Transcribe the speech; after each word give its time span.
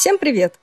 Всем 0.00 0.16
привет! 0.16 0.54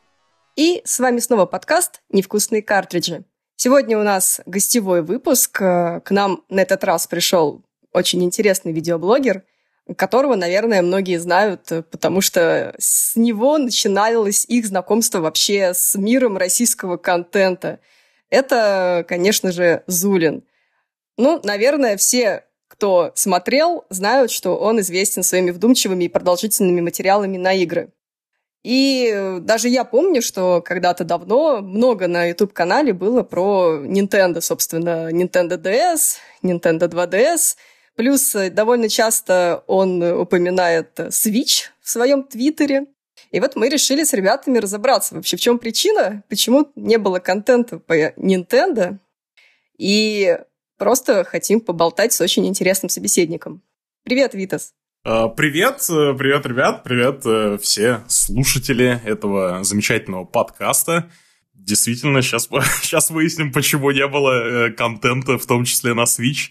И 0.56 0.82
с 0.84 0.98
вами 0.98 1.20
снова 1.20 1.46
подкаст 1.46 2.02
«Невкусные 2.10 2.64
картриджи». 2.64 3.24
Сегодня 3.56 4.00
у 4.00 4.02
нас 4.02 4.42
гостевой 4.48 5.04
выпуск. 5.04 5.60
К 5.60 6.04
нам 6.10 6.44
на 6.50 6.62
этот 6.62 6.84
раз 6.84 7.06
пришел 7.06 7.62
очень 7.94 8.24
интересный 8.24 8.72
видеоблогер, 8.72 9.44
которого, 9.96 10.34
наверное, 10.34 10.82
многие 10.82 11.20
знают, 11.20 11.68
потому 11.92 12.22
что 12.22 12.74
с 12.80 13.16
него 13.16 13.60
начиналось 13.60 14.44
их 14.46 14.66
знакомство 14.66 15.20
вообще 15.20 15.76
с 15.76 15.94
миром 15.94 16.36
российского 16.36 16.98
контента. 16.98 17.80
Это, 18.32 19.06
конечно 19.08 19.52
же, 19.52 19.84
Зулин. 19.86 20.46
Ну, 21.16 21.40
наверное, 21.44 21.96
все 21.98 22.44
кто 22.68 23.12
смотрел, 23.14 23.86
знают, 23.92 24.32
что 24.32 24.58
он 24.58 24.80
известен 24.80 25.22
своими 25.22 25.52
вдумчивыми 25.52 26.06
и 26.06 26.10
продолжительными 26.10 26.82
материалами 26.82 27.38
на 27.38 27.54
игры. 27.54 27.92
И 28.64 29.38
даже 29.42 29.70
я 29.70 29.86
помню, 29.86 30.22
что 30.22 30.62
когда-то 30.62 31.04
давно 31.04 31.62
много 31.62 32.08
на 32.08 32.26
YouTube-канале 32.26 32.92
было 32.92 33.24
про 33.24 33.80
Nintendo, 33.82 34.42
собственно, 34.42 35.10
Nintendo 35.12 35.58
DS, 35.58 36.18
Nintendo 36.44 36.90
2DS. 36.90 37.56
Плюс 37.96 38.36
довольно 38.52 38.90
часто 38.90 39.64
он 39.68 40.04
упоминает 40.04 41.00
Switch 41.00 41.70
в 41.82 41.90
своем 41.90 42.24
твиттере. 42.24 42.88
И 43.32 43.40
вот 43.40 43.56
мы 43.56 43.70
решили 43.70 44.04
с 44.04 44.14
ребятами 44.14 44.58
разобраться 44.58 45.16
вообще, 45.16 45.36
в 45.36 45.40
чем 45.40 45.60
причина, 45.60 46.24
почему 46.30 46.72
не 46.76 46.98
было 46.98 47.20
контента 47.20 47.80
по 47.80 48.12
Nintendo. 48.12 49.00
И 49.78 50.38
просто 50.78 51.24
хотим 51.24 51.60
поболтать 51.60 52.14
с 52.14 52.22
очень 52.22 52.46
интересным 52.48 52.90
собеседником. 52.90 53.62
Привет, 54.04 54.34
Витас! 54.34 54.77
А, 55.10 55.30
привет, 55.30 55.86
э, 55.90 56.14
привет, 56.18 56.46
ребят, 56.46 56.84
привет 56.84 57.26
э, 57.26 57.58
все 57.60 58.04
слушатели 58.10 59.02
этого 59.06 59.64
замечательного 59.64 60.26
подкаста. 60.26 61.10
Действительно, 61.54 62.22
сейчас, 62.22 62.50
сейчас 62.82 63.10
выясним, 63.10 63.54
почему 63.54 63.92
не 63.92 64.06
было 64.06 64.68
э, 64.68 64.72
контента, 64.74 65.38
в 65.38 65.46
том 65.46 65.64
числе 65.64 65.94
на 65.94 66.04
Switch, 66.04 66.50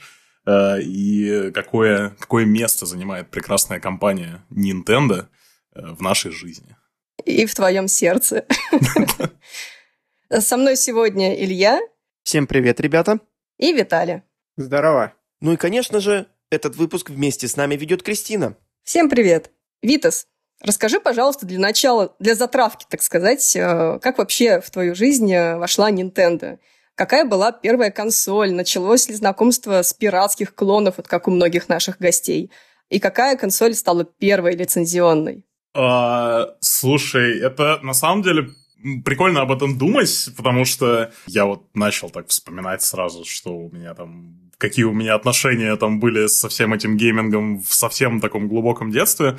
и 0.48 1.51
какое, 1.53 2.17
какое 2.19 2.47
место 2.47 2.87
занимает 2.87 3.31
прекрасная 3.31 3.79
компания 3.79 4.43
Nintendo 4.51 5.27
в 5.75 6.01
нашей 6.01 6.31
жизни. 6.31 6.79
И 7.27 7.45
в 7.45 7.55
твоем 7.55 7.89
сердце. 7.89 8.47
Со 10.31 10.57
мной 10.57 10.77
сегодня 10.77 11.35
Илья. 11.35 11.79
Всем 12.23 12.47
привет, 12.47 12.81
ребята. 12.81 13.19
И 13.59 13.75
Виталий. 13.75 14.23
Здорово. 14.57 15.13
Ну 15.43 15.53
и, 15.53 15.57
конечно 15.57 16.01
же, 16.01 16.27
этот 16.50 16.77
выпуск 16.77 17.11
вместе 17.11 17.48
с 17.48 17.56
нами 17.56 17.77
ведет 17.77 18.02
Кристина. 18.02 18.56
Всем 18.84 19.08
привет. 19.08 19.50
Витас, 19.83 20.27
расскажи, 20.61 21.00
пожалуйста, 21.00 21.47
для 21.47 21.58
начала, 21.58 22.14
для 22.19 22.34
затравки, 22.34 22.86
так 22.89 23.02
сказать, 23.02 23.56
э, 23.56 23.98
как 24.00 24.19
вообще 24.19 24.61
в 24.61 24.70
твою 24.70 24.94
жизнь 24.94 25.33
э, 25.33 25.56
вошла 25.56 25.91
Nintendo? 25.91 26.58
Какая 26.94 27.24
была 27.24 27.52
первая 27.52 27.91
консоль? 27.91 28.52
Началось 28.52 29.08
ли 29.08 29.14
знакомство 29.14 29.83
с 29.83 29.92
пиратских 29.92 30.55
клонов, 30.55 30.94
вот 30.97 31.08
как 31.08 31.28
у 31.28 31.30
многих 31.30 31.69
наших 31.69 31.98
гостей? 31.98 32.50
И 32.89 33.00
какая 33.00 33.36
консоль 33.36 33.74
стала 33.74 34.05
первой 34.05 34.55
лицензионной? 34.56 35.44
А, 35.74 36.55
слушай, 36.61 37.39
это 37.41 37.80
на 37.83 37.92
самом 37.92 38.22
деле 38.22 38.48
прикольно 39.05 39.42
об 39.42 39.52
этом 39.52 39.77
думать, 39.77 40.30
потому 40.36 40.64
что 40.64 41.12
я 41.27 41.44
вот 41.44 41.74
начал 41.74 42.08
так 42.08 42.28
вспоминать 42.28 42.83
сразу, 42.83 43.24
что 43.24 43.50
у 43.50 43.70
меня 43.70 43.94
там 43.94 44.45
какие 44.59 44.85
у 44.85 44.93
меня 44.93 45.15
отношения 45.15 45.77
там 45.77 46.01
были 46.01 46.27
со 46.27 46.49
всем 46.49 46.73
этим 46.73 46.97
геймингом 46.97 47.61
в 47.61 47.75
совсем 47.75 48.21
таком 48.21 48.49
глубоком 48.49 48.91
детстве. 48.91 49.39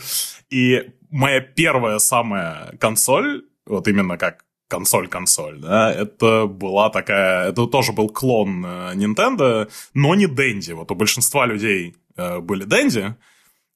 И 0.50 0.92
моя 1.10 1.42
первая 1.42 2.00
самая 2.00 2.76
консоль, 2.80 3.46
вот 3.66 3.88
именно 3.88 4.18
как 4.18 4.46
консоль-консоль, 4.70 5.60
да, 5.60 5.94
это 5.94 6.46
была 6.46 6.90
такая, 6.90 7.50
это 7.50 7.68
тоже 7.68 7.94
был 7.94 8.10
клон 8.10 8.66
э, 8.66 8.94
Nintendo, 8.96 9.70
но 9.94 10.14
не 10.14 10.26
Dendy. 10.26 10.74
Вот 10.74 10.92
у 10.92 10.96
большинства 10.96 11.46
людей 11.46 11.96
э, 12.18 12.40
были 12.40 12.66
Dendy, 12.68 13.14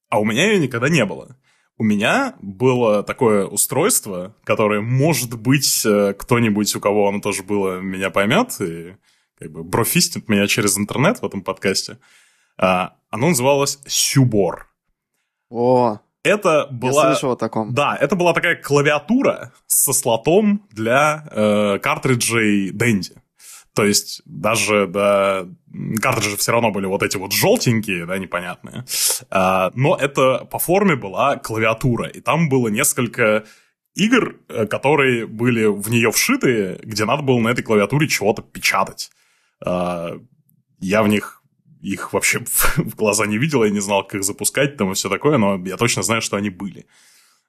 а 0.09 0.19
у 0.19 0.25
меня 0.25 0.51
ее 0.51 0.59
никогда 0.59 0.89
не 0.89 1.05
было. 1.05 1.37
У 1.77 1.83
меня 1.83 2.35
было 2.41 3.03
такое 3.03 3.45
устройство, 3.45 4.35
которое, 4.43 4.81
может 4.81 5.39
быть, 5.39 5.83
э, 5.85 6.13
кто-нибудь, 6.13 6.75
у 6.75 6.81
кого 6.81 7.07
оно 7.07 7.21
тоже 7.21 7.43
было, 7.43 7.79
меня 7.79 8.09
поймет, 8.09 8.59
и 8.59 8.95
как 9.41 9.51
бы 9.51 9.63
брофистит 9.63 10.29
меня 10.29 10.45
через 10.45 10.77
интернет 10.77 11.19
в 11.19 11.25
этом 11.25 11.41
подкасте. 11.41 11.97
А, 12.57 12.93
оно 13.09 13.29
называлось 13.29 13.79
Сюбор. 13.87 14.67
О, 15.49 15.99
это 16.23 16.67
была... 16.69 17.07
Я 17.07 17.13
слышал 17.13 17.31
о 17.31 17.35
таком. 17.35 17.73
Да, 17.73 17.97
это 17.99 18.15
была 18.15 18.33
такая 18.33 18.55
клавиатура 18.55 19.51
со 19.65 19.93
слотом 19.93 20.67
для 20.69 21.27
э, 21.31 21.79
картриджей 21.79 22.71
Dendy. 22.71 23.17
То 23.73 23.83
есть 23.83 24.21
даже 24.25 24.85
да, 24.85 25.47
картриджи 25.99 26.37
все 26.37 26.51
равно 26.51 26.71
были 26.71 26.85
вот 26.85 27.01
эти 27.01 27.17
вот 27.17 27.31
желтенькие, 27.31 28.05
да, 28.05 28.19
непонятные. 28.19 28.85
А, 29.31 29.71
но 29.73 29.95
это 29.95 30.45
по 30.45 30.59
форме 30.59 30.95
была 30.95 31.37
клавиатура, 31.37 32.07
и 32.07 32.19
там 32.19 32.47
было 32.47 32.67
несколько 32.67 33.45
игр, 33.95 34.35
э, 34.49 34.67
которые 34.67 35.25
были 35.25 35.65
в 35.65 35.89
нее 35.89 36.11
вшиты, 36.11 36.79
где 36.83 37.05
надо 37.05 37.23
было 37.23 37.39
на 37.39 37.49
этой 37.49 37.63
клавиатуре 37.63 38.07
чего-то 38.07 38.43
печатать. 38.43 39.09
А, 39.65 40.17
я 40.79 41.03
в 41.03 41.07
них 41.07 41.41
их 41.81 42.13
вообще 42.13 42.39
в 42.77 42.95
глаза 42.95 43.25
не 43.25 43.37
видел, 43.37 43.63
я 43.63 43.69
не 43.69 43.79
знал, 43.79 44.03
как 44.03 44.15
их 44.15 44.23
запускать 44.23 44.77
там 44.77 44.91
и 44.91 44.95
все 44.95 45.09
такое, 45.09 45.37
но 45.37 45.61
я 45.65 45.77
точно 45.77 46.03
знаю, 46.03 46.21
что 46.21 46.37
они 46.37 46.49
были. 46.49 46.85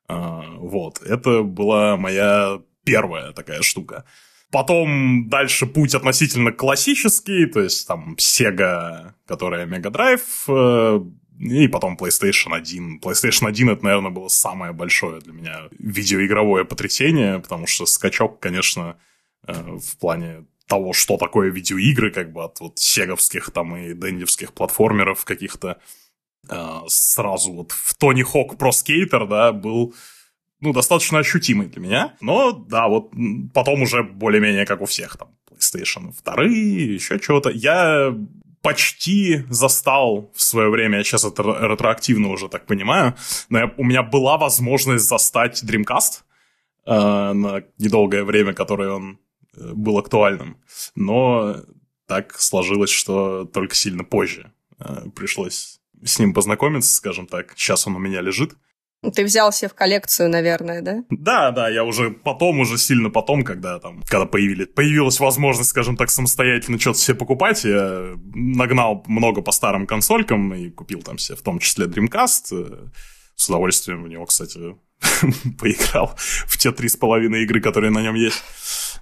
А, 0.08 0.42
вот, 0.56 1.02
это 1.02 1.42
была 1.42 1.96
моя 1.96 2.60
первая 2.84 3.32
такая 3.32 3.62
штука. 3.62 4.04
Потом 4.50 5.30
дальше 5.30 5.66
путь 5.66 5.94
относительно 5.94 6.52
классический, 6.52 7.46
то 7.46 7.60
есть 7.60 7.88
там 7.88 8.16
Sega, 8.18 9.14
которая 9.26 9.66
Mega 9.66 9.90
Drive, 9.90 10.20
э, 10.48 11.00
и 11.40 11.68
потом 11.68 11.96
PlayStation 11.96 12.54
1. 12.54 13.00
PlayStation 13.02 13.48
1 13.48 13.70
это, 13.70 13.82
наверное, 13.82 14.10
было 14.10 14.28
самое 14.28 14.72
большое 14.72 15.20
для 15.22 15.32
меня 15.32 15.68
видеоигровое 15.78 16.64
потрясение, 16.64 17.38
потому 17.38 17.66
что 17.66 17.86
скачок, 17.86 18.40
конечно, 18.40 18.98
э, 19.46 19.54
в 19.54 19.96
плане 19.98 20.44
того, 20.72 20.94
что 20.94 21.18
такое 21.18 21.50
видеоигры, 21.50 22.10
как 22.10 22.32
бы 22.32 22.44
от 22.44 22.60
вот 22.60 22.78
сеговских 22.78 23.50
там 23.50 23.76
и 23.76 23.92
дендевских 23.92 24.54
платформеров 24.54 25.22
каких-то, 25.26 25.76
э, 26.48 26.78
сразу 26.88 27.52
вот 27.52 27.72
в 27.72 27.94
Тони 27.94 28.22
Хок 28.22 28.56
про 28.56 28.72
скейтер, 28.72 29.26
да, 29.26 29.52
был 29.52 29.94
ну, 30.62 30.72
достаточно 30.72 31.18
ощутимый 31.18 31.66
для 31.66 31.82
меня. 31.82 32.14
Но, 32.22 32.52
да, 32.52 32.88
вот 32.88 33.12
потом 33.52 33.82
уже 33.82 34.02
более-менее 34.02 34.64
как 34.64 34.80
у 34.80 34.86
всех, 34.86 35.18
там, 35.18 35.28
PlayStation 35.50 36.14
2, 36.24 36.44
еще 36.44 37.20
чего-то. 37.20 37.50
Я 37.50 38.16
почти 38.62 39.44
застал 39.50 40.30
в 40.34 40.40
свое 40.40 40.70
время, 40.70 40.98
я 40.98 41.04
сейчас 41.04 41.26
это 41.26 41.42
ретроактивно 41.42 42.28
уже 42.28 42.48
так 42.48 42.64
понимаю, 42.64 43.14
но 43.50 43.58
я, 43.58 43.74
у 43.76 43.84
меня 43.84 44.02
была 44.02 44.38
возможность 44.38 45.06
застать 45.06 45.62
Dreamcast 45.62 46.22
э, 46.86 47.32
на 47.34 47.62
недолгое 47.76 48.24
время, 48.24 48.54
которое 48.54 48.92
он 48.92 49.18
был 49.56 49.98
актуальным. 49.98 50.58
Но 50.94 51.56
так 52.06 52.38
сложилось, 52.38 52.90
что 52.90 53.44
только 53.44 53.74
сильно 53.74 54.04
позже 54.04 54.52
э, 54.78 55.08
пришлось 55.14 55.80
с 56.04 56.18
ним 56.18 56.34
познакомиться, 56.34 56.94
скажем 56.94 57.26
так. 57.26 57.54
Сейчас 57.56 57.86
он 57.86 57.96
у 57.96 57.98
меня 57.98 58.20
лежит. 58.20 58.54
Ты 59.14 59.24
взял 59.24 59.50
себе 59.50 59.68
в 59.68 59.74
коллекцию, 59.74 60.28
наверное, 60.28 60.80
да? 60.80 61.04
Да, 61.10 61.50
да, 61.50 61.68
я 61.68 61.82
уже 61.82 62.10
потом, 62.10 62.60
уже 62.60 62.78
сильно 62.78 63.10
потом, 63.10 63.42
когда 63.42 63.80
там, 63.80 64.02
когда 64.06 64.26
появились, 64.26 64.68
появилась 64.68 65.18
возможность, 65.18 65.70
скажем 65.70 65.96
так, 65.96 66.08
самостоятельно 66.08 66.78
что-то 66.78 66.98
себе 66.98 67.16
покупать, 67.16 67.64
я 67.64 68.14
нагнал 68.32 69.02
много 69.08 69.42
по 69.42 69.50
старым 69.50 69.88
консолькам 69.88 70.54
и 70.54 70.70
купил 70.70 71.02
там 71.02 71.18
себе 71.18 71.36
в 71.36 71.42
том 71.42 71.58
числе 71.58 71.86
Dreamcast. 71.86 72.90
С 73.34 73.48
удовольствием 73.48 74.04
в 74.04 74.08
него, 74.08 74.26
кстати, 74.26 74.76
поиграл 75.58 76.14
в 76.16 76.56
те 76.58 76.70
три 76.70 76.88
с 76.88 76.96
половиной 76.96 77.42
игры, 77.42 77.60
которые 77.60 77.90
на 77.90 78.02
нем 78.02 78.14
есть. 78.14 78.40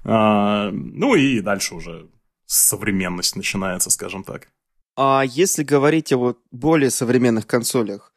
А, 0.05 0.70
ну 0.73 1.14
и 1.14 1.41
дальше 1.41 1.75
уже 1.75 2.08
современность 2.47 3.37
начинается, 3.37 3.91
скажем 3.91 4.25
так. 4.25 4.49
А 4.97 5.23
если 5.26 5.62
говорить 5.62 6.12
о 6.12 6.19
вот 6.19 6.38
более 6.50 6.91
современных 6.91 7.47
консолях, 7.47 8.12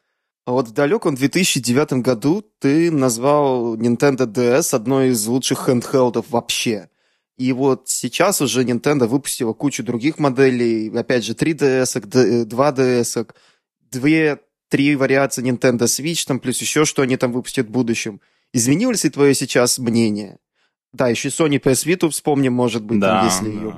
а 0.46 0.52
вот 0.52 0.68
в 0.68 0.72
далеком 0.72 1.14
2009 1.14 2.04
году 2.04 2.44
ты 2.58 2.90
назвал 2.90 3.76
Nintendo 3.76 4.26
DS 4.26 4.74
одной 4.74 5.08
из 5.08 5.26
лучших 5.26 5.66
хендхелдов 5.66 6.26
вообще. 6.30 6.90
И 7.38 7.52
вот 7.52 7.88
сейчас 7.88 8.40
уже 8.42 8.62
Nintendo 8.62 9.06
выпустила 9.06 9.54
кучу 9.54 9.82
других 9.82 10.18
моделей, 10.18 10.90
опять 10.94 11.24
же, 11.24 11.32
3DS, 11.32 12.46
2DS, 12.46 13.34
две, 13.90 14.40
три 14.68 14.94
вариации 14.94 15.42
Nintendo 15.42 15.84
Switch, 15.84 16.26
там, 16.26 16.38
плюс 16.38 16.60
еще 16.60 16.84
что 16.84 17.02
они 17.02 17.16
там 17.16 17.32
выпустят 17.32 17.68
в 17.68 17.70
будущем. 17.70 18.20
Изменилось 18.52 19.04
ли 19.04 19.10
твое 19.10 19.34
сейчас 19.34 19.78
мнение? 19.78 20.38
Да, 20.94 21.08
еще 21.08 21.28
Sony 21.28 21.60
PS 21.60 21.86
Vita 21.86 22.08
вспомним, 22.08 22.52
может 22.52 22.84
быть, 22.84 23.00
да, 23.00 23.16
там, 23.16 23.24
если 23.26 23.44
да. 23.44 23.50
ее... 23.50 23.74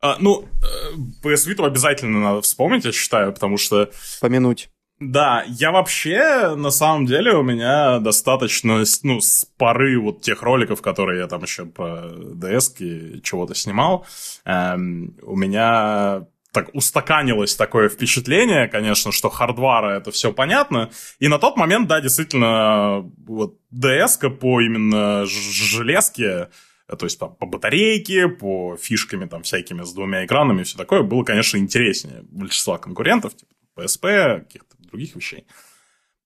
А, 0.00 0.16
ну, 0.20 0.44
э, 0.62 1.26
PS 1.26 1.48
Vita 1.48 1.66
обязательно 1.66 2.20
надо 2.20 2.40
вспомнить, 2.40 2.84
я 2.84 2.92
считаю, 2.92 3.32
потому 3.32 3.58
что... 3.58 3.90
Помянуть. 4.20 4.70
Да, 5.00 5.44
я 5.48 5.72
вообще, 5.72 6.54
на 6.56 6.70
самом 6.70 7.06
деле, 7.06 7.34
у 7.34 7.42
меня 7.42 7.98
достаточно, 7.98 8.84
ну, 9.02 9.20
с 9.20 9.44
поры 9.56 9.98
вот 9.98 10.20
тех 10.20 10.42
роликов, 10.42 10.82
которые 10.82 11.20
я 11.20 11.26
там 11.26 11.42
еще 11.42 11.66
по 11.66 12.12
ds 12.14 13.20
чего-то 13.22 13.54
снимал, 13.54 14.06
эм, 14.44 15.16
у 15.22 15.36
меня 15.36 16.26
так 16.52 16.70
устаканилось 16.74 17.54
такое 17.54 17.88
впечатление, 17.88 18.68
конечно, 18.68 19.12
что 19.12 19.28
хардвара 19.28 19.96
это 19.96 20.10
все 20.10 20.32
понятно. 20.32 20.90
И 21.18 21.28
на 21.28 21.38
тот 21.38 21.56
момент, 21.56 21.88
да, 21.88 22.00
действительно, 22.00 23.00
вот 23.26 23.58
DS 23.72 24.30
по 24.30 24.60
именно 24.60 25.26
железке, 25.26 26.48
то 26.86 27.06
есть 27.06 27.18
там, 27.18 27.34
по 27.36 27.46
батарейке, 27.46 28.28
по 28.28 28.76
фишками 28.76 29.26
там 29.26 29.42
всякими 29.42 29.84
с 29.84 29.92
двумя 29.92 30.24
экранами 30.24 30.62
и 30.62 30.64
все 30.64 30.76
такое, 30.76 31.02
было, 31.02 31.22
конечно, 31.22 31.56
интереснее 31.56 32.22
большинства 32.30 32.78
конкурентов, 32.78 33.36
типа 33.36 33.52
PSP, 33.76 34.40
каких-то 34.40 34.76
других 34.78 35.14
вещей. 35.14 35.46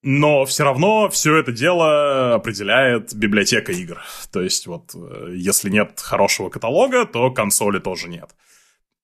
Но 0.06 0.44
все 0.44 0.65
равно 0.65 1.09
все 1.09 1.37
это 1.37 1.50
дело 1.50 2.35
определяет 2.35 3.15
библиотека 3.15 3.73
игр. 3.73 4.03
То 4.32 4.43
есть 4.43 4.67
вот 4.67 4.94
э, 4.94 5.32
если 5.35 5.71
нет 5.71 5.99
хорошего 5.99 6.50
каталога, 6.50 7.06
то 7.06 7.31
консоли 7.31 7.79
тоже 7.79 8.09
нет. 8.09 8.35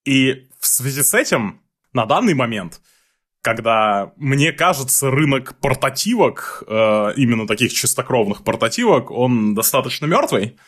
И 0.05 0.50
в 0.61 0.67
связи 0.67 1.03
с 1.03 1.15
этим 1.15 1.61
на 1.93 2.07
данный 2.07 2.35
момент, 2.35 2.81
когда, 3.43 4.13
мне 4.17 4.53
кажется, 4.53 5.11
рынок 5.11 5.59
портативок, 5.61 6.63
э, 6.67 7.13
именно 7.17 7.47
таких 7.47 7.73
чистокровных 7.73 8.45
портативок, 8.45 9.11
он 9.11 9.55
достаточно 9.55 10.07
мертвый, 10.07 10.59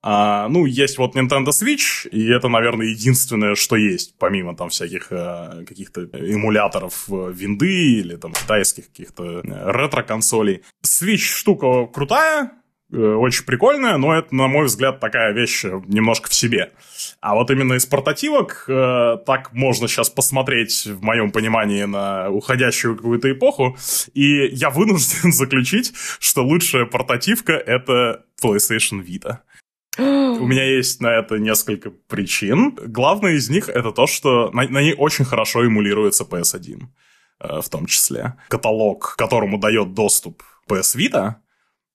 а, 0.00 0.48
ну, 0.48 0.64
есть 0.64 0.96
вот 0.98 1.16
Nintendo 1.16 1.48
Switch, 1.48 2.08
и 2.10 2.28
это, 2.30 2.48
наверное, 2.48 2.86
единственное, 2.86 3.56
что 3.56 3.76
есть, 3.76 4.16
помимо 4.18 4.56
там 4.56 4.68
всяких 4.68 5.08
э, 5.10 5.64
каких-то 5.66 6.04
эмуляторов 6.04 7.06
э, 7.10 7.32
винды 7.32 7.98
или 7.98 8.14
там 8.14 8.32
китайских 8.32 8.86
каких-то 8.86 9.40
э, 9.40 9.42
ретро-консолей. 9.44 10.62
Switch 10.86 11.16
штука 11.16 11.86
крутая, 11.86 12.52
э, 12.92 12.96
очень 12.96 13.44
прикольная, 13.44 13.96
но 13.96 14.16
это, 14.16 14.32
на 14.36 14.46
мой 14.46 14.66
взгляд, 14.66 15.00
такая 15.00 15.32
вещь 15.32 15.64
э, 15.64 15.80
немножко 15.88 16.28
в 16.28 16.34
себе. 16.34 16.72
А 17.20 17.34
вот 17.34 17.50
именно 17.50 17.74
из 17.74 17.84
портативок 17.84 18.64
э, 18.68 19.16
так 19.26 19.52
можно 19.52 19.88
сейчас 19.88 20.08
посмотреть, 20.08 20.86
в 20.86 21.02
моем 21.02 21.32
понимании, 21.32 21.82
на 21.82 22.30
уходящую 22.30 22.96
какую-то 22.96 23.30
эпоху, 23.32 23.76
и 24.14 24.46
я 24.46 24.70
вынужден 24.70 25.32
заключить, 25.32 25.92
что 26.20 26.44
лучшая 26.44 26.86
портативка— 26.86 27.52
это 27.66 28.24
PlayStation 28.42 29.04
Vita. 29.04 29.38
У 29.98 30.46
меня 30.46 30.64
есть 30.64 31.00
на 31.00 31.08
это 31.08 31.38
несколько 31.38 31.90
причин. 31.90 32.78
Главное 32.86 33.32
из 33.32 33.50
них 33.50 33.68
это 33.68 33.90
то, 33.90 34.06
что 34.06 34.52
на, 34.52 34.68
на 34.68 34.80
ней 34.80 34.94
очень 34.96 35.24
хорошо 35.24 35.64
эмулируется 35.66 36.22
PS1 36.22 36.82
э, 37.40 37.60
в 37.60 37.68
том 37.68 37.86
числе. 37.86 38.34
Каталог, 38.48 39.16
которому 39.16 39.58
дает 39.58 39.94
доступ 39.94 40.44
PS 40.68 40.96
Vita, 40.96 41.34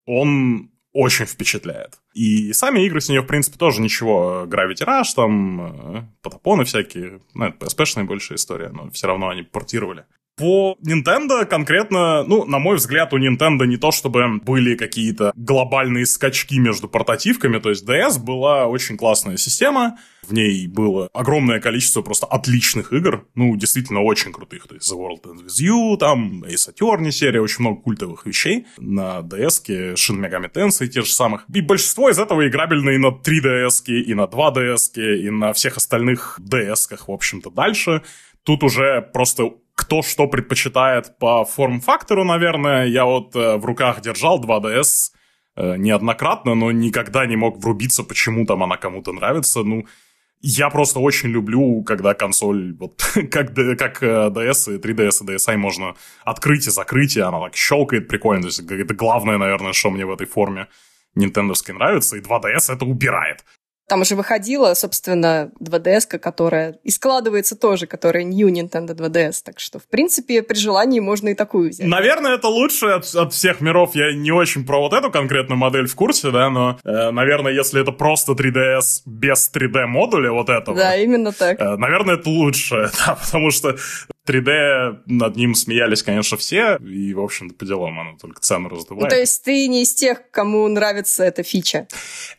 он 0.06 0.73
очень 0.94 1.25
впечатляет. 1.25 2.00
И 2.13 2.54
сами 2.54 2.86
игры 2.86 3.01
с 3.01 3.10
нее, 3.10 3.22
в 3.22 3.28
принципе, 3.28 3.57
тоже 3.57 3.81
ничего. 3.81 4.45
Gravity 4.48 4.86
Rush, 4.86 5.16
там, 5.16 5.98
э, 5.98 6.04
потопоны 6.22 6.63
всякие. 6.63 7.19
Ну, 7.34 7.45
это 7.45 7.66
PSP-шная 7.66 8.06
большая 8.06 8.38
история, 8.38 8.69
но 8.69 8.90
все 8.92 9.07
равно 9.07 9.30
они 9.30 9.42
портировали. 9.42 10.06
По 10.35 10.77
Nintendo 10.83 11.45
конкретно, 11.45 12.24
ну, 12.24 12.45
на 12.45 12.57
мой 12.57 12.77
взгляд, 12.77 13.13
у 13.13 13.19
Nintendo 13.19 13.68
не 13.68 13.77
то 13.77 13.91
чтобы 13.91 14.39
были 14.39 14.75
какие-то 14.75 15.31
глобальные 15.35 16.07
скачки 16.07 16.57
между 16.57 16.88
портативками, 16.88 17.59
то 17.59 17.69
есть 17.69 17.88
DS 17.88 18.19
была 18.19 18.65
очень 18.65 18.97
классная 18.97 19.38
система, 19.38 20.00
в 20.24 20.33
ней 20.33 20.68
было 20.68 21.07
огромное 21.13 21.59
количество 21.59 22.01
просто 22.01 22.25
отличных 22.25 22.94
игр, 22.94 23.27
ну, 23.35 23.56
действительно 23.56 24.01
очень 24.01 24.31
крутых, 24.31 24.68
то 24.68 24.74
есть 24.74 24.91
The 24.91 24.97
World 24.97 25.21
Ends 25.24 25.45
With 25.45 25.62
You, 25.62 25.97
там, 25.97 26.44
Ace 26.45 26.74
Attorney 26.74 27.12
серия, 27.12 27.39
очень 27.39 27.62
много 27.62 27.81
культовых 27.81 28.25
вещей 28.25 28.65
на 28.80 29.19
DS, 29.19 29.94
Shin 29.94 30.19
Megami 30.19 30.51
Tensei 30.51 30.88
те 30.88 31.01
же 31.01 31.12
самых. 31.12 31.45
И 31.53 31.62
большинство 31.62 32.09
из 32.09 32.18
этого 32.18 32.47
играбельно 32.47 32.89
и 32.89 32.97
на 32.97 33.09
3DS, 33.09 33.85
и 33.85 34.13
на 34.15 34.24
2DS, 34.24 35.00
и 35.00 35.30
на 35.30 35.53
всех 35.53 35.77
остальных 35.77 36.39
DS-ках, 36.41 37.07
в 37.07 37.12
общем-то, 37.12 37.51
дальше. 37.51 38.01
Тут 38.44 38.63
уже 38.63 39.01
просто 39.13 39.51
кто 39.75 40.02
что 40.02 40.28
предпочитает 40.28 41.18
по 41.18 41.46
форм-фактору, 41.46 42.24
наверное. 42.24 42.86
Я 42.86 43.06
вот 43.06 43.36
э, 43.36 43.58
в 43.58 43.66
руках 43.66 44.02
держал 44.02 44.44
2DS 44.44 45.12
э, 45.56 45.78
неоднократно, 45.78 46.56
но 46.56 46.72
никогда 46.72 47.25
не 47.25 47.36
мог 47.36 47.58
врубиться, 47.58 48.04
почему 48.04 48.46
там 48.46 48.64
она 48.64 48.78
кому-то 48.78 49.12
нравится. 49.14 49.64
Ну, 49.64 49.86
я 50.42 50.70
просто 50.70 51.00
очень 51.00 51.30
люблю, 51.30 51.84
когда 51.84 52.14
консоль, 52.14 52.75
вот 52.78 53.02
как, 53.31 53.56
как 53.56 54.04
э, 54.04 54.30
DS 54.30 54.75
и 54.75 54.78
3DS 54.78 55.24
и 55.24 55.36
DSi 55.36 55.58
можно 55.58 55.96
открыть 56.24 56.68
и 56.68 56.72
закрыть, 56.72 57.18
и 57.18 57.22
она 57.22 57.40
так 57.40 57.56
щелкает 57.56 58.08
прикольно. 58.08 58.44
То 58.44 58.48
есть 58.48 58.60
это 58.60 58.94
главное, 58.94 59.38
наверное, 59.38 59.74
что 59.74 59.90
мне 59.90 60.06
в 60.06 60.12
этой 60.12 60.28
форме 60.28 60.68
нинтендовской 61.16 61.74
нравится, 61.74 62.18
и 62.18 62.22
2DS 62.22 62.74
это 62.74 62.86
убирает. 62.86 63.44
Там 63.88 64.01
уже 64.01 64.15
выходила, 64.15 64.74
собственно, 64.74 65.51
2DS, 65.59 66.18
которая 66.18 66.80
и 66.83 66.89
складывается 66.89 67.56
тоже, 67.56 67.85
которая 67.85 68.24
New 68.24 68.47
Nintendo 68.47 68.95
2DS. 68.95 69.41
Так 69.44 69.59
что, 69.59 69.80
в 69.80 69.88
принципе, 69.88 70.41
при 70.41 70.57
желании 70.57 71.00
можно 71.00 71.30
и 71.30 71.33
такую 71.33 71.69
взять. 71.69 71.88
Наверное, 71.88 72.35
это 72.35 72.47
лучше 72.47 72.88
от, 72.88 73.13
от 73.13 73.33
всех 73.33 73.62
миров. 73.62 73.91
Я 73.94 74.13
не 74.13 74.31
очень 74.31 74.65
про 74.65 74.80
вот 74.80 74.94
эту 74.94 75.12
конкретную 75.12 75.57
модель 75.57 75.88
в 75.88 75.95
курсе, 75.95 76.31
да, 76.31 76.50
но, 76.50 76.80
э, 76.83 77.12
наверное, 77.12 77.51
если 77.51 77.81
это 77.81 77.91
просто 77.91 78.33
3DS 78.33 79.01
без 79.06 79.51
3D-модуля 79.53 80.31
вот 80.31 80.50
этого... 80.50 80.77
Да, 80.77 80.95
именно 80.95 81.31
так. 81.33 81.59
Э, 81.59 81.75
наверное, 81.75 82.15
это 82.15 82.30
лучше, 82.30 82.89
да, 83.06 83.15
потому 83.15 83.51
что 83.51 83.75
3D 84.28 85.02
над 85.06 85.36
ним 85.36 85.54
смеялись, 85.54 86.02
конечно, 86.02 86.38
все, 86.38 86.78
и, 86.78 87.14
в 87.14 87.20
общем-то, 87.20 87.56
по 87.56 87.66
делам 87.66 88.00
оно 88.00 88.18
только 88.18 88.40
цену 88.40 88.70
раздувает. 88.70 89.04
Ну, 89.04 89.10
то 89.10 89.18
есть 89.18 89.44
ты 89.44 89.68
не 89.68 89.84
из 89.84 89.94
тех, 89.94 90.31
кому 90.31 90.68
нравится 90.68 91.24
эта 91.24 91.44
фича? 91.44 91.88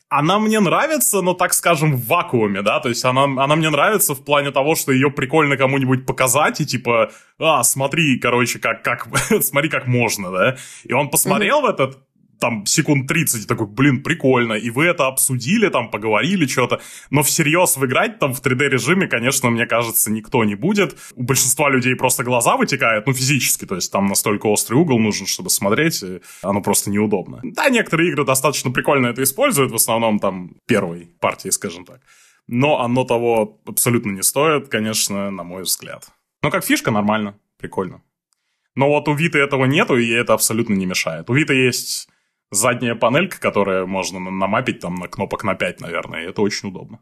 Она 0.09 0.39
мне 0.39 0.61
нравится, 0.61 1.21
но, 1.21 1.35
так 1.35 1.53
скажем, 1.53 1.97
в 1.97 2.07
вакууме, 2.07 2.63
да, 2.63 2.81
то 2.81 2.89
есть 2.89 3.05
она, 3.05 3.25
она 3.25 3.57
мне 3.57 3.69
нравится 3.69 4.15
в 4.15 4.25
плане 4.25 4.51
того, 4.51 4.77
что 4.77 4.93
ее 4.93 5.11
прикольно 5.11 5.57
кому-нибудь 5.57 6.07
показать, 6.07 6.61
и 6.61 6.67
типа, 6.67 7.11
а, 7.39 7.63
смотри, 7.65 8.19
короче, 8.19 8.59
как, 8.59 8.83
как, 8.83 9.09
смотри, 9.43 9.69
как 9.69 9.87
можно, 9.87 10.31
да, 10.31 10.57
и 10.85 10.93
он 10.93 11.11
посмотрел 11.11 11.61
mm-hmm. 11.61 11.67
в 11.67 11.71
этот 11.71 11.99
там 12.45 12.67
секунд 12.67 13.09
30, 13.09 13.47
такой, 13.47 13.67
блин, 13.67 14.03
прикольно, 14.03 14.53
и 14.53 14.69
вы 14.69 14.85
это 14.85 15.07
обсудили, 15.07 15.71
там, 15.71 15.91
поговорили 15.91 16.47
что-то, 16.47 16.83
но 17.09 17.23
всерьез 17.23 17.79
выиграть 17.79 18.19
там 18.19 18.35
в 18.35 18.43
3D-режиме, 18.43 19.07
конечно, 19.09 19.49
мне 19.49 19.65
кажется, 19.65 20.13
никто 20.13 20.45
не 20.45 20.55
будет. 20.55 20.95
У 21.15 21.23
большинства 21.23 21.71
людей 21.71 21.95
просто 21.97 22.23
глаза 22.23 22.59
вытекают, 22.59 23.07
ну, 23.07 23.15
физически, 23.15 23.65
то 23.65 23.77
есть 23.77 23.91
там 23.91 24.09
настолько 24.09 24.47
острый 24.49 24.75
угол 24.75 24.99
нужен, 24.99 25.27
чтобы 25.27 25.49
смотреть, 25.49 26.03
и 26.03 26.21
оно 26.43 26.61
просто 26.61 26.91
неудобно. 26.91 27.41
Да, 27.43 27.71
некоторые 27.71 28.11
игры 28.11 28.27
достаточно 28.27 28.71
прикольно 28.71 29.07
это 29.07 29.23
используют, 29.23 29.73
в 29.73 29.77
основном 29.77 30.19
там 30.19 30.57
первой 30.67 31.09
партии, 31.21 31.49
скажем 31.49 31.87
так. 31.87 32.01
Но 32.47 32.83
оно 32.83 33.05
того 33.05 33.59
абсолютно 33.67 34.11
не 34.11 34.23
стоит, 34.23 34.69
конечно, 34.69 35.31
на 35.31 35.45
мой 35.45 35.63
взгляд. 35.63 36.09
Но 36.43 36.51
как 36.51 36.63
фишка 36.63 36.91
нормально, 36.91 37.39
прикольно. 37.59 38.03
Но 38.75 38.89
вот 38.89 39.09
у 39.09 39.15
Виты 39.15 39.39
этого 39.39 39.65
нету, 39.65 39.97
и 39.97 40.11
это 40.11 40.35
абсолютно 40.35 40.75
не 40.75 40.85
мешает. 40.85 41.31
У 41.31 41.35
Виты 41.35 41.55
есть 41.55 42.09
задняя 42.51 42.95
панелька, 42.95 43.41
которая 43.41 43.87
можно 43.87 44.19
намапить 44.19 44.81
там 44.81 44.95
на 44.95 45.09
кнопок 45.09 45.45
на 45.45 45.55
5, 45.55 45.81
наверное, 45.81 46.25
и 46.25 46.29
это 46.29 46.43
очень 46.43 46.69
удобно. 46.69 47.01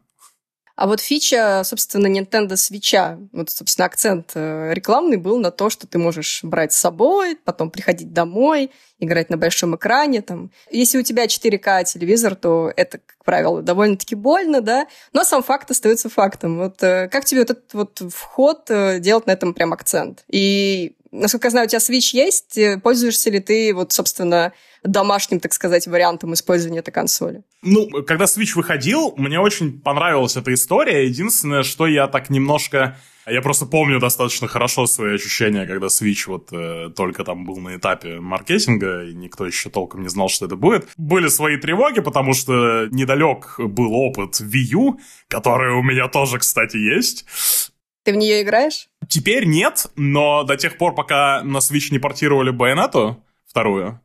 А 0.75 0.87
вот 0.87 1.01
фича, 1.01 1.61
собственно, 1.63 2.07
Nintendo 2.07 2.53
Switch, 2.53 3.29
вот, 3.31 3.51
собственно, 3.51 3.85
акцент 3.85 4.31
э, 4.33 4.73
рекламный 4.73 5.17
был 5.17 5.39
на 5.39 5.51
то, 5.51 5.69
что 5.69 5.85
ты 5.85 5.99
можешь 5.99 6.43
брать 6.43 6.73
с 6.73 6.77
собой, 6.77 7.35
потом 7.35 7.69
приходить 7.69 8.11
домой, 8.11 8.71
играть 8.97 9.29
на 9.29 9.37
большом 9.37 9.75
экране. 9.75 10.23
Там. 10.23 10.51
Если 10.71 10.97
у 10.97 11.03
тебя 11.03 11.25
4К 11.25 11.83
телевизор, 11.83 12.33
то 12.33 12.73
это, 12.75 12.97
как 12.97 13.23
правило, 13.23 13.61
довольно-таки 13.61 14.15
больно, 14.15 14.61
да, 14.61 14.87
но 15.13 15.23
сам 15.23 15.43
факт 15.43 15.69
остается 15.69 16.09
фактом. 16.09 16.57
Вот 16.57 16.81
э, 16.81 17.07
как 17.07 17.25
тебе 17.25 17.41
вот 17.41 17.51
этот 17.51 17.73
вот 17.73 18.01
вход 18.11 18.65
э, 18.69 18.99
делать 18.99 19.27
на 19.27 19.31
этом 19.31 19.53
прям 19.53 19.73
акцент? 19.73 20.25
И, 20.27 20.95
насколько 21.13 21.47
я 21.47 21.51
знаю, 21.51 21.67
у 21.67 21.69
тебя 21.69 21.79
Switch 21.79 22.09
есть, 22.13 22.59
пользуешься 22.81 23.29
ли 23.29 23.39
ты 23.39 23.73
вот, 23.73 23.91
собственно, 23.93 24.51
домашним, 24.83 25.39
так 25.39 25.53
сказать, 25.53 25.87
вариантом 25.87 26.33
использования 26.33 26.79
этой 26.79 26.91
консоли. 26.91 27.43
Ну, 27.61 27.87
когда 28.03 28.25
Switch 28.25 28.55
выходил, 28.55 29.13
мне 29.15 29.39
очень 29.39 29.79
понравилась 29.79 30.35
эта 30.35 30.53
история. 30.53 31.07
Единственное, 31.07 31.63
что 31.63 31.87
я 31.87 32.07
так 32.07 32.29
немножко... 32.29 32.97
Я 33.25 33.41
просто 33.41 33.65
помню 33.65 34.01
достаточно 34.01 34.49
хорошо 34.49 34.85
свои 34.85 35.15
ощущения, 35.15 35.65
когда 35.65 35.87
Switch 35.87 36.23
вот 36.27 36.49
э, 36.51 36.89
только 36.93 37.23
там 37.23 37.45
был 37.45 37.55
на 37.55 37.77
этапе 37.77 38.19
маркетинга, 38.19 39.05
и 39.05 39.13
никто 39.13 39.45
еще 39.45 39.69
толком 39.69 40.01
не 40.01 40.09
знал, 40.09 40.27
что 40.27 40.45
это 40.45 40.57
будет. 40.57 40.89
Были 40.97 41.29
свои 41.29 41.55
тревоги, 41.55 42.01
потому 42.01 42.33
что 42.33 42.87
недалек 42.91 43.55
был 43.59 43.93
опыт 43.93 44.41
Wii 44.41 44.73
U, 44.73 44.99
который 45.29 45.73
у 45.73 45.81
меня 45.81 46.09
тоже, 46.09 46.37
кстати, 46.37 46.75
есть. 46.75 47.25
Ты 48.03 48.13
в 48.13 48.17
нее 48.17 48.41
играешь? 48.41 48.89
Теперь 49.07 49.45
нет, 49.45 49.87
но 49.95 50.43
до 50.43 50.57
тех 50.57 50.77
пор, 50.77 50.93
пока 50.95 51.41
на 51.43 51.57
Switch 51.57 51.87
не 51.91 51.99
портировали 51.99 52.51
Байонету, 52.51 53.23
вторую, 53.45 53.99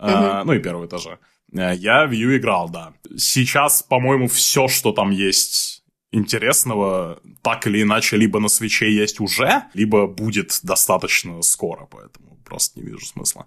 Uh-huh. 0.00 0.44
ну 0.44 0.54
и 0.54 0.60
первый 0.60 0.88
тоже. 0.88 1.18
Э, 1.52 1.74
я 1.74 2.06
в 2.06 2.12
Vue 2.12 2.38
играл, 2.38 2.70
да. 2.70 2.94
Сейчас, 3.16 3.82
по-моему, 3.82 4.28
все, 4.28 4.66
что 4.66 4.92
там 4.92 5.10
есть 5.10 5.84
интересного, 6.10 7.20
так 7.42 7.66
или 7.66 7.82
иначе, 7.82 8.16
либо 8.16 8.40
на 8.40 8.48
свече 8.48 8.92
есть 8.92 9.20
уже, 9.20 9.64
либо 9.74 10.06
будет 10.06 10.58
достаточно 10.62 11.42
скоро, 11.42 11.86
поэтому 11.86 12.36
просто 12.44 12.80
не 12.80 12.86
вижу 12.86 13.04
смысла. 13.04 13.46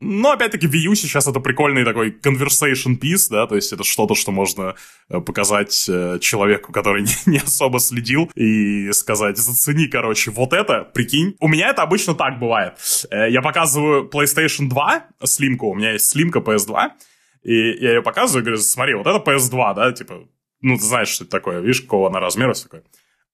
Но, 0.00 0.32
опять-таки, 0.32 0.66
Wii 0.66 0.88
U 0.88 0.94
сейчас 0.94 1.26
это 1.26 1.40
прикольный 1.40 1.84
такой 1.84 2.10
conversation 2.10 2.98
piece, 2.98 3.28
да, 3.30 3.46
то 3.46 3.54
есть 3.56 3.72
это 3.72 3.82
что-то, 3.82 4.14
что 4.14 4.30
можно 4.30 4.74
э, 5.08 5.20
показать 5.20 5.86
э, 5.88 6.18
человеку, 6.20 6.72
который 6.72 7.02
не, 7.26 7.32
не 7.32 7.38
особо 7.38 7.80
следил, 7.80 8.30
и 8.34 8.92
сказать, 8.92 9.38
зацени, 9.38 9.86
короче, 9.86 10.30
вот 10.30 10.52
это, 10.52 10.84
прикинь. 10.84 11.36
У 11.40 11.48
меня 11.48 11.70
это 11.70 11.82
обычно 11.82 12.14
так 12.14 12.38
бывает. 12.38 12.74
Э, 13.10 13.30
я 13.30 13.40
показываю 13.40 14.08
PlayStation 14.08 14.68
2, 14.68 15.06
слимку, 15.24 15.68
у 15.68 15.74
меня 15.74 15.92
есть 15.92 16.10
слимка 16.10 16.40
PS2, 16.40 16.90
и 17.44 17.54
я 17.54 17.94
ее 17.94 18.02
показываю, 18.02 18.44
говорю, 18.44 18.60
смотри, 18.60 18.94
вот 18.94 19.06
это 19.06 19.18
PS2, 19.18 19.74
да, 19.74 19.92
типа, 19.92 20.28
ну, 20.60 20.76
ты 20.76 20.82
знаешь, 20.82 21.08
что 21.08 21.24
это 21.24 21.30
такое, 21.30 21.60
видишь, 21.60 21.80
какого 21.80 22.08
она 22.08 22.20
размера, 22.20 22.52
все 22.52 22.64
такое. 22.64 22.82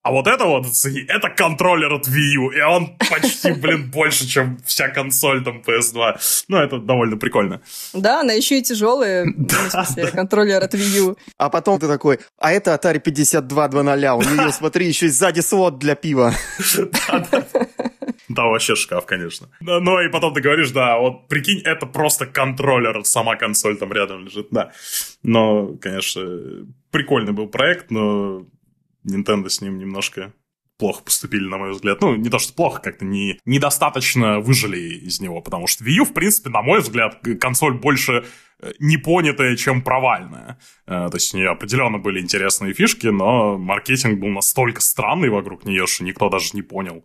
А 0.02 0.11
вот 0.11 0.26
это 0.26 0.47
вот, 0.47 0.66
это 1.09 1.30
контроллер 1.30 1.92
от 1.92 2.09
Wii 2.09 2.35
U, 2.35 2.50
и 2.50 2.61
он 2.61 2.97
почти, 2.99 3.52
блин, 3.61 3.88
больше, 3.88 4.26
чем 4.26 4.59
вся 4.64 4.88
консоль 4.88 5.44
там 5.44 5.62
PS2. 5.64 6.44
Ну, 6.49 6.56
это 6.56 6.78
довольно 6.78 7.16
прикольно. 7.16 7.61
Да, 7.92 8.21
она 8.21 8.32
еще 8.32 8.59
и 8.59 8.62
тяжелая, 8.62 9.25
в 9.37 9.71
смысле, 9.71 10.09
контроллер 10.09 10.62
от 10.62 10.75
Wii 10.75 10.99
U. 10.99 11.16
А 11.38 11.49
потом 11.50 11.78
ты 11.78 11.87
такой, 11.87 12.18
а 12.38 12.50
это 12.50 12.75
Atari 12.75 12.99
5200, 12.99 13.76
у 13.76 14.23
нее, 14.23 14.52
смотри, 14.52 14.88
еще 14.88 15.06
и 15.06 15.09
сзади 15.09 15.40
слот 15.40 15.78
для 15.78 15.94
пива. 15.94 16.35
Да, 18.28 18.44
вообще 18.44 18.75
шкаф, 18.75 19.04
конечно. 19.06 19.49
Ну 19.61 20.00
и 20.00 20.09
потом 20.09 20.35
ты 20.35 20.40
говоришь, 20.40 20.71
да, 20.71 20.99
вот 20.99 21.28
прикинь, 21.28 21.61
это 21.64 21.87
просто 21.87 22.26
контроллер, 22.26 23.04
сама 23.04 23.37
консоль 23.37 23.76
там 23.76 23.92
рядом 23.92 24.25
лежит, 24.25 24.49
да. 24.50 24.73
Но, 25.23 25.76
конечно, 25.80 26.23
прикольный 26.90 27.32
был 27.32 27.49
проект, 27.49 27.90
но 27.90 28.47
Nintendo 29.06 29.49
с 29.49 29.61
ним 29.61 29.78
немножко 29.78 30.32
плохо 30.78 31.04
поступили, 31.04 31.49
на 31.49 31.59
мой 31.59 31.71
взгляд. 31.71 32.00
Ну, 32.00 32.16
не 32.16 32.28
то, 32.28 32.40
что 32.40 32.54
плохо, 32.54 32.80
как-то 32.82 33.04
не, 33.04 33.38
недостаточно 33.44 34.40
выжили 34.40 34.78
из 34.78 35.21
него, 35.21 35.40
потому 35.40 35.68
что 35.68 35.85
Wii 35.85 35.92
U, 35.99 36.04
в 36.04 36.12
принципе, 36.12 36.50
на 36.50 36.62
мой 36.62 36.80
взгляд, 36.80 37.21
консоль 37.40 37.75
больше 37.75 38.25
э, 38.61 38.73
непонятая, 38.80 39.54
чем 39.56 39.82
провальная. 39.82 40.59
Э, 40.87 41.09
то 41.09 41.14
есть 41.14 41.35
у 41.35 41.37
нее 41.37 41.50
определенно 41.50 41.99
были 41.99 42.21
интересные 42.21 42.75
фишки, 42.75 43.06
но 43.06 43.59
маркетинг 43.59 44.18
был 44.18 44.28
настолько 44.28 44.80
странный 44.80 45.28
вокруг 45.28 45.64
нее, 45.64 45.87
что 45.87 46.02
никто 46.02 46.28
даже 46.28 46.50
не 46.54 46.62
понял, 46.62 47.04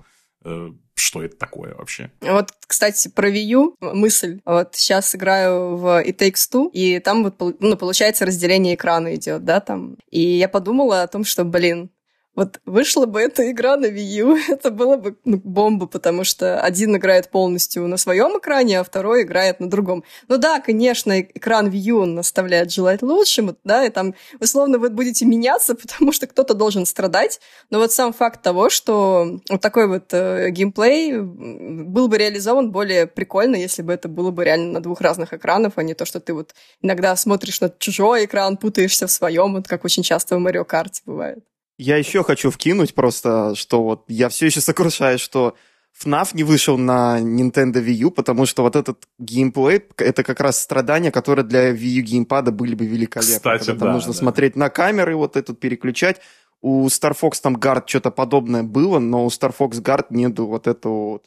что 0.96 1.24
это 1.24 1.38
такое 1.38 1.74
вообще. 1.76 2.12
Вот, 2.22 2.50
кстати, 2.66 3.08
про 3.08 3.30
Wii 3.30 3.44
U 3.44 3.76
мысль. 3.80 4.42
Вот 4.46 4.76
сейчас 4.76 5.16
играю 5.16 5.78
в 5.78 6.04
It 6.04 6.18
Takes 6.18 6.52
Two, 6.52 6.72
и 6.72 7.00
там 7.00 7.24
вот, 7.24 7.36
ну, 7.60 7.78
получается 7.78 8.26
разделение 8.26 8.76
экрана 8.76 9.16
идет, 9.16 9.44
да, 9.44 9.60
там. 9.60 9.98
И 10.10 10.22
я 10.22 10.50
подумала 10.50 11.04
о 11.04 11.08
том, 11.08 11.24
что, 11.24 11.46
блин, 11.46 11.92
вот 12.38 12.62
вышла 12.66 13.08
бы 13.08 13.20
эта 13.20 13.50
игра 13.50 13.78
на 13.78 13.88
Wii 13.88 14.16
U, 14.20 14.38
это 14.48 14.70
было 14.70 14.96
бы 14.96 15.18
ну, 15.26 15.42
бомба, 15.44 15.88
потому 15.88 16.24
что 16.24 16.62
один 16.62 16.96
играет 16.96 17.32
полностью 17.32 17.88
на 17.88 17.98
своем 17.98 18.38
экране, 18.38 18.80
а 18.80 18.84
второй 18.84 19.24
играет 19.24 19.60
на 19.60 19.70
другом. 19.70 20.04
Ну 20.28 20.38
да, 20.38 20.62
конечно, 20.62 21.20
экран 21.20 21.68
Wii 21.68 21.78
U 21.78 21.98
он 22.02 22.20
оставляет 22.20 22.72
желать 22.72 23.02
лучшим, 23.02 23.58
да, 23.64 23.84
и 23.86 23.90
там 23.90 24.14
условно 24.40 24.78
вы 24.78 24.92
будете 24.92 25.26
меняться, 25.26 25.74
потому 25.82 26.12
что 26.12 26.28
кто-то 26.28 26.54
должен 26.54 26.86
страдать, 26.86 27.42
но 27.72 27.80
вот 27.80 27.92
сам 27.92 28.14
факт 28.14 28.44
того, 28.44 28.70
что 28.70 29.40
вот 29.50 29.62
такой 29.62 29.88
вот 29.88 30.14
э, 30.14 30.52
геймплей 30.52 31.20
был 31.20 32.08
бы 32.08 32.20
реализован 32.20 32.72
более 32.72 33.08
прикольно, 33.08 33.56
если 33.56 33.82
бы 33.82 33.94
это 33.94 34.08
было 34.08 34.30
бы 34.30 34.46
реально 34.46 34.74
на 34.74 34.80
двух 34.80 35.02
разных 35.02 35.34
экранах, 35.34 35.74
а 35.76 35.82
не 35.84 35.96
то, 35.96 36.06
что 36.06 36.20
ты 36.20 36.36
вот 36.36 36.54
иногда 36.84 37.16
смотришь 37.16 37.62
на 37.62 37.74
чужой 37.80 38.26
экран, 38.26 38.58
путаешься 38.58 39.08
в 39.08 39.12
своем, 39.12 39.56
вот 39.56 39.68
как 39.68 39.84
очень 39.86 40.04
часто 40.04 40.36
в 40.36 40.40
Марио 40.40 40.64
Карте 40.64 41.02
бывает. 41.04 41.44
Я 41.78 41.98
еще 41.98 42.24
хочу 42.24 42.50
вкинуть 42.50 42.96
просто, 42.96 43.54
что 43.56 43.84
вот 43.84 44.06
я 44.08 44.30
все 44.30 44.48
еще 44.48 44.62
сокрушаюсь, 44.62 45.22
что 45.22 45.56
FNAF 46.04 46.30
не 46.34 46.44
вышел 46.44 46.78
на 46.78 47.20
Nintendo 47.20 47.84
Wii 47.84 47.94
U, 47.94 48.12
потому 48.12 48.46
что 48.46 48.64
вот 48.64 48.76
этот 48.76 49.08
геймплей, 49.20 49.84
это 49.98 50.24
как 50.24 50.40
раз 50.40 50.60
страдания, 50.60 51.12
которые 51.12 51.46
для 51.46 51.72
Wii 51.72 52.00
U 52.00 52.04
геймпада 52.04 52.52
были 52.52 52.76
бы 52.76 52.86
великолепны. 52.86 53.36
Кстати, 53.36 53.66
там 53.66 53.78
да, 53.78 53.94
нужно 53.94 54.14
да. 54.14 54.18
смотреть 54.18 54.56
на 54.56 54.70
камеры, 54.70 55.16
вот 55.16 55.38
этот 55.38 55.60
переключать. 55.60 56.20
У 56.62 56.88
Star 56.88 57.16
Fox 57.20 57.40
там 57.42 57.56
Guard 57.56 57.84
что-то 57.86 58.12
подобное 58.12 58.64
было, 58.64 59.00
но 59.00 59.26
у 59.26 59.30
Star 59.30 59.54
Fox 59.58 59.82
Guard 59.82 60.08
нету 60.10 60.46
вот 60.48 60.68
этого 60.68 61.12
вот 61.12 61.26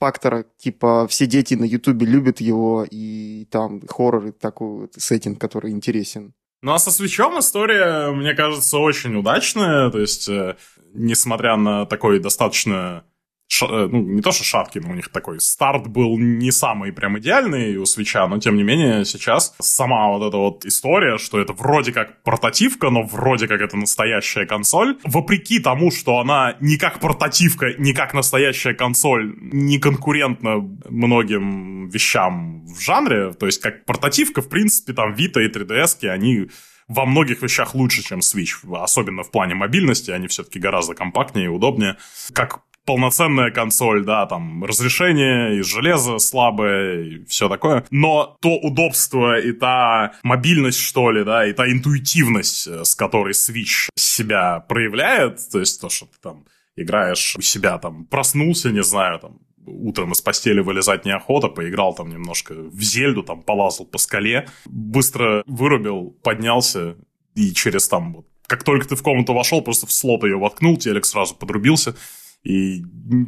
фактора, 0.00 0.46
типа 0.56 1.06
все 1.08 1.26
дети 1.26 1.54
на 1.54 1.64
Ютубе 1.64 2.06
любят 2.06 2.40
его, 2.40 2.86
и 2.88 3.46
там 3.50 3.82
хоррор, 3.86 4.26
и 4.26 4.32
такой 4.32 4.80
вот 4.82 4.94
сеттинг, 4.96 5.40
который 5.40 5.70
интересен. 5.70 6.32
Ну 6.62 6.72
а 6.72 6.78
со 6.78 6.90
свечом 6.90 7.38
история, 7.38 8.10
мне 8.10 8.34
кажется, 8.34 8.78
очень 8.78 9.16
удачная. 9.16 9.90
То 9.90 9.98
есть, 9.98 10.28
э, 10.28 10.56
несмотря 10.92 11.56
на 11.56 11.86
такой 11.86 12.18
достаточно 12.20 13.04
ша- 13.50 13.88
ну, 13.88 14.02
не 14.02 14.22
то 14.22 14.32
что 14.32 14.44
шаткий, 14.44 14.80
но 14.80 14.90
у 14.90 14.94
них 14.94 15.08
такой 15.08 15.40
старт 15.40 15.88
был 15.88 16.18
не 16.18 16.50
самый 16.52 16.92
прям 16.92 17.18
идеальный 17.18 17.76
у 17.76 17.84
свеча, 17.84 18.26
но 18.28 18.38
тем 18.38 18.56
не 18.56 18.62
менее 18.62 19.04
сейчас 19.04 19.54
сама 19.60 20.08
вот 20.08 20.28
эта 20.28 20.36
вот 20.36 20.64
история, 20.64 21.18
что 21.18 21.40
это 21.40 21.52
вроде 21.52 21.92
как 21.92 22.22
портативка, 22.22 22.90
но 22.90 23.02
вроде 23.02 23.48
как 23.48 23.60
это 23.60 23.76
настоящая 23.76 24.46
консоль, 24.46 24.98
вопреки 25.04 25.58
тому, 25.58 25.90
что 25.90 26.18
она 26.18 26.56
не 26.60 26.76
как 26.76 27.00
портативка, 27.00 27.74
не 27.76 27.92
как 27.92 28.14
настоящая 28.14 28.74
консоль, 28.74 29.34
не 29.40 29.78
конкурентна 29.78 30.60
многим 30.88 31.88
вещам 31.88 32.64
в 32.66 32.80
жанре, 32.80 33.32
то 33.32 33.46
есть 33.46 33.60
как 33.60 33.84
портативка, 33.84 34.42
в 34.42 34.48
принципе, 34.48 34.92
там 34.92 35.12
Vita 35.14 35.42
и 35.42 35.48
3DS, 35.48 36.08
они 36.08 36.48
во 36.86 37.06
многих 37.06 37.42
вещах 37.42 37.74
лучше, 37.74 38.02
чем 38.02 38.18
Switch, 38.18 38.54
особенно 38.76 39.22
в 39.22 39.30
плане 39.30 39.54
мобильности, 39.54 40.10
они 40.10 40.26
все-таки 40.26 40.58
гораздо 40.58 40.94
компактнее 40.94 41.46
и 41.46 41.48
удобнее. 41.48 41.96
Как 42.32 42.62
полноценная 42.86 43.50
консоль, 43.50 44.04
да, 44.04 44.26
там 44.26 44.64
разрешение 44.64 45.58
из 45.58 45.66
железа 45.66 46.18
слабое 46.18 47.02
и 47.02 47.24
все 47.24 47.48
такое. 47.48 47.84
Но 47.90 48.36
то 48.40 48.56
удобство 48.56 49.38
и 49.38 49.52
та 49.52 50.14
мобильность, 50.22 50.78
что 50.78 51.10
ли, 51.10 51.24
да, 51.24 51.46
и 51.46 51.52
та 51.52 51.70
интуитивность, 51.70 52.66
э, 52.66 52.84
с 52.84 52.94
которой 52.94 53.32
Switch 53.32 53.88
себя 53.96 54.60
проявляет, 54.60 55.40
то 55.50 55.60
есть 55.60 55.80
то, 55.80 55.88
что 55.88 56.06
ты 56.06 56.18
там 56.22 56.44
играешь 56.76 57.36
у 57.36 57.42
себя, 57.42 57.78
там, 57.78 58.06
проснулся, 58.06 58.70
не 58.70 58.82
знаю, 58.82 59.18
там, 59.18 59.38
утром 59.66 60.12
из 60.12 60.20
постели 60.20 60.60
вылезать 60.60 61.04
неохота, 61.04 61.48
поиграл 61.48 61.94
там 61.94 62.10
немножко 62.10 62.54
в 62.54 62.80
Зельду, 62.80 63.22
там 63.22 63.42
полазал 63.42 63.86
по 63.86 63.98
скале, 63.98 64.48
быстро 64.64 65.42
вырубил, 65.46 66.16
поднялся, 66.22 66.96
и 67.34 67.52
через 67.52 67.88
там 67.88 68.14
вот 68.14 68.26
как 68.50 68.64
только 68.64 68.88
ты 68.88 68.96
в 68.96 69.02
комнату 69.04 69.32
вошел, 69.32 69.62
просто 69.62 69.86
в 69.86 69.92
слот 69.92 70.24
ее 70.24 70.36
воткнул, 70.36 70.76
телек 70.76 71.06
сразу 71.06 71.36
подрубился, 71.36 71.94
и 72.42 72.82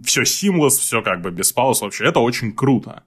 все 0.04 0.22
seamless, 0.22 0.70
все 0.70 1.02
как 1.02 1.20
бы 1.20 1.30
без 1.30 1.52
пауз 1.52 1.80
вообще. 1.80 2.06
Это 2.06 2.20
очень 2.20 2.52
круто. 2.52 3.04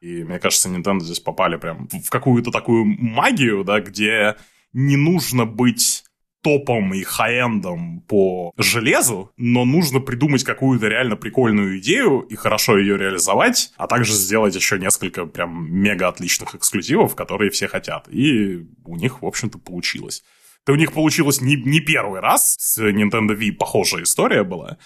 И 0.00 0.22
мне 0.24 0.38
кажется, 0.38 0.68
Nintendo 0.68 1.00
здесь 1.00 1.20
попали 1.20 1.56
прям 1.56 1.88
в 1.88 2.10
какую-то 2.10 2.50
такую 2.50 2.84
магию, 2.84 3.64
да, 3.64 3.80
где 3.80 4.36
не 4.72 4.96
нужно 4.96 5.46
быть 5.46 6.04
топом 6.42 6.92
и 6.92 7.02
хай-эндом 7.02 8.02
по 8.02 8.52
железу, 8.58 9.32
но 9.38 9.64
нужно 9.64 10.00
придумать 10.00 10.44
какую-то 10.44 10.88
реально 10.88 11.16
прикольную 11.16 11.78
идею 11.78 12.20
и 12.20 12.36
хорошо 12.36 12.76
ее 12.76 12.98
реализовать, 12.98 13.72
а 13.78 13.86
также 13.86 14.12
сделать 14.12 14.54
еще 14.54 14.78
несколько 14.78 15.24
прям 15.24 15.72
мега 15.72 16.08
отличных 16.08 16.54
эксклюзивов, 16.54 17.16
которые 17.16 17.50
все 17.50 17.66
хотят. 17.66 18.08
И 18.10 18.66
у 18.84 18.96
них, 18.96 19.22
в 19.22 19.26
общем-то, 19.26 19.58
получилось. 19.58 20.22
Это 20.64 20.72
у 20.72 20.76
них 20.76 20.92
получилось 20.92 21.40
не, 21.40 21.56
не 21.56 21.80
первый 21.80 22.20
раз, 22.20 22.56
с 22.58 22.78
Nintendo 22.78 23.34
Wii 23.38 23.52
похожая 23.52 24.02
история 24.02 24.44
была, 24.44 24.76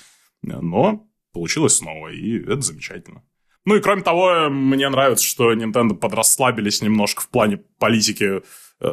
но 0.42 1.07
получилось 1.33 1.76
снова, 1.76 2.09
и 2.09 2.40
это 2.40 2.61
замечательно. 2.61 3.25
Ну 3.64 3.76
и 3.76 3.80
кроме 3.80 4.02
того, 4.02 4.49
мне 4.49 4.88
нравится, 4.88 5.26
что 5.26 5.52
Nintendo 5.52 5.95
подрасслабились 5.95 6.80
немножко 6.80 7.23
в 7.23 7.28
плане 7.28 7.59
политики 7.78 8.42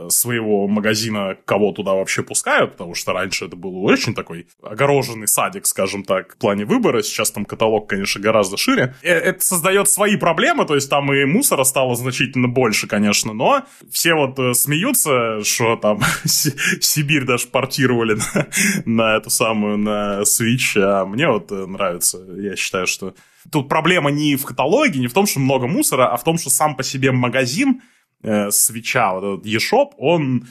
своего 0.10 0.68
магазина, 0.68 1.38
кого 1.46 1.72
туда 1.72 1.94
вообще 1.94 2.24
пускают, 2.24 2.74
потому 2.74 2.96
что 2.96 3.14
раньше 3.14 3.46
это 3.46 3.56
был 3.56 3.84
очень 3.86 4.16
такой 4.16 4.48
огороженный 4.64 5.28
садик, 5.28 5.68
скажем 5.68 6.04
так, 6.04 6.34
в 6.34 6.38
плане 6.38 6.66
выбора. 6.66 7.04
Сейчас 7.04 7.32
там 7.32 7.46
каталог, 7.46 7.88
конечно, 7.88 8.20
гораздо 8.20 8.58
шире. 8.58 8.96
Э, 9.04 9.14
Это 9.14 9.44
создает 9.44 9.90
свои 9.90 10.18
проблемы, 10.18 10.66
то 10.66 10.76
есть 10.76 10.90
там 10.90 11.14
и 11.14 11.26
мусора 11.26 11.64
стало 11.64 11.96
значительно 11.96 12.48
больше, 12.48 12.88
конечно, 12.88 13.34
но 13.34 13.64
все 13.92 14.16
вот 14.16 14.40
э, 14.40 14.54
смеются, 14.54 15.44
что 15.44 15.76
там 15.76 16.02
Сибирь 16.26 17.26
даже 17.26 17.48
портировали 17.48 18.16
на, 18.16 18.48
на 18.86 19.18
эту 19.18 19.30
самую, 19.30 19.78
на 19.78 20.22
Switch, 20.22 20.78
а 20.78 21.06
мне 21.06 21.28
вот 21.28 21.52
э, 21.52 21.66
нравится. 21.66 22.20
Я 22.38 22.56
считаю, 22.56 22.88
что 22.88 23.14
тут 23.52 23.70
проблема 23.70 24.10
не 24.12 24.36
в 24.36 24.46
каталоге, 24.46 25.00
не 25.00 25.08
в 25.08 25.14
том, 25.14 25.28
что 25.28 25.40
много 25.40 25.68
мусора, 25.68 26.08
а 26.08 26.18
в 26.18 26.24
том, 26.24 26.38
что 26.38 26.50
сам 26.50 26.76
по 26.76 26.84
себе 26.84 27.12
магазин 27.12 27.82
э, 28.24 28.52
свеча, 28.52 29.14
вот 29.14 29.40
этот 29.40 29.46
eShop, 29.46 29.92
он 29.98 30.48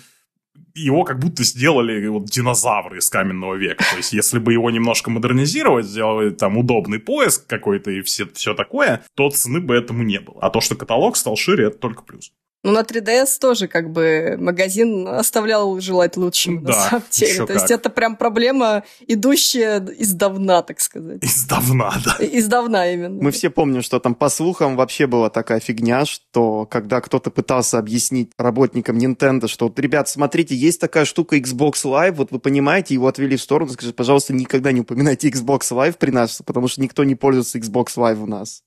его 0.74 1.04
как 1.04 1.20
будто 1.20 1.44
сделали 1.44 2.06
вот 2.08 2.24
динозавры 2.26 2.98
из 2.98 3.08
каменного 3.08 3.54
века. 3.54 3.84
То 3.90 3.96
есть, 3.96 4.12
если 4.12 4.38
бы 4.38 4.52
его 4.52 4.70
немножко 4.70 5.10
модернизировать, 5.10 5.86
сделать 5.86 6.36
там 6.36 6.58
удобный 6.58 6.98
поиск 6.98 7.46
какой-то 7.46 7.90
и 7.90 8.02
все, 8.02 8.26
все 8.26 8.54
такое, 8.54 9.04
то 9.14 9.30
цены 9.30 9.60
бы 9.60 9.74
этому 9.74 10.02
не 10.02 10.18
было. 10.18 10.38
А 10.40 10.50
то, 10.50 10.60
что 10.60 10.74
каталог 10.74 11.16
стал 11.16 11.36
шире, 11.36 11.66
это 11.66 11.78
только 11.78 12.02
плюс. 12.02 12.32
Ну, 12.64 12.72
на 12.72 12.80
3DS 12.80 13.38
тоже 13.40 13.68
как 13.68 13.90
бы 13.90 14.36
магазин 14.38 15.06
оставлял 15.06 15.78
желать 15.80 16.16
лучшего, 16.16 16.62
да, 16.62 16.68
на 16.68 16.74
самом 16.74 17.04
деле. 17.10 17.36
То 17.36 17.46
как. 17.46 17.56
есть 17.56 17.70
это 17.70 17.90
прям 17.90 18.16
проблема, 18.16 18.84
идущая 19.06 19.86
издавна, 19.98 20.62
так 20.62 20.80
сказать. 20.80 21.22
Издавна, 21.22 21.92
да. 22.02 22.16
Издавна 22.20 22.90
именно. 22.90 23.22
Мы 23.22 23.32
все 23.32 23.50
помним, 23.50 23.82
что 23.82 24.00
там 24.00 24.14
по 24.14 24.30
слухам 24.30 24.76
вообще 24.76 25.06
была 25.06 25.28
такая 25.28 25.60
фигня, 25.60 26.06
что 26.06 26.64
когда 26.64 27.02
кто-то 27.02 27.30
пытался 27.30 27.78
объяснить 27.78 28.30
работникам 28.38 28.96
Nintendo, 28.96 29.46
что, 29.46 29.66
вот, 29.68 29.78
ребят, 29.78 30.08
смотрите, 30.08 30.54
есть 30.54 30.80
такая 30.80 31.04
штука 31.04 31.36
Xbox 31.36 31.84
Live, 31.84 32.12
вот 32.12 32.30
вы 32.30 32.38
понимаете, 32.38 32.94
его 32.94 33.08
отвели 33.08 33.36
в 33.36 33.42
сторону, 33.42 33.72
скажи, 33.72 33.92
пожалуйста, 33.92 34.32
никогда 34.32 34.72
не 34.72 34.80
упоминайте 34.80 35.28
Xbox 35.28 35.70
Live 35.70 35.98
при 35.98 36.12
нас, 36.12 36.40
потому 36.46 36.68
что 36.68 36.80
никто 36.80 37.04
не 37.04 37.14
пользуется 37.14 37.58
Xbox 37.58 37.88
Live 37.96 38.22
у 38.22 38.26
нас. 38.26 38.62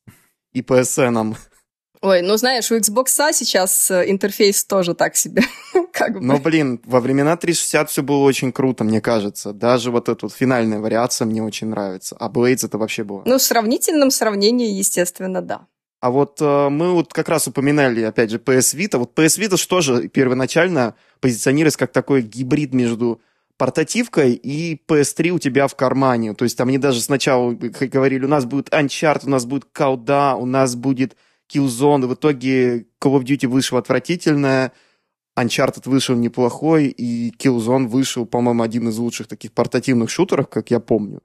И 0.54 0.62
PSN. 0.62 1.13
-ом. 1.13 1.36
Ой, 2.01 2.22
ну 2.22 2.38
знаешь, 2.38 2.72
у 2.72 2.77
Xbox 2.77 3.08
сейчас 3.34 3.89
э, 3.92 4.10
интерфейс 4.10 4.63
тоже 4.66 4.94
так 4.94 5.16
себе. 5.16 5.42
как 5.98 6.13
бы. 6.13 6.22
Но, 6.22 6.38
блин, 6.38 6.80
во 6.86 7.00
времена 7.00 7.36
360 7.36 7.89
все 7.89 8.04
было 8.04 8.24
очень 8.24 8.51
круто, 8.51 8.84
мне 8.84 9.01
кажется. 9.01 9.54
Даже 9.54 9.92
вот 9.92 10.10
эта 10.10 10.25
вот 10.25 10.34
финальная 10.34 10.80
вариация 10.80 11.25
мне 11.25 11.42
очень 11.42 11.68
нравится. 11.68 12.16
А 12.20 12.30
Blades 12.30 12.66
это 12.66 12.77
вообще 12.77 13.04
было. 13.04 13.24
Ну, 13.25 13.38
в 13.38 13.42
сравнительном 13.42 14.12
сравнении, 14.12 14.72
естественно, 14.72 15.42
да. 15.42 15.68
А 16.00 16.12
вот 16.12 16.39
э, 16.39 16.70
мы 16.70 16.92
вот 16.92 17.12
как 17.12 17.27
раз 17.30 17.48
упоминали, 17.48 18.04
опять 18.04 18.30
же, 18.30 18.38
PS 18.38 18.75
Vita. 18.77 18.98
Вот 18.98 19.18
PS 19.18 19.39
Vita 19.39 19.58
что 19.58 19.82
же 19.82 20.08
первоначально 20.08 20.94
позиционируется 21.20 21.80
как 21.80 21.92
такой 21.92 22.22
гибрид 22.22 22.74
между 22.74 23.20
портативкой 23.58 24.34
и 24.34 24.80
PS3 24.88 25.30
у 25.30 25.39
тебя 25.39 25.68
в 25.68 25.75
кармане. 25.75 26.36
То 26.36 26.44
есть 26.44 26.56
там 26.56 26.68
они 26.68 26.77
даже 26.77 27.01
сначала 27.01 27.51
говорили, 27.54 28.25
у 28.25 28.27
нас 28.30 28.46
будет 28.46 28.70
Uncharted, 28.70 29.25
у 29.25 29.30
нас 29.30 29.46
будет 29.46 29.66
Колда, 29.74 30.36
у 30.36 30.46
нас 30.46 30.75
будет 30.75 31.16
Killzone. 31.51 32.06
В 32.08 32.13
итоге 32.13 32.88
Call 33.01 33.20
of 33.20 33.24
Duty 33.24 33.48
вышел 33.48 33.77
отвратительная, 33.77 34.72
Uncharted 35.38 35.89
вышел 35.89 36.16
неплохой, 36.16 36.88
и 36.88 37.32
Killzone 37.32 37.88
вышел, 37.88 38.25
по-моему, 38.25 38.63
один 38.63 38.89
из 38.89 38.98
лучших 38.98 39.27
таких 39.27 39.51
портативных 39.51 40.10
шутеров, 40.10 40.50
как 40.50 40.72
я 40.72 40.80
помню. 40.80 41.22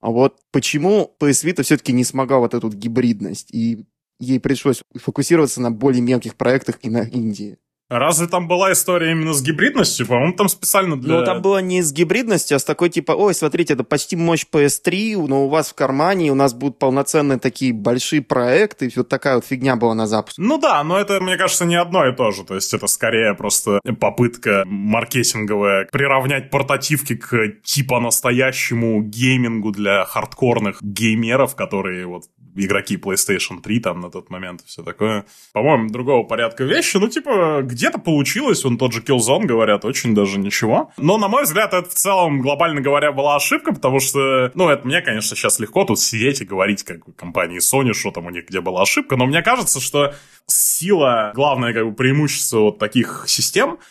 А 0.00 0.10
вот 0.10 0.38
почему 0.52 1.16
PS 1.18 1.44
Vita 1.44 1.62
все-таки 1.62 1.92
не 1.92 2.04
смогла 2.04 2.38
вот 2.38 2.54
эту 2.54 2.68
гибридность, 2.68 3.52
и 3.52 3.86
ей 4.20 4.40
пришлось 4.40 4.82
фокусироваться 4.94 5.60
на 5.60 5.70
более 5.70 6.02
мелких 6.02 6.36
проектах 6.36 6.78
и 6.82 6.90
на 6.90 7.02
Индии? 7.02 7.58
Разве 7.88 8.26
там 8.26 8.48
была 8.48 8.72
история 8.72 9.12
именно 9.12 9.32
с 9.32 9.42
гибридностью? 9.42 10.06
По-моему, 10.06 10.32
там 10.32 10.48
специально 10.48 11.00
для... 11.00 11.20
Ну, 11.20 11.24
там 11.24 11.40
было 11.40 11.58
не 11.58 11.82
с 11.82 11.92
гибридностью, 11.92 12.56
а 12.56 12.58
с 12.58 12.64
такой 12.64 12.90
типа, 12.90 13.12
ой, 13.12 13.32
смотрите, 13.32 13.74
это 13.74 13.84
почти 13.84 14.16
мощь 14.16 14.44
PS3, 14.50 15.26
но 15.28 15.44
у 15.44 15.48
вас 15.48 15.70
в 15.70 15.74
кармане, 15.74 16.32
у 16.32 16.34
нас 16.34 16.52
будут 16.52 16.78
полноценные 16.78 17.38
такие 17.38 17.72
большие 17.72 18.22
проекты, 18.22 18.86
и 18.86 18.92
вот 18.96 19.08
такая 19.08 19.36
вот 19.36 19.44
фигня 19.44 19.76
была 19.76 19.94
на 19.94 20.08
запуске. 20.08 20.42
Ну 20.42 20.58
да, 20.58 20.82
но 20.82 20.98
это, 20.98 21.20
мне 21.20 21.36
кажется, 21.36 21.64
не 21.64 21.76
одно 21.76 22.06
и 22.08 22.14
то 22.14 22.32
же. 22.32 22.42
То 22.44 22.56
есть 22.56 22.74
это 22.74 22.88
скорее 22.88 23.34
просто 23.34 23.80
попытка 24.00 24.64
маркетинговая 24.66 25.86
приравнять 25.92 26.50
портативки 26.50 27.14
к 27.14 27.62
типа 27.62 28.00
настоящему 28.00 29.00
геймингу 29.02 29.70
для 29.70 30.04
хардкорных 30.04 30.82
геймеров, 30.82 31.54
которые 31.54 32.06
вот 32.06 32.24
игроки 32.56 32.96
PlayStation 32.96 33.60
3 33.60 33.80
там 33.80 34.00
на 34.00 34.10
тот 34.10 34.30
момент 34.30 34.62
и 34.62 34.66
все 34.66 34.82
такое. 34.82 35.26
По-моему, 35.52 35.90
другого 35.90 36.24
порядка 36.24 36.64
вещи. 36.64 36.96
Ну, 36.96 37.08
типа, 37.08 37.60
где-то 37.62 37.98
получилось, 37.98 38.64
он 38.64 38.78
тот 38.78 38.92
же 38.92 39.02
Killzone, 39.02 39.44
говорят, 39.44 39.84
очень 39.84 40.14
даже 40.14 40.38
ничего. 40.38 40.92
Но, 40.96 41.18
на 41.18 41.28
мой 41.28 41.44
взгляд, 41.44 41.74
это 41.74 41.88
в 41.88 41.94
целом, 41.94 42.40
глобально 42.40 42.80
говоря, 42.80 43.12
была 43.12 43.36
ошибка, 43.36 43.72
потому 43.72 44.00
что, 44.00 44.50
ну, 44.54 44.68
это 44.68 44.86
мне, 44.86 45.00
конечно, 45.02 45.36
сейчас 45.36 45.58
легко 45.58 45.84
тут 45.84 46.00
сидеть 46.00 46.40
и 46.40 46.44
говорить, 46.44 46.82
как 46.82 47.04
бы, 47.04 47.12
компании 47.12 47.58
Sony, 47.58 47.92
что 47.92 48.10
там 48.10 48.26
у 48.26 48.30
них 48.30 48.46
где 48.48 48.60
была 48.60 48.82
ошибка, 48.82 49.16
но 49.16 49.26
мне 49.26 49.42
кажется, 49.42 49.80
что 49.80 50.14
сила, 50.46 51.32
главное, 51.34 51.72
как 51.72 51.86
бы, 51.86 51.94
преимущество 51.94 52.60
вот 52.60 52.78
таких 52.78 53.24
систем— 53.26 53.78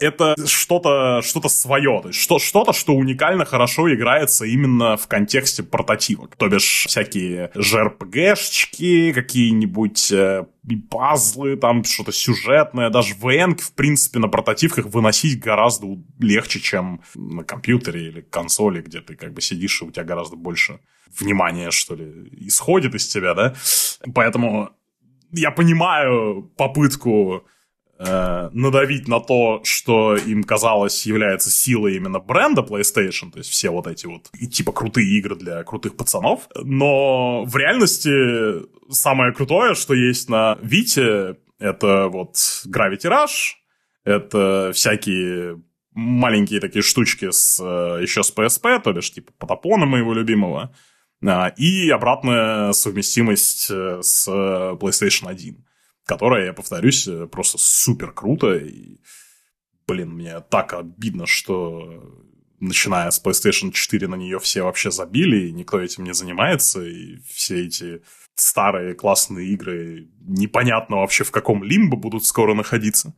это 0.00 0.34
что-то 0.46 1.22
что 1.22 1.48
свое, 1.48 2.00
то 2.02 2.08
есть 2.08 2.20
что, 2.20 2.38
что-то, 2.38 2.72
что 2.72 2.94
уникально 2.94 3.44
хорошо 3.44 3.92
играется 3.92 4.44
именно 4.44 4.96
в 4.96 5.06
контексте 5.06 5.62
портативок. 5.62 6.34
То 6.36 6.48
бишь 6.48 6.86
всякие 6.86 7.50
JRPG-шечки, 7.54 9.12
какие-нибудь 9.12 10.10
э, 10.10 10.46
пазлы, 10.90 11.56
там 11.56 11.84
что-то 11.84 12.12
сюжетное, 12.12 12.90
даже 12.90 13.14
ВН, 13.14 13.56
в 13.56 13.72
принципе, 13.74 14.18
на 14.18 14.28
портативках 14.28 14.86
выносить 14.86 15.38
гораздо 15.38 15.86
легче, 16.18 16.60
чем 16.60 17.00
на 17.14 17.44
компьютере 17.44 18.08
или 18.08 18.20
консоли, 18.20 18.82
где 18.82 19.00
ты 19.00 19.14
как 19.14 19.32
бы 19.32 19.40
сидишь, 19.40 19.80
и 19.80 19.84
у 19.84 19.90
тебя 19.90 20.04
гораздо 20.04 20.36
больше 20.36 20.80
внимания, 21.18 21.70
что 21.70 21.94
ли, 21.94 22.28
исходит 22.40 22.94
из 22.94 23.06
тебя, 23.06 23.34
да? 23.34 23.54
Поэтому 24.12 24.70
я 25.30 25.50
понимаю 25.52 26.50
попытку 26.56 27.44
э, 28.04 28.50
надавить 28.52 29.08
на 29.08 29.20
то, 29.20 29.60
что 29.64 30.16
им 30.16 30.44
казалось 30.44 31.06
является 31.06 31.50
силой 31.50 31.96
именно 31.96 32.20
бренда 32.20 32.62
PlayStation, 32.62 33.30
то 33.30 33.38
есть 33.38 33.50
все 33.50 33.70
вот 33.70 33.86
эти 33.86 34.06
вот 34.06 34.30
типа 34.50 34.72
крутые 34.72 35.08
игры 35.18 35.36
для 35.36 35.62
крутых 35.64 35.96
пацанов. 35.96 36.48
Но 36.54 37.44
в 37.44 37.56
реальности 37.56 38.62
самое 38.92 39.32
крутое, 39.32 39.74
что 39.74 39.94
есть 39.94 40.28
на 40.28 40.58
Вите, 40.62 41.36
это 41.58 42.08
вот 42.08 42.34
Gravity 42.66 43.10
Rush, 43.10 43.54
это 44.04 44.72
всякие 44.74 45.62
маленькие 45.92 46.60
такие 46.60 46.82
штучки 46.82 47.30
с, 47.30 47.60
э, 47.60 48.02
еще 48.02 48.22
с 48.22 48.34
PSP, 48.34 48.82
то 48.82 48.92
бишь 48.92 49.12
типа 49.12 49.32
Потапона 49.38 49.86
моего 49.86 50.12
любимого, 50.12 50.74
а, 51.26 51.48
и 51.56 51.88
обратная 51.88 52.72
совместимость 52.72 53.68
э, 53.70 54.00
с 54.02 54.28
PlayStation 54.28 55.28
1 55.28 55.64
которая, 56.04 56.46
я 56.46 56.52
повторюсь, 56.52 57.06
э, 57.08 57.26
просто 57.26 57.58
супер 57.58 58.12
круто. 58.12 58.54
И, 58.56 58.98
блин, 59.86 60.10
мне 60.10 60.40
так 60.40 60.72
обидно, 60.74 61.26
что 61.26 62.02
начиная 62.60 63.10
с 63.10 63.22
PlayStation 63.22 63.72
4 63.72 64.08
на 64.08 64.14
нее 64.14 64.38
все 64.38 64.62
вообще 64.62 64.90
забили, 64.90 65.48
и 65.48 65.52
никто 65.52 65.80
этим 65.80 66.04
не 66.04 66.14
занимается, 66.14 66.82
и 66.82 67.16
все 67.26 67.66
эти 67.66 68.02
старые 68.34 68.94
классные 68.94 69.48
игры 69.48 70.08
непонятно 70.20 70.96
вообще 70.96 71.24
в 71.24 71.30
каком 71.30 71.62
лимбо 71.62 71.96
будут 71.96 72.24
скоро 72.24 72.54
находиться. 72.54 73.14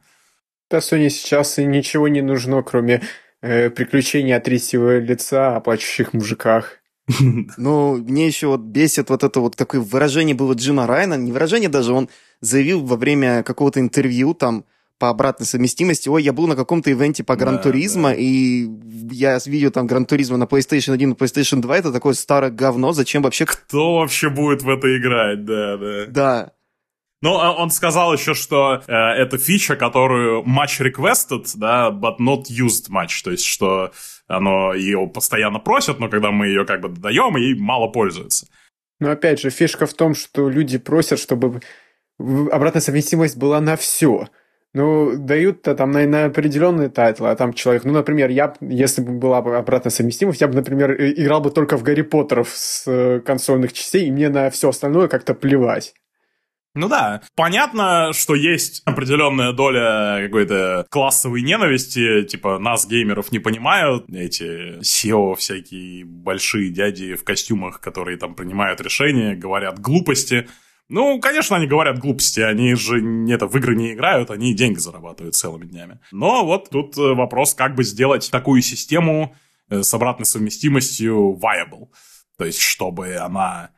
Да, 0.70 0.78
Sony 0.78 1.08
сейчас 1.10 1.58
и 1.58 1.64
ничего 1.64 2.08
не 2.08 2.22
нужно, 2.22 2.62
кроме 2.62 3.02
э, 3.40 3.70
приключений 3.70 4.34
от 4.34 4.44
третьего 4.44 4.98
лица 4.98 5.56
о 5.56 5.60
плачущих 5.60 6.12
мужиках. 6.12 6.78
Ну, 7.56 7.96
мне 7.98 8.26
еще 8.26 8.48
вот 8.48 8.60
бесит 8.60 9.10
вот 9.10 9.22
это 9.22 9.40
вот 9.40 9.56
такое 9.56 9.80
выражение 9.80 10.34
было 10.34 10.54
Джима 10.54 10.86
Райана, 10.86 11.14
не 11.14 11.30
выражение 11.30 11.68
даже, 11.68 11.92
он 11.92 12.08
заявил 12.40 12.84
во 12.84 12.96
время 12.96 13.42
какого-то 13.42 13.80
интервью 13.80 14.34
там 14.34 14.64
по 14.98 15.10
обратной 15.10 15.46
совместимости, 15.46 16.08
ой, 16.08 16.22
я 16.22 16.32
был 16.32 16.46
на 16.46 16.56
каком-то 16.56 16.90
ивенте 16.90 17.22
по 17.22 17.36
Гран-туризмо, 17.36 18.10
да, 18.10 18.14
да. 18.14 18.20
и 18.20 18.66
я 19.10 19.38
видел 19.44 19.70
там 19.70 19.86
Гран-туризмо 19.86 20.38
на 20.38 20.44
PlayStation 20.44 20.94
1, 20.94 21.10
на 21.10 21.12
PlayStation 21.14 21.60
2, 21.60 21.76
это 21.76 21.92
такое 21.92 22.14
старое 22.14 22.50
говно, 22.50 22.92
зачем 22.92 23.22
вообще... 23.22 23.44
Кто 23.44 23.96
вообще 23.96 24.30
будет 24.30 24.62
в 24.62 24.68
это 24.70 24.96
играть, 24.96 25.44
да, 25.44 25.76
да. 25.76 26.06
Да. 26.06 26.52
Ну, 27.22 27.38
а 27.38 27.52
он 27.52 27.70
сказал 27.70 28.12
еще, 28.12 28.34
что 28.34 28.82
э, 28.86 28.92
это 28.92 29.36
фича, 29.38 29.76
которую 29.76 30.42
much 30.44 30.80
requested, 30.80 31.46
да, 31.56 31.90
but 31.90 32.16
not 32.18 32.44
used 32.50 32.90
much, 32.90 33.22
то 33.24 33.30
есть, 33.30 33.44
что 33.44 33.92
оно 34.26 34.74
ее 34.74 35.06
постоянно 35.06 35.58
просят, 35.58 35.98
но 35.98 36.08
когда 36.08 36.30
мы 36.30 36.46
ее 36.46 36.64
как 36.64 36.80
бы 36.80 36.88
даем, 36.88 37.36
ей 37.36 37.54
мало 37.54 37.88
пользуются. 37.88 38.46
Но 38.98 39.10
опять 39.10 39.40
же, 39.40 39.50
фишка 39.50 39.86
в 39.86 39.94
том, 39.94 40.14
что 40.14 40.48
люди 40.48 40.78
просят, 40.78 41.18
чтобы 41.18 41.60
обратная 42.18 42.80
совместимость 42.80 43.36
была 43.36 43.60
на 43.60 43.76
все. 43.76 44.28
Ну, 44.74 45.16
дают-то 45.16 45.74
там 45.74 45.90
на, 45.90 46.06
на 46.06 46.26
определенные 46.26 46.90
title 46.90 47.19
ы, 47.19 47.30
а 47.30 47.36
там 47.36 47.54
человек, 47.54 47.84
ну, 47.84 47.92
например, 47.92 48.28
я, 48.28 48.54
если 48.60 49.00
бы 49.00 49.12
была 49.12 49.40
бы 49.40 49.56
обратная 49.56 49.90
совместимость, 49.90 50.42
я 50.42 50.48
бы, 50.48 50.54
например, 50.54 50.92
играл 50.92 51.40
бы 51.40 51.50
только 51.50 51.78
в 51.78 51.82
Гарри 51.82 52.02
Поттеров 52.02 52.50
с 52.50 52.84
э, 52.86 53.20
консольных 53.20 53.72
частей, 53.72 54.06
и 54.06 54.10
мне 54.10 54.28
на 54.28 54.50
все 54.50 54.68
остальное 54.68 55.08
как-то 55.08 55.32
плевать. 55.32 55.94
Ну 56.76 56.90
да, 56.90 57.22
понятно, 57.34 58.12
что 58.12 58.34
есть 58.34 58.82
определенная 58.84 59.52
доля 59.52 60.22
какой-то 60.22 60.86
классовой 60.90 61.40
ненависти, 61.40 62.24
типа 62.24 62.58
нас, 62.58 62.86
геймеров, 62.86 63.32
не 63.32 63.38
понимают, 63.38 64.04
эти 64.12 64.78
SEO 64.80 65.36
всякие 65.36 66.04
большие 66.04 66.68
дяди 66.68 67.14
в 67.14 67.24
костюмах, 67.24 67.80
которые 67.80 68.18
там 68.18 68.34
принимают 68.34 68.82
решения, 68.82 69.34
говорят 69.34 69.80
глупости. 69.80 70.48
Ну, 70.88 71.20
конечно, 71.20 71.56
они 71.56 71.66
говорят 71.66 71.98
глупости, 71.98 72.40
они 72.40 72.74
же 72.74 72.98
это 73.28 73.48
в 73.48 73.56
игры 73.56 73.74
не 73.74 73.92
играют, 73.92 74.30
они 74.30 74.54
деньги 74.54 74.78
зарабатывают 74.78 75.34
целыми 75.34 75.66
днями. 75.66 75.98
Но 76.12 76.44
вот 76.44 76.70
тут 76.70 76.96
э, 76.96 77.14
вопрос, 77.14 77.54
как 77.54 77.74
бы 77.74 77.82
сделать 77.82 78.30
такую 78.30 78.62
систему 78.62 79.34
э, 79.68 79.82
с 79.82 79.92
обратной 79.92 80.26
совместимостью 80.26 81.38
viable. 81.42 81.88
То 82.38 82.44
есть, 82.44 82.60
чтобы 82.60 83.16
она 83.16 83.70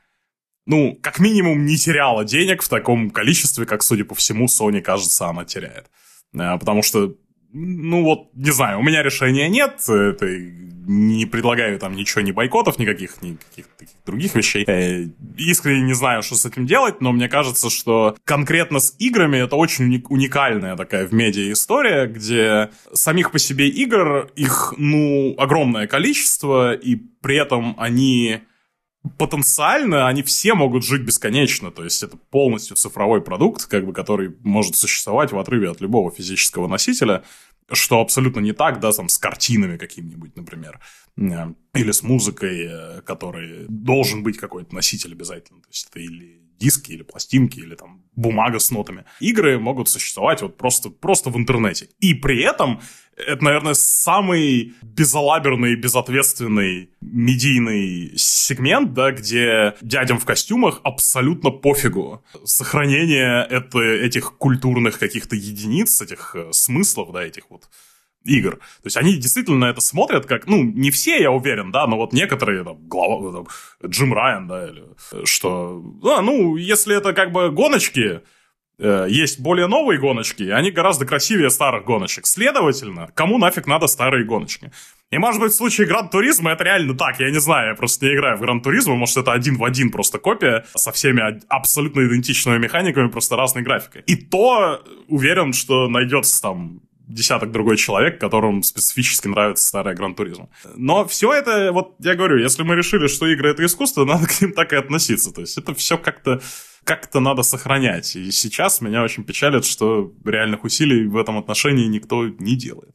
ну, 0.67 0.99
как 1.01 1.19
минимум, 1.19 1.65
не 1.65 1.79
теряла 1.79 2.27
денег 2.27 2.61
в 2.63 2.69
таком 2.69 3.09
количестве, 3.09 3.65
как, 3.65 3.83
судя 3.83 4.05
по 4.05 4.15
всему, 4.15 4.45
Sony, 4.45 4.83
кажется, 4.83 5.27
она 5.27 5.47
теряет. 5.47 5.91
Э, 6.35 6.59
потому 6.59 6.83
что 6.83 7.15
ну 7.53 8.03
вот, 8.03 8.29
не 8.35 8.51
знаю, 8.51 8.79
у 8.81 8.83
меня 8.83 9.03
решения 9.03 9.49
нет, 9.49 9.81
это 9.89 10.27
не 10.89 11.27
предлагаю 11.27 11.79
там 11.79 11.95
ничего, 11.95 12.23
ни 12.23 12.33
бойкотов 12.33 12.79
никаких, 12.79 13.21
ни 13.21 13.35
каких-то 13.35 13.85
других 14.07 14.35
вещей. 14.35 14.65
Э, 14.67 15.05
искренне 15.37 15.83
не 15.83 15.93
знаю, 15.93 16.23
что 16.23 16.35
с 16.35 16.47
этим 16.47 16.67
делать, 16.67 17.01
но 17.01 17.13
мне 17.13 17.29
кажется, 17.29 17.69
что 17.69 18.17
конкретно 18.25 18.81
с 18.81 18.95
играми 18.99 19.37
это 19.37 19.57
очень 19.57 20.03
уникальная 20.09 20.77
такая 20.77 21.07
в 21.07 21.13
медиа 21.13 21.53
история, 21.53 22.07
где 22.07 22.71
самих 22.93 23.31
по 23.33 23.39
себе 23.39 23.69
игр, 23.69 24.31
их, 24.35 24.75
ну, 24.79 25.35
огромное 25.39 25.87
количество, 25.87 26.73
и 26.73 26.97
при 26.97 27.37
этом 27.37 27.75
они 27.79 28.41
потенциально 29.17 30.09
они 30.09 30.23
все 30.23 30.55
могут 30.55 30.85
жить 30.85 31.03
бесконечно, 31.03 31.71
то 31.71 31.85
есть 31.85 32.03
это 32.03 32.17
полностью 32.17 32.77
цифровой 32.77 33.23
продукт, 33.23 33.67
как 33.67 33.87
бы, 33.87 33.93
который 33.93 34.37
может 34.43 34.77
существовать 34.77 35.33
в 35.33 35.39
отрыве 35.39 35.71
от 35.71 35.81
любого 35.81 36.11
физического 36.11 36.67
носителя, 36.67 37.25
что 37.71 38.01
абсолютно 38.01 38.41
не 38.41 38.53
так, 38.53 38.81
да, 38.81 38.93
там, 38.93 39.09
с 39.09 39.19
картинами 39.19 39.77
какими-нибудь, 39.77 40.37
например, 40.37 40.81
э, 41.17 41.53
или 41.75 41.91
с 41.91 42.03
музыкой, 42.03 42.67
э, 42.67 43.03
который 43.03 43.67
должен 43.69 44.23
быть 44.23 44.39
какой-то 44.39 44.75
носитель 44.75 45.13
обязательно, 45.13 45.61
то 45.61 45.69
есть 45.71 45.89
это 45.91 46.01
или 46.01 46.48
диски, 46.59 46.93
или 46.93 47.03
пластинки, 47.03 47.59
или 47.59 47.75
там 47.75 48.03
бумага 48.15 48.59
с 48.59 48.71
нотами. 48.71 49.05
Игры 49.21 49.59
могут 49.59 49.89
существовать 49.89 50.43
вот 50.43 50.57
просто, 50.57 50.91
просто 50.91 51.31
в 51.31 51.37
интернете. 51.37 51.89
И 52.01 52.15
при 52.15 52.43
этом 52.43 52.81
это, 53.27 53.45
наверное, 53.45 53.75
самый 53.75 54.75
безалаберный, 54.83 55.75
безответственный 55.75 56.91
медийный 57.01 58.13
сегмент, 58.17 58.93
да, 58.95 59.11
где 59.11 59.75
дядям 59.81 60.19
в 60.19 60.25
костюмах 60.25 60.81
абсолютно 60.85 61.51
пофигу. 61.51 62.25
Сохранение 62.45 63.47
это, 63.49 63.81
этих 63.81 64.37
культурных 64.37 64.99
каких-то 64.99 65.35
единиц, 65.37 66.01
этих 66.01 66.37
э, 66.37 66.53
смыслов, 66.53 67.13
да, 67.13 67.25
этих 67.25 67.51
вот 67.51 67.69
игр. 68.25 68.57
То 68.57 68.87
есть 68.87 68.97
они 68.97 69.17
действительно 69.17 69.59
на 69.59 69.71
это 69.71 69.81
смотрят 69.81 70.27
как, 70.27 70.47
ну, 70.47 70.63
не 70.63 70.91
все, 70.91 71.21
я 71.21 71.31
уверен, 71.31 71.71
да, 71.71 71.87
но 71.87 71.97
вот 71.97 72.13
некоторые, 72.13 72.65
там, 72.65 72.77
глава, 72.89 73.33
там, 73.33 73.47
Джим 73.91 74.13
Райан, 74.13 74.47
да, 74.47 74.69
или 74.69 74.85
что, 75.25 75.83
а, 76.05 76.23
ну, 76.23 76.57
если 76.57 76.97
это 76.97 77.13
как 77.13 77.33
бы 77.33 77.51
гоночки, 77.51 78.21
э, 78.79 79.07
есть 79.09 79.41
более 79.41 79.67
новые 79.67 79.99
гоночки, 79.99 80.43
и 80.43 80.51
они 80.51 80.71
гораздо 80.71 81.07
красивее 81.07 81.51
старых 81.51 81.85
гоночек. 81.85 82.27
Следовательно, 82.27 83.11
кому 83.15 83.39
нафиг 83.39 83.67
надо 83.67 83.87
старые 83.87 84.25
гоночки? 84.25 84.71
И, 85.11 85.17
может 85.17 85.41
быть, 85.41 85.53
в 85.53 85.57
случае 85.57 85.87
Гран 85.87 86.11
Туризма 86.11 86.53
это 86.53 86.65
реально 86.65 86.95
так, 86.95 87.19
я 87.19 87.31
не 87.31 87.41
знаю, 87.41 87.71
я 87.71 87.75
просто 87.75 88.05
не 88.05 88.15
играю 88.15 88.37
в 88.37 88.41
Гран 88.41 88.61
Туризма, 88.61 88.95
может, 88.95 89.17
это 89.17 89.33
один 89.33 89.57
в 89.57 89.65
один 89.65 89.91
просто 89.91 90.19
копия 90.19 90.67
со 90.75 90.93
всеми 90.93 91.41
абсолютно 91.49 92.07
идентичными 92.07 92.59
механиками, 92.59 93.09
просто 93.09 93.37
разной 93.37 93.63
графикой. 93.63 94.03
И 94.03 94.17
то 94.17 94.85
уверен, 95.09 95.55
что 95.55 95.89
найдется 95.89 96.43
там 96.43 96.83
десяток 97.09 97.51
другой 97.51 97.77
человек, 97.77 98.21
которым 98.21 98.63
специфически 98.63 99.29
нравится 99.29 99.67
старая 99.67 99.95
Гран 99.95 100.15
Туризма. 100.15 100.49
Но 100.77 101.07
все 101.07 101.33
это, 101.33 101.73
вот 101.73 101.97
я 102.01 102.15
говорю, 102.15 102.39
если 102.39 102.63
мы 102.63 102.77
решили, 102.77 103.07
что 103.09 103.27
игры 103.27 103.51
это 103.51 103.65
искусство, 103.65 104.05
надо 104.07 104.27
к 104.27 104.41
ним 104.41 104.53
так 104.53 104.73
и 104.73 104.77
относиться. 104.77 105.33
То 105.33 105.41
есть 105.41 105.59
это 105.59 105.75
все 105.75 105.99
как-то 105.99 106.41
как-то 106.85 107.21
надо 107.21 107.43
сохранять. 107.43 108.17
И 108.17 108.31
сейчас 108.31 108.81
меня 108.81 109.03
очень 109.03 109.25
печалит, 109.25 109.67
что 109.67 110.13
реальных 110.25 110.65
усилий 110.65 111.07
в 111.07 111.19
этом 111.19 111.37
отношении 111.37 111.87
никто 111.87 112.27
не 112.27 112.57
делает. 112.57 112.95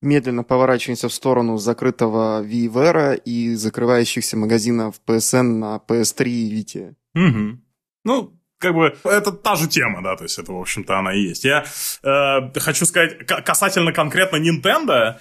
Медленно 0.00 0.44
поворачиваемся 0.44 1.08
в 1.08 1.12
сторону 1.12 1.56
закрытого 1.56 2.44
VVR 2.44 3.20
и 3.24 3.54
закрывающихся 3.54 4.36
магазинов 4.36 5.00
PSN 5.06 5.42
на 5.42 5.76
PS3 5.76 6.28
и 6.28 6.60
Vita. 6.60 6.94
Угу. 7.14 7.58
Ну, 8.04 8.37
как 8.58 8.74
бы 8.74 8.96
это 9.04 9.32
та 9.32 9.56
же 9.56 9.68
тема, 9.68 10.02
да, 10.02 10.16
то 10.16 10.24
есть 10.24 10.38
это, 10.38 10.52
в 10.52 10.60
общем-то, 10.60 10.98
она 10.98 11.14
и 11.14 11.20
есть. 11.20 11.44
Я 11.44 11.64
э, 12.02 12.60
хочу 12.60 12.84
сказать, 12.84 13.26
касательно 13.26 13.92
конкретно 13.92 14.36
Nintendo, 14.36 15.16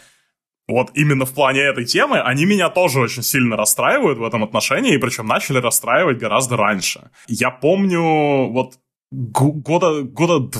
вот 0.67 0.91
именно 0.95 1.25
в 1.25 1.33
плане 1.33 1.61
этой 1.61 1.85
темы, 1.85 2.19
они 2.19 2.45
меня 2.45 2.69
тоже 2.69 2.99
очень 2.99 3.23
сильно 3.23 3.55
расстраивают 3.55 4.19
в 4.19 4.23
этом 4.23 4.43
отношении, 4.43 4.95
и 4.95 4.97
причем 4.97 5.27
начали 5.27 5.59
расстраивать 5.59 6.17
гораздо 6.17 6.57
раньше. 6.57 7.09
Я 7.27 7.51
помню, 7.51 8.49
вот 8.49 8.73
года, 9.11 10.03
года 10.03 10.59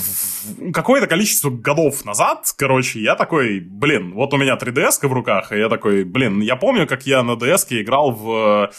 какое-то 0.74 1.08
количество 1.08 1.50
годов 1.50 2.06
назад, 2.06 2.54
короче, 2.58 3.02
я 3.02 3.16
такой, 3.16 3.60
блин, 3.60 4.14
вот 4.14 4.34
у 4.34 4.38
меня 4.38 4.56
3DS 4.56 5.06
в 5.08 5.14
руках, 5.14 5.52
и 5.52 5.58
я 5.58 5.68
такой, 5.68 6.06
блин, 6.06 6.40
я 6.40 6.56
помню, 6.56 6.88
как 6.88 7.06
я 7.06 7.24
на 7.24 7.32
DS 7.32 7.66
играл 7.82 8.12
в 8.12 8.72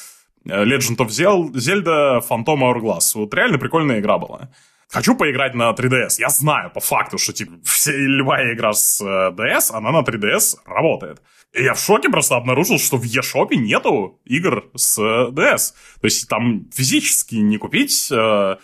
Legend 0.48 0.96
of 0.96 1.08
Zelda 1.54 2.20
Phantom 2.20 2.60
Hourglass. 2.62 3.12
Вот 3.14 3.34
реально 3.34 3.58
прикольная 3.58 4.00
игра 4.00 4.18
была. 4.18 4.50
Хочу 4.90 5.14
поиграть 5.14 5.54
на 5.54 5.70
3DS. 5.72 6.18
Я 6.18 6.30
знаю 6.30 6.70
по 6.70 6.80
факту, 6.80 7.18
что 7.18 7.34
типа 7.34 7.52
все, 7.62 7.92
любая 7.92 8.54
игра 8.54 8.72
с 8.72 9.02
э, 9.02 9.34
DS, 9.36 9.70
она 9.72 9.92
на 9.92 10.00
3DS 10.00 10.56
работает. 10.64 11.20
И 11.52 11.62
я 11.62 11.74
в 11.74 11.80
шоке 11.80 12.08
просто 12.08 12.36
обнаружил, 12.36 12.78
что 12.78 12.96
в 12.96 13.04
eShop 13.04 13.54
нету 13.54 14.18
игр 14.24 14.70
с 14.74 14.98
э, 14.98 15.30
DS. 15.30 15.74
То 16.00 16.04
есть 16.04 16.26
там 16.28 16.70
физически 16.72 17.34
не 17.34 17.58
купить 17.58 18.08
э, 18.10 18.56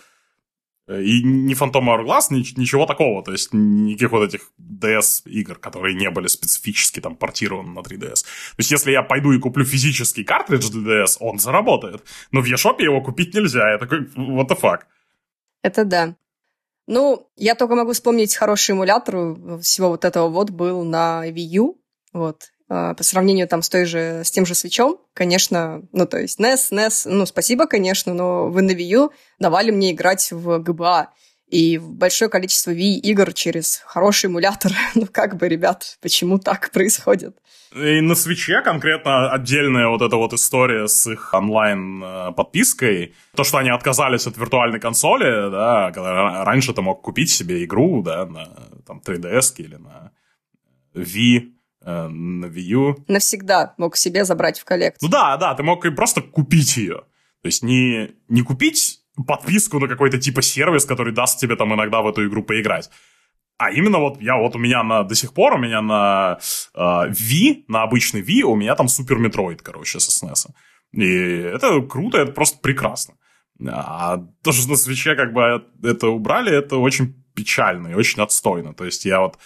и 0.87 1.23
ни 1.23 1.55
Phantom 1.55 1.83
Hourglass, 1.83 2.27
ни, 2.29 2.39
ничего 2.59 2.85
такого. 2.85 3.23
То 3.23 3.31
есть 3.31 3.49
никаких 3.53 4.11
вот 4.11 4.27
этих 4.27 4.51
DS-игр, 4.59 5.55
которые 5.55 5.95
не 5.95 6.09
были 6.09 6.27
специфически 6.27 6.99
там 6.99 7.15
портированы 7.15 7.71
на 7.71 7.79
3DS. 7.79 8.23
То 8.23 8.59
есть 8.59 8.71
если 8.71 8.91
я 8.91 9.01
пойду 9.01 9.31
и 9.31 9.39
куплю 9.39 9.65
физический 9.65 10.23
картридж 10.23 10.69
для 10.69 11.03
DS, 11.03 11.17
он 11.19 11.39
заработает. 11.39 12.03
Но 12.31 12.41
в 12.41 12.45
eShop 12.45 12.81
его 12.81 13.01
купить 13.01 13.33
нельзя. 13.33 13.71
Я 13.71 13.77
такой, 13.77 14.05
what 14.15 14.47
the 14.47 14.59
fuck? 14.59 14.81
Это 15.63 15.85
да. 15.85 16.15
Ну, 16.87 17.27
я 17.35 17.55
только 17.55 17.75
могу 17.75 17.93
вспомнить 17.93 18.35
хороший 18.35 18.73
эмулятор 18.73 19.59
всего 19.61 19.89
вот 19.89 20.05
этого 20.05 20.29
вот 20.29 20.51
был 20.51 20.83
на 20.83 21.27
Wii 21.27 21.39
U. 21.39 21.81
Вот. 22.13 22.51
А, 22.67 22.93
по 22.95 23.03
сравнению 23.03 23.47
там 23.47 23.61
с 23.61 23.69
той 23.69 23.85
же, 23.85 24.23
с 24.23 24.31
тем 24.31 24.45
же 24.45 24.55
свечом, 24.55 24.97
конечно, 25.13 25.83
ну, 25.91 26.05
то 26.07 26.17
есть 26.17 26.39
NES, 26.39 26.71
NES, 26.71 27.09
ну, 27.09 27.25
спасибо, 27.25 27.67
конечно, 27.67 28.13
но 28.13 28.47
вы 28.47 28.63
на 28.63 28.71
Wii 28.71 28.83
U 28.83 29.11
давали 29.39 29.71
мне 29.71 29.91
играть 29.91 30.31
в 30.31 30.59
GBA 30.61 31.07
и 31.47 31.77
в 31.77 31.91
большое 31.91 32.29
количество 32.29 32.71
Wii 32.71 32.99
игр 33.01 33.31
через 33.33 33.83
хороший 33.85 34.27
эмулятор. 34.27 34.71
ну, 34.95 35.07
как 35.11 35.37
бы, 35.37 35.47
ребят, 35.47 35.97
почему 36.01 36.39
так 36.39 36.71
происходит? 36.71 37.37
И 37.75 38.01
на 38.01 38.15
свече 38.15 38.61
конкретно 38.63 39.31
отдельная 39.31 39.87
вот 39.89 40.01
эта 40.01 40.15
вот 40.15 40.33
история 40.33 40.87
с 40.87 41.05
их 41.11 41.33
онлайн-подпиской. 41.33 43.13
То, 43.35 43.43
что 43.43 43.57
они 43.57 43.69
отказались 43.69 44.25
от 44.27 44.37
виртуальной 44.37 44.79
консоли, 44.79 45.51
да, 45.51 45.91
раньше 46.45 46.73
ты 46.73 46.81
мог 46.81 47.01
купить 47.01 47.29
себе 47.29 47.63
игру, 47.65 48.01
да, 48.01 48.25
на 48.25 48.47
там 48.87 49.01
3DS 49.05 49.55
или 49.57 49.75
на 49.75 50.11
Wii, 50.95 51.54
Э, 51.85 52.07
на 52.07 52.47
Wii 52.47 52.61
U. 52.61 52.95
Навсегда 53.07 53.75
мог 53.77 53.95
себе 53.95 54.25
забрать 54.25 54.59
в 54.59 54.65
коллекцию. 54.65 55.07
Ну 55.07 55.11
да, 55.11 55.37
да, 55.37 55.53
ты 55.53 55.61
мог 55.61 55.85
и 55.85 55.91
просто 55.91 56.21
купить 56.21 56.77
ее. 56.77 57.03
То 57.41 57.47
есть 57.47 57.61
не, 57.61 58.09
не 58.27 58.41
купить 58.41 59.01
подписку 59.27 59.79
на 59.79 59.87
какой-то 59.87 60.17
типа 60.17 60.41
сервис, 60.41 60.85
который 60.85 61.13
даст 61.13 61.39
тебе 61.39 61.55
там 61.55 61.73
иногда 61.75 62.01
в 62.01 62.07
эту 62.07 62.27
игру 62.27 62.41
поиграть. 62.41 62.89
А 63.57 63.71
именно 63.71 63.99
вот 63.99 64.19
я 64.19 64.35
вот 64.35 64.55
у 64.55 64.59
меня 64.59 64.83
на 64.83 65.03
до 65.03 65.13
сих 65.13 65.31
пор 65.33 65.53
у 65.53 65.57
меня 65.59 65.81
на 65.81 66.39
э, 66.73 66.79
Wii, 66.79 67.65
на 67.67 67.83
обычный 67.83 68.21
Wii, 68.21 68.41
у 68.41 68.55
меня 68.55 68.75
там 68.75 68.87
Super 68.87 69.19
Metroid, 69.19 69.61
короче, 69.61 69.99
с 69.99 70.23
SNES. 70.23 70.49
И 70.93 71.05
это 71.05 71.81
круто, 71.81 72.17
это 72.17 72.31
просто 72.31 72.57
прекрасно. 72.59 73.13
А 73.67 74.17
то, 74.43 74.51
что 74.51 74.69
на 74.69 74.75
Switch 74.75 75.09
е 75.09 75.15
как 75.15 75.33
бы 75.33 75.63
это 75.83 76.07
убрали, 76.07 76.51
это 76.51 76.77
очень 76.77 77.13
печально 77.35 77.89
и 77.89 77.93
очень 77.93 78.23
отстойно. 78.23 78.73
То 78.73 78.85
есть 78.85 79.05
я 79.05 79.19
вот 79.19 79.37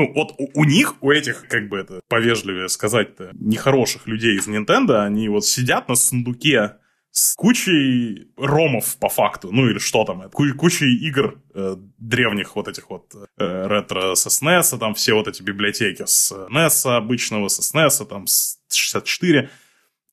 ну, 0.00 0.12
вот 0.14 0.34
у, 0.38 0.60
у 0.60 0.64
них, 0.64 0.94
у 1.02 1.10
этих, 1.10 1.46
как 1.48 1.68
бы 1.68 1.78
это 1.78 2.00
повежливее 2.08 2.68
сказать-то, 2.68 3.30
нехороших 3.34 4.06
людей 4.06 4.36
из 4.36 4.48
Nintendo, 4.48 5.04
они 5.04 5.28
вот 5.28 5.44
сидят 5.44 5.88
на 5.88 5.94
сундуке 5.94 6.76
с 7.10 7.34
кучей 7.34 8.28
ROM 8.36 8.72
ов 8.72 8.96
по 8.98 9.08
факту, 9.08 9.50
ну 9.52 9.68
или 9.68 9.78
что 9.78 10.04
там, 10.04 10.30
ку- 10.30 10.54
кучей 10.56 10.96
игр 11.08 11.42
э, 11.54 11.76
древних 11.98 12.56
вот 12.56 12.68
этих 12.68 12.88
вот 12.88 13.12
э, 13.14 13.66
ретро 13.66 14.14
с 14.14 14.26
SNES, 14.26 14.78
там 14.78 14.94
все 14.94 15.14
вот 15.14 15.28
эти 15.28 15.42
библиотеки 15.42 16.04
с 16.06 16.32
NES 16.32 16.96
обычного, 16.96 17.48
с 17.48 17.74
SNES, 17.74 18.06
там 18.06 18.26
с 18.26 18.58
64. 18.72 19.50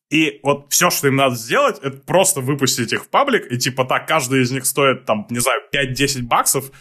И 0.09 0.39
вот 0.41 0.67
все, 0.69 0.89
что 0.89 1.07
им 1.07 1.17
надо 1.17 1.35
сделать, 1.35 1.77
это 1.79 1.97
просто 1.97 2.41
выпустить 2.41 2.91
их 2.93 3.05
в 3.05 3.09
паблик, 3.09 3.49
и 3.51 3.57
типа 3.57 3.85
так, 3.85 4.07
каждый 4.07 4.41
из 4.41 4.51
них 4.51 4.65
стоит 4.65 5.05
там, 5.05 5.27
не 5.29 5.39
знаю, 5.39 5.61
5-10 5.73 6.23
баксов, 6.23 6.71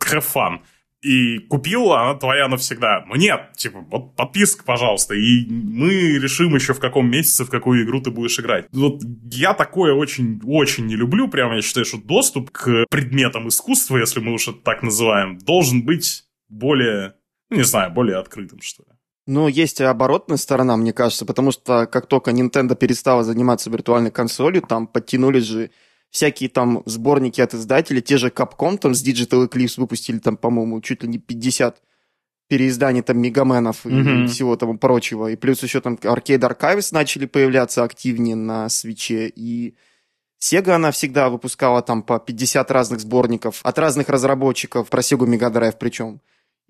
have 0.00 0.24
fun 0.34 0.60
и 1.02 1.38
купил, 1.38 1.92
она 1.92 2.14
твоя 2.14 2.48
навсегда. 2.48 3.04
Но 3.06 3.16
нет, 3.16 3.52
типа, 3.56 3.84
вот 3.90 4.16
подписка, 4.16 4.64
пожалуйста, 4.64 5.14
и 5.14 5.46
мы 5.48 6.18
решим 6.18 6.54
еще 6.54 6.74
в 6.74 6.80
каком 6.80 7.08
месяце, 7.10 7.44
в 7.44 7.50
какую 7.50 7.84
игру 7.84 8.00
ты 8.00 8.10
будешь 8.10 8.38
играть. 8.38 8.66
Вот 8.72 9.02
я 9.30 9.54
такое 9.54 9.94
очень-очень 9.94 10.86
не 10.86 10.96
люблю, 10.96 11.28
прямо 11.28 11.56
я 11.56 11.62
считаю, 11.62 11.84
что 11.84 11.98
доступ 11.98 12.50
к 12.50 12.86
предметам 12.90 13.48
искусства, 13.48 13.98
если 13.98 14.20
мы 14.20 14.32
уж 14.32 14.48
это 14.48 14.58
так 14.58 14.82
называем, 14.82 15.38
должен 15.38 15.84
быть 15.84 16.24
более, 16.48 17.14
ну, 17.50 17.58
не 17.58 17.64
знаю, 17.64 17.92
более 17.92 18.16
открытым, 18.16 18.60
что 18.60 18.82
ли. 18.82 18.88
Ну, 19.26 19.48
есть 19.48 19.80
и 19.80 19.84
оборотная 19.84 20.36
сторона, 20.36 20.76
мне 20.76 20.92
кажется, 20.92 21.26
потому 21.26 21.50
что 21.50 21.86
как 21.86 22.06
только 22.06 22.30
Nintendo 22.30 22.76
перестала 22.76 23.24
заниматься 23.24 23.70
виртуальной 23.70 24.12
консолью, 24.12 24.62
там 24.62 24.86
подтянулись 24.86 25.44
же 25.44 25.70
всякие 26.10 26.48
там 26.48 26.82
сборники 26.86 27.40
от 27.40 27.54
издателей, 27.54 28.02
те 28.02 28.16
же 28.16 28.28
Capcom 28.28 28.78
там 28.78 28.94
с 28.94 29.04
Digital 29.04 29.48
Eclipse 29.48 29.78
выпустили 29.80 30.18
там, 30.18 30.36
по-моему, 30.36 30.80
чуть 30.80 31.02
ли 31.02 31.08
не 31.08 31.18
50 31.18 31.82
переизданий 32.48 33.02
там 33.02 33.18
Мегаменов 33.18 33.84
и 33.86 33.88
Мгм. 33.88 34.28
всего 34.28 34.56
тому 34.56 34.78
прочего. 34.78 35.28
И 35.28 35.36
плюс 35.36 35.62
еще 35.62 35.80
там 35.80 35.94
Arcade 35.94 36.40
Archives 36.40 36.88
начали 36.92 37.26
появляться 37.26 37.82
активнее 37.82 38.36
на 38.36 38.68
свече. 38.68 39.28
И 39.34 39.74
Sega, 40.40 40.72
она 40.72 40.90
всегда 40.90 41.28
выпускала 41.28 41.82
там 41.82 42.02
по 42.02 42.18
50 42.20 42.70
разных 42.70 43.00
сборников 43.00 43.60
от 43.64 43.78
разных 43.78 44.08
разработчиков, 44.08 44.88
про 44.88 45.00
Sega 45.00 45.26
Mega 45.26 45.52
Drive 45.52 45.76
причем. 45.78 46.20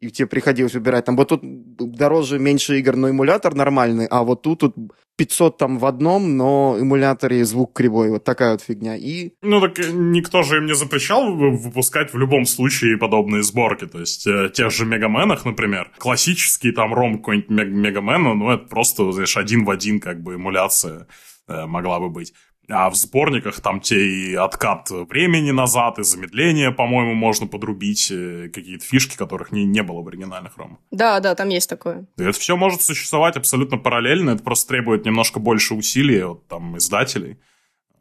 И 0.00 0.10
тебе 0.10 0.26
приходилось 0.28 0.74
выбирать. 0.74 1.06
Там 1.06 1.16
вот 1.16 1.28
тут 1.28 1.40
дороже, 1.42 2.38
меньше 2.38 2.78
игр, 2.78 2.96
но 2.96 3.08
эмулятор 3.08 3.54
нормальный, 3.54 4.06
а 4.06 4.24
вот 4.24 4.42
тут, 4.42 4.60
тут 4.60 4.74
500 5.16 5.56
там 5.56 5.78
в 5.78 5.86
одном, 5.86 6.36
но 6.36 6.76
эмуляторе 6.78 7.42
звук 7.46 7.72
кривой. 7.72 8.10
Вот 8.10 8.22
такая 8.24 8.52
вот 8.52 8.60
фигня. 8.60 8.94
И 8.96 9.32
Ну 9.40 9.60
так 9.60 9.78
э, 9.78 9.90
никто 9.92 10.42
же 10.42 10.58
им 10.58 10.66
не 10.66 10.74
запрещал 10.74 11.34
вы- 11.34 11.56
выпускать 11.56 12.12
в 12.12 12.18
любом 12.18 12.44
случае 12.44 12.98
подобные 12.98 13.42
сборки. 13.42 13.86
То 13.86 14.00
есть 14.00 14.26
э, 14.26 14.50
тех 14.52 14.70
же 14.70 14.84
Мегаменах, 14.84 15.46
например, 15.46 15.90
классический 15.96 16.72
там 16.72 16.92
ром 16.92 17.16
какой-нибудь 17.18 17.50
Мег- 17.50 17.70
Мегамена, 17.70 18.34
ну 18.34 18.50
это 18.50 18.66
просто, 18.68 19.10
знаешь, 19.12 19.36
один 19.38 19.64
в 19.64 19.70
один 19.70 20.00
как 20.00 20.22
бы 20.22 20.34
эмуляция 20.34 21.06
э, 21.48 21.64
могла 21.64 21.98
бы 22.00 22.10
быть. 22.10 22.34
А 22.68 22.90
в 22.90 22.96
сборниках 22.96 23.60
там 23.60 23.80
те 23.80 23.96
и 23.96 24.34
откат 24.34 24.90
времени 24.90 25.52
назад, 25.52 25.98
и 25.98 26.02
замедление, 26.02 26.72
по-моему, 26.72 27.14
можно 27.14 27.46
подрубить, 27.46 28.10
э, 28.10 28.48
какие-то 28.52 28.84
фишки, 28.84 29.16
которых 29.16 29.52
не, 29.52 29.64
не 29.64 29.82
было 29.82 30.02
в 30.02 30.08
оригинальных 30.08 30.56
ромах. 30.56 30.78
Да, 30.90 31.20
да, 31.20 31.34
там 31.36 31.48
есть 31.48 31.68
такое. 31.70 32.06
И 32.16 32.22
это 32.22 32.38
все 32.38 32.56
может 32.56 32.82
существовать 32.82 33.36
абсолютно 33.36 33.78
параллельно, 33.78 34.30
это 34.30 34.42
просто 34.42 34.68
требует 34.68 35.04
немножко 35.04 35.38
больше 35.38 35.74
усилий 35.74 36.24
от 36.24 36.46
там, 36.48 36.76
издателей. 36.76 37.38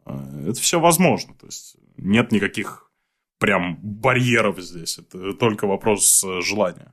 Э, 0.04 0.48
Это 0.48 0.60
все 0.60 0.80
возможно, 0.80 1.34
то 1.34 1.46
есть 1.46 1.76
нет 1.96 2.32
никаких 2.32 2.90
прям 3.38 3.76
барьеров 3.82 4.58
здесь, 4.58 4.98
это 4.98 5.32
только 5.34 5.66
вопрос 5.66 6.24
э, 6.24 6.40
желания. 6.40 6.92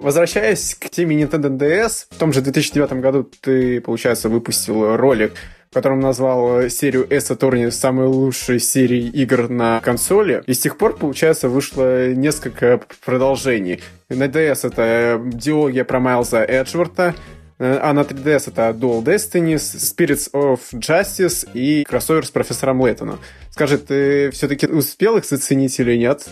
Возвращаясь 0.00 0.74
к 0.74 0.88
теме 0.88 1.22
Nintendo 1.22 1.54
DS, 1.54 2.06
в 2.08 2.16
том 2.16 2.32
же 2.32 2.40
2009 2.40 2.92
году 3.02 3.30
ты, 3.42 3.82
получается, 3.82 4.30
выпустил 4.30 4.96
ролик, 4.96 5.34
в 5.70 5.74
котором 5.74 6.00
назвал 6.00 6.70
серию 6.70 7.06
Ace 7.06 7.36
Attorney 7.36 7.70
самой 7.70 8.06
лучшей 8.06 8.60
серией 8.60 9.10
игр 9.10 9.50
на 9.50 9.78
консоли. 9.80 10.42
И 10.46 10.54
с 10.54 10.58
тех 10.58 10.78
пор, 10.78 10.96
получается, 10.96 11.50
вышло 11.50 12.14
несколько 12.14 12.80
продолжений. 13.04 13.82
На 14.08 14.24
DS 14.24 14.66
это 14.66 15.20
диалогия 15.22 15.84
про 15.84 16.00
Майлза 16.00 16.44
Эджворта, 16.44 17.14
а 17.58 17.92
на 17.92 18.00
3DS 18.00 18.44
это 18.46 18.70
Dual 18.70 19.04
Destiny, 19.04 19.56
Spirits 19.56 20.30
of 20.32 20.60
Justice 20.72 21.46
и 21.52 21.84
кроссовер 21.84 22.24
с 22.24 22.30
профессором 22.30 22.82
Лейтоном. 22.82 23.20
Скажи, 23.50 23.76
ты 23.76 24.30
все-таки 24.30 24.66
успел 24.66 25.18
их 25.18 25.26
заценить 25.26 25.78
или 25.78 25.94
нет? 25.96 26.26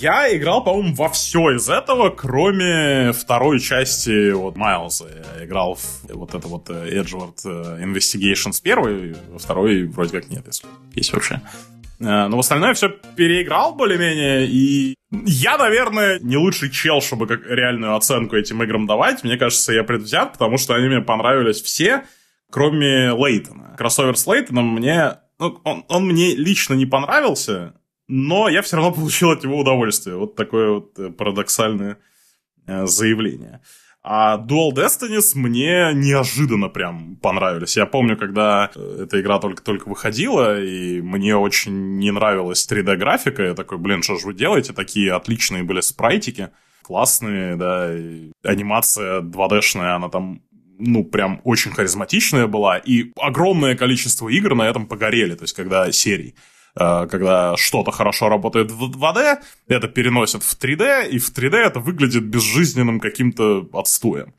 Я 0.00 0.36
играл, 0.36 0.62
по-моему, 0.62 0.94
во 0.94 1.08
все 1.08 1.56
из 1.56 1.68
этого, 1.68 2.10
кроме 2.10 3.10
второй 3.10 3.58
части 3.58 4.30
вот 4.30 4.56
Майлза. 4.56 5.08
Я 5.08 5.44
играл 5.44 5.74
в 5.74 6.04
вот 6.08 6.34
это 6.34 6.46
вот 6.46 6.70
э, 6.70 7.00
Edgeworld 7.00 7.40
э, 7.44 7.82
Investigations 7.82 8.62
первый, 8.62 9.16
во 9.28 9.40
второй 9.40 9.86
вроде 9.86 10.20
как 10.20 10.30
нет, 10.30 10.46
если 10.46 10.68
есть 10.94 11.12
вообще. 11.12 11.40
Э, 11.98 12.28
Но 12.28 12.36
в 12.36 12.38
остальное 12.38 12.74
все 12.74 12.90
переиграл 12.90 13.74
более-менее, 13.74 14.46
и 14.46 14.94
я, 15.10 15.58
наверное, 15.58 16.20
не 16.20 16.36
лучший 16.36 16.70
чел, 16.70 17.00
чтобы 17.00 17.26
как 17.26 17.44
реальную 17.44 17.96
оценку 17.96 18.36
этим 18.36 18.62
играм 18.62 18.86
давать. 18.86 19.24
Мне 19.24 19.36
кажется, 19.36 19.72
я 19.72 19.82
предвзят, 19.82 20.34
потому 20.34 20.58
что 20.58 20.74
они 20.74 20.86
мне 20.86 21.00
понравились 21.00 21.60
все, 21.60 22.04
кроме 22.52 23.10
Лейтона. 23.10 23.74
Кроссовер 23.76 24.16
с 24.16 24.28
Лейтоном 24.28 24.76
мне... 24.76 25.16
Ну, 25.40 25.60
он, 25.64 25.84
он 25.88 26.06
мне 26.06 26.36
лично 26.36 26.74
не 26.74 26.86
понравился, 26.86 27.74
но 28.08 28.48
я 28.48 28.62
все 28.62 28.76
равно 28.76 28.92
получил 28.92 29.30
от 29.30 29.42
него 29.44 29.58
удовольствие. 29.58 30.16
Вот 30.16 30.34
такое 30.36 30.70
вот 30.70 30.98
э, 30.98 31.10
парадоксальное 31.10 31.98
э, 32.66 32.86
заявление. 32.86 33.60
А 34.04 34.36
Dual 34.36 34.72
Destinies 34.72 35.32
мне 35.36 35.92
неожиданно 35.94 36.68
прям 36.68 37.16
понравились. 37.16 37.76
Я 37.76 37.86
помню, 37.86 38.16
когда 38.16 38.70
э, 38.74 39.04
эта 39.04 39.20
игра 39.20 39.38
только-только 39.38 39.88
выходила, 39.88 40.60
и 40.60 41.00
мне 41.00 41.36
очень 41.36 41.98
не 41.98 42.10
нравилась 42.10 42.66
3D-графика. 42.68 43.42
Я 43.42 43.54
такой, 43.54 43.78
блин, 43.78 44.02
что 44.02 44.18
же 44.18 44.26
вы 44.26 44.34
делаете? 44.34 44.72
Такие 44.72 45.14
отличные 45.14 45.62
были 45.62 45.80
спрайтики, 45.80 46.50
классные, 46.82 47.54
да, 47.54 47.96
и 47.96 48.32
анимация 48.42 49.20
2D-шная, 49.20 49.94
она 49.94 50.08
там 50.08 50.42
ну, 50.78 51.04
прям 51.04 51.40
очень 51.44 51.70
харизматичная 51.70 52.48
была, 52.48 52.78
и 52.78 53.12
огромное 53.16 53.76
количество 53.76 54.28
игр 54.28 54.56
на 54.56 54.68
этом 54.68 54.86
погорели, 54.86 55.36
то 55.36 55.44
есть, 55.44 55.54
когда 55.54 55.92
серий 55.92 56.34
когда 56.74 57.56
что-то 57.56 57.90
хорошо 57.90 58.28
работает 58.28 58.70
в 58.70 58.90
2D, 58.90 59.38
это 59.68 59.88
переносят 59.88 60.42
в 60.42 60.58
3D, 60.58 61.08
и 61.10 61.18
в 61.18 61.30
3D 61.30 61.56
это 61.56 61.80
выглядит 61.80 62.24
безжизненным 62.24 63.00
каким-то 63.00 63.68
отстоем. 63.72 64.34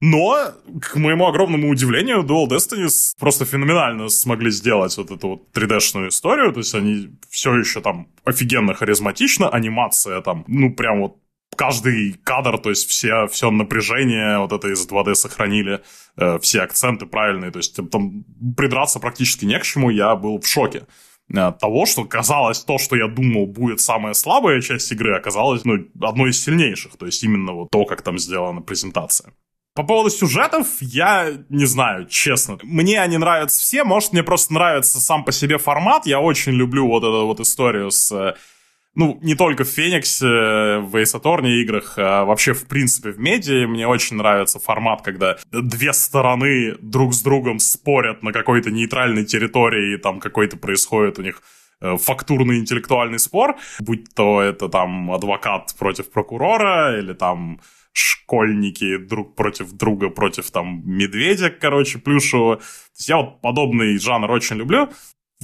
Но, 0.00 0.52
к 0.82 0.96
моему 0.96 1.26
огромному 1.26 1.70
удивлению, 1.70 2.24
Dual 2.24 2.46
Destinies 2.48 3.14
просто 3.18 3.46
феноменально 3.46 4.08
смогли 4.08 4.50
сделать 4.50 4.96
вот 4.98 5.10
эту 5.10 5.28
вот 5.28 5.48
3D-шную 5.54 6.08
историю, 6.08 6.52
то 6.52 6.58
есть 6.58 6.74
они 6.74 7.10
все 7.30 7.54
еще 7.54 7.80
там 7.80 8.08
офигенно 8.24 8.74
харизматично, 8.74 9.48
анимация 9.48 10.20
там, 10.20 10.44
ну, 10.46 10.74
прям 10.74 11.00
вот 11.00 11.16
каждый 11.56 12.14
кадр, 12.24 12.58
то 12.58 12.68
есть 12.70 12.86
все, 12.88 13.26
все 13.28 13.50
напряжение 13.50 14.38
вот 14.38 14.52
это 14.52 14.68
из 14.68 14.86
2D 14.86 15.14
сохранили, 15.14 15.80
э, 16.16 16.38
все 16.38 16.60
акценты 16.60 17.06
правильные, 17.06 17.50
то 17.50 17.58
есть 17.58 17.78
там 17.90 18.24
придраться 18.56 19.00
практически 19.00 19.46
не 19.46 19.58
к 19.58 19.62
чему, 19.62 19.88
я 19.88 20.16
был 20.16 20.38
в 20.38 20.46
шоке 20.46 20.86
того, 21.32 21.86
что 21.86 22.04
казалось, 22.04 22.60
то, 22.60 22.78
что 22.78 22.96
я 22.96 23.08
думал 23.08 23.46
будет 23.46 23.80
самая 23.80 24.14
слабая 24.14 24.60
часть 24.60 24.90
игры, 24.92 25.16
оказалось 25.16 25.64
ну, 25.64 25.86
одной 26.00 26.30
из 26.30 26.42
сильнейших, 26.42 26.96
то 26.96 27.06
есть 27.06 27.22
именно 27.24 27.52
вот 27.52 27.70
то, 27.70 27.84
как 27.84 28.02
там 28.02 28.18
сделана 28.18 28.60
презентация. 28.60 29.32
По 29.74 29.82
поводу 29.82 30.08
сюжетов, 30.10 30.68
я 30.80 31.32
не 31.48 31.64
знаю, 31.64 32.06
честно. 32.06 32.58
Мне 32.62 33.00
они 33.00 33.18
нравятся 33.18 33.60
все, 33.60 33.82
может, 33.82 34.12
мне 34.12 34.22
просто 34.22 34.54
нравится 34.54 35.00
сам 35.00 35.24
по 35.24 35.32
себе 35.32 35.58
формат. 35.58 36.06
Я 36.06 36.20
очень 36.20 36.52
люблю 36.52 36.86
вот 36.86 37.02
эту 37.02 37.26
вот 37.26 37.40
историю 37.40 37.90
с 37.90 38.36
ну, 38.96 39.18
не 39.22 39.34
только 39.34 39.64
в 39.64 39.68
Фениксе, 39.68 40.26
в 40.26 40.94
Ace 40.94 41.60
играх, 41.62 41.94
а 41.96 42.24
вообще, 42.24 42.52
в 42.52 42.66
принципе, 42.66 43.10
в 43.10 43.18
медиа 43.18 43.66
мне 43.66 43.88
очень 43.88 44.16
нравится 44.16 44.60
формат, 44.60 45.02
когда 45.02 45.36
две 45.50 45.92
стороны 45.92 46.76
друг 46.80 47.12
с 47.12 47.22
другом 47.22 47.58
спорят 47.58 48.22
на 48.22 48.32
какой-то 48.32 48.70
нейтральной 48.70 49.24
территории, 49.24 49.94
и 49.94 49.98
там 49.98 50.20
какой-то 50.20 50.56
происходит 50.56 51.18
у 51.18 51.22
них 51.22 51.42
э, 51.80 51.96
фактурный 51.96 52.58
интеллектуальный 52.58 53.18
спор, 53.18 53.56
будь 53.80 54.14
то 54.14 54.40
это 54.40 54.68
там 54.68 55.10
адвокат 55.10 55.74
против 55.78 56.10
прокурора, 56.10 56.96
или 56.98 57.14
там 57.14 57.60
школьники 57.94 58.96
друг 58.98 59.36
против 59.36 59.72
друга 59.72 60.10
против 60.10 60.50
там 60.50 60.82
медведя, 60.84 61.50
короче, 61.50 61.98
плюшевого. 61.98 62.56
То 62.56 62.62
есть 62.96 63.08
я 63.08 63.16
вот 63.18 63.40
подобный 63.40 63.98
жанр 63.98 64.30
очень 64.30 64.56
люблю. 64.56 64.88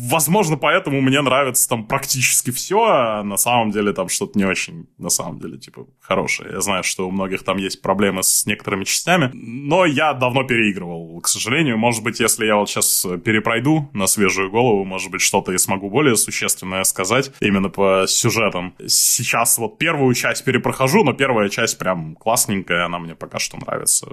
Возможно, 0.09 0.57
поэтому 0.57 1.01
мне 1.01 1.21
нравится 1.21 1.69
там 1.69 1.87
практически 1.87 2.51
все, 2.51 2.83
а 2.85 3.23
на 3.23 3.37
самом 3.37 3.71
деле 3.71 3.93
там 3.93 4.09
что-то 4.09 4.39
не 4.39 4.45
очень, 4.45 4.89
на 4.99 5.11
самом 5.11 5.39
деле, 5.41 5.59
типа, 5.59 5.87
хорошее. 6.01 6.51
Я 6.53 6.61
знаю, 6.61 6.83
что 6.83 7.07
у 7.07 7.11
многих 7.11 7.43
там 7.43 7.59
есть 7.59 7.83
проблемы 7.83 8.23
с 8.23 8.47
некоторыми 8.47 8.85
частями, 8.85 9.31
но 9.35 9.85
я 9.85 10.13
давно 10.15 10.45
переигрывал, 10.45 11.21
к 11.21 11.29
сожалению. 11.29 11.77
Может 11.79 12.03
быть, 12.03 12.21
если 12.21 12.47
я 12.47 12.57
вот 12.57 12.69
сейчас 12.71 13.07
перепройду 13.25 13.91
на 13.93 14.07
свежую 14.07 14.51
голову, 14.51 14.85
может 14.85 15.11
быть, 15.11 15.21
что-то 15.21 15.53
и 15.53 15.59
смогу 15.59 15.91
более 15.91 16.17
существенное 16.17 16.85
сказать 16.85 17.33
именно 17.41 17.69
по 17.69 18.05
сюжетам. 18.07 18.75
Сейчас 18.87 19.59
вот 19.59 19.79
первую 19.79 20.15
часть 20.15 20.45
перепрохожу, 20.45 21.05
но 21.05 21.13
первая 21.13 21.49
часть 21.49 21.79
прям 21.79 22.17
классненькая, 22.17 22.87
она 22.87 22.99
мне 22.99 23.15
пока 23.15 23.39
что 23.39 23.57
нравится. 23.59 24.07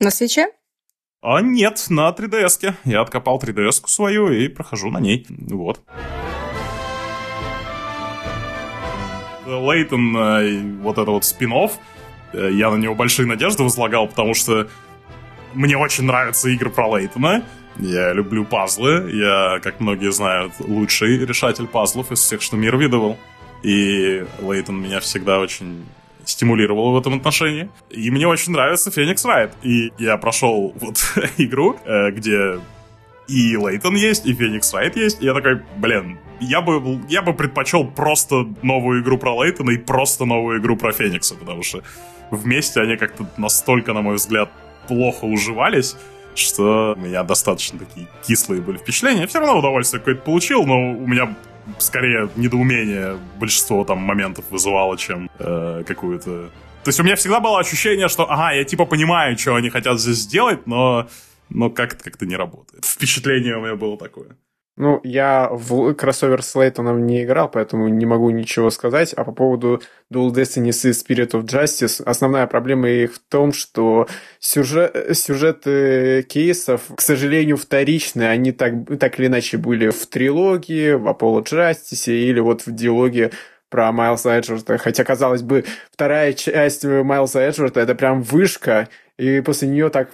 На 0.00 0.10
свече? 0.10 0.48
А 1.28 1.40
нет, 1.40 1.86
на 1.88 2.08
3DS-ке. 2.10 2.76
Я 2.84 3.00
откопал 3.00 3.40
3DS-ку 3.40 3.88
свою 3.88 4.30
и 4.30 4.46
прохожу 4.46 4.92
на 4.92 5.00
ней. 5.00 5.26
Вот. 5.28 5.80
Лейтон, 9.44 10.16
э, 10.16 10.62
вот 10.82 10.98
это 10.98 11.10
вот 11.10 11.24
спин 11.24 11.52
я 12.32 12.70
на 12.70 12.76
него 12.76 12.94
большие 12.94 13.26
надежды 13.26 13.64
возлагал, 13.64 14.06
потому 14.06 14.34
что 14.34 14.68
мне 15.52 15.76
очень 15.76 16.04
нравятся 16.04 16.48
игры 16.48 16.70
про 16.70 16.96
Лейтона. 16.96 17.42
Я 17.80 18.12
люблю 18.12 18.44
пазлы. 18.44 19.10
Я, 19.12 19.58
как 19.58 19.80
многие 19.80 20.12
знают, 20.12 20.52
лучший 20.60 21.26
решатель 21.26 21.66
пазлов 21.66 22.12
из 22.12 22.20
всех, 22.20 22.40
что 22.40 22.56
мир 22.56 22.76
видывал. 22.76 23.18
И 23.64 24.24
Лейтон 24.40 24.80
меня 24.80 25.00
всегда 25.00 25.40
очень 25.40 25.86
стимулировал 26.26 26.92
в 26.92 26.98
этом 26.98 27.14
отношении. 27.14 27.70
И 27.88 28.10
мне 28.10 28.26
очень 28.26 28.52
нравится 28.52 28.90
Феникс 28.90 29.24
Райт. 29.24 29.52
И 29.62 29.92
я 29.98 30.18
прошел 30.18 30.74
вот 30.78 30.98
игру, 31.38 31.78
где 32.10 32.58
и 33.28 33.56
Лейтон 33.56 33.96
есть, 33.96 34.26
и 34.26 34.34
Феникс 34.34 34.72
Райт 34.72 34.96
есть. 34.96 35.22
И 35.22 35.24
я 35.24 35.34
такой, 35.34 35.60
блин, 35.76 36.18
я 36.40 36.60
бы, 36.60 37.00
я 37.08 37.22
бы 37.22 37.32
предпочел 37.32 37.84
просто 37.84 38.46
новую 38.62 39.02
игру 39.02 39.18
про 39.18 39.34
Лейтона 39.42 39.70
и 39.70 39.78
просто 39.78 40.24
новую 40.24 40.60
игру 40.60 40.76
про 40.76 40.92
Феникса, 40.92 41.34
потому 41.34 41.62
что 41.62 41.82
вместе 42.30 42.80
они 42.80 42.96
как-то 42.96 43.28
настолько, 43.36 43.92
на 43.92 44.02
мой 44.02 44.16
взгляд, 44.16 44.50
плохо 44.86 45.24
уживались. 45.24 45.96
что 46.34 46.94
у 46.96 47.00
меня 47.00 47.22
достаточно 47.22 47.78
такие 47.78 48.06
кислые 48.26 48.60
были 48.60 48.76
впечатления. 48.76 49.22
Я 49.22 49.26
все 49.26 49.40
равно 49.40 49.58
удовольствие 49.58 50.00
какое-то 50.00 50.22
получил, 50.22 50.64
но 50.64 50.92
у 50.92 51.06
меня 51.06 51.34
скорее 51.78 52.28
недоумение 52.36 53.18
большинство 53.38 53.84
там 53.84 53.98
моментов 53.98 54.44
вызывало, 54.50 54.96
чем 54.96 55.30
э, 55.38 55.84
какую-то... 55.86 56.50
То 56.84 56.88
есть 56.88 57.00
у 57.00 57.02
меня 57.02 57.16
всегда 57.16 57.40
было 57.40 57.58
ощущение, 57.58 58.08
что, 58.08 58.30
ага, 58.30 58.52
я 58.52 58.64
типа 58.64 58.84
понимаю, 58.86 59.36
что 59.36 59.56
они 59.56 59.70
хотят 59.70 60.00
здесь 60.00 60.18
сделать, 60.18 60.66
но, 60.66 61.08
но 61.48 61.70
как-то 61.70 62.10
как 62.10 62.20
не 62.22 62.36
работает. 62.36 62.84
Впечатление 62.84 63.56
у 63.56 63.62
меня 63.62 63.74
было 63.74 63.98
такое. 63.98 64.36
Ну, 64.78 65.00
я 65.04 65.48
в 65.50 65.94
кроссовер 65.94 66.42
с 66.42 66.54
Лейтоном 66.54 67.06
не 67.06 67.24
играл, 67.24 67.50
поэтому 67.50 67.88
не 67.88 68.04
могу 68.04 68.28
ничего 68.28 68.68
сказать. 68.68 69.14
А 69.14 69.24
по 69.24 69.32
поводу 69.32 69.80
Dual 70.12 70.32
Destiny 70.32 70.68
и 70.68 70.90
Spirit 70.90 71.30
of 71.30 71.44
Justice, 71.44 72.02
основная 72.04 72.46
проблема 72.46 72.90
их 72.90 73.14
в 73.14 73.18
том, 73.18 73.54
что 73.54 74.06
сюжет, 74.38 75.16
сюжеты 75.16 76.24
кейсов, 76.28 76.82
к 76.94 77.00
сожалению, 77.00 77.56
вторичные. 77.56 78.28
Они 78.28 78.52
так, 78.52 78.74
так 79.00 79.18
или 79.18 79.28
иначе 79.28 79.56
были 79.56 79.88
в 79.88 80.06
трилогии, 80.06 80.92
в 80.92 81.08
Apollo 81.08 81.44
Justice 81.44 82.12
или 82.12 82.40
вот 82.40 82.66
в 82.66 82.74
диалоге 82.74 83.30
про 83.70 83.90
Майлса 83.92 84.38
Эджворта. 84.38 84.76
Хотя, 84.76 85.04
казалось 85.04 85.42
бы, 85.42 85.64
вторая 85.90 86.34
часть 86.34 86.84
Майлса 86.84 87.40
Эджворта— 87.40 87.80
это 87.82 87.94
прям 87.94 88.20
вышка, 88.20 88.88
и 89.18 89.40
после 89.40 89.68
нее 89.68 89.88
так 89.88 90.10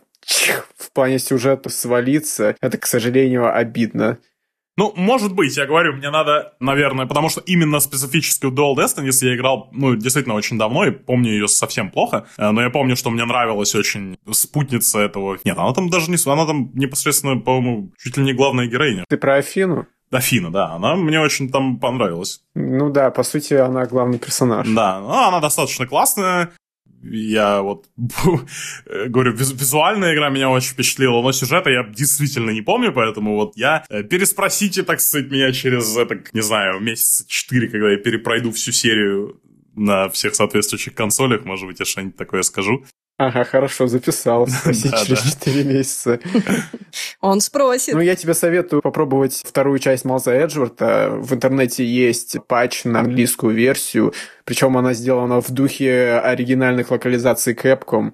в 0.77 0.93
плане 0.93 1.19
сюжета 1.19 1.69
свалиться. 1.69 2.55
Это, 2.61 2.79
к 2.79 2.87
сожалению, 2.87 3.53
обидно. 3.53 4.19
Ну, 4.79 4.93
может 4.97 5.35
быть, 5.35 5.57
я 5.57 5.67
говорю, 5.67 5.93
мне 5.95 6.11
надо, 6.11 6.55
наверное, 6.59 7.07
потому 7.07 7.29
что 7.29 7.43
именно 7.43 7.79
специфическую 7.79 8.53
Dual 8.53 8.75
Destiny 8.75 9.11
я 9.21 9.37
играл, 9.37 9.69
ну, 9.73 9.95
действительно 9.97 10.35
очень 10.35 10.59
давно, 10.59 10.87
и 10.87 10.91
помню 10.91 11.31
ее 11.31 11.47
совсем 11.47 11.91
плохо, 11.91 12.27
э, 12.39 12.51
но 12.51 12.63
я 12.63 12.71
помню, 12.71 12.97
что 12.97 13.11
мне 13.11 13.25
нравилась 13.25 13.75
очень 13.75 14.17
спутница 14.31 15.01
этого... 15.01 15.39
Нет, 15.45 15.59
она 15.59 15.75
там 15.75 15.91
даже 15.91 16.11
не... 16.11 16.17
Она 16.33 16.47
там 16.47 16.71
непосредственно, 16.75 17.39
по-моему, 17.39 17.93
чуть 17.99 18.17
ли 18.17 18.25
не 18.25 18.33
главная 18.33 18.67
героиня. 18.67 19.05
Ты 19.09 19.19
про 19.19 19.37
Афину? 19.37 19.87
Афина, 20.11 20.51
да, 20.51 20.73
она 20.73 20.95
мне 20.95 21.21
очень 21.21 21.51
там 21.51 21.79
понравилась. 21.79 22.43
Ну 22.55 22.91
да, 22.91 23.11
по 23.11 23.23
сути, 23.23 23.55
она 23.55 23.87
главный 23.87 24.19
персонаж. 24.19 24.69
Да, 24.69 25.01
ну, 25.01 25.11
она 25.11 25.41
достаточно 25.41 25.87
классная, 25.87 26.51
я 27.03 27.63
вот 27.63 27.87
говорю, 27.97 29.33
визуальная 29.33 30.15
игра 30.15 30.31
меня 30.31 30.51
очень 30.51 30.71
впечатлила, 30.71 31.23
но 31.23 31.33
сюжета 31.33 31.71
я 31.71 31.85
действительно 31.85 32.51
не 32.51 32.63
помню, 32.63 32.93
поэтому 32.93 33.35
вот 33.35 33.57
я 33.57 33.85
э, 33.89 34.03
переспросите, 34.03 34.83
так 34.83 35.01
сказать, 35.01 35.31
меня 35.31 35.53
через, 35.53 35.97
это, 35.97 36.23
не 36.33 36.43
знаю, 36.43 36.81
месяца 36.81 37.25
четыре, 37.29 37.69
когда 37.69 37.91
я 37.91 37.97
перепройду 37.97 38.53
всю 38.53 38.73
серию 38.73 39.41
на 39.75 40.09
всех 40.09 40.35
соответствующих 40.35 40.95
консолях, 40.95 41.45
может 41.45 41.67
быть, 41.67 41.81
я 41.81 41.87
что-нибудь 41.87 42.17
такое 42.17 42.43
скажу. 42.43 42.85
Ага, 43.25 43.45
хорошо, 43.45 43.87
записал. 43.87 44.49
Через 44.65 45.23
4 45.23 45.63
месяца. 45.63 46.19
Он 47.21 47.41
спросит. 47.41 47.95
Ну, 47.95 48.01
я 48.01 48.17
тебе 48.17 48.35
советую 48.35 48.83
попробовать 48.83 49.45
вторую 49.47 49.79
часть 49.79 50.05
Малза 50.05 50.33
Эджворта. 50.33 51.11
В 51.13 51.33
интернете 51.33 51.85
есть 51.85 52.37
патч 52.49 52.83
на 52.85 53.01
английскую 53.01 53.55
версию, 53.55 54.13
причем 54.45 54.77
она 54.77 54.93
сделана 54.93 55.41
в 55.41 55.51
духе 55.51 56.15
оригинальных 56.15 56.91
локализаций 56.91 57.55
Capcom. 57.55 58.13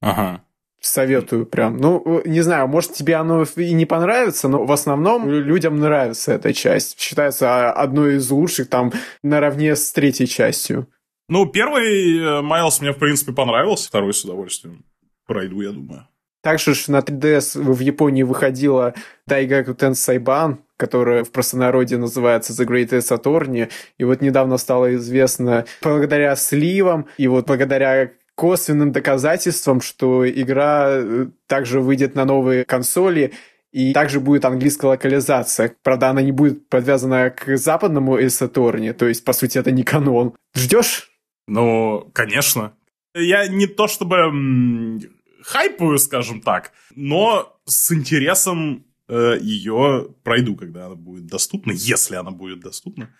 Ага. 0.00 0.40
Советую 0.80 1.44
прям. 1.44 1.76
Ну, 1.76 2.22
не 2.24 2.40
знаю, 2.40 2.68
может, 2.68 2.94
тебе 2.94 3.16
оно 3.16 3.44
и 3.56 3.72
не 3.74 3.84
понравится, 3.84 4.48
но 4.48 4.64
в 4.64 4.72
основном 4.72 5.28
людям 5.28 5.78
нравится 5.78 6.32
эта 6.32 6.54
часть. 6.54 6.98
Считается 6.98 7.70
одной 7.70 8.16
из 8.16 8.30
лучших, 8.30 8.70
там, 8.70 8.92
наравне 9.22 9.76
с 9.76 9.92
третьей 9.92 10.26
частью. 10.26 10.86
Ну, 11.28 11.46
первый 11.46 12.18
э, 12.18 12.40
Майлз 12.40 12.80
мне, 12.80 12.92
в 12.92 12.98
принципе, 12.98 13.32
понравился, 13.32 13.88
второй 13.88 14.14
с 14.14 14.24
удовольствием 14.24 14.84
пройду, 15.26 15.60
я 15.60 15.70
думаю. 15.70 16.08
Также 16.42 16.72
на 16.88 17.00
3DS 17.00 17.60
в 17.60 17.80
Японии 17.80 18.22
выходила 18.22 18.94
Tensei 19.28 20.18
Ban, 20.18 20.58
которая 20.76 21.24
в 21.24 21.30
простонародье 21.30 21.98
называется 21.98 22.52
The 22.52 22.66
Greatest 22.66 23.16
Attorney, 23.16 23.70
и 23.98 24.04
вот 24.04 24.22
недавно 24.22 24.56
стало 24.56 24.94
известно 24.94 25.66
благодаря 25.82 26.34
сливам 26.36 27.06
и 27.18 27.28
вот 27.28 27.46
благодаря 27.46 28.12
косвенным 28.34 28.92
доказательствам, 28.92 29.80
что 29.80 30.28
игра 30.28 30.86
э, 30.90 31.26
также 31.46 31.80
выйдет 31.80 32.14
на 32.14 32.24
новые 32.24 32.64
консоли, 32.64 33.32
и 33.72 33.92
также 33.92 34.20
будет 34.20 34.44
английская 34.44 34.86
локализация. 34.86 35.74
Правда, 35.82 36.08
она 36.08 36.22
не 36.22 36.32
будет 36.32 36.68
подвязана 36.68 37.30
к 37.30 37.56
западному 37.56 38.24
Эсаторне, 38.24 38.92
то 38.94 39.06
есть, 39.06 39.24
по 39.24 39.32
сути, 39.32 39.58
это 39.58 39.72
не 39.72 39.82
канон. 39.82 40.34
Ждешь? 40.54 41.07
Ну, 41.48 42.10
конечно. 42.12 42.74
Я 43.14 43.48
не 43.48 43.66
то 43.66 43.88
чтобы 43.88 45.00
хайпую, 45.42 45.98
скажем 45.98 46.40
так, 46.40 46.72
но 46.94 47.58
с 47.64 47.90
интересом 47.92 48.84
э, 49.08 49.38
ее 49.40 50.08
пройду, 50.22 50.56
когда 50.56 50.86
она 50.86 50.94
будет 50.94 51.26
доступна, 51.26 51.72
если 51.72 52.16
она 52.16 52.30
будет 52.30 52.60
доступна. 52.60 53.10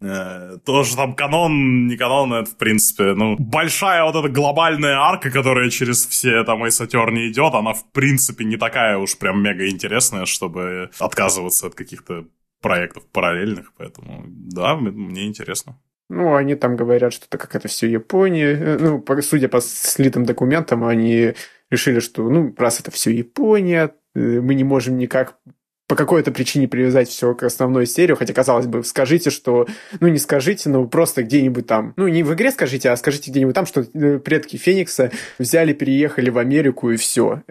Э, 0.00 0.56
тоже 0.64 0.96
там 0.96 1.14
канон, 1.14 1.86
не 1.86 1.96
канон, 1.96 2.32
это, 2.32 2.50
в 2.50 2.56
принципе, 2.56 3.14
ну, 3.14 3.36
большая 3.38 4.04
вот 4.04 4.16
эта 4.16 4.28
глобальная 4.28 4.96
арка, 4.96 5.30
которая 5.30 5.70
через 5.70 6.06
все 6.06 6.42
там 6.44 6.64
Ace 6.64 6.86
Attorney 6.86 7.28
идет, 7.28 7.54
она, 7.54 7.74
в 7.74 7.90
принципе, 7.92 8.44
не 8.44 8.56
такая 8.56 8.96
уж 8.96 9.16
прям 9.18 9.42
мега 9.42 9.68
интересная, 9.68 10.24
чтобы 10.24 10.90
отказываться 10.98 11.66
от 11.66 11.74
каких-то 11.74 12.26
проектов 12.60 13.06
параллельных, 13.12 13.72
поэтому, 13.76 14.24
да, 14.26 14.74
мне 14.74 15.26
интересно. 15.26 15.78
Ну, 16.10 16.34
они 16.34 16.54
там 16.54 16.76
говорят, 16.76 17.12
что 17.12 17.26
это 17.26 17.38
как 17.38 17.54
это 17.54 17.68
все 17.68 17.88
Япония. 17.88 18.52
Э, 18.52 18.78
ну, 18.78 19.04
судя 19.22 19.48
по 19.48 19.60
слитым 19.60 20.24
документам, 20.24 20.84
они 20.84 21.34
решили, 21.70 22.00
что, 22.00 22.28
ну, 22.28 22.54
раз 22.58 22.80
это 22.80 22.90
все 22.90 23.10
Япония, 23.10 23.94
э, 24.14 24.40
мы 24.40 24.54
не 24.54 24.64
можем 24.64 24.96
никак 24.96 25.38
по 25.86 25.96
какой-то 25.96 26.32
причине 26.32 26.66
привязать 26.66 27.08
все 27.08 27.34
к 27.34 27.42
основной 27.42 27.86
серии, 27.86 28.14
хотя, 28.14 28.32
казалось 28.32 28.66
бы, 28.66 28.82
скажите, 28.84 29.30
что... 29.30 29.66
Ну, 30.00 30.08
не 30.08 30.18
скажите, 30.18 30.68
но 30.70 30.86
просто 30.86 31.22
где-нибудь 31.22 31.66
там... 31.66 31.92
Ну, 31.96 32.08
не 32.08 32.22
в 32.22 32.32
игре 32.32 32.50
скажите, 32.50 32.90
а 32.90 32.96
скажите 32.96 33.30
где-нибудь 33.30 33.54
там, 33.54 33.66
что 33.66 33.82
э, 33.82 34.18
предки 34.18 34.56
Феникса 34.56 35.10
взяли, 35.38 35.72
переехали 35.72 36.30
в 36.30 36.38
Америку, 36.38 36.90
и 36.90 36.96
все. 36.96 37.42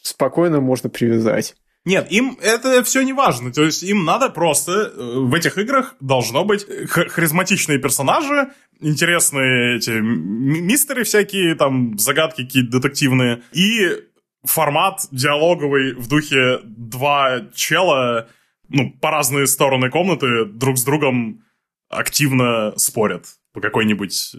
Спокойно 0.00 0.60
можно 0.60 0.88
привязать. 0.88 1.54
Нет, 1.84 2.12
им 2.12 2.38
это 2.40 2.84
все 2.84 3.02
не 3.02 3.12
важно. 3.12 3.52
То 3.52 3.64
есть 3.64 3.82
им 3.82 4.04
надо 4.04 4.28
просто 4.28 4.72
э, 4.72 5.18
в 5.18 5.34
этих 5.34 5.58
играх 5.58 5.96
должно 6.00 6.44
быть 6.44 6.64
харизматичные 6.88 7.78
персонажи, 7.78 8.52
интересные 8.80 9.78
эти 9.78 9.90
мистеры 9.90 11.02
всякие, 11.02 11.56
там 11.56 11.98
загадки 11.98 12.44
какие-то 12.44 12.78
детективные 12.78 13.42
и 13.52 13.98
формат 14.44 15.06
диалоговый 15.10 15.94
в 15.94 16.08
духе 16.08 16.60
два 16.64 17.48
чела, 17.54 18.28
ну, 18.68 18.92
по 19.00 19.10
разные 19.10 19.46
стороны 19.46 19.90
комнаты 19.90 20.44
друг 20.44 20.78
с 20.78 20.84
другом 20.84 21.44
активно 21.88 22.72
спорят 22.76 23.26
по 23.52 23.60
какой-нибудь 23.60 24.34
э, 24.34 24.38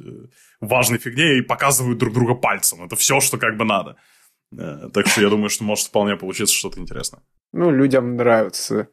важной 0.62 0.97
фигне 0.97 1.39
и 1.39 1.41
показывают 1.41 1.99
друг 1.99 2.13
друга 2.13 2.36
пальцем. 2.36 2.84
Это 2.84 2.95
все, 2.95 3.19
что 3.19 3.38
как 3.38 3.58
бы 3.58 3.65
надо. 3.65 3.97
Э, 4.58 4.89
так 4.93 5.08
что 5.08 5.21
я 5.21 5.29
думаю, 5.29 5.49
что 5.49 5.63
может 5.63 5.88
вполне 5.88 6.15
получиться 6.15 6.56
что-то 6.56 6.79
интересное. 6.79 7.21
Ну, 7.54 7.72
людям 7.72 8.16
нравятся 8.18 8.89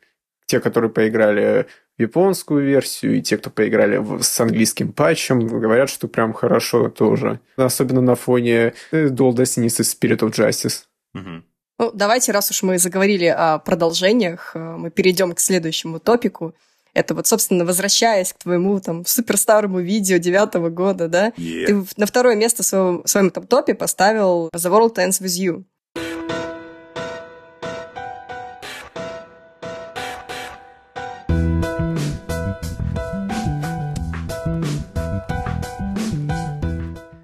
те, 0.47 0.61
которые 0.61 0.91
поиграли 0.91 1.67
в 1.97 2.03
японскую 2.03 2.65
версию, 2.65 3.19
и 3.19 3.23
те, 3.23 3.37
кто 3.37 3.51
поиграли 3.51 4.03
с 4.21 4.41
английским 4.41 4.93
патчем, 4.93 5.47
говорят, 5.47 5.91
что 5.91 6.09
прям 6.09 6.33
хорошо 6.33 6.89
тоже. 6.89 7.41
Особенно 7.57 8.01
на 8.01 8.15
фоне 8.15 8.75
э, 8.91 9.07
Dual 9.07 9.33
Destiny 9.33 9.67
и 9.67 9.69
Spirit 9.69 10.21
of 10.21 10.33
Justice. 10.33 10.85
Угу. 11.15 11.43
Ну, 11.79 11.91
давайте, 11.95 12.33
раз 12.33 12.51
уж 12.51 12.63
мы 12.63 12.79
заговорили 12.79 13.27
о 13.27 13.59
продолжениях, 13.59 14.53
э, 14.55 14.59
мы 14.59 14.91
перейдем 14.91 15.33
к 15.33 15.41
следующему 15.41 15.99
топику. 15.99 16.55
Это 16.93 17.15
вот, 17.15 17.27
собственно, 17.27 17.65
возвращаясь 17.65 18.33
к 18.33 18.39
твоему 18.39 18.81
там 18.81 19.07
суперстарому 19.07 19.81
видео 19.81 20.19
девятого 20.19 20.71
года, 20.71 21.09
да? 21.09 21.29
Yeah. 21.37 21.67
Ты 21.67 21.87
на 21.97 22.07
второе 22.07 22.35
место 22.35 22.63
в 22.63 22.67
своем, 22.67 23.03
в 23.05 23.09
своем 23.09 23.31
там 23.31 23.47
топе 23.47 23.75
поставил 23.75 24.51
The 24.55 24.71
World 24.71 24.97
Ends 24.97 25.23
With 25.23 25.41
You. 25.41 25.65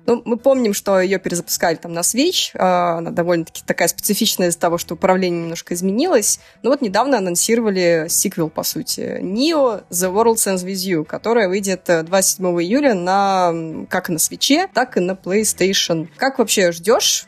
Ну, 0.07 0.23
мы 0.25 0.37
помним, 0.37 0.73
что 0.73 1.01
ее 1.01 1.19
перезапускали 1.19 1.77
там 1.77 1.92
на 1.92 2.01
Switch. 2.01 2.51
А, 2.55 2.99
она 2.99 3.11
довольно-таки 3.11 3.62
такая 3.66 3.88
специфичная 3.88 4.49
из-за 4.49 4.59
того, 4.59 4.79
что 4.79 4.95
управление 4.95 5.42
немножко 5.42 5.75
изменилось. 5.75 6.40
Но 6.62 6.71
вот 6.71 6.81
недавно 6.81 7.19
анонсировали 7.19 8.07
сиквел, 8.09 8.49
по 8.49 8.62
сути. 8.62 9.21
Neo 9.21 9.85
The 9.90 10.12
World 10.12 10.37
Ends 10.37 10.64
With 10.64 10.75
You, 10.75 11.04
которая 11.04 11.48
выйдет 11.48 11.85
27 11.87 12.46
э, 12.46 12.63
июля 12.63 12.94
на 12.94 13.87
как 13.90 14.09
на 14.09 14.17
Switch, 14.17 14.69
так 14.73 14.96
и 14.96 15.00
на 15.00 15.13
PlayStation. 15.13 16.09
Как 16.17 16.38
вообще 16.38 16.71
ждешь 16.71 17.27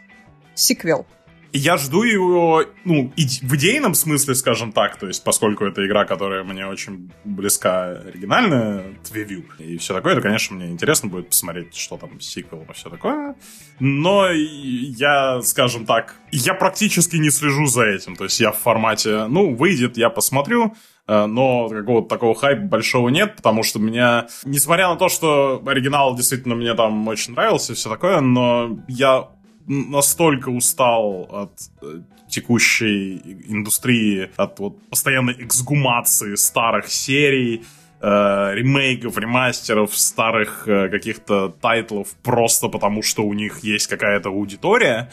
сиквел? 0.55 1.07
Я 1.53 1.78
жду 1.78 2.03
его, 2.03 2.64
ну, 2.84 3.12
в 3.16 3.55
идейном 3.57 3.94
смысле, 3.94 4.34
скажем 4.34 4.72
так, 4.72 4.99
то 4.99 5.07
есть, 5.07 5.24
поскольку 5.24 5.64
это 5.64 5.86
игра, 5.86 6.05
которая 6.05 6.44
мне 6.44 6.66
очень 6.66 7.11
близка 7.24 7.86
оригинальная, 8.07 8.84
Твивью, 9.03 9.44
и 9.59 9.78
все 9.78 9.94
такое, 9.94 10.14
то, 10.14 10.20
конечно, 10.20 10.57
мне 10.57 10.66
интересно 10.66 11.09
будет 11.09 11.30
посмотреть, 11.30 11.74
что 11.74 11.96
там 11.96 12.20
сиквел 12.20 12.66
и 12.68 12.72
все 12.74 12.90
такое. 12.90 13.34
Но 13.80 14.28
я, 14.30 15.40
скажем 15.42 15.86
так, 15.86 16.16
я 16.32 16.53
практически 16.53 17.16
не 17.16 17.30
слежу 17.30 17.66
за 17.66 17.84
этим, 17.84 18.14
то 18.14 18.24
есть 18.24 18.38
я 18.40 18.53
в 18.53 18.59
формате, 18.59 19.26
ну, 19.28 19.55
выйдет, 19.55 19.96
я 19.96 20.11
посмотрю, 20.11 20.74
э, 21.07 21.26
но 21.26 21.68
какого-то 21.70 22.09
такого 22.09 22.34
хайпа 22.34 22.62
большого 22.62 23.09
нет, 23.09 23.36
потому 23.36 23.62
что 23.62 23.78
меня, 23.78 24.26
несмотря 24.44 24.88
на 24.88 24.96
то, 24.96 25.09
что 25.09 25.62
оригинал 25.66 26.14
действительно 26.14 26.57
мне 26.57 26.74
там 26.74 27.09
очень 27.09 27.32
нравился 27.32 27.72
и 27.72 27.76
все 27.76 27.88
такое, 27.88 28.20
но 28.20 28.78
я 28.86 29.30
настолько 29.69 30.49
устал 30.49 31.29
от 31.31 31.53
э, 31.83 32.01
текущей 32.29 33.19
индустрии, 33.49 34.31
от 34.37 34.59
вот 34.59 34.89
постоянной 34.89 35.35
эксгумации 35.39 36.35
старых 36.35 36.89
серий, 36.89 37.64
э, 38.01 38.51
ремейков, 38.55 39.19
ремастеров 39.19 39.97
старых 39.97 40.66
э, 40.66 40.89
каких-то 40.89 41.49
тайтлов 41.49 42.09
просто 42.23 42.69
потому, 42.69 43.03
что 43.03 43.23
у 43.23 43.35
них 43.35 43.61
есть 43.61 43.87
какая-то 43.87 44.31
аудитория, 44.31 45.11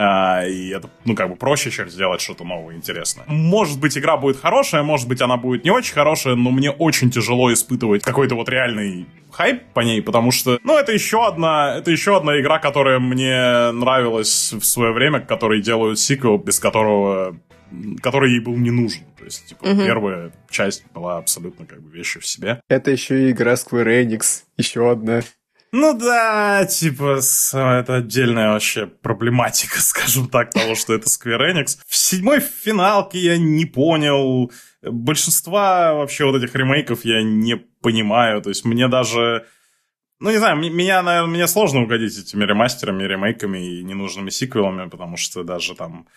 а, 0.00 0.46
и 0.46 0.68
это, 0.68 0.88
ну, 1.04 1.16
как 1.16 1.28
бы 1.28 1.34
проще, 1.34 1.72
чем 1.72 1.90
сделать 1.90 2.20
что-то 2.20 2.44
новое 2.44 2.76
интересное. 2.76 3.24
Может 3.26 3.80
быть, 3.80 3.98
игра 3.98 4.16
будет 4.16 4.36
хорошая, 4.36 4.84
может 4.84 5.08
быть, 5.08 5.20
она 5.20 5.36
будет 5.36 5.64
не 5.64 5.72
очень 5.72 5.92
хорошая, 5.92 6.36
но 6.36 6.50
мне 6.50 6.70
очень 6.70 7.10
тяжело 7.10 7.52
испытывать 7.52 8.04
какой-то 8.04 8.36
вот 8.36 8.48
реальный 8.48 9.06
хайп 9.32 9.64
по 9.74 9.80
ней, 9.80 10.00
потому 10.00 10.30
что, 10.30 10.60
ну, 10.62 10.78
это 10.78 10.92
еще 10.92 11.26
одна, 11.26 11.76
это 11.76 11.90
еще 11.90 12.16
одна 12.16 12.40
игра, 12.40 12.60
которая 12.60 13.00
мне 13.00 13.72
нравилась 13.72 14.52
в 14.52 14.62
свое 14.62 14.92
время, 14.92 15.18
которой 15.18 15.60
делают 15.60 15.98
сиквел, 15.98 16.38
без 16.38 16.60
которого 16.60 17.36
который 18.00 18.30
ей 18.30 18.40
был 18.40 18.56
не 18.56 18.70
нужен. 18.70 19.02
То 19.18 19.24
есть, 19.24 19.46
типа, 19.46 19.64
угу. 19.64 19.84
первая 19.84 20.32
часть 20.48 20.84
была 20.94 21.18
абсолютно 21.18 21.66
как 21.66 21.82
бы 21.82 21.90
вещью 21.90 22.22
в 22.22 22.26
себе. 22.26 22.62
Это 22.68 22.90
еще 22.90 23.28
и 23.28 23.30
игра 23.32 23.54
Square 23.54 24.04
Enix, 24.04 24.44
еще 24.56 24.90
одна. 24.90 25.20
Ну 25.70 25.98
да, 25.98 26.64
типа, 26.64 27.20
это 27.52 27.96
отдельная 27.96 28.52
вообще 28.52 28.86
проблематика, 28.86 29.78
скажем 29.80 30.28
так, 30.28 30.50
того, 30.50 30.74
что 30.74 30.94
это 30.94 31.08
Square 31.08 31.52
Enix. 31.52 31.78
В 31.86 31.96
седьмой 31.96 32.40
финалке 32.40 33.18
я 33.18 33.36
не 33.38 33.66
понял. 33.66 34.50
Большинства 34.82 35.94
вообще 35.94 36.24
вот 36.24 36.42
этих 36.42 36.54
ремейков 36.54 37.04
я 37.04 37.22
не 37.22 37.56
понимаю. 37.56 38.40
То 38.40 38.48
есть 38.48 38.64
мне 38.64 38.88
даже... 38.88 39.46
Ну, 40.20 40.30
не 40.30 40.38
знаю, 40.38 40.56
меня, 40.56 41.02
наверное, 41.02 41.30
мне 41.30 41.46
сложно 41.46 41.82
угодить 41.82 42.18
этими 42.18 42.44
ремастерами, 42.44 43.04
ремейками 43.04 43.58
и 43.58 43.84
ненужными 43.84 44.30
сиквелами, 44.30 44.88
потому 44.88 45.16
что 45.16 45.44
даже 45.44 45.76
там 45.76 46.08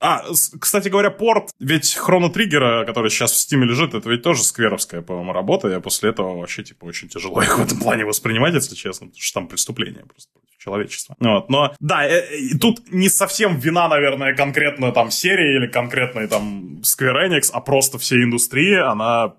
а, 0.00 0.24
кстати 0.58 0.88
говоря, 0.88 1.10
порт, 1.10 1.50
ведь 1.58 1.94
Хроно 1.94 2.30
Триггера, 2.30 2.84
который 2.86 3.10
сейчас 3.10 3.32
в 3.32 3.36
Стиме 3.36 3.66
лежит, 3.66 3.94
это 3.94 4.08
ведь 4.08 4.22
тоже 4.22 4.42
скверовская, 4.42 5.02
по-моему, 5.02 5.32
работа. 5.32 5.68
Я 5.68 5.80
после 5.80 6.10
этого 6.10 6.38
вообще, 6.38 6.62
типа, 6.62 6.86
очень 6.86 7.08
тяжело 7.08 7.42
их 7.42 7.58
в 7.58 7.62
этом 7.62 7.78
плане 7.78 8.04
воспринимать, 8.04 8.54
если 8.54 8.74
честно, 8.74 9.08
потому 9.08 9.20
что 9.20 9.40
там 9.40 9.48
преступление 9.48 10.04
просто 10.06 10.32
против 10.32 10.58
человечества. 10.58 11.16
Вот, 11.20 11.50
но, 11.50 11.74
да, 11.80 12.06
э, 12.06 12.34
и 12.34 12.58
тут 12.58 12.90
не 12.90 13.10
совсем 13.10 13.58
вина, 13.58 13.88
наверное, 13.88 14.34
конкретно 14.34 14.90
там 14.92 15.10
серии 15.10 15.56
или 15.56 15.66
конкретной 15.66 16.28
там 16.28 16.80
Square 16.80 17.28
Enix, 17.28 17.50
а 17.52 17.60
просто 17.60 17.98
всей 17.98 18.24
индустрии, 18.24 18.76
она 18.76 19.34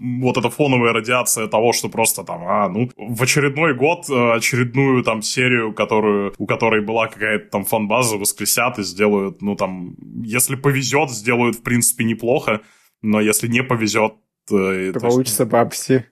вот 0.00 0.36
эта 0.36 0.50
фоновая 0.50 0.92
радиация 0.92 1.46
того, 1.46 1.72
что 1.72 1.88
просто 1.88 2.24
там, 2.24 2.42
а, 2.46 2.68
ну, 2.68 2.90
в 2.96 3.22
очередной 3.22 3.74
год 3.74 4.08
э, 4.08 4.32
очередную 4.36 5.02
там 5.02 5.22
серию, 5.22 5.72
которую, 5.72 6.34
у 6.38 6.46
которой 6.46 6.82
была 6.84 7.08
какая-то 7.08 7.50
там 7.50 7.64
фан-база, 7.64 8.16
воскресят 8.16 8.78
и 8.78 8.82
сделают, 8.82 9.42
ну, 9.42 9.56
там, 9.56 9.94
если 10.22 10.56
повезет, 10.56 11.10
сделают, 11.10 11.56
в 11.56 11.62
принципе, 11.62 12.04
неплохо, 12.04 12.60
но 13.02 13.20
если 13.20 13.48
не 13.48 13.62
повезет... 13.62 14.14
Э, 14.50 14.92
получится 14.92 15.42
есть... 15.42 15.52
бабси 15.52 16.04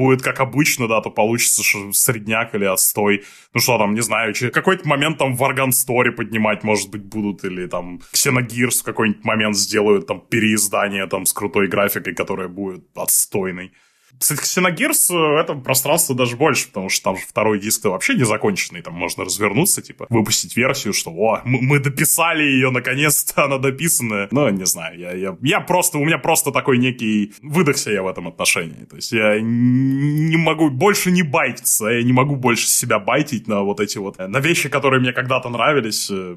будет 0.00 0.22
как 0.22 0.40
обычно, 0.40 0.88
да, 0.88 1.00
то 1.00 1.10
получится 1.10 1.62
что 1.62 1.92
средняк 1.92 2.54
или 2.54 2.64
отстой. 2.64 3.24
Ну 3.52 3.60
что 3.60 3.78
там, 3.78 3.94
не 3.94 4.00
знаю, 4.00 4.32
через 4.32 4.52
какой-то 4.52 4.88
момент 4.88 5.18
там 5.18 5.34
в 5.34 5.42
Argan 5.42 5.68
Story 5.68 6.10
поднимать, 6.10 6.64
может 6.64 6.90
быть, 6.90 7.04
будут, 7.04 7.44
или 7.44 7.66
там 7.66 8.00
Xenogears 8.14 8.80
в 8.80 8.84
какой-нибудь 8.84 9.24
момент 9.24 9.56
сделают 9.56 10.06
там 10.06 10.20
переиздание 10.20 11.06
там 11.06 11.26
с 11.26 11.32
крутой 11.32 11.68
графикой, 11.68 12.14
которая 12.14 12.48
будет 12.48 12.84
отстойной. 12.96 13.72
Кстати, 14.20 14.40
Xenogears 14.40 15.14
э, 15.14 15.40
это 15.40 15.54
пространство 15.54 16.14
даже 16.14 16.36
больше, 16.36 16.68
потому 16.68 16.90
что 16.90 17.04
там 17.04 17.16
же 17.16 17.22
второй 17.26 17.58
диск 17.58 17.86
вообще 17.86 18.14
не 18.14 18.24
законченный, 18.24 18.82
там 18.82 18.92
можно 18.92 19.24
развернуться, 19.24 19.80
типа, 19.80 20.06
выпустить 20.10 20.54
версию, 20.58 20.92
что, 20.92 21.10
о, 21.10 21.40
мы, 21.44 21.78
дописали 21.78 22.42
ее, 22.42 22.70
наконец-то 22.70 23.44
она 23.44 23.56
дописанная. 23.56 24.28
Ну, 24.30 24.46
не 24.50 24.66
знаю, 24.66 24.98
я, 24.98 25.12
я, 25.12 25.38
я 25.40 25.60
просто, 25.60 25.96
у 25.96 26.04
меня 26.04 26.18
просто 26.18 26.52
такой 26.52 26.76
некий, 26.76 27.32
выдохся 27.40 27.90
я 27.92 28.02
в 28.02 28.08
этом 28.08 28.28
отношении, 28.28 28.84
то 28.84 28.96
есть 28.96 29.10
я 29.12 29.40
не 29.40 30.36
могу 30.36 30.68
больше 30.68 31.10
не 31.10 31.22
байтиться, 31.22 31.86
я 31.86 32.02
не 32.02 32.12
могу 32.12 32.36
больше 32.36 32.66
себя 32.66 32.98
байтить 32.98 33.48
на 33.48 33.62
вот 33.62 33.80
эти 33.80 33.96
вот, 33.96 34.18
на 34.18 34.38
вещи, 34.38 34.68
которые 34.68 35.00
мне 35.00 35.14
когда-то 35.14 35.48
нравились, 35.48 36.10
э. 36.10 36.36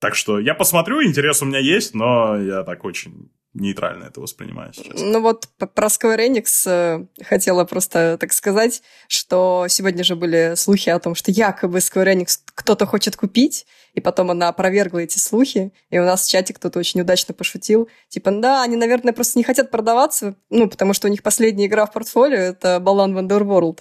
так 0.00 0.16
что 0.16 0.40
я 0.40 0.54
посмотрю, 0.54 1.04
интерес 1.04 1.40
у 1.40 1.46
меня 1.46 1.60
есть, 1.60 1.94
но 1.94 2.36
я 2.36 2.64
так 2.64 2.84
очень 2.84 3.30
нейтрально 3.56 4.04
это 4.04 4.20
воспринимаю 4.20 4.72
сейчас. 4.72 5.00
Ну 5.00 5.20
вот 5.20 5.48
про 5.58 5.88
Square 5.88 6.18
Enix 6.28 6.44
э, 6.66 7.06
хотела 7.24 7.64
просто 7.64 8.16
так 8.20 8.32
сказать, 8.32 8.82
что 9.08 9.66
сегодня 9.68 10.04
же 10.04 10.16
были 10.16 10.54
слухи 10.56 10.90
о 10.90 10.98
том, 10.98 11.14
что 11.14 11.30
якобы 11.30 11.78
Square 11.78 12.14
Enix 12.14 12.38
кто-то 12.54 12.86
хочет 12.86 13.16
купить, 13.16 13.66
и 13.94 14.00
потом 14.00 14.30
она 14.30 14.48
опровергла 14.48 14.98
эти 14.98 15.18
слухи, 15.18 15.72
и 15.90 15.98
у 15.98 16.04
нас 16.04 16.26
в 16.26 16.30
чате 16.30 16.52
кто-то 16.54 16.78
очень 16.78 17.00
удачно 17.00 17.34
пошутил, 17.34 17.88
типа, 18.08 18.30
да, 18.30 18.62
они, 18.62 18.76
наверное, 18.76 19.12
просто 19.12 19.38
не 19.38 19.44
хотят 19.44 19.70
продаваться, 19.70 20.36
ну, 20.50 20.68
потому 20.68 20.92
что 20.92 21.08
у 21.08 21.10
них 21.10 21.22
последняя 21.22 21.66
игра 21.66 21.86
в 21.86 21.92
портфолио— 21.92 22.38
это 22.38 22.80
Balan 22.82 23.14
Wonderworld. 23.14 23.78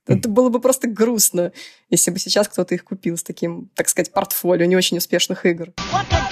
Это 0.09 0.29
было 0.29 0.51
бы 0.51 0.61
просто 0.61 0.87
грустно, 0.87 1.53
если 1.91 2.13
бы 2.13 2.21
сейчас 2.21 2.47
кто-то 2.47 2.77
их 2.77 2.85
купил 2.85 3.17
с 3.17 3.25
таким, 3.25 3.71
так 3.75 3.89
сказать, 3.89 4.13
портфолио 4.13 4.65
не 4.65 4.77
очень 4.77 4.99
успешных 4.99 5.45
игр. 5.45 5.73
What 5.93 6.26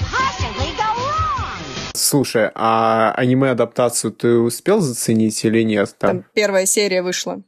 Слушай, 1.95 2.51
а 2.53 3.13
аниме-адаптацию 3.15 4.11
ты 4.11 4.37
успел 4.37 4.79
заценить 4.79 5.43
или 5.45 5.63
нет? 5.63 5.95
Там, 5.97 6.21
Там 6.21 6.25
первая 6.33 6.65
серия 6.65 7.01
вышла. 7.01 7.41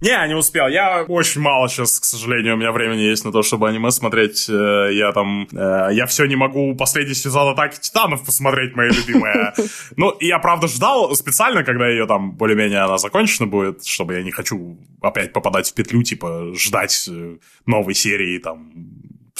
Не, 0.00 0.28
не 0.28 0.34
успел. 0.34 0.66
Я 0.68 1.02
очень 1.02 1.42
мало 1.42 1.68
сейчас, 1.68 2.00
к 2.00 2.04
сожалению, 2.04 2.54
у 2.54 2.56
меня 2.56 2.72
времени 2.72 3.02
есть 3.02 3.24
на 3.24 3.32
то, 3.32 3.42
чтобы 3.42 3.68
аниме 3.68 3.90
смотреть. 3.90 4.48
Э, 4.48 4.88
я 4.92 5.12
там... 5.12 5.46
Э, 5.52 5.88
я 5.92 6.06
все 6.06 6.24
не 6.24 6.36
могу 6.36 6.74
последний 6.74 7.14
сезон 7.14 7.52
Атаки 7.52 7.78
Титанов 7.78 8.24
посмотреть, 8.24 8.74
мои 8.74 8.90
любимые. 8.90 9.52
Ну, 9.96 10.16
я, 10.20 10.38
правда, 10.38 10.68
ждал 10.68 11.14
специально, 11.14 11.64
когда 11.64 11.86
ее 11.86 12.06
там 12.06 12.32
более-менее 12.32 12.80
она 12.80 12.96
закончена 12.96 13.46
будет, 13.46 13.84
чтобы 13.84 14.14
я 14.14 14.22
не 14.22 14.30
хочу 14.30 14.78
опять 15.02 15.32
попадать 15.34 15.68
в 15.68 15.74
петлю, 15.74 16.02
типа, 16.02 16.54
ждать 16.54 17.06
э, 17.10 17.36
новой 17.66 17.94
серии 17.94 18.38
там 18.38 18.72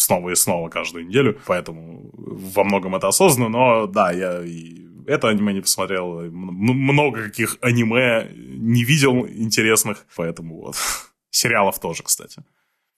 снова 0.01 0.31
и 0.31 0.35
снова 0.35 0.69
каждую 0.69 1.07
неделю, 1.07 1.39
поэтому 1.47 2.11
во 2.15 2.65
многом 2.65 2.97
это 2.97 3.09
осознанно, 3.09 3.49
но 3.49 3.87
да, 3.87 4.11
я 4.11 4.43
и 4.45 4.81
это 5.07 5.29
аниме 5.29 5.53
не 5.53 5.61
посмотрел, 5.61 6.21
много 6.31 7.25
каких 7.25 7.59
аниме 7.61 8.29
не 8.35 8.85
видел 8.85 9.27
интересных, 9.27 10.07
поэтому 10.17 10.61
вот. 10.61 10.77
Сериалов 11.31 11.79
тоже, 11.81 12.03
кстати. 12.03 12.43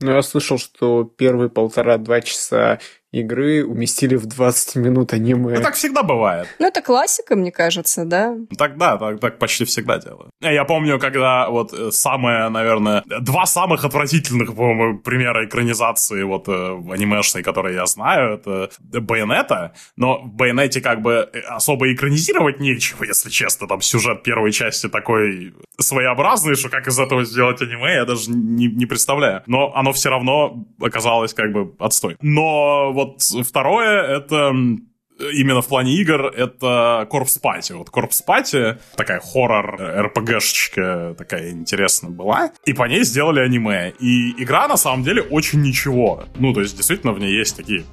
Ну, 0.00 0.12
я 0.12 0.22
слышал, 0.22 0.58
что 0.58 1.04
первые 1.04 1.48
полтора-два 1.48 2.20
часа 2.20 2.80
игры 3.12 3.64
уместили 3.64 4.16
в 4.16 4.26
20 4.26 4.76
минут 4.76 5.12
аниме. 5.12 5.54
Ну, 5.56 5.62
так 5.62 5.74
всегда 5.74 6.02
бывает. 6.02 6.48
Ну, 6.58 6.66
это 6.66 6.80
классика, 6.80 7.36
мне 7.36 7.52
кажется, 7.52 8.04
да? 8.04 8.34
Так, 8.56 8.78
да, 8.78 8.96
так, 8.96 9.20
так 9.20 9.38
почти 9.38 9.64
всегда 9.64 9.98
делают. 9.98 10.30
Я 10.40 10.64
помню, 10.64 10.98
когда 10.98 11.48
вот 11.50 11.74
э, 11.74 11.90
самое, 11.92 12.48
наверное, 12.48 13.02
два 13.20 13.44
самых 13.44 13.84
отвратительных, 13.84 14.54
по-моему, 14.54 14.98
примера 14.98 15.46
экранизации 15.46 16.22
вот 16.22 16.48
э, 16.48 16.52
анимешной, 16.52 17.42
которые 17.42 17.74
я 17.74 17.86
знаю, 17.86 18.34
это 18.38 18.70
Байонета, 18.80 19.74
но 19.96 20.22
в 20.22 20.32
Байонете 20.32 20.80
как 20.80 21.02
бы 21.02 21.28
э, 21.32 21.40
особо 21.40 21.92
экранизировать 21.92 22.60
нечего, 22.60 23.04
если 23.04 23.28
честно, 23.28 23.68
там 23.68 23.82
сюжет 23.82 24.22
первой 24.22 24.52
части 24.52 24.88
такой 24.88 25.54
своеобразный, 25.78 26.54
что 26.54 26.70
как 26.70 26.86
из 26.86 26.98
этого 26.98 27.24
сделать 27.24 27.60
аниме, 27.60 27.94
я 27.94 28.04
даже 28.06 28.30
не, 28.30 28.68
не 28.68 28.86
представляю. 28.86 29.42
Но 29.46 29.74
оно 29.74 29.92
все 29.92 30.08
равно 30.08 30.64
оказалось 30.80 31.34
как 31.34 31.52
бы 31.52 31.74
отстой. 31.78 32.16
Но 32.22 32.92
вот 32.92 33.01
второе, 33.42 34.18
это 34.18 34.52
именно 35.18 35.62
в 35.62 35.68
плане 35.68 35.94
игр, 35.94 36.26
это 36.26 37.08
Corpse 37.10 37.40
Party. 37.42 37.74
Вот 37.74 37.88
Corpse 37.88 38.22
Party, 38.26 38.78
такая 38.96 39.20
хоррор-РПГшечка 39.20 41.14
такая 41.14 41.50
интересная 41.50 42.10
была, 42.10 42.52
и 42.64 42.72
по 42.72 42.84
ней 42.84 43.04
сделали 43.04 43.40
аниме. 43.40 43.92
И 43.98 44.42
игра, 44.42 44.68
на 44.68 44.76
самом 44.76 45.02
деле, 45.02 45.22
очень 45.22 45.62
ничего. 45.62 46.24
Ну, 46.36 46.52
то 46.52 46.60
есть, 46.60 46.76
действительно, 46.76 47.12
в 47.12 47.18
ней 47.18 47.32
есть 47.36 47.56
такие 47.56 47.84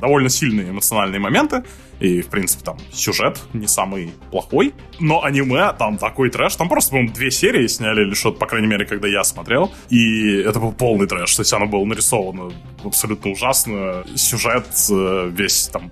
довольно 0.00 0.28
сильные 0.28 0.70
эмоциональные 0.70 1.20
моменты, 1.20 1.64
и, 2.00 2.22
в 2.22 2.28
принципе, 2.28 2.64
там 2.64 2.78
сюжет 2.92 3.38
не 3.52 3.66
самый 3.68 4.12
плохой. 4.30 4.72
Но 4.98 5.22
аниме, 5.22 5.72
там 5.78 5.98
такой 5.98 6.30
трэш. 6.30 6.56
Там 6.56 6.68
просто, 6.68 6.92
по-моему, 6.92 7.12
две 7.12 7.30
серии 7.30 7.66
сняли 7.66 8.06
или 8.06 8.14
что-то, 8.14 8.38
по 8.38 8.46
крайней 8.46 8.68
мере, 8.68 8.86
когда 8.86 9.06
я 9.06 9.22
смотрел. 9.22 9.70
И 9.90 10.36
это 10.38 10.58
был 10.58 10.72
полный 10.72 11.06
трэш. 11.06 11.36
То 11.36 11.42
есть 11.42 11.52
оно 11.52 11.66
было 11.66 11.84
нарисовано 11.84 12.52
абсолютно 12.82 13.30
ужасно. 13.30 14.04
Сюжет 14.14 14.66
э, 14.90 15.30
весь 15.30 15.68
там 15.68 15.90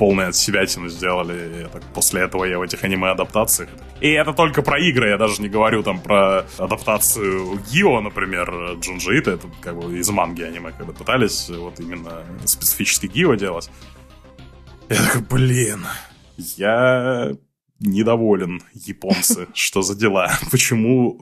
полное 0.00 0.28
от 0.28 0.34
себя 0.34 0.64
сделали. 0.64 1.66
Это, 1.66 1.82
после 1.94 2.22
этого 2.22 2.46
я 2.46 2.58
в 2.58 2.62
этих 2.62 2.82
аниме-адаптациях. 2.84 3.68
И 4.00 4.08
это 4.08 4.32
только 4.32 4.62
про 4.62 4.78
игры, 4.78 5.10
я 5.10 5.18
даже 5.18 5.42
не 5.42 5.50
говорю 5.50 5.82
там 5.82 6.00
про 6.00 6.46
адаптацию 6.56 7.60
Гио, 7.70 8.00
например, 8.00 8.78
Джунджи 8.80 9.18
Ито 9.18 9.38
как 9.60 9.76
бы 9.76 9.98
из 9.98 10.08
манги 10.08 10.42
аниме, 10.42 10.72
когда 10.78 10.92
пытались 10.94 11.50
вот 11.50 11.80
именно 11.80 12.22
специфически 12.46 13.08
Гио 13.08 13.34
делать. 13.34 13.70
Я 14.88 14.96
такой, 14.96 15.20
блин, 15.20 15.86
я 16.56 17.32
недоволен, 17.78 18.62
японцы, 18.72 19.48
что 19.54 19.82
за 19.82 19.94
дела? 19.94 20.30
Почему 20.50 21.20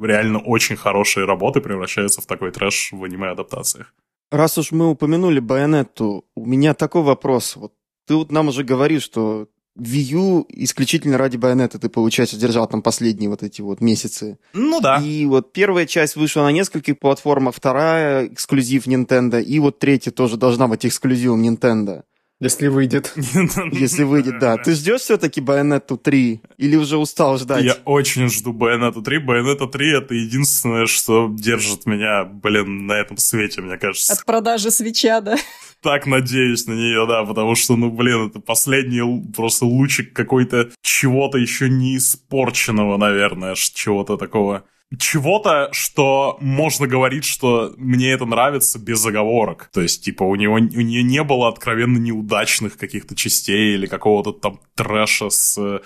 реально 0.00 0.38
очень 0.38 0.76
хорошие 0.76 1.26
работы 1.26 1.60
превращаются 1.60 2.20
в 2.20 2.26
такой 2.26 2.52
трэш 2.52 2.92
в 2.92 3.02
аниме-адаптациях? 3.02 3.92
Раз 4.30 4.56
уж 4.58 4.70
мы 4.70 4.88
упомянули 4.88 5.40
Байонетту, 5.40 6.24
у 6.36 6.46
меня 6.46 6.74
такой 6.74 7.02
вопрос. 7.02 7.56
Вот 7.56 7.72
ты 8.10 8.16
вот 8.16 8.32
нам 8.32 8.48
уже 8.48 8.64
говоришь, 8.64 9.04
что 9.04 9.46
U 9.76 10.44
исключительно 10.48 11.16
ради 11.16 11.36
Байонета 11.36 11.78
ты, 11.78 11.88
получается, 11.88 12.36
держал 12.36 12.66
там 12.66 12.82
последние 12.82 13.30
вот 13.30 13.44
эти 13.44 13.60
вот 13.60 13.80
месяцы. 13.80 14.40
Ну 14.52 14.80
да. 14.80 14.96
И 14.96 15.26
вот 15.26 15.52
первая 15.52 15.86
часть 15.86 16.16
вышла 16.16 16.42
на 16.42 16.50
нескольких 16.50 16.98
платформах, 16.98 17.54
вторая 17.54 18.26
эксклюзив 18.26 18.88
Nintendo, 18.88 19.40
и 19.40 19.60
вот 19.60 19.78
третья 19.78 20.10
тоже 20.10 20.36
должна 20.38 20.66
быть 20.66 20.84
эксклюзивом 20.84 21.44
Nintendo. 21.44 22.02
Если 22.40 22.68
выйдет. 22.68 23.12
Если 23.72 24.02
выйдет, 24.02 24.38
да. 24.38 24.56
Ты 24.56 24.74
ждешь 24.74 25.02
все-таки 25.02 25.42
Bayonetta 25.42 25.98
3? 25.98 26.40
Или 26.56 26.76
уже 26.76 26.96
устал 26.96 27.38
ждать? 27.38 27.62
Я 27.62 27.76
очень 27.84 28.28
жду 28.30 28.54
Bayonetta 28.54 29.02
3. 29.02 29.18
Bayonetta 29.18 29.68
3 29.68 29.98
это 29.98 30.14
единственное, 30.14 30.86
что 30.86 31.28
держит 31.30 31.84
меня, 31.84 32.24
блин, 32.24 32.86
на 32.86 32.94
этом 32.94 33.18
свете, 33.18 33.60
мне 33.60 33.76
кажется. 33.76 34.14
От 34.14 34.24
продажи 34.24 34.70
свеча, 34.70 35.20
да? 35.20 35.36
Так 35.82 36.06
надеюсь 36.06 36.66
на 36.66 36.72
нее, 36.72 37.06
да, 37.08 37.24
потому 37.24 37.54
что, 37.54 37.74
ну, 37.74 37.90
блин, 37.90 38.28
это 38.28 38.38
последний 38.38 39.00
просто 39.32 39.64
лучик 39.64 40.12
какой-то 40.12 40.68
чего-то 40.82 41.38
еще 41.38 41.70
не 41.70 41.96
испорченного, 41.96 42.98
наверное, 42.98 43.54
чего-то 43.54 44.18
такого 44.18 44.64
чего-то, 44.98 45.68
что 45.72 46.36
можно 46.40 46.86
говорить, 46.86 47.24
что 47.24 47.72
мне 47.76 48.12
это 48.12 48.26
нравится 48.26 48.78
без 48.78 48.98
заговорок. 48.98 49.70
То 49.72 49.80
есть, 49.80 50.04
типа, 50.04 50.24
у 50.24 50.34
него 50.34 50.54
у 50.54 50.58
нее 50.58 51.02
не 51.02 51.22
было 51.22 51.48
откровенно 51.48 51.98
неудачных 51.98 52.76
каких-то 52.76 53.14
частей 53.14 53.74
или 53.74 53.86
какого-то 53.86 54.32
там 54.32 54.60
трэша 54.74 55.30
с 55.30 55.80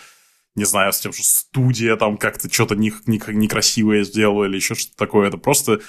не 0.56 0.64
знаю, 0.64 0.92
с 0.92 1.00
тем, 1.00 1.12
что 1.12 1.24
студия 1.24 1.96
там 1.96 2.16
как-то 2.16 2.52
что-то 2.52 2.76
некрасивое 2.76 4.04
сделала 4.04 4.44
или 4.44 4.56
еще 4.56 4.76
что-то 4.76 4.96
такое. 4.96 5.26
Это 5.26 5.36
просто 5.36 5.80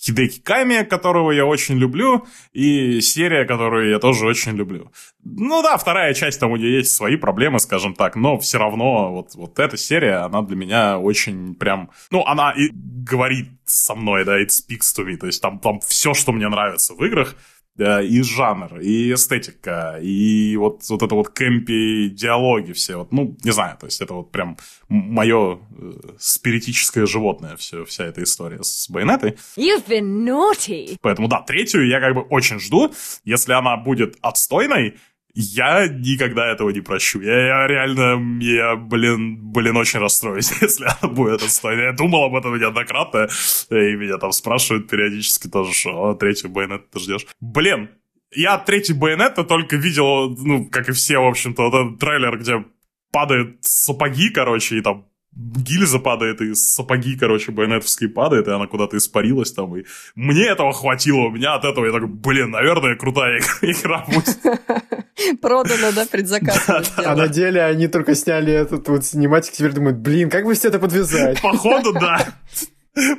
Хидеки 0.00 0.40
Ками, 0.40 0.82
которого 0.84 1.30
я 1.30 1.46
очень 1.46 1.76
люблю, 1.76 2.26
и 2.52 3.00
серия, 3.00 3.44
которую 3.44 3.90
я 3.90 3.98
тоже 3.98 4.26
очень 4.26 4.52
люблю. 4.52 4.92
Ну 5.24 5.62
да, 5.62 5.76
вторая 5.78 6.12
часть, 6.14 6.40
там 6.40 6.50
у 6.52 6.56
нее 6.56 6.78
есть 6.78 6.94
свои 6.94 7.16
проблемы, 7.16 7.58
скажем 7.58 7.94
так, 7.94 8.16
но 8.16 8.38
все 8.38 8.58
равно 8.58 9.12
вот, 9.12 9.34
вот 9.34 9.58
эта 9.58 9.76
серия, 9.76 10.24
она 10.24 10.42
для 10.42 10.56
меня 10.56 10.98
очень 10.98 11.54
прям... 11.54 11.90
Ну, 12.10 12.24
она 12.24 12.52
и 12.52 12.68
говорит 12.72 13.48
со 13.64 13.94
мной, 13.94 14.24
да, 14.24 14.40
it 14.40 14.48
speaks 14.48 14.94
to 14.96 15.06
me, 15.06 15.16
то 15.16 15.26
есть 15.26 15.40
там, 15.40 15.58
там 15.58 15.80
все, 15.80 16.12
что 16.12 16.32
мне 16.32 16.48
нравится 16.48 16.94
в 16.94 17.04
играх, 17.04 17.36
и 17.78 18.22
жанр, 18.22 18.78
и 18.80 19.12
эстетика, 19.12 19.98
и 20.00 20.56
вот, 20.56 20.82
вот 20.88 21.02
это 21.02 21.14
вот 21.14 21.28
кэмпи 21.30 22.10
диалоги 22.10 22.72
все, 22.72 22.96
вот, 22.96 23.12
ну, 23.12 23.36
не 23.42 23.50
знаю, 23.50 23.76
то 23.78 23.86
есть 23.86 24.00
это 24.00 24.14
вот 24.14 24.30
прям 24.30 24.56
мое 24.88 25.58
э, 25.76 25.92
спиритическое 26.18 27.06
животное, 27.06 27.56
все, 27.56 27.84
вся 27.84 28.04
эта 28.04 28.22
история 28.22 28.62
с 28.62 28.88
байонетой. 28.88 29.36
You've 29.56 29.86
been 29.88 30.24
naughty. 30.24 30.96
Поэтому, 31.00 31.28
да, 31.28 31.42
третью 31.42 31.86
я 31.88 32.00
как 32.00 32.14
бы 32.14 32.20
очень 32.22 32.60
жду. 32.60 32.92
Если 33.24 33.52
она 33.52 33.76
будет 33.76 34.16
отстойной, 34.20 34.96
я 35.34 35.88
никогда 35.88 36.46
этого 36.46 36.70
не 36.70 36.80
прощу. 36.80 37.20
Я, 37.20 37.46
я 37.46 37.66
реально, 37.66 38.42
я, 38.42 38.76
блин, 38.76 39.38
блин, 39.52 39.76
очень 39.76 40.00
расстроюсь, 40.00 40.52
если 40.60 40.84
она 40.84 41.12
будет 41.12 41.42
отстойной. 41.42 41.84
Я 41.84 41.92
думал 41.92 42.24
об 42.24 42.36
этом 42.36 42.58
неоднократно, 42.58 43.28
и 43.70 43.96
меня 43.96 44.18
там 44.18 44.32
спрашивают 44.32 44.88
периодически 44.88 45.48
тоже, 45.48 45.72
что 45.72 46.10
«А, 46.10 46.14
третью 46.14 46.50
байонет 46.50 46.90
ты 46.90 47.00
ждешь. 47.00 47.26
Блин, 47.40 47.90
я 48.32 48.58
третий 48.58 48.92
байонет 48.92 49.34
только 49.48 49.76
видел, 49.76 50.30
ну, 50.30 50.66
как 50.66 50.88
и 50.88 50.92
все, 50.92 51.18
в 51.18 51.26
общем-то, 51.26 51.62
вот 51.68 51.74
этот 51.74 51.98
трейлер, 51.98 52.38
где 52.38 52.64
падают 53.10 53.58
сапоги, 53.60 54.30
короче, 54.30 54.78
и 54.78 54.82
там 54.82 55.06
гильза 55.36 55.98
падает, 55.98 56.40
и 56.40 56.54
сапоги, 56.54 57.16
короче, 57.16 57.52
байонетовские 57.52 58.08
падает, 58.08 58.48
и 58.48 58.50
она 58.50 58.66
куда-то 58.66 58.96
испарилась 58.96 59.52
там, 59.52 59.76
и 59.76 59.84
мне 60.14 60.46
этого 60.46 60.72
хватило, 60.72 61.26
у 61.26 61.30
меня 61.30 61.54
от 61.54 61.64
этого 61.64 61.86
я 61.86 61.92
такой, 61.92 62.08
блин, 62.08 62.50
наверное, 62.50 62.96
крутая 62.96 63.40
игра 63.62 64.04
будет. 64.08 65.40
Продано, 65.40 65.92
да, 65.92 66.06
предзаказ. 66.06 66.68
А 66.96 67.16
на 67.16 67.28
деле 67.28 67.62
они 67.64 67.88
только 67.88 68.14
сняли 68.14 68.52
этот 68.52 68.88
вот 68.88 69.04
cinematic, 69.04 69.52
теперь 69.52 69.72
думают, 69.72 69.98
блин, 69.98 70.30
как 70.30 70.44
бы 70.44 70.54
все 70.54 70.68
это 70.68 70.78
подвязать? 70.78 71.40
Походу, 71.40 71.92
да. 71.92 72.34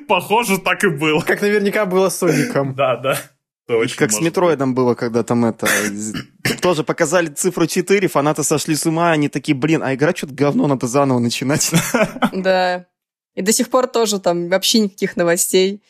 Похоже, 0.07 0.57
так 0.59 0.83
и 0.83 0.89
было. 0.89 1.21
Как 1.21 1.41
наверняка 1.41 1.85
было 1.85 2.09
с 2.09 2.17
Соником. 2.17 2.75
Да, 2.75 2.95
да. 2.95 3.17
Очень 3.67 3.97
как 3.97 4.11
с 4.11 4.21
Metroid 4.21 4.63
ом 4.63 4.75
было, 4.75 4.93
когда 4.93 5.23
там 5.23 5.45
это... 5.45 5.67
Тоже 6.61 6.83
показали 6.83 7.27
цифру 7.29 7.65
4, 7.65 8.07
фанаты 8.07 8.43
сошли 8.43 8.75
с 8.75 8.85
ума, 8.85 9.11
они 9.11 9.27
такие, 9.29 9.55
блин, 9.55 9.81
а 9.83 9.95
игра 9.95 10.13
что-то 10.15 10.33
говно, 10.33 10.67
надо 10.67 10.87
заново 10.87 11.19
начинать. 11.19 11.71
Да. 12.33 12.85
И 13.33 13.41
до 13.41 13.51
сих 13.51 13.69
пор 13.69 13.87
тоже 13.87 14.19
там 14.19 14.49
вообще 14.49 14.79
никаких 14.79 15.17
новостей. 15.17 15.83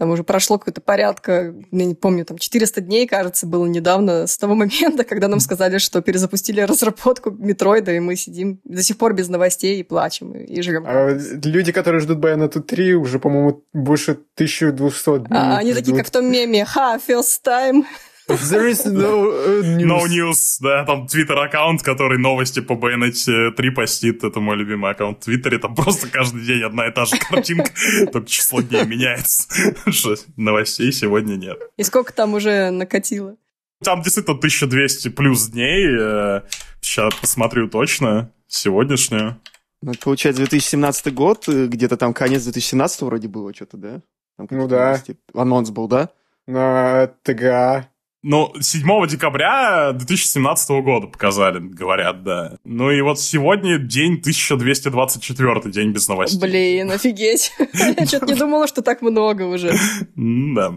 Там 0.00 0.08
уже 0.08 0.24
прошло 0.24 0.56
какое-то 0.56 0.80
порядка, 0.80 1.54
я 1.70 1.84
не 1.84 1.94
помню, 1.94 2.24
там 2.24 2.38
400 2.38 2.80
дней, 2.80 3.06
кажется, 3.06 3.46
было 3.46 3.66
недавно, 3.66 4.26
с 4.26 4.38
того 4.38 4.54
момента, 4.54 5.04
когда 5.08 5.28
нам 5.28 5.40
сказали, 5.40 5.76
что 5.76 6.00
перезапустили 6.00 6.62
разработку 6.62 7.30
Метроида, 7.30 7.92
и 7.92 8.00
мы 8.00 8.16
сидим 8.16 8.60
до 8.64 8.82
сих 8.82 8.96
пор 8.96 9.12
без 9.12 9.28
новостей 9.28 9.78
и 9.78 9.82
плачем, 9.82 10.32
и, 10.32 10.44
и 10.44 10.62
живем. 10.62 10.84
А 10.86 11.10
люди, 11.44 11.70
которые 11.72 12.00
ждут 12.00 12.16
Bayonetta 12.16 12.62
3, 12.62 12.94
уже, 12.94 13.18
по-моему, 13.18 13.62
больше 13.74 14.12
1200 14.12 15.18
дней. 15.18 15.38
А, 15.38 15.58
они 15.58 15.74
такие, 15.74 15.94
как 15.94 16.06
в 16.06 16.10
том 16.10 16.32
меме, 16.32 16.64
ха, 16.64 16.96
first 16.96 17.42
time. 17.44 17.84
There 18.30 18.68
is 18.68 18.86
no 18.86 19.30
uh, 19.30 19.62
news. 19.62 19.86
No 19.86 20.06
news, 20.06 20.58
да, 20.60 20.84
там 20.84 21.06
твиттер-аккаунт, 21.06 21.82
который 21.82 22.18
новости 22.18 22.60
по 22.60 22.74
Bayonetta 22.74 23.50
3 23.50 23.70
постит, 23.70 24.24
это 24.24 24.40
мой 24.40 24.56
любимый 24.56 24.90
аккаунт 24.90 25.18
в 25.18 25.24
Твиттере, 25.24 25.58
там 25.58 25.74
просто 25.74 26.08
каждый 26.08 26.42
день 26.42 26.62
одна 26.62 26.86
и 26.86 26.92
та 26.92 27.04
же 27.04 27.16
картинка, 27.18 27.70
только 28.12 28.28
число 28.28 28.60
дней 28.60 28.84
меняется, 28.84 29.48
что 29.90 30.16
новостей 30.36 30.92
сегодня 30.92 31.36
нет. 31.36 31.58
И 31.76 31.82
сколько 31.82 32.12
там 32.12 32.34
уже 32.34 32.70
накатило? 32.70 33.36
Там 33.82 34.02
действительно 34.02 34.36
1200 34.36 35.08
плюс 35.08 35.48
дней, 35.48 35.86
сейчас 36.80 37.14
э, 37.14 37.20
посмотрю 37.20 37.68
точно, 37.68 38.30
сегодняшнюю. 38.46 39.40
Ну, 39.82 39.92
получается, 39.94 40.42
2017 40.42 41.14
год, 41.14 41.48
э, 41.48 41.66
где-то 41.66 41.96
там 41.96 42.12
конец 42.12 42.42
2017 42.42 43.02
вроде 43.02 43.28
было 43.28 43.54
что-то, 43.54 43.76
да? 43.78 44.02
Там 44.36 44.46
ну 44.50 44.68
да. 44.68 45.02
Анонс 45.34 45.70
был, 45.70 45.88
да? 45.88 46.10
На 46.46 47.10
ТГА. 47.22 47.89
Ну, 48.22 48.52
7 48.60 49.06
декабря 49.06 49.92
2017 49.92 50.70
года 50.82 51.06
показали, 51.06 51.58
говорят, 51.58 52.22
да. 52.22 52.58
Ну 52.64 52.90
и 52.90 53.00
вот 53.00 53.18
сегодня 53.18 53.78
день 53.78 54.18
1224, 54.20 55.70
день 55.72 55.92
без 55.92 56.06
новостей. 56.06 56.38
Блин, 56.38 56.90
офигеть. 56.92 57.52
Я 57.72 58.06
что-то 58.06 58.26
не 58.26 58.34
думала, 58.34 58.68
что 58.68 58.82
так 58.82 59.00
много 59.00 59.44
уже. 59.44 59.74
Да. 60.16 60.74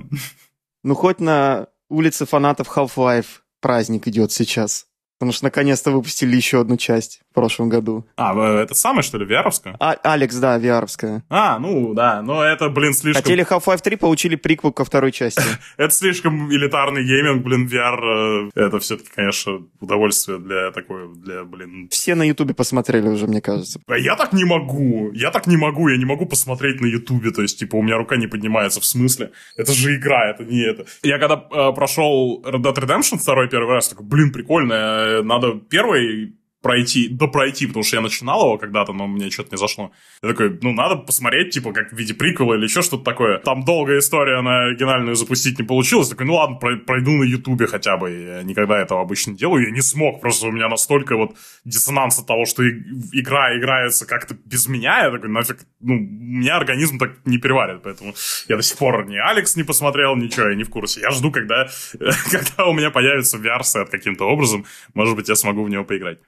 Ну, 0.83 0.95
хоть 0.95 1.19
на 1.19 1.67
улице 1.89 2.25
фанатов 2.25 2.69
Half-Life 2.77 3.41
праздник 3.59 4.07
идет 4.07 4.31
сейчас. 4.31 4.87
Потому 5.17 5.33
что 5.33 5.45
наконец-то 5.45 5.91
выпустили 5.91 6.35
еще 6.35 6.61
одну 6.61 6.77
часть. 6.77 7.22
В 7.33 7.35
прошлом 7.35 7.67
году. 7.67 8.05
А, 8.15 8.59
это 8.61 8.75
самое, 8.75 9.01
что 9.01 9.17
ли, 9.17 9.25
VR-овская? 9.25 9.75
А, 9.79 9.93
Алекс, 10.03 10.35
да, 10.35 10.59
VR-овская. 10.59 11.23
А, 11.29 11.57
ну 11.57 11.95
да, 11.95 12.21
но 12.21 12.43
это, 12.43 12.69
блин, 12.69 12.93
слишком... 12.93 13.23
Хотели 13.23 13.43
Half-Life 13.43 13.81
3, 13.81 13.95
получили 13.95 14.35
приквел 14.35 14.71
ко 14.71 14.85
второй 14.85 15.11
части. 15.11 15.41
Это 15.77 15.91
слишком 15.91 16.51
элитарный 16.53 17.03
гейминг, 17.03 17.43
блин, 17.43 17.65
VR. 17.67 18.51
э, 18.55 18.65
Это 18.67 18.77
все-таки, 18.77 19.09
конечно, 19.15 19.63
удовольствие 19.79 20.37
для 20.37 20.69
такой, 20.69 21.11
для, 21.15 21.43
блин... 21.43 21.87
Все 21.89 22.13
на 22.13 22.21
Ютубе 22.21 22.53
посмотрели 22.53 23.07
уже, 23.07 23.25
мне 23.25 23.41
кажется. 23.41 23.79
А 23.87 23.97
Я 23.97 24.15
так 24.15 24.31
не 24.31 24.45
могу, 24.45 25.11
я 25.13 25.31
так 25.31 25.47
не 25.47 25.57
могу, 25.57 25.87
я 25.87 25.97
не 25.97 26.05
могу 26.05 26.27
посмотреть 26.27 26.81
на 26.81 26.85
Ютубе, 26.85 27.31
то 27.31 27.41
есть, 27.41 27.57
типа, 27.57 27.77
у 27.77 27.81
меня 27.81 27.97
рука 27.97 28.15
не 28.15 28.27
поднимается, 28.27 28.79
в 28.79 28.85
смысле? 28.85 29.31
Это 29.57 29.73
же 29.73 29.95
игра, 29.95 30.29
это 30.29 30.43
не 30.45 30.61
это. 30.61 30.85
Я 31.01 31.17
когда 31.17 31.35
э, 31.51 31.73
прошел 31.73 32.43
Red 32.45 32.61
Dead 32.61 32.75
Redemption 32.75 33.17
второй 33.17 33.49
первый 33.49 33.73
раз, 33.73 33.89
такой, 33.89 34.05
блин, 34.05 34.31
прикольно, 34.31 34.73
э, 34.73 35.21
надо 35.23 35.59
первый 35.67 36.35
пройти, 36.63 37.09
допройти, 37.09 37.67
потому 37.67 37.83
что 37.83 37.97
я 37.97 38.01
начинал 38.01 38.45
его 38.45 38.57
когда-то, 38.57 38.93
но 38.93 39.05
мне 39.05 39.29
что-то 39.29 39.49
не 39.51 39.57
зашло. 39.57 39.91
Я 40.23 40.29
такой, 40.29 40.57
ну, 40.61 40.71
надо 40.71 40.95
посмотреть, 40.95 41.53
типа, 41.53 41.73
как 41.73 41.91
в 41.91 41.95
виде 41.95 42.13
приквела 42.13 42.55
или 42.55 42.63
еще 42.63 42.81
что-то 42.81 43.03
такое. 43.03 43.39
Там 43.39 43.65
долгая 43.65 43.99
история 43.99 44.41
на 44.41 44.67
оригинальную 44.67 45.15
запустить 45.15 45.59
не 45.59 45.65
получилось. 45.65 46.07
Такой, 46.07 46.25
ну 46.25 46.35
ладно, 46.35 46.57
прой- 46.61 46.77
пройду 46.79 47.11
на 47.11 47.23
Ютубе 47.25 47.67
хотя 47.67 47.97
бы. 47.97 48.09
Я 48.09 48.43
никогда 48.43 48.79
этого 48.81 49.01
обычно 49.01 49.31
не 49.31 49.37
делаю. 49.37 49.65
Я 49.65 49.71
не 49.71 49.81
смог, 49.81 50.21
просто 50.21 50.47
у 50.47 50.51
меня 50.51 50.69
настолько 50.69 51.17
вот 51.17 51.35
диссонанс 51.65 52.19
от 52.19 52.27
того, 52.27 52.45
что 52.45 52.63
игра 52.67 53.57
играется 53.59 54.07
как-то 54.07 54.35
без 54.45 54.67
меня. 54.69 55.03
Я 55.03 55.11
такой, 55.11 55.29
нафиг, 55.29 55.57
ну, 55.81 55.95
меня 55.95 56.55
организм 56.55 56.97
так 56.97 57.11
не 57.25 57.39
переварит, 57.39 57.81
поэтому 57.83 58.13
я 58.47 58.55
до 58.55 58.63
сих 58.63 58.77
пор 58.77 59.05
ни 59.05 59.17
Алекс 59.17 59.57
не 59.57 59.63
посмотрел, 59.63 60.15
ничего, 60.15 60.47
я 60.47 60.55
не 60.55 60.63
в 60.63 60.69
курсе. 60.69 61.01
Я 61.01 61.11
жду, 61.11 61.29
когда, 61.29 61.67
когда 62.31 62.65
у 62.67 62.73
меня 62.73 62.89
появится 62.89 63.37
VR-сет 63.37 63.89
каким-то 63.89 64.23
образом. 64.23 64.65
Может 64.93 65.17
быть, 65.17 65.27
я 65.27 65.35
смогу 65.35 65.63
в 65.65 65.69
него 65.69 65.83
поиграть. 65.83 66.19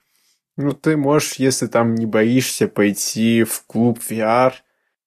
Ну, 0.56 0.72
ты 0.72 0.96
можешь, 0.96 1.34
если 1.34 1.66
там 1.66 1.94
не 1.94 2.06
боишься, 2.06 2.66
пойти 2.66 3.44
в 3.44 3.64
клуб 3.66 4.00
VR. 4.08 4.54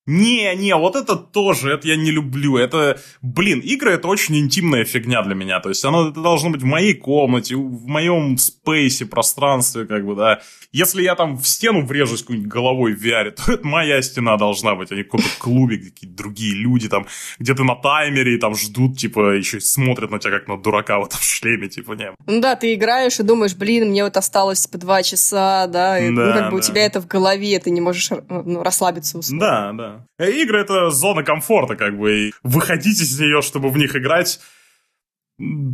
Не, 0.10 0.56
не, 0.56 0.76
вот 0.76 0.96
это 0.96 1.16
тоже, 1.16 1.74
это 1.74 1.88
я 1.88 1.96
не 1.96 2.10
люблю. 2.10 2.58
Это, 2.58 3.00
блин, 3.22 3.60
игры 3.60 3.92
это 3.92 4.08
очень 4.08 4.40
интимная 4.40 4.84
фигня 4.84 5.22
для 5.22 5.36
меня. 5.36 5.60
То 5.60 5.70
есть 5.70 5.86
оно 5.86 6.10
это 6.10 6.20
должно 6.20 6.50
быть 6.50 6.64
в 6.64 6.66
моей 6.66 6.96
комнате, 6.96 7.56
в 7.56 7.86
моем 7.86 8.36
спейсе, 8.40 9.06
пространстве, 9.06 9.86
как 9.86 10.08
бы, 10.08 10.16
да. 10.16 10.42
Если 10.72 11.04
я 11.04 11.14
там 11.14 11.38
в 11.38 11.48
стену 11.48 11.86
врежусь 11.86 12.22
какой-нибудь 12.22 12.50
головой 12.50 12.94
в 12.94 13.06
VR, 13.06 13.32
то 13.32 13.52
это 13.52 13.66
моя 13.66 14.02
стена 14.02 14.36
должна 14.38 14.74
быть, 14.74 14.92
а 14.92 14.96
не 14.96 15.04
в 15.04 15.06
каком-то 15.06 15.30
клубе, 15.38 15.78
какие-то 15.78 16.16
другие 16.16 16.56
люди 16.56 16.90
там, 16.90 17.06
где 17.38 17.54
ты 17.54 17.64
на 17.64 17.76
таймере, 17.76 18.36
и 18.36 18.40
там 18.40 18.56
ждут, 18.56 18.98
типа, 18.98 19.36
еще 19.36 19.60
смотрят 19.60 20.10
на 20.10 20.18
тебя 20.18 20.40
как 20.40 20.48
на 20.48 20.58
дурака 20.58 21.00
в 21.00 21.06
этом 21.06 21.20
шлеме, 21.22 21.70
типа, 21.70 21.94
не. 21.94 22.12
Ну 22.26 22.42
да, 22.42 22.56
ты 22.56 22.74
играешь 22.74 23.20
и 23.20 23.24
думаешь, 23.24 23.56
блин, 23.56 23.90
мне 23.90 24.04
вот 24.04 24.18
осталось 24.18 24.66
по 24.66 24.80
два 24.80 25.04
часа, 25.04 25.68
да, 25.68 26.00
и, 26.00 26.10
ну, 26.10 26.26
Да, 26.26 26.34
как 26.34 26.50
бы 26.50 26.58
у 26.58 26.62
да. 26.62 26.66
тебя 26.66 26.86
это 26.86 27.00
в 27.00 27.08
голове, 27.08 27.60
ты 27.60 27.70
не 27.70 27.82
можешь 27.82 28.10
ну, 28.28 28.64
расслабиться 28.64 29.20
условно. 29.20 29.40
Да, 29.40 29.72
да. 29.74 29.99
Э, 30.18 30.30
Игры 30.32 30.60
это 30.62 30.90
зона 30.90 31.24
комфорта, 31.24 31.76
как 31.76 31.98
бы, 31.98 32.28
и 32.28 32.34
выходить 32.44 33.02
из 33.02 33.20
нее, 33.20 33.42
чтобы 33.42 33.70
в 33.70 33.78
них 33.78 33.96
играть, 33.96 34.40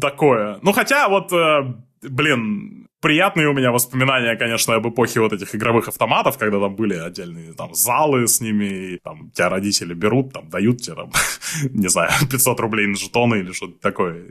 такое. 0.02 0.60
Ну, 0.62 0.72
хотя 0.72 1.10
вот, 1.10 1.32
э, 1.34 1.74
блин, 2.02 2.88
приятные 3.02 3.48
у 3.48 3.54
меня 3.54 3.72
воспоминания, 3.72 4.36
конечно, 4.36 4.76
об 4.76 4.88
эпохе 4.88 5.20
вот 5.20 5.34
этих 5.34 5.56
игровых 5.56 5.88
автоматов, 5.88 6.38
когда 6.38 6.60
там 6.60 6.76
были 6.76 6.96
отдельные 6.96 7.54
там 7.54 7.74
залы 7.74 8.28
с 8.28 8.42
ними, 8.42 8.66
и 8.66 9.00
там 9.04 9.32
тебя 9.32 9.50
родители 9.50 9.94
берут, 9.94 10.34
там 10.34 10.50
дают 10.50 10.82
тебе 10.82 10.96
там, 10.96 11.12
не 11.72 11.88
знаю, 11.88 12.12
500 12.32 12.60
рублей 12.60 12.88
на 12.88 12.96
жетоны 12.96 13.36
или 13.36 13.52
что-то 13.52 13.80
такое. 13.80 14.26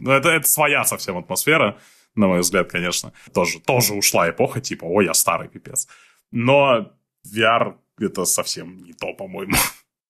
Ну, 0.00 0.10
это, 0.10 0.30
это 0.30 0.48
своя 0.48 0.84
совсем 0.84 1.18
атмосфера, 1.18 1.78
на 2.14 2.26
мой 2.26 2.40
взгляд, 2.40 2.70
конечно. 2.70 3.12
Тоже, 3.34 3.60
тоже 3.60 3.94
ушла 3.94 4.30
эпоха, 4.30 4.60
типа, 4.60 4.84
ой, 4.84 5.06
я 5.06 5.14
старый 5.14 5.48
пипец. 5.48 5.86
Но 6.32 6.92
VR 7.34 7.74
это 8.06 8.24
совсем 8.24 8.78
не 8.78 8.92
то, 8.92 9.12
по-моему. 9.14 9.54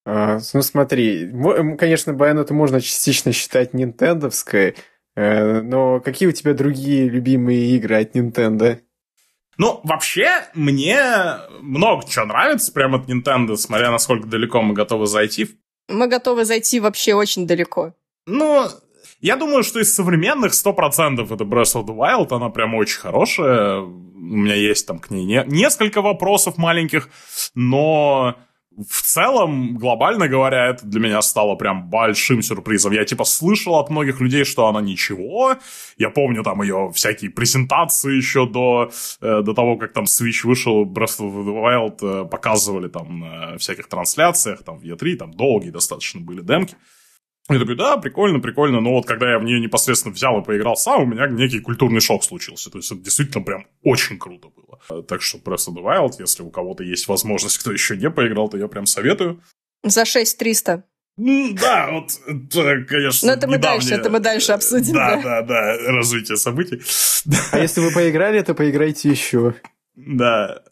А, 0.07 0.38
ну, 0.55 0.62
смотри, 0.62 1.30
конечно, 1.78 2.14
Байонету 2.14 2.55
можно 2.55 2.80
частично 2.80 3.32
считать 3.32 3.74
нинтендовской, 3.74 4.74
э, 5.14 5.61
но 5.61 6.01
какие 6.01 6.26
у 6.26 6.32
тебя 6.32 6.55
другие 6.55 7.07
любимые 7.07 7.76
игры 7.76 8.01
от 8.01 8.16
Nintendo? 8.16 8.80
Ну, 9.59 9.78
вообще, 9.84 10.47
мне 10.55 10.99
много 11.61 12.09
чего 12.09 12.24
нравится 12.24 12.72
прямо 12.72 12.99
от 12.99 13.11
Nintendo, 13.11 13.57
смотря 13.57 13.91
насколько 13.91 14.26
далеко 14.26 14.62
мы 14.62 14.72
готовы 14.72 15.07
зайти. 15.07 15.49
Мы 15.86 16.07
готовы 16.09 16.47
зайти 16.47 16.80
вообще 16.80 17.12
очень 17.12 17.47
далеко. 17.47 17.95
Ну, 18.26 18.68
я 19.20 19.36
думаю, 19.36 19.62
что 19.62 19.80
из 19.80 19.94
современных 19.94 20.52
100% 20.52 21.32
это 21.32 21.44
Breath 21.44 21.76
of 21.76 21.86
the 21.86 21.96
Wild, 21.96 22.34
она 22.34 22.48
прям 22.50 22.74
очень 22.74 23.00
хорошая. 23.00 23.80
У 23.80 24.36
меня 24.36 24.54
есть 24.54 24.86
там 24.86 24.98
к 24.98 25.10
ней 25.10 25.24
не- 25.24 25.44
несколько 25.46 26.02
вопросов 26.02 26.58
маленьких, 26.58 27.08
но 27.54 28.36
в 28.76 29.02
целом, 29.02 29.76
глобально 29.76 30.28
говоря, 30.28 30.68
это 30.68 30.86
для 30.86 31.00
меня 31.00 31.20
стало 31.22 31.56
прям 31.56 31.90
большим 31.90 32.40
сюрпризом. 32.40 32.92
Я 32.92 33.04
типа 33.04 33.24
слышал 33.24 33.74
от 33.74 33.90
многих 33.90 34.20
людей, 34.20 34.44
что 34.44 34.68
она 34.68 34.80
ничего. 34.80 35.56
Я 35.98 36.10
помню 36.10 36.42
там 36.42 36.62
ее 36.62 36.90
всякие 36.94 37.30
презентации 37.30 38.16
еще 38.16 38.46
до, 38.46 38.90
э, 39.20 39.42
до 39.42 39.52
того, 39.54 39.76
как 39.76 39.92
там 39.92 40.04
Switch 40.04 40.44
вышел, 40.44 40.84
Breath 40.84 41.18
of 41.18 41.44
the 41.44 41.62
Wild 41.62 41.98
э, 42.02 42.28
показывали 42.28 42.88
там 42.88 43.20
на 43.20 43.58
всяких 43.58 43.88
трансляциях, 43.88 44.62
там 44.62 44.78
в 44.78 44.84
E3, 44.84 45.16
там 45.16 45.32
долгие 45.32 45.70
достаточно 45.70 46.20
были 46.20 46.40
демки. 46.40 46.76
Я 47.51 47.59
такой, 47.59 47.76
да, 47.76 47.96
прикольно, 47.96 48.40
прикольно, 48.40 48.80
но 48.80 48.90
вот 48.92 49.07
когда 49.07 49.30
я 49.32 49.38
в 49.38 49.44
нее 49.44 49.61
непосредственно 49.61 50.14
взял 50.14 50.40
и 50.40 50.44
поиграл 50.44 50.76
сам, 50.76 51.03
у 51.03 51.07
меня 51.07 51.26
некий 51.28 51.61
культурный 51.61 52.01
шок 52.01 52.22
случился. 52.24 52.70
То 52.70 52.78
есть 52.78 52.90
это 52.92 53.01
действительно 53.01 53.44
прям 53.44 53.66
очень 53.82 54.18
круто 54.18 54.48
было. 54.48 55.03
Так 55.03 55.22
что 55.22 55.38
Breath 55.38 55.68
of 55.68 55.74
the 55.76 55.82
Wild, 55.84 56.12
если 56.18 56.42
у 56.42 56.51
кого-то 56.51 56.82
есть 56.84 57.09
возможность, 57.09 57.59
кто 57.59 57.72
еще 57.72 57.96
не 57.96 58.11
поиграл, 58.11 58.48
то 58.48 58.57
я 58.57 58.68
прям 58.68 58.86
советую. 58.86 59.42
За 59.82 60.05
6300. 60.05 60.84
Ну, 61.16 61.53
да, 61.61 61.90
вот, 61.90 62.12
это, 62.26 62.84
конечно, 62.88 63.28
Но 63.28 63.34
это 63.34 63.46
мы 63.46 63.57
недавнее- 63.57 63.61
дальше, 63.80 63.94
это 63.94 64.11
мы 64.11 64.20
дальше 64.20 64.53
обсудим, 64.53 64.94
Да, 64.94 65.16
да. 65.16 65.22
да, 65.22 65.42
да, 65.42 65.92
развитие 65.92 66.36
событий. 66.38 66.80
А 67.53 67.59
если 67.59 67.80
вы 67.80 67.92
поиграли, 67.92 68.40
то 68.42 68.55
поиграйте 68.55 69.11
еще. 69.11 69.55
Да. 69.96 70.62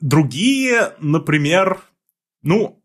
Другие, 0.00 0.92
например, 1.00 1.80
ну, 2.42 2.79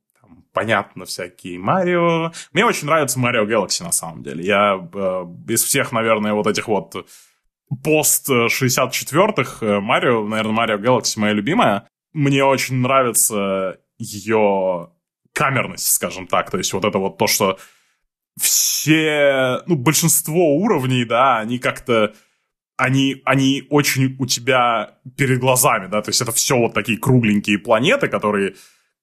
понятно, 0.56 1.06
всякие 1.06 1.60
Марио. 1.60 2.32
Мне 2.53 2.66
очень 2.66 2.88
нравится 2.88 3.20
Марио 3.20 3.45
Galaxy, 3.45 3.84
на 3.84 3.91
самом 3.91 4.24
деле. 4.24 4.43
Я 4.43 4.80
э, 4.91 5.26
из 5.49 5.64
всех, 5.64 5.91
наверное, 5.91 6.34
вот 6.34 6.47
этих 6.47 6.68
вот 6.68 7.08
пост 7.84 8.30
64-х 8.30 9.82
Марио, 9.82 10.26
наверное, 10.26 10.53
Марио 10.53 10.78
Galaxy 10.78 11.20
моя 11.20 11.34
любимая. 11.34 11.88
Мне 12.14 12.43
очень 12.43 12.78
нравится 12.78 13.80
ее 13.99 14.89
камерность, 15.34 15.91
скажем 15.91 16.26
так. 16.26 16.49
То 16.49 16.58
есть 16.58 16.74
вот 16.74 16.86
это 16.86 16.97
вот 16.97 17.18
то, 17.18 17.28
что 17.28 17.60
все, 18.39 19.62
ну, 19.68 19.76
большинство 19.76 20.56
уровней, 20.56 21.06
да, 21.06 21.39
они 21.39 21.60
как-то 21.60 22.14
они, 22.78 23.22
они 23.26 23.64
очень 23.70 24.16
у 24.20 24.26
тебя 24.26 24.95
перед 25.18 25.39
глазами, 25.39 25.88
да, 25.88 26.01
то 26.01 26.10
есть 26.10 26.22
это 26.22 26.32
все 26.34 26.58
вот 26.58 26.74
такие 26.74 26.97
кругленькие 26.97 27.58
планеты, 27.58 28.08
которые, 28.10 28.56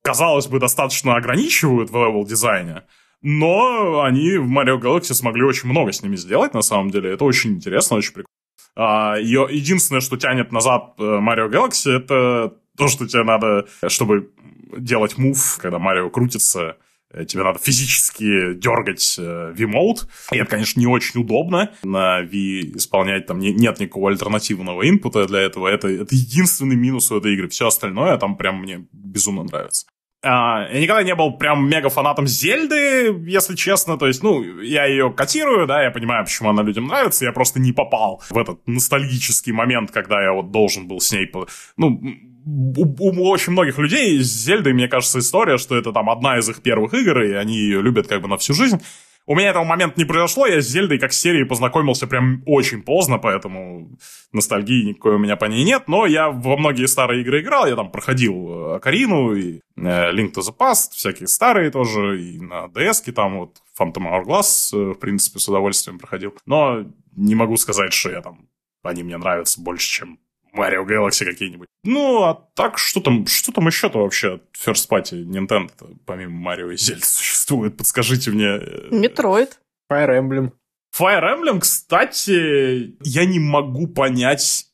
казалось 0.02 0.46
бы, 0.46 0.58
достаточно 0.58 1.16
ограничивают 1.16 1.90
в 1.90 1.94
левел-дизайне, 1.96 2.82
но 3.22 4.02
они 4.02 4.36
в 4.36 4.50
Mario 4.50 4.80
Galaxy 4.80 5.14
смогли 5.14 5.44
очень 5.44 5.68
много 5.68 5.92
с 5.92 6.02
ними 6.02 6.16
сделать, 6.16 6.54
на 6.54 6.62
самом 6.62 6.90
деле, 6.90 7.12
это 7.12 7.24
очень 7.24 7.52
интересно, 7.52 7.96
очень 7.96 8.12
прикольно. 8.12 8.26
А, 8.74 9.16
её- 9.18 9.48
единственное, 9.48 10.00
что 10.00 10.16
тянет 10.16 10.50
назад 10.50 10.94
э, 10.98 11.02
Mario 11.02 11.50
Galaxy, 11.50 11.90
это 11.90 12.54
то, 12.76 12.88
что 12.88 13.06
тебе 13.06 13.22
надо, 13.22 13.66
чтобы 13.88 14.30
делать 14.76 15.18
мув, 15.18 15.58
когда 15.60 15.78
Марио 15.78 16.08
крутится, 16.08 16.78
э, 17.12 17.26
тебе 17.26 17.42
надо 17.44 17.58
физически 17.58 18.54
дергать 18.54 19.16
э, 19.18 19.52
V-мode. 19.54 20.08
И 20.32 20.38
это, 20.38 20.50
конечно, 20.50 20.80
не 20.80 20.86
очень 20.86 21.20
удобно. 21.20 21.70
На 21.82 22.22
V 22.22 22.32
исполнять 22.76 23.26
там 23.26 23.38
не- 23.40 23.52
нет 23.52 23.78
никакого 23.78 24.08
альтернативного 24.10 24.88
инпута 24.88 25.26
для 25.26 25.40
этого. 25.40 25.68
Это, 25.68 25.88
это 25.88 26.14
единственный 26.14 26.74
минус 26.76 27.12
у 27.12 27.18
этой 27.18 27.34
игры. 27.34 27.48
Все 27.48 27.66
остальное 27.66 28.16
там 28.16 28.36
прям 28.36 28.60
мне 28.62 28.86
безумно 28.92 29.44
нравится. 29.44 29.86
А, 30.24 30.68
я 30.72 30.80
никогда 30.80 31.02
не 31.02 31.14
был 31.14 31.32
прям 31.36 31.68
мега 31.68 31.88
фанатом 31.88 32.26
Зельды, 32.26 33.12
если 33.26 33.56
честно. 33.56 33.98
То 33.98 34.06
есть, 34.06 34.22
ну, 34.22 34.60
я 34.60 34.86
ее 34.86 35.12
котирую, 35.12 35.66
да, 35.66 35.82
я 35.82 35.90
понимаю, 35.90 36.24
почему 36.24 36.50
она 36.50 36.62
людям 36.62 36.86
нравится. 36.86 37.24
Я 37.24 37.32
просто 37.32 37.58
не 37.60 37.72
попал 37.72 38.22
в 38.30 38.38
этот 38.38 38.60
ностальгический 38.66 39.52
момент, 39.52 39.90
когда 39.90 40.22
я 40.22 40.32
вот 40.32 40.50
должен 40.52 40.86
был 40.86 41.00
с 41.00 41.12
ней... 41.12 41.30
Ну, 41.76 42.00
у, 42.44 42.84
у 42.98 43.28
очень 43.28 43.52
многих 43.52 43.78
людей 43.78 44.18
с 44.20 44.26
Зельдой, 44.26 44.72
мне 44.72 44.88
кажется, 44.88 45.18
история, 45.18 45.58
что 45.58 45.76
это 45.76 45.92
там 45.92 46.10
одна 46.10 46.38
из 46.38 46.48
их 46.48 46.62
первых 46.62 46.94
игр, 46.94 47.22
и 47.22 47.32
они 47.32 47.56
ее 47.56 47.82
любят 47.82 48.06
как 48.06 48.22
бы 48.22 48.28
на 48.28 48.36
всю 48.36 48.54
жизнь. 48.54 48.80
У 49.26 49.36
меня 49.36 49.50
этого 49.50 49.64
момента 49.64 49.98
не 49.98 50.04
произошло, 50.04 50.46
я 50.46 50.60
с 50.60 50.66
Зельдой 50.66 50.98
как 50.98 51.12
с 51.12 51.20
серией 51.20 51.46
познакомился 51.46 52.06
прям 52.06 52.42
очень 52.44 52.82
поздно, 52.82 53.18
поэтому 53.18 53.96
ностальгии 54.32 54.88
никакой 54.88 55.14
у 55.14 55.18
меня 55.18 55.36
по 55.36 55.44
ней 55.44 55.64
нет, 55.64 55.84
но 55.86 56.06
я 56.06 56.30
во 56.30 56.56
многие 56.56 56.86
старые 56.86 57.22
игры 57.22 57.40
играл, 57.40 57.66
я 57.66 57.76
там 57.76 57.90
проходил 57.90 58.48
э, 58.48 58.76
Акарину 58.76 59.34
и 59.34 59.60
э, 59.76 60.12
Link 60.12 60.32
to 60.32 60.40
the 60.40 60.56
Past, 60.56 60.92
всякие 60.92 61.28
старые 61.28 61.70
тоже, 61.70 62.20
и 62.20 62.40
на 62.40 62.66
DS 62.66 63.12
там 63.12 63.38
вот 63.38 63.62
Phantom 63.78 64.10
Hourglass, 64.10 64.70
э, 64.72 64.92
в 64.94 64.98
принципе, 64.98 65.38
с 65.38 65.48
удовольствием 65.48 65.98
проходил, 65.98 66.34
но 66.46 66.84
не 67.14 67.34
могу 67.34 67.56
сказать, 67.56 67.92
что 67.92 68.10
я 68.10 68.22
там, 68.22 68.48
они 68.82 69.04
мне 69.04 69.16
нравятся 69.18 69.60
больше, 69.60 69.88
чем 69.88 70.18
Mario 70.54 70.86
Galaxy 70.86 71.24
какие-нибудь. 71.24 71.68
Ну, 71.84 72.22
а 72.22 72.34
так, 72.54 72.78
что 72.78 73.00
там, 73.00 73.26
что 73.26 73.52
там 73.52 73.66
еще-то 73.66 73.98
вообще 73.98 74.34
от 74.34 74.42
First 74.56 74.88
Party 74.88 75.24
Nintendo, 75.24 75.70
помимо 76.06 76.32
Марио 76.32 76.70
и 76.70 76.76
Зельда, 76.76 77.06
существует? 77.06 77.76
Подскажите 77.76 78.30
мне. 78.30 78.60
Metroid. 78.90 79.58
Fire 79.90 80.10
Emblem. 80.10 80.52
Fire 80.96 81.22
Emblem, 81.22 81.60
кстати, 81.60 82.96
я 83.02 83.24
не 83.24 83.38
могу 83.38 83.86
понять... 83.86 84.66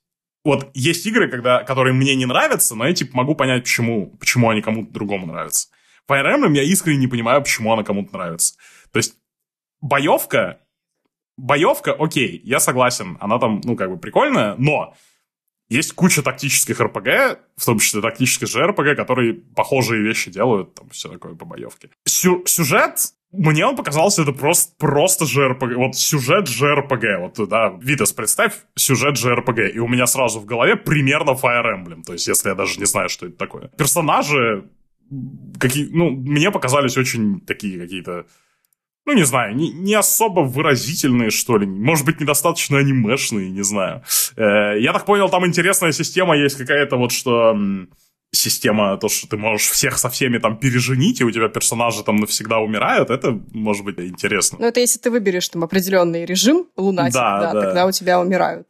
Вот 0.44 0.70
есть 0.74 1.04
игры, 1.06 1.28
когда, 1.28 1.62
которые 1.62 1.92
мне 1.92 2.14
не 2.14 2.26
нравятся, 2.26 2.74
но 2.74 2.86
я 2.86 2.94
типа 2.94 3.16
могу 3.16 3.34
понять, 3.34 3.64
почему, 3.64 4.16
почему 4.18 4.48
они 4.48 4.62
кому-то 4.62 4.92
другому 4.92 5.26
нравятся. 5.26 5.68
Fire 6.10 6.24
Emblem 6.24 6.54
я 6.54 6.62
искренне 6.62 6.98
не 6.98 7.06
понимаю, 7.06 7.42
почему 7.42 7.72
она 7.72 7.84
кому-то 7.84 8.12
нравится. 8.12 8.56
То 8.92 8.98
есть 8.98 9.16
боевка, 9.80 10.60
боевка, 11.36 11.92
окей, 11.92 12.40
я 12.44 12.60
согласен, 12.60 13.18
она 13.20 13.38
там, 13.38 13.60
ну, 13.62 13.76
как 13.76 13.90
бы 13.90 13.98
прикольная, 13.98 14.54
но 14.56 14.94
есть 15.68 15.92
куча 15.92 16.22
тактических 16.22 16.80
РПГ, 16.80 17.40
в 17.56 17.64
том 17.64 17.78
числе 17.78 18.00
тактических 18.00 18.48
же 18.48 18.66
РПГ, 18.66 18.96
которые 18.96 19.34
похожие 19.34 20.02
вещи 20.02 20.30
делают, 20.30 20.74
там 20.74 20.88
все 20.90 21.08
такое 21.08 21.34
по 21.34 21.44
боевке. 21.44 21.90
Сю 22.06 22.42
сюжет 22.46 23.12
мне 23.30 23.66
он 23.66 23.76
показался 23.76 24.22
это 24.22 24.32
просто, 24.32 24.74
просто 24.78 25.26
JRPG. 25.26 25.74
Вот 25.74 25.96
сюжет 25.96 26.48
JRPG. 26.48 27.18
Вот, 27.18 27.48
да, 27.48 27.76
Витас, 27.80 28.12
представь 28.12 28.54
сюжет 28.74 29.16
JRPG. 29.16 29.70
И 29.72 29.78
у 29.78 29.86
меня 29.86 30.06
сразу 30.06 30.40
в 30.40 30.46
голове 30.46 30.76
примерно 30.76 31.32
Fire 31.32 31.76
Emblem. 31.76 32.02
То 32.02 32.14
есть, 32.14 32.26
если 32.26 32.48
я 32.48 32.54
даже 32.54 32.78
не 32.80 32.86
знаю, 32.86 33.10
что 33.10 33.26
это 33.26 33.36
такое. 33.36 33.68
Персонажи, 33.76 34.70
какие, 35.60 35.90
ну, 35.90 36.10
мне 36.10 36.50
показались 36.50 36.96
очень 36.96 37.40
такие 37.40 37.78
какие-то 37.78 38.24
ну, 39.08 39.14
не 39.14 39.24
знаю, 39.24 39.56
не, 39.56 39.70
не 39.70 39.94
особо 39.94 40.40
выразительные, 40.40 41.30
что 41.30 41.56
ли. 41.56 41.66
Может 41.66 42.04
быть, 42.04 42.20
недостаточно 42.20 42.76
анимешные, 42.76 43.48
не 43.50 43.62
знаю. 43.62 44.02
Э, 44.36 44.78
я 44.78 44.92
так 44.92 45.06
понял, 45.06 45.30
там 45.30 45.46
интересная 45.46 45.92
система 45.92 46.36
есть 46.36 46.58
какая-то 46.58 46.96
вот, 46.96 47.10
что 47.10 47.56
система, 48.32 48.98
то, 48.98 49.08
что 49.08 49.26
ты 49.26 49.38
можешь 49.38 49.70
всех 49.70 49.96
со 49.96 50.10
всеми 50.10 50.36
там 50.36 50.58
переженить, 50.58 51.22
и 51.22 51.24
у 51.24 51.30
тебя 51.30 51.48
персонажи 51.48 52.04
там 52.04 52.16
навсегда 52.16 52.58
умирают, 52.58 53.08
это 53.08 53.40
может 53.54 53.82
быть 53.82 53.98
интересно. 53.98 54.58
Ну, 54.60 54.66
это 54.66 54.80
если 54.80 54.98
ты 54.98 55.10
выберешь 55.10 55.48
там 55.48 55.64
определенный 55.64 56.26
режим, 56.26 56.66
лунатик, 56.76 57.14
да, 57.14 57.40
да, 57.40 57.52
да. 57.54 57.60
тогда 57.62 57.86
у 57.86 57.92
тебя 57.92 58.20
умирают. 58.20 58.68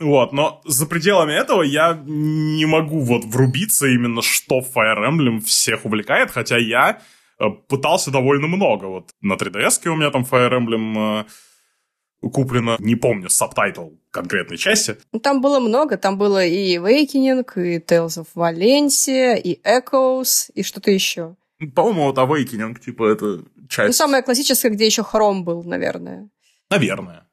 Вот, 0.00 0.32
но 0.32 0.62
за 0.64 0.86
пределами 0.86 1.34
этого 1.34 1.60
я 1.60 2.02
не 2.06 2.64
могу 2.64 3.00
вот 3.00 3.26
врубиться 3.26 3.86
именно, 3.86 4.22
что 4.22 4.60
Fire 4.60 5.06
Emblem 5.06 5.44
всех 5.44 5.84
увлекает, 5.84 6.30
хотя 6.30 6.56
я 6.56 7.00
пытался 7.68 8.10
довольно 8.10 8.46
много. 8.46 8.86
Вот 8.86 9.10
на 9.20 9.34
3DS 9.34 9.88
у 9.88 9.96
меня 9.96 10.10
там 10.10 10.22
Fire 10.22 10.52
Emblem 10.52 11.24
э, 12.22 12.30
куплено, 12.30 12.76
не 12.78 12.96
помню, 12.96 13.28
subtitle 13.28 13.90
конкретной 14.10 14.56
части. 14.56 14.96
Ну, 15.12 15.20
там 15.20 15.40
было 15.40 15.60
много, 15.60 15.96
там 15.96 16.18
было 16.18 16.44
и 16.44 16.76
Awakening, 16.76 17.44
и 17.56 17.78
Tales 17.78 18.18
of 18.18 18.28
Valentia, 18.34 19.36
и 19.38 19.60
Echoes, 19.62 20.50
и 20.54 20.62
что-то 20.62 20.90
еще. 20.90 21.36
По-моему, 21.74 22.04
вот 22.04 22.18
Awakening, 22.18 22.78
типа, 22.78 23.12
это 23.12 23.44
часть... 23.68 23.86
Ну, 23.86 23.92
самая 23.92 24.22
классическая, 24.22 24.70
где 24.70 24.86
еще 24.86 25.02
Хром 25.02 25.44
был, 25.44 25.62
наверное. 25.64 26.28
Наверное. 26.70 27.26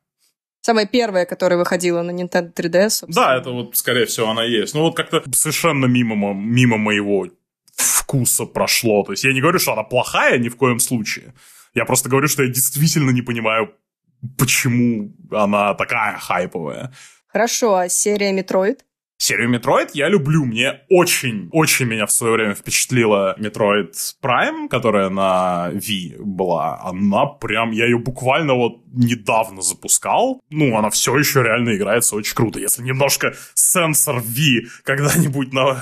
Самая 0.62 0.86
первая, 0.86 1.26
которая 1.26 1.58
выходила 1.58 2.04
на 2.04 2.12
Nintendo 2.12 2.54
3DS. 2.54 2.89
Собственно. 2.89 3.28
Да, 3.28 3.38
это 3.38 3.49
вот, 3.49 3.76
скорее 3.76 4.06
всего, 4.06 4.30
она 4.30 4.43
есть. 4.43 4.76
Ну, 4.76 4.82
вот 4.82 4.95
как-то 4.95 5.24
совершенно 5.34 5.88
мимо, 5.88 6.34
мимо 6.34 6.78
моего 6.78 7.28
вкуса 7.82 8.45
прошло. 8.45 9.03
То 9.03 9.11
есть 9.11 9.23
я 9.23 9.34
не 9.34 9.41
говорю, 9.41 9.59
что 9.59 9.73
она 9.73 9.84
плохая 9.84 10.38
ни 10.38 10.49
в 10.49 10.55
коем 10.55 10.79
случае. 10.79 11.34
Я 11.73 11.86
просто 11.86 12.09
говорю, 12.09 12.27
что 12.27 12.43
я 12.43 12.49
действительно 12.49 13.11
не 13.11 13.21
понимаю, 13.21 13.73
почему 14.38 15.15
она 15.32 15.73
такая 15.73 16.17
хайповая. 16.17 16.93
Хорошо, 17.27 17.75
а 17.75 17.89
серия 17.89 18.34
Metroid? 18.34 18.86
Серию 19.22 19.49
Metroid 19.49 19.91
я 19.93 20.09
люблю. 20.09 20.45
Мне 20.45 20.82
очень, 20.89 21.47
очень 21.51 21.86
меня 21.86 22.07
в 22.07 22.11
свое 22.11 22.34
время 22.34 22.55
впечатлила 22.55 23.36
Metroid 23.38 23.93
Prime, 24.19 24.67
которая 24.67 25.09
на 25.09 25.69
Wii 25.74 26.16
была. 26.17 26.82
Она 26.82 27.28
прям, 27.28 27.69
я 27.69 27.86
ее 27.86 27.99
буквально 27.99 28.55
вот 28.55 28.82
недавно 28.91 29.61
запускал. 29.61 30.41
Ну, 30.49 30.76
она 30.76 30.89
все 30.89 31.15
еще 31.15 31.43
реально 31.43 31.76
играется 31.76 32.15
очень 32.15 32.34
круто. 32.34 32.59
Если 32.59 32.82
немножко 32.82 33.36
сенсор 33.53 34.22
Wii 34.22 34.64
когда-нибудь 34.84 35.53
на... 35.53 35.80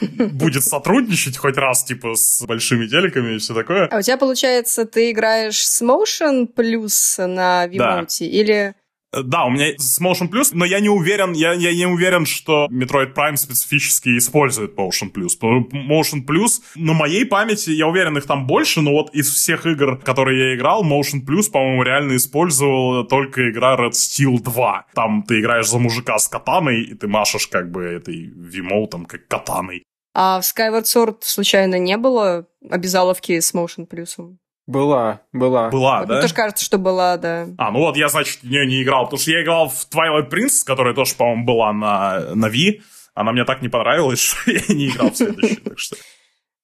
будет 0.32 0.64
сотрудничать 0.64 1.36
хоть 1.36 1.58
раз, 1.58 1.84
типа, 1.84 2.14
с 2.14 2.46
большими 2.46 2.86
телеками 2.86 3.34
и 3.34 3.38
все 3.40 3.52
такое. 3.52 3.88
А 3.88 3.98
у 3.98 4.00
тебя, 4.00 4.16
получается, 4.16 4.86
ты 4.86 5.10
играешь 5.10 5.68
с 5.68 5.82
Motion 5.82 6.46
плюс 6.46 7.18
на 7.18 7.66
V-моте? 7.66 8.24
Да. 8.24 8.30
Или... 8.30 8.74
Да, 9.22 9.44
у 9.44 9.50
меня 9.50 9.72
с 9.76 10.00
Motion 10.00 10.28
Plus, 10.30 10.50
но 10.52 10.64
я 10.64 10.80
не 10.80 10.88
уверен, 10.88 11.32
я, 11.32 11.52
я 11.52 11.74
не 11.74 11.86
уверен, 11.86 12.26
что 12.26 12.66
Metroid 12.70 13.14
Prime 13.14 13.36
специфически 13.36 14.16
использует 14.18 14.74
Motion 14.76 15.12
Plus. 15.12 15.38
Motion 15.40 16.24
Plus, 16.26 16.62
на 16.74 16.92
моей 16.92 17.24
памяти, 17.24 17.70
я 17.70 17.86
уверен, 17.86 18.16
их 18.18 18.26
там 18.26 18.46
больше, 18.46 18.80
но 18.80 18.92
вот 18.92 19.14
из 19.14 19.30
всех 19.30 19.66
игр, 19.66 19.98
которые 19.98 20.50
я 20.50 20.56
играл, 20.56 20.84
Motion 20.84 21.24
Plus, 21.26 21.50
по-моему, 21.50 21.82
реально 21.82 22.16
использовала 22.16 23.04
только 23.04 23.50
игра 23.50 23.76
Red 23.76 23.92
Steel 23.92 24.40
2. 24.40 24.86
Там 24.94 25.22
ты 25.22 25.40
играешь 25.40 25.68
за 25.68 25.78
мужика 25.78 26.18
с 26.18 26.28
катаной, 26.28 26.82
и 26.82 26.94
ты 26.94 27.06
машешь 27.08 27.46
как 27.46 27.70
бы 27.70 27.82
этой 27.82 28.32
вимоутом, 28.34 29.04
как 29.04 29.28
катаной. 29.28 29.84
А 30.14 30.40
в 30.40 30.44
Skyward 30.44 30.84
Sword 30.84 31.16
случайно 31.22 31.78
не 31.78 31.96
было 31.96 32.46
обязаловки 32.70 33.40
с 33.40 33.52
Motion 33.52 33.88
Plus? 33.88 34.36
Была, 34.66 35.20
была. 35.32 35.68
Была, 35.68 35.98
вот 36.00 36.08
да? 36.08 36.14
Мне 36.14 36.22
тоже 36.22 36.34
кажется, 36.34 36.64
что 36.64 36.78
была, 36.78 37.16
да. 37.18 37.46
А, 37.58 37.70
ну 37.70 37.80
вот 37.80 37.96
я, 37.96 38.08
значит, 38.08 38.40
в 38.42 38.48
нее 38.48 38.66
не 38.66 38.82
играл, 38.82 39.04
потому 39.04 39.20
что 39.20 39.30
я 39.30 39.42
играл 39.42 39.68
в 39.68 39.86
Twilight 39.92 40.30
Princess, 40.30 40.64
которая 40.64 40.94
тоже, 40.94 41.14
по-моему, 41.16 41.44
была 41.44 41.72
на, 41.72 42.34
на 42.34 42.46
Wii. 42.46 42.80
Она 43.14 43.32
мне 43.32 43.44
так 43.44 43.60
не 43.62 43.68
понравилась, 43.68 44.18
что 44.20 44.50
я 44.50 44.62
не 44.74 44.88
играл 44.88 45.10
в 45.10 45.16
следующую, 45.16 45.60
так 45.60 45.78
что... 45.78 45.96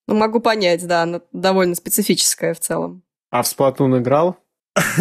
Ну, 0.09 0.17
могу 0.17 0.41
понять, 0.41 0.87
да, 0.87 1.03
она 1.03 1.21
довольно 1.33 1.75
специфическая 1.75 2.55
в 2.55 2.61
целом. 2.61 3.03
А 3.31 3.43
в 3.43 3.47
Splatoon 3.47 4.01
играл? 4.01 4.39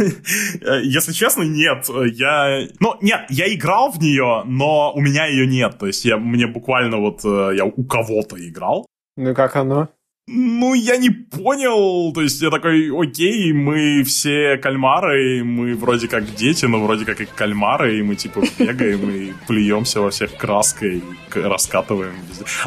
Если 0.84 1.14
честно, 1.14 1.43
нет. 1.43 1.86
Я... 2.14 2.68
Ну, 2.80 2.95
нет, 3.02 3.22
я 3.30 3.52
играл 3.54 3.91
в 3.91 4.00
нее, 4.00 4.43
но 4.45 4.93
у 4.93 5.00
меня 5.00 5.26
ее 5.26 5.47
нет. 5.47 5.78
То 5.80 5.88
есть 5.88 6.06
я, 6.06 6.18
мне 6.18 6.47
буквально 6.47 6.97
вот... 6.97 7.24
э, 7.24 7.56
Я 7.56 7.66
у 7.66 7.84
кого-то 7.86 8.36
играл. 8.38 8.86
Ну, 9.16 9.34
как 9.34 9.56
оно? 9.56 9.89
Ну, 10.32 10.76
я 10.76 10.98
не 10.98 11.10
понял. 11.10 12.14
То 12.14 12.22
есть 12.22 12.40
я 12.42 12.52
такой, 12.52 12.92
окей, 12.92 13.52
мы 13.52 14.04
все 14.04 14.58
кальмары, 14.58 15.44
мы 15.44 15.74
вроде 15.74 16.08
как 16.08 16.36
дети, 16.36 16.66
но 16.66 16.80
вроде 16.80 17.04
как 17.04 17.20
и 17.20 17.26
кальмары, 17.26 17.98
и 17.98 18.04
мы 18.04 18.16
типа 18.16 18.44
бегаем 18.60 19.10
и 19.10 19.34
плюемся 19.48 20.02
во 20.02 20.12
всех 20.12 20.38
краской, 20.38 21.02
раскатываем. 21.34 22.14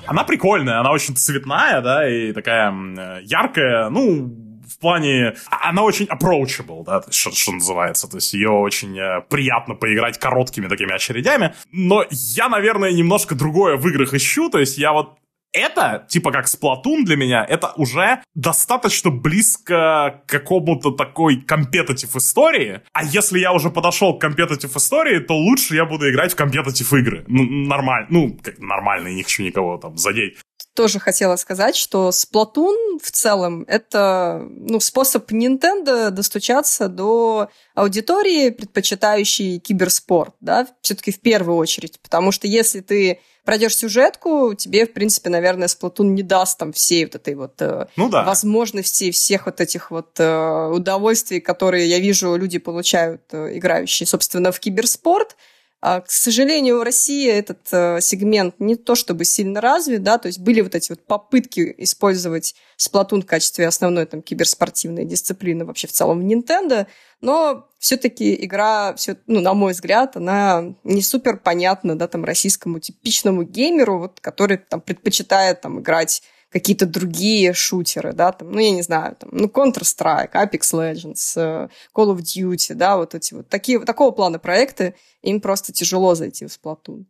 Она 0.06 0.24
прикольная, 0.24 0.80
она 0.80 0.90
очень 0.90 1.14
цветная, 1.14 1.80
да, 1.82 2.08
и 2.08 2.32
такая 2.32 2.74
яркая, 3.22 3.90
ну, 3.90 4.36
в 4.68 4.78
плане... 4.80 5.34
Она 5.48 5.82
очень 5.82 6.06
approachable, 6.06 6.84
да, 6.84 7.02
что, 7.10 7.30
что 7.30 7.52
называется. 7.52 8.08
То 8.08 8.16
есть 8.16 8.34
ее 8.34 8.50
очень 8.50 8.98
э, 8.98 9.20
приятно 9.28 9.74
поиграть 9.74 10.18
короткими 10.18 10.66
такими 10.66 10.92
очередями. 10.92 11.54
Но 11.70 12.04
я, 12.10 12.48
наверное, 12.48 12.90
немножко 12.90 13.34
другое 13.34 13.76
в 13.76 13.86
играх 13.86 14.14
ищу. 14.14 14.48
То 14.48 14.58
есть 14.58 14.78
я 14.78 14.92
вот 14.92 15.18
это, 15.52 16.06
типа 16.08 16.32
как 16.32 16.46
Splatoon 16.46 17.04
для 17.04 17.16
меня, 17.16 17.44
это 17.48 17.72
уже 17.76 18.22
достаточно 18.34 19.10
близко 19.10 20.22
к 20.26 20.30
какому-то 20.30 20.92
такой 20.92 21.42
компетитив 21.42 22.16
истории. 22.16 22.80
А 22.92 23.04
если 23.04 23.38
я 23.38 23.52
уже 23.52 23.70
подошел 23.70 24.16
к 24.16 24.20
компетитив 24.20 24.74
истории, 24.76 25.18
то 25.18 25.34
лучше 25.36 25.74
я 25.74 25.84
буду 25.84 26.10
играть 26.10 26.32
в 26.32 26.36
компетитив 26.36 26.92
игры. 26.94 27.24
Ну, 27.28 27.44
нормально. 27.44 28.06
Ну, 28.10 28.38
как 28.42 28.58
нормально, 28.58 29.08
не 29.08 29.22
хочу 29.22 29.42
никого 29.42 29.78
там 29.78 29.96
задеть 29.96 30.38
тоже 30.74 30.98
хотела 30.98 31.36
сказать, 31.36 31.76
что 31.76 32.10
Splatoon 32.10 32.98
в 33.02 33.10
целом 33.10 33.64
это 33.68 34.46
ну, 34.48 34.80
способ 34.80 35.30
Nintendo 35.30 36.10
достучаться 36.10 36.88
до 36.88 37.50
аудитории, 37.74 38.50
предпочитающей 38.50 39.58
киберспорт, 39.58 40.34
да, 40.40 40.66
все-таки 40.80 41.12
в 41.12 41.20
первую 41.20 41.56
очередь. 41.56 42.00
Потому 42.00 42.32
что 42.32 42.46
если 42.46 42.80
ты 42.80 43.20
пройдешь 43.44 43.76
сюжетку, 43.76 44.54
тебе, 44.54 44.86
в 44.86 44.92
принципе, 44.92 45.30
наверное, 45.30 45.68
Splatoon 45.68 46.04
не 46.04 46.22
даст 46.22 46.58
там 46.58 46.72
всей 46.72 47.04
вот 47.04 47.14
этой 47.14 47.34
вот 47.34 47.60
э, 47.60 47.86
ну, 47.96 48.08
да. 48.08 48.22
возможности, 48.24 49.10
всех 49.10 49.46
вот 49.46 49.60
этих 49.60 49.90
вот 49.90 50.18
э, 50.18 50.68
удовольствий, 50.68 51.40
которые, 51.40 51.88
я 51.88 51.98
вижу, 51.98 52.34
люди 52.36 52.58
получают, 52.58 53.22
э, 53.32 53.58
играющие, 53.58 54.06
собственно, 54.06 54.52
в 54.52 54.60
киберспорт. 54.60 55.36
А, 55.84 56.00
к 56.00 56.12
сожалению, 56.12 56.78
в 56.78 56.84
России 56.84 57.28
этот 57.28 57.66
э, 57.72 58.00
сегмент 58.00 58.54
не 58.60 58.76
то 58.76 58.94
чтобы 58.94 59.24
сильно 59.24 59.60
развит, 59.60 60.04
да, 60.04 60.16
то 60.16 60.28
есть 60.28 60.38
были 60.38 60.60
вот 60.60 60.76
эти 60.76 60.92
вот 60.92 61.04
попытки 61.04 61.74
использовать 61.78 62.54
Splatoon 62.78 63.22
в 63.22 63.26
качестве 63.26 63.66
основной 63.66 64.06
там 64.06 64.22
киберспортивной 64.22 65.04
дисциплины 65.04 65.64
вообще 65.64 65.88
в 65.88 65.92
целом 65.92 66.20
в 66.20 66.24
Nintendo, 66.24 66.86
но 67.20 67.68
все-таки 67.80 68.32
игра, 68.44 68.94
все, 68.94 69.16
ну, 69.26 69.40
на 69.40 69.54
мой 69.54 69.72
взгляд, 69.72 70.16
она 70.16 70.72
не 70.84 71.02
супер 71.02 71.38
понятна, 71.38 71.98
да, 71.98 72.06
там, 72.06 72.24
российскому 72.24 72.78
типичному 72.78 73.42
геймеру, 73.42 73.98
вот, 73.98 74.20
который 74.20 74.58
там 74.58 74.80
предпочитает 74.80 75.62
там 75.62 75.80
играть 75.80 76.22
какие-то 76.52 76.86
другие 76.86 77.54
шутеры, 77.54 78.12
да, 78.12 78.32
там, 78.32 78.52
ну, 78.52 78.58
я 78.58 78.70
не 78.70 78.82
знаю, 78.82 79.16
там, 79.18 79.30
ну, 79.32 79.46
Counter-Strike, 79.46 80.32
Apex 80.32 80.72
Legends, 80.72 81.32
э, 81.36 81.68
Call 81.94 82.14
of 82.14 82.18
Duty, 82.18 82.74
да, 82.74 82.96
вот 82.96 83.14
эти 83.14 83.34
вот 83.34 83.48
такие, 83.48 83.80
такого 83.80 84.10
плана 84.10 84.38
проекты, 84.38 84.94
им 85.22 85.40
просто 85.40 85.72
тяжело 85.72 86.14
зайти 86.14 86.46
в 86.46 86.48
Splatoon. 86.48 87.04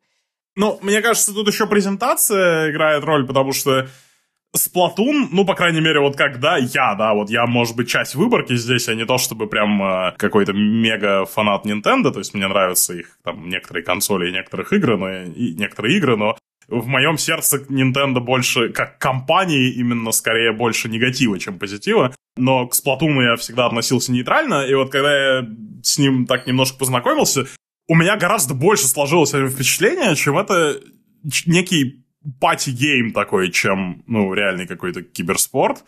Ну, 0.54 0.78
мне 0.82 1.00
кажется, 1.00 1.32
тут 1.32 1.48
еще 1.48 1.66
презентация 1.66 2.70
играет 2.70 3.04
роль, 3.04 3.26
потому 3.26 3.52
что 3.52 3.88
Сплатун, 4.54 5.30
ну, 5.32 5.46
по 5.46 5.54
крайней 5.54 5.80
мере, 5.80 6.00
вот 6.00 6.14
когда 6.14 6.58
я, 6.58 6.94
да, 6.94 7.14
вот 7.14 7.30
я, 7.30 7.46
может 7.46 7.74
быть, 7.74 7.88
часть 7.88 8.14
выборки 8.14 8.54
здесь, 8.54 8.86
а 8.88 8.94
не 8.94 9.06
то, 9.06 9.16
чтобы 9.16 9.46
прям 9.46 9.82
э, 9.82 10.12
какой-то 10.18 10.52
мега 10.52 11.24
фанат 11.24 11.64
Nintendo, 11.64 12.12
то 12.12 12.18
есть 12.18 12.34
мне 12.34 12.46
нравятся 12.46 12.92
их 12.92 13.18
там 13.24 13.48
некоторые 13.48 13.82
консоли 13.82 14.28
и 14.28 14.32
некоторых 14.32 14.74
игр, 14.74 14.98
но 14.98 15.10
и 15.10 15.54
некоторые 15.54 15.96
игры, 15.96 16.18
но 16.18 16.36
в 16.72 16.86
моем 16.86 17.18
сердце 17.18 17.58
Nintendo 17.68 18.20
больше, 18.20 18.70
как 18.70 18.98
компании, 18.98 19.72
именно 19.72 20.10
скорее 20.12 20.52
больше 20.52 20.88
негатива, 20.88 21.38
чем 21.38 21.58
позитива. 21.58 22.14
Но 22.36 22.66
к 22.66 22.74
Сплатуну 22.74 23.20
я 23.20 23.36
всегда 23.36 23.66
относился 23.66 24.10
нейтрально, 24.10 24.64
и 24.66 24.74
вот 24.74 24.90
когда 24.90 25.38
я 25.38 25.48
с 25.82 25.98
ним 25.98 26.26
так 26.26 26.46
немножко 26.46 26.78
познакомился, 26.78 27.46
у 27.88 27.94
меня 27.94 28.16
гораздо 28.16 28.54
больше 28.54 28.86
сложилось 28.86 29.32
впечатление, 29.32 30.14
чем 30.16 30.38
это 30.38 30.80
некий 31.46 32.04
party 32.40 32.80
game 32.80 33.12
такой, 33.12 33.50
чем, 33.50 34.02
ну, 34.06 34.32
реальный 34.32 34.66
какой-то 34.66 35.02
киберспорт. 35.02 35.84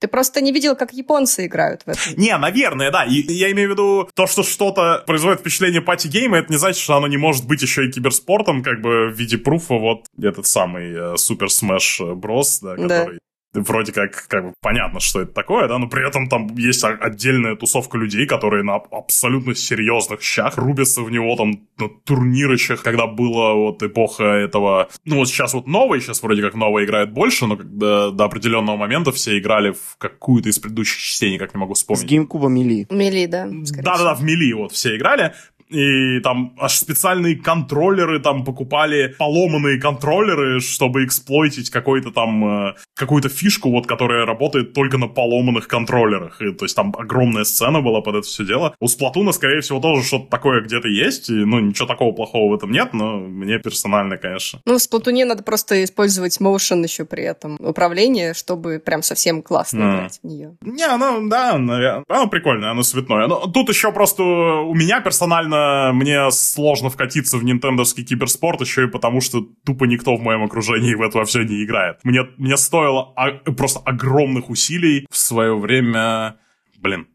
Ты 0.00 0.08
просто 0.08 0.40
не 0.40 0.52
видел, 0.52 0.76
как 0.76 0.92
японцы 0.92 1.46
играют 1.46 1.82
в 1.82 1.88
это. 1.88 2.00
Не, 2.16 2.36
наверное, 2.36 2.90
да. 2.90 3.04
И 3.04 3.20
я 3.32 3.50
имею 3.52 3.70
в 3.70 3.72
виду 3.72 4.10
то, 4.14 4.26
что 4.26 4.42
что-то 4.42 5.02
производит 5.06 5.40
впечатление 5.40 5.80
party 5.80 6.06
game 6.06 6.27
а, 6.27 6.38
это 6.38 6.52
не 6.52 6.58
значит, 6.58 6.82
что 6.82 6.96
оно 6.96 7.06
не 7.08 7.16
может 7.16 7.46
быть 7.46 7.62
еще 7.62 7.86
и 7.86 7.90
киберспортом, 7.90 8.62
как 8.62 8.80
бы 8.80 9.08
в 9.08 9.14
виде 9.14 9.38
пруфа 9.38 9.74
вот 9.74 10.06
этот 10.20 10.46
самый 10.46 11.18
Super 11.18 11.50
Smash 11.50 12.00
Bros, 12.14 12.60
да, 12.60 12.76
который 12.76 13.16
да 13.16 13.27
вроде 13.54 13.92
как, 13.92 14.26
как 14.28 14.44
бы 14.44 14.52
понятно, 14.60 15.00
что 15.00 15.22
это 15.22 15.32
такое, 15.32 15.68
да, 15.68 15.78
но 15.78 15.88
при 15.88 16.06
этом 16.06 16.28
там 16.28 16.54
есть 16.56 16.84
отдельная 16.84 17.56
тусовка 17.56 17.98
людей, 17.98 18.26
которые 18.26 18.62
на 18.62 18.76
абсолютно 18.76 19.54
серьезных 19.54 20.22
щах 20.22 20.56
рубятся 20.58 21.02
в 21.02 21.10
него 21.10 21.36
там 21.36 21.66
на 21.78 21.88
турнирочах, 22.04 22.82
когда 22.82 23.06
была 23.06 23.54
вот 23.54 23.82
эпоха 23.82 24.24
этого, 24.24 24.88
ну 25.04 25.16
вот 25.16 25.28
сейчас 25.28 25.54
вот 25.54 25.66
новый, 25.66 26.00
сейчас 26.00 26.22
вроде 26.22 26.42
как 26.42 26.54
новая 26.54 26.84
играет 26.84 27.12
больше, 27.12 27.46
но 27.46 27.56
когда 27.56 28.10
до 28.10 28.24
определенного 28.24 28.76
момента 28.76 29.12
все 29.12 29.38
играли 29.38 29.72
в 29.72 29.96
какую-то 29.98 30.48
из 30.48 30.58
предыдущих 30.58 30.98
частей, 30.98 31.32
никак 31.32 31.54
не 31.54 31.60
могу 31.60 31.74
вспомнить. 31.74 32.02
С 32.02 32.06
геймкуба 32.06 32.48
Мили. 32.48 32.86
Мили, 32.90 33.26
да. 33.26 33.46
Да-да-да, 33.48 34.14
в 34.14 34.22
Мили 34.22 34.52
вот 34.52 34.72
все 34.72 34.96
играли, 34.96 35.32
и 35.70 36.20
там 36.20 36.54
аж 36.58 36.76
специальные 36.76 37.36
контроллеры 37.36 38.20
там 38.20 38.44
покупали, 38.44 39.14
поломанные 39.18 39.80
контроллеры, 39.80 40.60
чтобы 40.60 41.04
эксплойтить 41.04 41.70
какой-то 41.70 42.10
там, 42.10 42.68
э, 42.68 42.74
какую-то 42.94 43.28
фишку, 43.28 43.70
вот, 43.70 43.86
которая 43.86 44.26
работает 44.26 44.72
только 44.72 44.98
на 44.98 45.08
поломанных 45.08 45.68
контроллерах. 45.68 46.40
И, 46.40 46.52
то 46.52 46.64
есть 46.64 46.76
там 46.76 46.94
огромная 46.96 47.44
сцена 47.44 47.80
была 47.80 48.00
под 48.00 48.16
это 48.16 48.26
все 48.26 48.44
дело. 48.44 48.74
У 48.80 48.88
Сплатуна, 48.88 49.32
скорее 49.32 49.60
всего, 49.60 49.80
тоже 49.80 50.04
что-то 50.04 50.30
такое 50.30 50.62
где-то 50.62 50.88
есть, 50.88 51.28
и, 51.30 51.34
ну, 51.34 51.60
ничего 51.60 51.86
такого 51.86 52.12
плохого 52.12 52.52
в 52.52 52.56
этом 52.56 52.70
нет, 52.70 52.92
но 52.92 53.18
мне 53.18 53.58
персонально, 53.58 54.16
конечно. 54.16 54.60
Ну, 54.64 54.78
в 54.78 54.82
Сплатуне 54.82 55.24
надо 55.24 55.42
просто 55.42 55.84
использовать 55.84 56.40
motion 56.40 56.82
еще 56.82 57.04
при 57.04 57.24
этом, 57.24 57.56
управление, 57.60 58.34
чтобы 58.34 58.78
прям 58.84 59.02
совсем 59.02 59.42
классно 59.42 59.78
mm. 59.78 59.94
играть 59.94 60.20
в 60.22 60.26
нее. 60.26 60.56
Не, 60.62 60.96
ну, 60.96 61.28
да, 61.28 61.58
наверное, 61.58 62.04
оно 62.08 62.28
прикольное, 62.28 62.70
оно 62.70 62.82
цветное. 62.82 63.26
Но 63.26 63.46
тут 63.46 63.68
еще 63.68 63.92
просто 63.92 64.22
у 64.22 64.74
меня 64.74 65.00
персонально 65.00 65.57
мне 65.92 66.30
сложно 66.30 66.90
вкатиться 66.90 67.38
в 67.38 67.44
нинтендовский 67.44 68.04
киберспорт 68.04 68.60
еще 68.60 68.84
и 68.84 68.88
потому, 68.88 69.20
что 69.20 69.46
тупо 69.64 69.84
никто 69.84 70.16
в 70.16 70.20
моем 70.20 70.42
окружении 70.44 70.94
в 70.94 71.02
это 71.02 71.24
все 71.24 71.42
не 71.42 71.64
играет. 71.64 71.98
Мне, 72.04 72.26
мне 72.36 72.56
стоило 72.56 73.14
просто 73.56 73.80
огромных 73.80 74.50
усилий 74.50 75.06
в 75.10 75.16
свое 75.16 75.56
время... 75.56 76.36
Блин, 76.78 77.08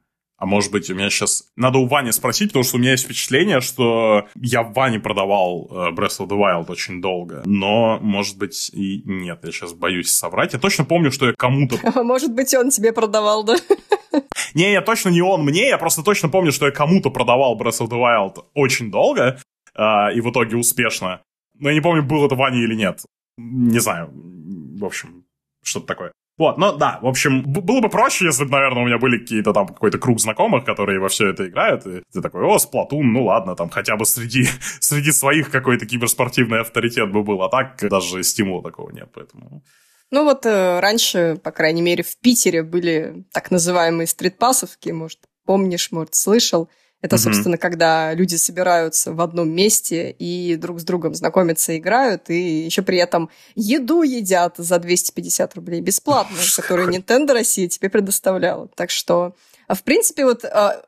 а 0.44 0.46
может 0.46 0.74
быть, 0.74 0.90
у 0.90 0.94
меня 0.94 1.10
сейчас... 1.10 1.46
Надо 1.56 1.78
у 1.78 1.88
Вани 1.88 2.12
спросить, 2.12 2.50
потому 2.50 2.66
что 2.66 2.76
у 2.76 2.80
меня 2.80 2.92
есть 2.92 3.06
впечатление, 3.06 3.62
что 3.62 4.28
я 4.36 4.64
Ване 4.64 5.00
продавал 5.00 5.70
э, 5.72 5.74
Breath 5.92 6.20
of 6.20 6.28
the 6.28 6.38
Wild 6.38 6.66
очень 6.70 7.02
долго. 7.02 7.44
Но, 7.46 7.98
может 8.02 8.38
быть, 8.38 8.70
и 8.74 9.04
нет. 9.06 9.40
Я 9.42 9.52
сейчас 9.54 9.72
боюсь 9.72 10.12
соврать. 10.12 10.52
Я 10.52 10.60
точно 10.60 10.84
помню, 10.84 11.12
что 11.12 11.28
я 11.28 11.34
кому-то... 11.34 11.78
Может 12.04 12.34
быть, 12.34 12.54
он 12.56 12.72
тебе 12.72 12.92
продавал, 12.92 13.46
да? 13.46 13.56
Не, 14.54 14.72
я 14.72 14.82
точно 14.82 15.10
не 15.10 15.22
он 15.22 15.44
мне. 15.44 15.68
Я 15.68 15.78
просто 15.78 16.04
точно 16.04 16.30
помню, 16.30 16.52
что 16.52 16.66
я 16.66 16.72
кому-то 16.72 17.10
продавал 17.10 17.58
Breath 17.58 17.82
of 17.82 17.90
the 17.90 18.00
Wild 18.00 18.46
очень 18.54 18.92
долго. 18.92 19.40
Э, 19.76 20.14
и 20.14 20.22
в 20.22 20.30
итоге 20.30 20.58
успешно. 20.58 21.22
Но 21.60 21.70
я 21.70 21.76
не 21.76 21.82
помню, 21.82 22.04
был 22.04 22.26
это 22.26 22.36
Ваня 22.36 22.60
или 22.60 22.76
нет. 22.76 23.02
Не 23.38 23.80
знаю. 23.80 24.10
В 24.14 24.86
общем, 24.86 25.26
что-то 25.64 25.88
такое. 25.88 26.12
Вот, 26.36 26.58
ну 26.58 26.76
да, 26.76 26.98
в 27.02 27.06
общем, 27.06 27.44
было 27.44 27.80
бы 27.80 27.90
проще, 27.90 28.26
если 28.26 28.46
бы, 28.46 28.50
наверное, 28.50 28.82
у 28.82 28.86
меня 28.88 28.98
были 28.98 29.20
какие-то 29.20 29.54
там 29.54 29.68
какой-то 29.68 30.00
круг 30.00 30.20
знакомых, 30.20 30.66
которые 30.66 31.00
во 31.00 31.08
все 31.08 31.30
это 31.30 31.48
играют, 31.48 31.86
и 31.86 32.02
ты 32.12 32.22
такой, 32.22 32.44
о, 32.44 32.58
Сплатун, 32.58 33.14
ну 33.14 33.26
ладно, 33.26 33.56
там 33.56 33.70
хотя 33.70 33.96
бы 33.98 34.06
среди, 34.06 34.46
среди 34.80 35.12
своих 35.12 35.52
какой-то 35.52 35.86
киберспортивный 35.86 36.62
авторитет 36.62 37.12
бы 37.12 37.22
был, 37.22 37.44
а 37.44 37.50
так 37.50 37.78
даже 37.88 38.24
стимула 38.24 38.64
такого 38.64 38.90
нет, 38.90 39.10
поэтому... 39.14 39.62
Ну 40.14 40.26
вот 40.26 40.46
э, 40.46 40.80
раньше, 40.80 41.40
по 41.42 41.50
крайней 41.50 41.82
мере, 41.82 42.04
в 42.04 42.18
Питере 42.18 42.62
были 42.62 43.26
так 43.32 43.50
называемые 43.50 44.06
стритпасовки, 44.06 44.92
может, 44.92 45.18
помнишь, 45.44 45.92
может, 45.92 46.14
слышал, 46.14 46.70
это, 47.02 47.18
собственно, 47.18 47.58
когда 47.58 48.14
люди 48.14 48.36
собираются 48.36 49.12
в 49.12 49.20
одном 49.22 49.50
месте 49.50 50.12
и 50.12 50.56
друг 50.56 50.80
с 50.82 50.84
другом 50.84 51.16
знакомятся, 51.16 51.76
играют, 51.76 52.30
и 52.30 52.60
еще 52.60 52.84
при 52.84 53.00
этом 53.00 53.32
еду 53.56 54.04
едят 54.04 54.54
за 54.58 54.78
250 54.78 55.56
рублей 55.56 55.82
бесплатно, 55.82 56.38
которую 56.56 56.90
Nintendo 56.90 57.34
Россия 57.34 57.68
тебе 57.68 57.90
предоставляла. 57.90 58.68
Так 58.76 58.92
что, 58.92 59.36
а, 59.68 59.74
в 59.74 59.82
принципе, 59.82 60.26
вот 60.26 60.46
а, 60.46 60.86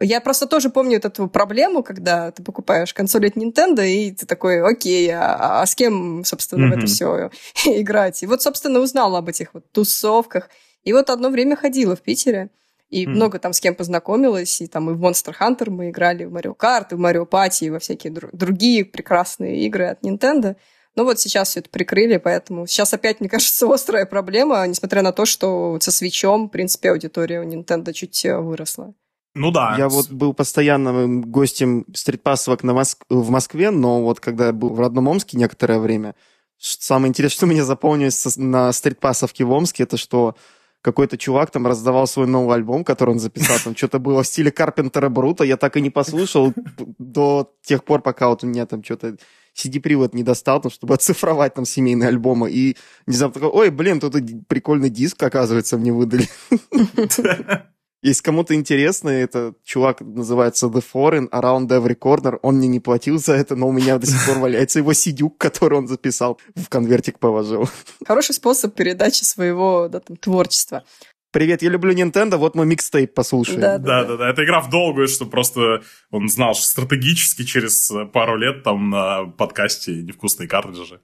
я 0.00 0.20
просто 0.20 0.46
тоже 0.46 0.70
помню 0.70 0.96
вот 0.96 1.04
эту 1.04 1.28
проблему, 1.28 1.82
когда 1.82 2.30
ты 2.30 2.42
покупаешь 2.42 2.94
консоль 2.94 3.26
от 3.26 3.36
Nintendo, 3.36 3.86
и 3.86 4.10
ты 4.12 4.26
такой, 4.26 4.62
окей, 4.62 5.10
а, 5.10 5.60
а 5.60 5.66
с 5.66 5.74
кем, 5.74 6.24
собственно, 6.24 6.66
mm-hmm. 6.66 6.74
в 6.74 6.78
это 6.78 6.86
все 6.86 7.30
играть? 7.80 8.22
И 8.22 8.26
вот, 8.26 8.42
собственно, 8.42 8.80
узнала 8.80 9.18
об 9.18 9.28
этих 9.28 9.52
вот 9.52 9.70
тусовках. 9.72 10.48
И 10.84 10.92
вот 10.92 11.10
одно 11.10 11.28
время 11.28 11.56
ходила 11.56 11.96
в 11.96 12.00
Питере, 12.00 12.50
и 12.88 13.04
mm. 13.04 13.10
много 13.10 13.38
там 13.38 13.52
с 13.52 13.60
кем 13.60 13.74
познакомилась, 13.74 14.60
и 14.60 14.66
там 14.66 14.90
и 14.90 14.94
в 14.94 15.04
Monster 15.04 15.34
Hunter 15.38 15.70
мы 15.70 15.90
играли, 15.90 16.24
в 16.24 16.34
Mario 16.34 16.56
Kart, 16.56 16.86
и 16.90 16.94
в 16.94 17.00
Mario 17.00 17.28
Party, 17.28 17.66
и 17.66 17.70
во 17.70 17.78
всякие 17.78 18.12
дру- 18.12 18.30
другие 18.32 18.84
прекрасные 18.84 19.64
игры 19.66 19.86
от 19.86 20.02
Nintendo. 20.02 20.56
Но 20.96 21.04
вот 21.04 21.20
сейчас 21.20 21.50
все 21.50 21.60
это 21.60 21.70
прикрыли, 21.70 22.16
поэтому 22.16 22.66
сейчас 22.66 22.92
опять, 22.92 23.20
мне 23.20 23.28
кажется, 23.30 23.72
острая 23.72 24.06
проблема, 24.06 24.66
несмотря 24.66 25.02
на 25.02 25.12
то, 25.12 25.24
что 25.24 25.78
со 25.80 25.92
свечом, 25.92 26.48
в 26.48 26.50
принципе, 26.50 26.90
аудитория 26.90 27.40
у 27.40 27.44
Nintendo 27.44 27.92
чуть 27.92 28.24
э, 28.24 28.36
выросла. 28.38 28.94
Ну 29.34 29.50
да. 29.50 29.76
Я 29.78 29.88
вот 29.88 30.10
был 30.10 30.34
постоянным 30.34 31.22
гостем 31.22 31.84
стритпассовок 31.94 32.64
на 32.64 32.74
Моск... 32.74 33.04
в 33.08 33.30
Москве, 33.30 33.70
но 33.70 34.02
вот 34.02 34.20
когда 34.20 34.46
я 34.46 34.52
был 34.52 34.70
в 34.70 34.80
родном 34.80 35.08
Омске 35.08 35.36
некоторое 35.36 35.78
время, 35.78 36.14
самое 36.58 37.10
интересное, 37.10 37.36
что 37.36 37.46
меня 37.46 37.64
запомнилось 37.64 38.36
на 38.36 38.72
стритпассовке 38.72 39.44
в 39.44 39.52
Омске, 39.52 39.84
это 39.84 39.96
что 39.96 40.34
какой-то 40.82 41.18
чувак 41.18 41.50
там 41.50 41.66
раздавал 41.66 42.06
свой 42.06 42.26
новый 42.26 42.56
альбом, 42.56 42.84
который 42.84 43.10
он 43.10 43.18
записал, 43.18 43.58
там 43.62 43.76
что-то 43.76 43.98
было 43.98 44.22
в 44.22 44.26
стиле 44.26 44.50
Карпентера 44.50 45.08
Брута, 45.08 45.44
я 45.44 45.56
так 45.56 45.76
и 45.76 45.80
не 45.80 45.90
послушал 45.90 46.52
до 46.98 47.54
тех 47.62 47.84
пор, 47.84 48.00
пока 48.00 48.30
вот 48.30 48.42
у 48.42 48.46
меня 48.46 48.66
там 48.66 48.82
что-то 48.82 49.16
CD-привод 49.54 50.14
не 50.14 50.22
достал, 50.22 50.60
там, 50.60 50.70
чтобы 50.70 50.94
оцифровать 50.94 51.54
там 51.54 51.64
семейные 51.64 52.08
альбомы. 52.08 52.50
И 52.50 52.76
не 53.06 53.14
знаю, 53.14 53.32
такой, 53.32 53.50
ой, 53.50 53.70
блин, 53.70 54.00
тут 54.00 54.14
прикольный 54.48 54.90
диск, 54.90 55.22
оказывается, 55.22 55.76
мне 55.76 55.92
выдали. 55.92 56.28
Если 58.02 58.22
кому-то 58.22 58.54
интересно, 58.54 59.10
это 59.10 59.52
чувак 59.62 60.00
называется 60.00 60.66
The 60.66 60.82
Foreign, 60.94 61.28
Around 61.28 61.68
Every 61.68 61.98
Corner. 61.98 62.38
Он 62.40 62.56
мне 62.56 62.66
не 62.66 62.80
платил 62.80 63.18
за 63.18 63.34
это, 63.34 63.56
но 63.56 63.68
у 63.68 63.72
меня 63.72 63.98
до 63.98 64.06
сих 64.06 64.24
пор 64.26 64.38
валяется 64.38 64.78
его 64.78 64.94
сидюк, 64.94 65.36
который 65.36 65.76
он 65.78 65.86
записал, 65.86 66.40
в 66.56 66.70
конвертик 66.70 67.18
положил. 67.18 67.68
Хороший 68.06 68.34
способ 68.34 68.74
передачи 68.74 69.24
своего 69.24 69.88
да, 69.88 70.00
там, 70.00 70.16
творчества. 70.16 70.84
Привет, 71.30 71.62
я 71.62 71.68
люблю 71.68 71.92
Nintendo, 71.92 72.38
вот 72.38 72.54
мой 72.54 72.64
микстейп 72.66 73.12
послушаем. 73.14 73.60
Да, 73.60 73.78
да, 73.78 74.04
да, 74.04 74.16
да. 74.16 74.30
Это 74.30 74.44
игра 74.44 74.60
в 74.60 74.70
долгую, 74.70 75.06
что 75.06 75.26
просто 75.26 75.82
он 76.10 76.28
знал, 76.28 76.54
что 76.54 76.66
стратегически 76.66 77.44
через 77.44 77.92
пару 78.12 78.36
лет 78.36 78.64
там 78.64 78.88
на 78.88 79.26
подкасте 79.26 80.02
невкусные 80.02 80.48
картриджи 80.48 81.00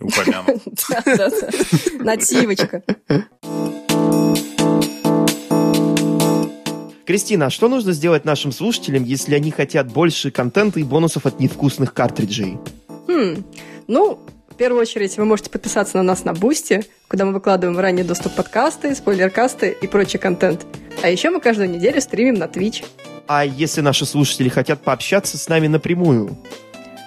упомянут. 0.00 0.62
Да, 0.88 1.02
да, 1.06 1.30
да. 1.30 2.04
Нативочка. 2.04 2.82
Кристина, 7.06 7.46
а 7.46 7.50
что 7.50 7.68
нужно 7.68 7.92
сделать 7.92 8.24
нашим 8.24 8.52
слушателям, 8.52 9.04
если 9.04 9.34
они 9.34 9.50
хотят 9.50 9.92
больше 9.92 10.30
контента 10.30 10.78
и 10.78 10.84
бонусов 10.84 11.26
от 11.26 11.40
невкусных 11.40 11.94
картриджей? 11.94 12.58
Хм, 13.08 13.44
ну, 13.88 14.20
в 14.48 14.54
первую 14.54 14.82
очередь 14.82 15.16
вы 15.16 15.24
можете 15.24 15.50
подписаться 15.50 15.96
на 15.96 16.02
нас 16.02 16.24
на 16.24 16.32
Бусти, 16.32 16.84
куда 17.08 17.24
мы 17.24 17.32
выкладываем 17.32 17.78
ранний 17.78 18.04
доступ 18.04 18.34
подкасты, 18.34 18.94
спойлеркасты 18.94 19.76
и 19.80 19.86
прочий 19.86 20.18
контент. 20.18 20.64
А 21.02 21.08
еще 21.08 21.30
мы 21.30 21.40
каждую 21.40 21.70
неделю 21.70 22.00
стримим 22.00 22.34
на 22.34 22.44
Twitch. 22.44 22.84
А 23.26 23.44
если 23.44 23.80
наши 23.80 24.06
слушатели 24.06 24.48
хотят 24.48 24.82
пообщаться 24.82 25.38
с 25.38 25.48
нами 25.48 25.66
напрямую? 25.66 26.36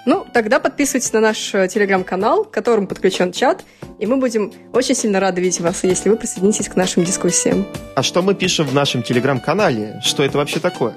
Ну, 0.05 0.25
тогда 0.33 0.59
подписывайтесь 0.59 1.11
на 1.13 1.19
наш 1.19 1.53
э, 1.55 1.67
телеграм-канал, 1.67 2.45
к 2.45 2.51
которому 2.51 2.87
подключен 2.87 3.31
чат, 3.31 3.63
и 3.99 4.05
мы 4.05 4.17
будем 4.17 4.53
очень 4.71 4.95
сильно 4.95 5.19
рады 5.19 5.41
видеть 5.41 5.61
вас, 5.61 5.83
если 5.83 6.09
вы 6.09 6.15
присоединитесь 6.15 6.69
к 6.69 6.75
нашим 6.75 7.03
дискуссиям. 7.03 7.65
А 7.95 8.03
что 8.03 8.21
мы 8.21 8.35
пишем 8.35 8.67
в 8.67 8.73
нашем 8.73 9.01
телеграм-канале? 9.01 9.99
Что 10.03 10.23
это 10.23 10.37
вообще 10.37 10.59
такое? 10.59 10.95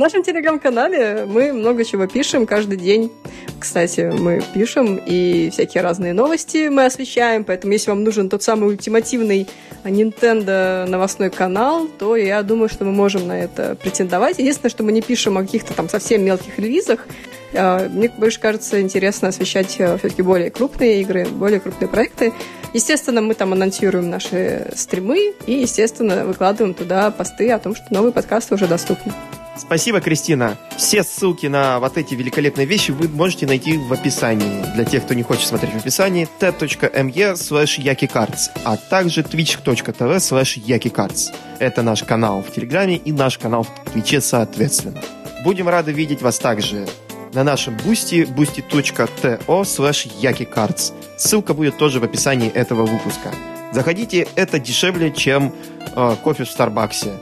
Нашем 0.00 0.22
телеграм-канале 0.22 1.26
мы 1.26 1.52
много 1.52 1.84
чего 1.84 2.06
пишем 2.06 2.46
каждый 2.46 2.78
день. 2.78 3.12
Кстати, 3.58 4.10
мы 4.10 4.42
пишем 4.54 4.96
и 4.96 5.50
всякие 5.52 5.82
разные 5.82 6.14
новости 6.14 6.68
мы 6.68 6.86
освещаем, 6.86 7.44
поэтому 7.44 7.74
если 7.74 7.90
вам 7.90 8.02
нужен 8.02 8.30
тот 8.30 8.42
самый 8.42 8.70
ультимативный 8.70 9.46
Nintendo 9.84 10.86
новостной 10.86 11.28
канал, 11.28 11.86
то 11.98 12.16
я 12.16 12.42
думаю, 12.42 12.70
что 12.70 12.86
мы 12.86 12.92
можем 12.92 13.28
на 13.28 13.38
это 13.38 13.74
претендовать. 13.74 14.38
Единственное, 14.38 14.70
что 14.70 14.84
мы 14.84 14.92
не 14.92 15.02
пишем 15.02 15.36
о 15.36 15.42
каких-то 15.42 15.74
там 15.74 15.86
совсем 15.90 16.24
мелких 16.24 16.58
релизах, 16.58 17.06
а, 17.52 17.86
мне 17.86 18.08
больше 18.08 18.40
кажется 18.40 18.80
интересно 18.80 19.28
освещать 19.28 19.76
э, 19.80 19.98
все-таки 19.98 20.22
более 20.22 20.50
крупные 20.50 21.02
игры, 21.02 21.26
более 21.26 21.60
крупные 21.60 21.88
проекты. 21.88 22.32
Естественно, 22.72 23.20
мы 23.20 23.34
там 23.34 23.52
анонсируем 23.52 24.08
наши 24.08 24.72
стримы 24.74 25.34
и, 25.44 25.52
естественно, 25.52 26.24
выкладываем 26.24 26.72
туда 26.72 27.10
посты 27.10 27.50
о 27.50 27.58
том, 27.58 27.74
что 27.74 27.84
новые 27.90 28.14
подкасты 28.14 28.54
уже 28.54 28.66
доступны. 28.66 29.12
Спасибо, 29.60 30.00
Кристина. 30.00 30.56
Все 30.78 31.02
ссылки 31.02 31.46
на 31.46 31.78
вот 31.80 31.98
эти 31.98 32.14
великолепные 32.14 32.66
вещи 32.66 32.92
вы 32.92 33.08
можете 33.08 33.46
найти 33.46 33.76
в 33.76 33.92
описании. 33.92 34.64
Для 34.74 34.86
тех, 34.86 35.04
кто 35.04 35.12
не 35.12 35.22
хочет 35.22 35.46
смотреть 35.46 35.74
в 35.74 35.76
описании, 35.76 36.26
t.me 36.38 37.34
slash 37.34 37.78
yakicards, 37.78 38.50
а 38.64 38.78
также 38.78 39.20
twitch.tv 39.20 40.16
slash 40.16 40.58
yakicards. 40.64 41.34
Это 41.58 41.82
наш 41.82 42.02
канал 42.04 42.42
в 42.42 42.50
Телеграме 42.50 42.96
и 42.96 43.12
наш 43.12 43.36
канал 43.36 43.64
в 43.64 43.90
Твиче 43.90 44.22
соответственно. 44.22 45.02
Будем 45.44 45.68
рады 45.68 45.92
видеть 45.92 46.22
вас 46.22 46.38
также 46.38 46.88
на 47.34 47.44
нашем 47.44 47.76
бусти 47.84 48.22
boosty.to 48.22 49.46
slash 49.46 50.10
yakicards. 50.22 50.94
Ссылка 51.18 51.52
будет 51.52 51.76
тоже 51.76 52.00
в 52.00 52.04
описании 52.04 52.50
этого 52.50 52.86
выпуска. 52.86 53.30
Заходите, 53.72 54.26
это 54.36 54.58
дешевле, 54.58 55.12
чем 55.12 55.54
э, 55.94 56.16
кофе 56.24 56.44
в 56.44 56.50
Старбаксе. 56.50 57.12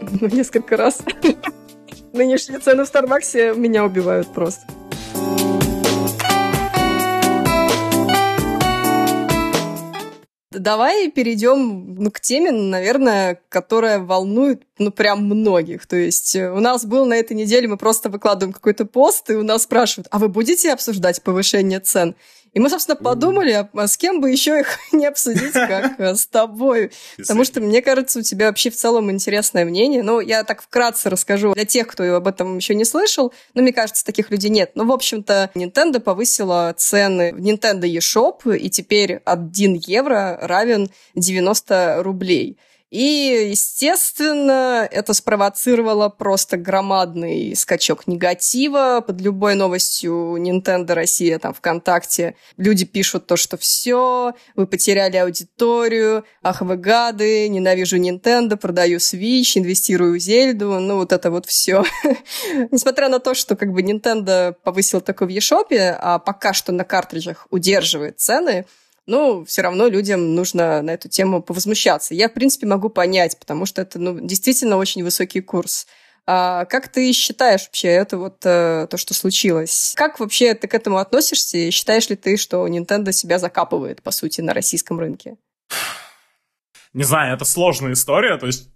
Ну, 0.20 0.28
несколько 0.28 0.76
раз. 0.76 0.98
Нынешние 2.16 2.60
цены 2.60 2.84
в 2.84 2.86
Старбаксе 2.86 3.52
меня 3.54 3.84
убивают 3.84 4.32
просто. 4.32 4.66
Давай 10.50 11.10
перейдем 11.10 11.94
ну, 11.96 12.10
к 12.10 12.18
теме, 12.20 12.50
наверное, 12.50 13.38
которая 13.50 13.98
волнует 13.98 14.62
ну 14.78 14.90
прям 14.90 15.26
многих. 15.26 15.86
То 15.86 15.96
есть 15.96 16.34
э, 16.34 16.50
у 16.50 16.60
нас 16.60 16.86
был 16.86 17.04
на 17.04 17.14
этой 17.14 17.34
неделе, 17.36 17.68
мы 17.68 17.76
просто 17.76 18.08
выкладываем 18.08 18.54
какой-то 18.54 18.86
пост, 18.86 19.28
и 19.28 19.34
у 19.34 19.42
нас 19.42 19.64
спрашивают, 19.64 20.08
а 20.10 20.18
вы 20.18 20.30
будете 20.30 20.72
обсуждать 20.72 21.22
повышение 21.22 21.80
цен? 21.80 22.16
И 22.56 22.58
мы, 22.58 22.70
собственно, 22.70 22.96
подумали, 22.96 23.52
а, 23.52 23.68
а 23.74 23.86
с 23.86 23.98
кем 23.98 24.22
бы 24.22 24.30
еще 24.30 24.60
их 24.60 24.78
не 24.92 25.04
обсудить, 25.04 25.52
как 25.52 26.00
э, 26.00 26.14
с 26.16 26.26
тобой. 26.26 26.90
Потому 27.18 27.44
что, 27.44 27.60
мне 27.60 27.82
кажется, 27.82 28.20
у 28.20 28.22
тебя 28.22 28.46
вообще 28.46 28.70
в 28.70 28.76
целом 28.76 29.10
интересное 29.10 29.66
мнение. 29.66 30.02
Ну, 30.02 30.20
я 30.20 30.42
так 30.42 30.62
вкратце 30.62 31.10
расскажу 31.10 31.52
для 31.52 31.66
тех, 31.66 31.86
кто 31.86 32.16
об 32.16 32.26
этом 32.26 32.56
еще 32.56 32.74
не 32.74 32.86
слышал. 32.86 33.34
Но 33.52 33.60
мне 33.60 33.74
кажется, 33.74 34.06
таких 34.06 34.30
людей 34.30 34.48
нет. 34.48 34.70
Но, 34.74 34.86
в 34.86 34.92
общем-то, 34.92 35.50
Nintendo 35.54 36.00
повысила 36.00 36.74
цены 36.74 37.34
в 37.34 37.40
Nintendo 37.40 37.82
eShop, 37.82 38.56
и 38.56 38.70
теперь 38.70 39.20
1 39.26 39.74
евро 39.74 40.38
равен 40.40 40.88
90 41.14 42.02
рублей. 42.02 42.56
И, 42.90 43.48
естественно, 43.50 44.88
это 44.88 45.12
спровоцировало 45.12 46.08
просто 46.08 46.56
громадный 46.56 47.56
скачок 47.56 48.06
негатива. 48.06 49.02
Под 49.04 49.20
любой 49.20 49.56
новостью 49.56 50.36
Nintendo 50.38 50.94
Россия 50.94 51.40
там 51.40 51.52
ВКонтакте 51.52 52.36
люди 52.56 52.84
пишут 52.84 53.26
то, 53.26 53.36
что 53.36 53.56
все, 53.56 54.34
вы 54.54 54.68
потеряли 54.68 55.16
аудиторию, 55.16 56.24
ах 56.42 56.60
вы 56.60 56.76
гады, 56.76 57.48
ненавижу 57.48 57.98
Nintendo, 57.98 58.56
продаю 58.56 58.98
Switch, 58.98 59.58
инвестирую 59.58 60.14
в 60.14 60.20
Зельду, 60.20 60.78
ну 60.78 60.96
вот 60.96 61.12
это 61.12 61.32
вот 61.32 61.46
все. 61.46 61.84
Несмотря 62.70 63.08
на 63.08 63.18
то, 63.18 63.34
что 63.34 63.56
как 63.56 63.72
бы 63.72 63.82
Nintendo 63.82 64.54
повысил 64.62 65.00
такой 65.00 65.26
в 65.26 65.30
eShop, 65.30 65.74
а 65.98 66.20
пока 66.20 66.52
что 66.52 66.70
на 66.70 66.84
картриджах 66.84 67.48
удерживает 67.50 68.20
цены, 68.20 68.64
ну, 69.06 69.44
все 69.44 69.62
равно 69.62 69.86
людям 69.86 70.34
нужно 70.34 70.82
на 70.82 70.90
эту 70.90 71.08
тему 71.08 71.42
повозмущаться. 71.42 72.14
Я, 72.14 72.28
в 72.28 72.34
принципе, 72.34 72.66
могу 72.66 72.88
понять, 72.88 73.38
потому 73.38 73.66
что 73.66 73.82
это 73.82 73.98
ну, 73.98 74.18
действительно 74.20 74.76
очень 74.76 75.04
высокий 75.04 75.40
курс. 75.40 75.86
А 76.28 76.64
как 76.64 76.88
ты 76.88 77.12
считаешь 77.12 77.66
вообще 77.66 77.88
это 77.88 78.18
вот 78.18 78.44
э, 78.44 78.88
то, 78.90 78.96
что 78.96 79.14
случилось? 79.14 79.94
Как 79.96 80.18
вообще 80.18 80.54
ты 80.54 80.66
к 80.66 80.74
этому 80.74 80.98
относишься? 80.98 81.56
И 81.56 81.70
считаешь 81.70 82.08
ли 82.10 82.16
ты, 82.16 82.36
что 82.36 82.66
Nintendo 82.66 83.12
себя 83.12 83.38
закапывает, 83.38 84.02
по 84.02 84.10
сути, 84.10 84.40
на 84.40 84.52
российском 84.52 84.98
рынке? 84.98 85.36
Не 86.94 87.04
знаю, 87.04 87.34
это 87.34 87.44
сложная 87.44 87.92
история. 87.92 88.38
То 88.38 88.46
есть, 88.46 88.70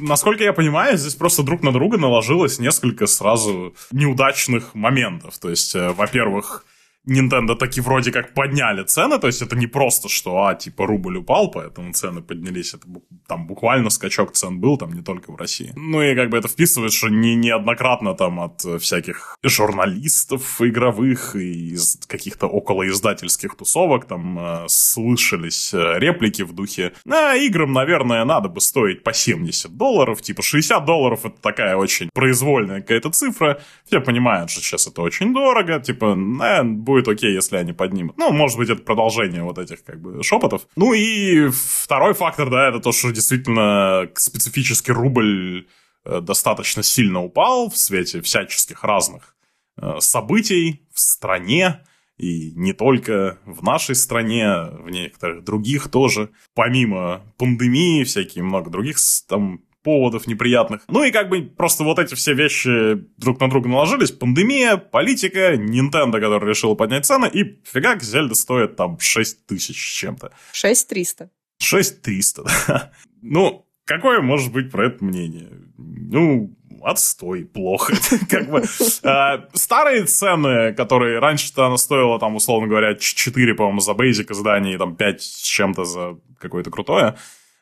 насколько 0.00 0.42
я 0.42 0.52
понимаю, 0.52 0.96
здесь 0.96 1.14
просто 1.14 1.44
друг 1.44 1.62
на 1.62 1.72
друга 1.72 1.96
наложилось 1.96 2.58
несколько 2.58 3.06
сразу 3.06 3.76
неудачных 3.92 4.74
моментов. 4.74 5.38
То 5.38 5.50
есть, 5.50 5.76
э, 5.76 5.90
во-первых, 5.90 6.64
Nintendo 7.06 7.54
таки 7.54 7.80
вроде 7.80 8.12
как 8.12 8.34
подняли 8.34 8.82
цены, 8.84 9.18
то 9.18 9.26
есть 9.26 9.42
это 9.42 9.56
не 9.56 9.66
просто, 9.66 10.08
что, 10.08 10.44
а, 10.44 10.54
типа, 10.54 10.86
рубль 10.86 11.18
упал, 11.18 11.50
поэтому 11.50 11.92
цены 11.92 12.20
поднялись, 12.20 12.74
это 12.74 12.86
там 13.28 13.46
буквально 13.46 13.90
скачок 13.90 14.32
цен 14.32 14.60
был, 14.60 14.76
там 14.76 14.92
не 14.92 15.02
только 15.02 15.32
в 15.32 15.36
России. 15.36 15.72
Ну 15.76 16.02
и 16.02 16.14
как 16.14 16.30
бы 16.30 16.38
это 16.38 16.48
вписывает, 16.48 16.92
что 16.92 17.08
не, 17.08 17.34
неоднократно 17.34 18.14
там 18.14 18.40
от 18.40 18.60
всяких 18.80 19.38
журналистов 19.42 20.60
игровых 20.60 21.36
и 21.36 21.74
из 21.74 21.98
каких-то 22.06 22.46
околоиздательских 22.46 23.56
тусовок 23.56 24.06
там 24.06 24.38
э, 24.38 24.64
слышались 24.68 25.72
э, 25.74 25.98
реплики 25.98 26.42
в 26.42 26.52
духе, 26.52 26.92
а, 27.08 27.36
играм, 27.36 27.72
наверное, 27.72 28.24
надо 28.24 28.48
бы 28.48 28.60
стоить 28.60 29.02
по 29.04 29.12
70 29.12 29.76
долларов, 29.76 30.22
типа 30.22 30.42
60 30.42 30.84
долларов 30.84 31.24
это 31.24 31.40
такая 31.40 31.76
очень 31.76 32.10
произвольная 32.12 32.80
какая-то 32.80 33.10
цифра, 33.10 33.60
все 33.84 34.00
понимают, 34.00 34.50
что 34.50 34.60
сейчас 34.60 34.86
это 34.86 35.02
очень 35.02 35.32
дорого, 35.32 35.80
типа, 35.80 36.16
э, 36.42 36.62
будет 36.64 36.95
будет 36.96 37.08
окей, 37.08 37.34
если 37.34 37.56
они 37.56 37.72
поднимут. 37.72 38.16
Ну, 38.16 38.32
может 38.32 38.56
быть, 38.56 38.70
это 38.70 38.82
продолжение 38.82 39.42
вот 39.42 39.58
этих 39.58 39.84
как 39.84 40.00
бы 40.00 40.22
шепотов. 40.22 40.66
Ну 40.76 40.94
и 40.94 41.48
второй 41.48 42.14
фактор, 42.14 42.50
да, 42.50 42.68
это 42.68 42.80
то, 42.80 42.92
что 42.92 43.12
действительно 43.12 44.08
специфический 44.14 44.92
рубль 44.92 45.66
э, 46.04 46.20
достаточно 46.20 46.82
сильно 46.82 47.22
упал 47.22 47.70
в 47.70 47.76
свете 47.76 48.22
всяческих 48.22 48.82
разных 48.82 49.36
э, 49.76 49.96
событий 50.00 50.86
в 50.92 51.00
стране, 51.00 51.80
и 52.16 52.52
не 52.52 52.72
только 52.72 53.38
в 53.44 53.62
нашей 53.62 53.94
стране, 53.94 54.50
в 54.70 54.88
некоторых 54.88 55.44
других 55.44 55.90
тоже. 55.90 56.30
Помимо 56.54 57.20
пандемии, 57.36 58.04
всякие 58.04 58.42
много 58.42 58.70
других 58.70 58.96
там 59.28 59.60
поводов 59.86 60.26
неприятных. 60.26 60.82
Ну 60.88 61.04
и 61.04 61.12
как 61.12 61.28
бы 61.28 61.42
просто 61.42 61.84
вот 61.84 62.00
эти 62.00 62.16
все 62.16 62.34
вещи 62.34 63.04
друг 63.18 63.40
на 63.40 63.48
друга 63.48 63.68
наложились. 63.68 64.10
Пандемия, 64.10 64.76
политика, 64.76 65.54
Nintendo, 65.54 66.18
который 66.18 66.50
решил 66.50 66.74
поднять 66.74 67.06
цены, 67.06 67.30
и 67.32 67.60
фигак, 67.64 68.02
Зельда 68.02 68.34
стоит 68.34 68.74
там 68.74 68.98
6 68.98 69.46
тысяч 69.46 69.76
с 69.76 69.94
чем-то. 69.94 70.32
6300. 70.52 71.30
6300, 71.60 72.42
да. 72.42 72.90
Ну, 73.22 73.64
какое 73.84 74.20
может 74.20 74.52
быть 74.52 74.72
про 74.72 74.88
это 74.88 75.04
мнение? 75.04 75.52
Ну, 75.78 76.52
отстой, 76.82 77.44
плохо. 77.44 77.94
как 78.28 78.50
бы, 78.50 78.64
э, 78.64 79.48
старые 79.54 80.04
цены, 80.06 80.74
которые 80.74 81.20
раньше-то 81.20 81.66
она 81.66 81.76
стоила, 81.76 82.18
там, 82.18 82.34
условно 82.34 82.66
говоря, 82.66 82.96
4, 82.96 83.54
по-моему, 83.54 83.78
за 83.78 83.94
бейзик 83.94 84.32
издание, 84.32 84.74
и 84.74 84.78
там 84.78 84.96
5 84.96 85.22
с 85.22 85.42
чем-то 85.42 85.84
за 85.84 86.18
какое-то 86.40 86.72
крутое, 86.72 87.16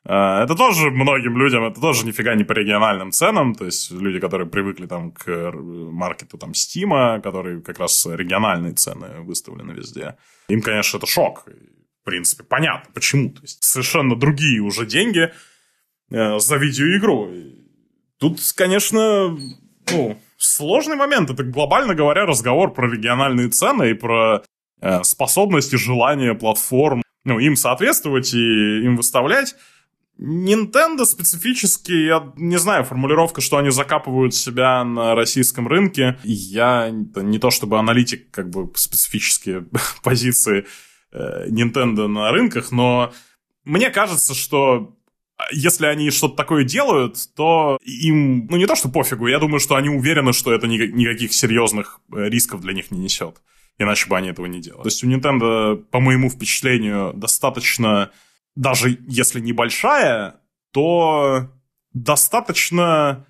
это 0.05 0.55
тоже 0.55 0.91
многим 0.91 1.39
людям, 1.39 1.65
это 1.65 1.81
тоже 1.81 2.07
нифига 2.07 2.35
не 2.35 2.45
по 2.45 2.53
региональным 2.53 3.11
ценам, 3.11 3.55
то 3.55 3.65
есть 3.65 3.91
люди, 3.91 4.21
которые 4.21 4.47
привыкли 4.49 4.87
там 4.87 5.13
к 5.13 5.53
маркету 5.53 6.37
там 6.37 6.53
Стима, 6.53 7.21
который 7.23 7.63
как 7.63 7.79
раз 7.79 8.07
региональные 8.07 8.75
цены 8.75 9.23
выставлены 9.23 9.73
везде. 9.73 10.17
Им, 10.49 10.61
конечно, 10.61 10.99
это 10.99 11.07
шок. 11.07 11.47
В 11.47 12.05
принципе, 12.05 12.45
понятно, 12.45 12.91
почему. 12.93 13.31
То 13.31 13.41
есть 13.43 13.65
совершенно 13.65 14.15
другие 14.15 14.61
уже 14.61 14.85
деньги 14.85 15.33
э, 16.11 16.39
за 16.39 16.57
видеоигру. 16.57 17.31
Тут, 18.19 18.41
конечно, 18.55 19.39
ну, 19.91 20.21
сложный 20.37 20.97
момент. 20.97 21.31
Это, 21.31 21.45
глобально 21.45 21.95
говоря, 21.95 22.27
разговор 22.27 22.75
про 22.75 22.91
региональные 22.91 23.49
цены 23.49 23.93
и 23.93 23.95
про 23.95 24.43
э, 24.83 25.03
способность 25.03 25.73
и 25.73 25.79
желание 25.79 26.35
платформ 26.35 27.03
ну, 27.25 27.39
им 27.39 27.57
соответствовать 27.57 28.35
и 28.35 28.85
им 28.85 28.97
выставлять. 28.97 29.55
Nintendo 30.19 31.05
специфически, 31.05 31.93
я 31.93 32.33
не 32.37 32.57
знаю, 32.57 32.85
формулировка, 32.85 33.41
что 33.41 33.57
они 33.57 33.71
закапывают 33.71 34.35
себя 34.35 34.85
на 34.85 35.15
российском 35.15 35.67
рынке. 35.67 36.19
Я 36.23 36.91
не 36.91 37.39
то 37.39 37.51
чтобы 37.51 37.79
аналитик 37.79 38.31
как 38.31 38.51
бы 38.51 38.71
специфические 38.77 39.67
позиции 40.05 40.67
э, 41.13 41.49
Nintendo 41.49 42.07
на 42.07 42.31
рынках, 42.31 42.71
но 42.71 43.13
мне 43.65 43.91
кажется, 43.91 44.35
что 44.35 44.97
если 45.51 45.87
они 45.87 46.11
что-то 46.11 46.37
такое 46.37 46.65
делают, 46.65 47.17
то 47.35 47.79
им, 47.83 48.47
ну 48.47 48.57
не 48.57 48.67
то 48.67 48.77
что 48.77 48.89
пофигу, 48.89 49.27
я 49.27 49.41
думаю, 49.41 49.59
что 49.59 49.75
они 49.75 49.89
уверены, 49.89 50.33
что 50.33 50.53
это 50.53 50.69
никаких 50.69 51.33
серьезных 51.33 52.01
э, 52.13 52.29
рисков 52.29 52.61
для 52.61 52.73
них 52.73 52.91
не 52.91 52.99
несет. 52.99 53.43
Иначе 53.79 54.09
бы 54.09 54.17
они 54.17 54.29
этого 54.29 54.47
не 54.47 54.61
делали. 54.61 54.83
То 54.83 54.89
есть 54.89 55.03
у 55.03 55.09
Nintendo, 55.09 55.77
по 55.77 55.99
моему 55.99 56.31
впечатлению, 56.31 57.13
достаточно 57.15 58.13
даже 58.57 58.99
если 59.09 59.41
небольшая, 59.41 60.41
то 60.73 61.51
достаточно 61.93 63.27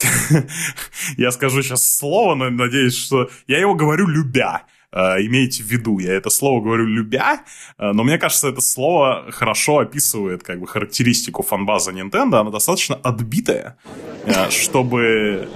я 1.16 1.30
скажу 1.30 1.62
сейчас 1.62 1.98
слово, 1.98 2.34
но 2.34 2.50
надеюсь, 2.50 2.96
что 2.96 3.30
я 3.46 3.58
его 3.58 3.74
говорю 3.74 4.06
любя. 4.06 4.64
Uh, 4.90 5.20
имейте 5.20 5.62
в 5.62 5.66
виду, 5.66 5.98
я 5.98 6.14
это 6.14 6.30
слово 6.30 6.62
говорю 6.62 6.86
любя, 6.86 7.44
uh, 7.78 7.92
но 7.92 8.04
мне 8.04 8.16
кажется, 8.16 8.48
это 8.48 8.62
слово 8.62 9.30
хорошо 9.32 9.80
описывает 9.80 10.42
как 10.42 10.60
бы 10.60 10.66
характеристику 10.66 11.42
фанбаза 11.42 11.92
Nintendo, 11.92 12.36
она 12.36 12.50
достаточно 12.50 12.96
отбитая, 12.96 13.76
uh, 14.24 14.50
чтобы 14.50 15.46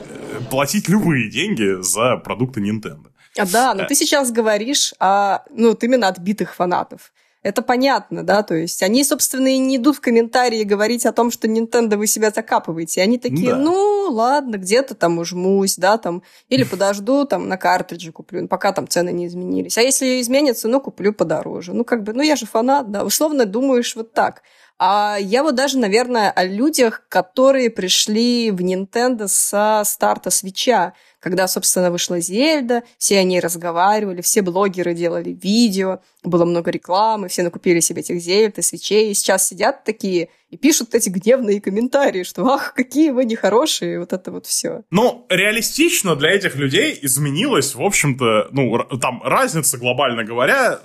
платить 0.51 0.91
любые 0.91 1.31
деньги 1.31 1.81
за 1.81 2.19
продукты 2.19 2.61
Nintendo. 2.61 3.07
А, 3.39 3.47
да, 3.47 3.73
но 3.73 3.87
ты 3.87 3.95
сейчас 3.95 4.31
говоришь 4.31 4.93
о, 5.01 5.39
ну, 5.51 5.71
вот 5.71 5.83
именно 5.83 6.09
отбитых 6.09 6.55
фанатов. 6.55 7.13
Это 7.43 7.61
понятно, 7.61 8.23
да, 8.23 8.45
то 8.45 8.55
есть 8.55 8.85
они, 8.85 9.03
собственно, 9.03 9.49
и 9.49 9.59
не 9.59 9.77
идут 9.77 9.97
в 9.97 10.01
комментарии 10.01 10.63
говорить 10.63 11.05
о 11.07 11.13
том, 11.13 11.33
что 11.33 11.49
Nintendo 11.49 11.97
вы 11.97 12.07
себя 12.07 12.31
закапываете. 12.31 13.03
Они 13.03 13.19
такие, 13.19 13.51
да. 13.51 13.57
ну, 13.57 14.09
ладно, 14.11 14.59
где-то 14.59 14.95
там 14.95 15.19
ужмусь, 15.19 15.75
да, 15.77 15.99
там, 15.99 16.23
или 16.49 16.63
подожду, 16.63 17.25
там, 17.25 17.49
на 17.49 17.57
картридже 17.57 18.13
куплю, 18.13 18.47
пока 18.47 18.73
там 18.73 18.87
цены 18.87 19.11
не 19.11 19.27
изменились. 19.27 19.77
А 19.77 19.83
если 19.83 20.21
изменятся, 20.21 20.69
ну, 20.69 20.81
куплю 20.81 21.13
подороже. 21.13 21.73
Ну, 21.75 21.85
как 21.85 22.05
бы, 22.05 22.13
ну, 22.13 22.23
я 22.23 22.37
же 22.37 22.47
фанат, 22.47 22.93
да, 22.93 23.05
условно 23.05 23.45
думаешь 23.45 23.97
вот 23.97 24.13
так. 24.13 24.43
А 24.79 25.17
я 25.21 25.43
вот 25.43 25.55
даже, 25.55 25.79
наверное, 25.79 26.31
о 26.31 26.45
людях, 26.45 27.05
которые 27.09 27.71
пришли 27.71 28.51
в 28.51 28.61
Nintendo 28.61 29.29
со 29.29 29.83
старта 29.85 30.31
свеча, 30.31 30.95
когда, 31.21 31.47
собственно, 31.47 31.93
вышла 31.93 32.19
Зельда, 32.19 32.83
все 32.99 33.21
о 33.21 33.23
ней 33.23 33.39
разговаривали, 33.39 34.23
все 34.23 34.43
блогеры 34.43 34.93
делали 34.93 35.31
видео, 35.31 36.01
было 36.25 36.45
много 36.45 36.73
рекламы, 36.73 37.29
все 37.29 37.45
накупили 37.45 37.79
себе 37.79 38.01
этих 38.01 38.21
Зельд 38.21 38.59
и 38.59 38.63
свечей, 38.63 39.11
и 39.11 39.15
сейчас 39.15 39.47
сидят 39.47 39.85
такие 39.85 40.31
и 40.51 40.57
пишут 40.57 40.95
эти 40.95 41.09
гневные 41.09 41.61
комментарии, 41.61 42.25
что 42.25 42.45
«Ах, 42.47 42.75
какие 42.75 43.11
вы 43.11 43.25
нехорошие!» 43.25 44.01
Вот 44.01 44.13
это 44.13 44.33
вот 44.33 44.47
все. 44.47 44.83
Ну, 44.91 45.27
реалистично 45.31 46.17
для 46.17 46.31
этих 46.31 46.57
людей 46.57 46.99
изменилось, 47.01 47.75
в 47.75 47.83
общем-то, 47.83 48.49
ну, 48.51 48.79
там 49.01 49.23
разница, 49.23 49.79
глобально 49.79 50.25
говоря, 50.25 50.81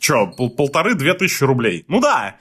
что, 0.00 0.26
полторы-две 0.26 1.14
тысячи 1.14 1.44
рублей. 1.44 1.84
Ну 1.86 2.00
да, 2.00 2.36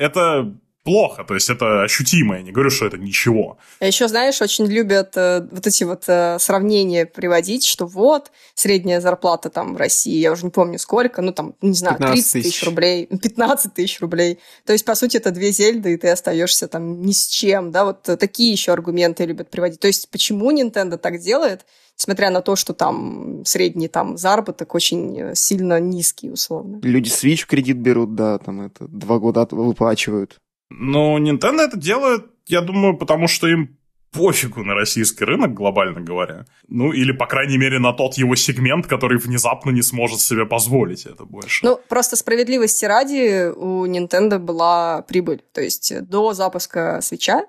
это 0.00 0.56
плохо, 0.82 1.24
то 1.24 1.34
есть 1.34 1.50
это 1.50 1.82
ощутимо, 1.82 2.36
я 2.36 2.42
не 2.42 2.52
говорю, 2.52 2.70
что 2.70 2.86
это 2.86 2.96
ничего. 2.96 3.58
А 3.80 3.86
еще, 3.86 4.08
знаешь, 4.08 4.40
очень 4.40 4.66
любят 4.66 5.14
э, 5.14 5.46
вот 5.50 5.66
эти 5.66 5.84
вот 5.84 6.04
э, 6.06 6.38
сравнения 6.38 7.04
приводить, 7.04 7.66
что 7.66 7.86
вот, 7.86 8.32
средняя 8.54 9.00
зарплата 9.00 9.50
там 9.50 9.74
в 9.74 9.76
России, 9.76 10.16
я 10.16 10.32
уже 10.32 10.46
не 10.46 10.50
помню 10.50 10.78
сколько, 10.78 11.20
ну 11.20 11.32
там, 11.32 11.54
не 11.60 11.74
знаю, 11.74 11.98
30 11.98 12.32
тысяч 12.32 12.62
рублей, 12.64 13.06
15 13.06 13.74
тысяч 13.74 14.00
рублей. 14.00 14.38
То 14.64 14.72
есть, 14.72 14.86
по 14.86 14.94
сути, 14.94 15.18
это 15.18 15.30
две 15.30 15.52
зельды, 15.52 15.92
и 15.92 15.96
ты 15.98 16.08
остаешься 16.08 16.66
там 16.66 17.02
ни 17.02 17.12
с 17.12 17.26
чем, 17.26 17.70
да, 17.72 17.84
вот 17.84 18.02
такие 18.02 18.50
еще 18.50 18.72
аргументы 18.72 19.26
любят 19.26 19.50
приводить. 19.50 19.80
То 19.80 19.86
есть, 19.86 20.10
почему 20.10 20.50
Nintendo 20.50 20.96
так 20.96 21.18
делает? 21.18 21.66
Несмотря 22.00 22.30
на 22.30 22.40
то, 22.40 22.56
что 22.56 22.72
там 22.72 23.44
средний 23.44 23.88
там 23.88 24.16
заработок 24.16 24.74
очень 24.74 25.20
э, 25.20 25.34
сильно 25.34 25.78
низкий, 25.78 26.30
условно. 26.30 26.80
Люди 26.82 27.10
Switch 27.10 27.42
в 27.42 27.46
кредит 27.46 27.76
берут, 27.76 28.14
да, 28.14 28.38
там 28.38 28.62
это 28.62 28.88
два 28.88 29.18
года 29.18 29.46
выплачивают. 29.50 30.38
Ну, 30.70 31.18
Nintendo 31.18 31.60
это 31.60 31.78
делает, 31.78 32.24
я 32.46 32.62
думаю, 32.62 32.96
потому 32.96 33.28
что 33.28 33.48
им 33.48 33.76
пофигу 34.12 34.64
на 34.64 34.74
российский 34.74 35.24
рынок, 35.24 35.52
глобально 35.52 36.00
говоря. 36.00 36.46
Ну, 36.68 36.90
или, 36.90 37.12
по 37.12 37.26
крайней 37.26 37.58
мере, 37.58 37.78
на 37.78 37.92
тот 37.92 38.14
его 38.14 38.34
сегмент, 38.34 38.86
который 38.86 39.18
внезапно 39.18 39.70
не 39.70 39.82
сможет 39.82 40.20
себе 40.20 40.46
позволить 40.46 41.06
это 41.06 41.24
больше. 41.24 41.64
Ну, 41.64 41.78
просто 41.88 42.16
справедливости 42.16 42.86
ради 42.86 43.52
у 43.54 43.86
Nintendo 43.86 44.38
была 44.38 45.02
прибыль. 45.02 45.42
То 45.52 45.60
есть 45.60 45.92
до 46.08 46.32
запуска 46.32 47.00
свеча 47.02 47.44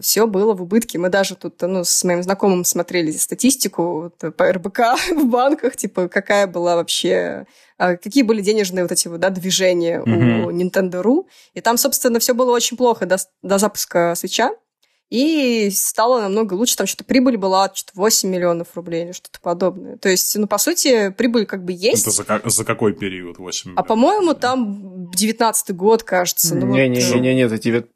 все 0.00 0.26
было 0.26 0.54
в 0.54 0.62
убытке. 0.62 0.98
Мы 0.98 1.08
даже 1.08 1.36
тут 1.36 1.60
ну, 1.62 1.84
с 1.84 2.04
моим 2.04 2.22
знакомым 2.22 2.64
смотрели 2.64 3.10
статистику 3.12 4.12
по 4.36 4.52
РБК 4.52 4.78
в 5.12 5.26
банках, 5.26 5.76
типа, 5.76 6.08
какая 6.08 6.46
была 6.46 6.76
вообще 6.76 7.46
а, 7.78 7.96
какие 7.96 8.22
были 8.22 8.40
денежные 8.40 8.84
вот 8.84 8.92
эти 8.92 9.08
вот, 9.08 9.20
да, 9.20 9.30
движения 9.30 10.00
mm-hmm. 10.00 10.44
у 10.44 10.50
Nintendo.ru. 10.50 11.26
И 11.54 11.60
там, 11.60 11.76
собственно, 11.76 12.18
все 12.18 12.34
было 12.34 12.52
очень 12.52 12.76
плохо 12.76 13.06
до, 13.06 13.16
до 13.42 13.58
запуска 13.58 14.14
свеча. 14.14 14.50
И 15.08 15.70
стало 15.70 16.20
намного 16.20 16.54
лучше, 16.54 16.76
там 16.76 16.88
что-то 16.88 17.04
прибыль 17.04 17.36
была 17.36 17.70
что-то 17.72 17.92
8 17.94 18.28
миллионов 18.28 18.68
рублей 18.74 19.04
или 19.04 19.12
что-то 19.12 19.38
подобное. 19.40 19.98
То 19.98 20.08
есть, 20.08 20.36
ну, 20.36 20.48
по 20.48 20.58
сути, 20.58 21.10
прибыль 21.10 21.46
как 21.46 21.64
бы 21.64 21.72
есть. 21.72 22.02
Это 22.02 22.10
за, 22.10 22.42
за 22.44 22.64
какой 22.64 22.92
период 22.92 23.38
8 23.38 23.70
миллионов? 23.70 23.84
А, 23.84 23.86
по-моему, 23.86 24.34
там 24.34 25.08
19 25.12 25.76
год, 25.76 26.02
кажется. 26.02 26.56
Не-не-не, 26.56 27.44
ну, 27.44 27.48
вот... 27.48 27.54
это 27.54 27.62
9... 27.62 27.86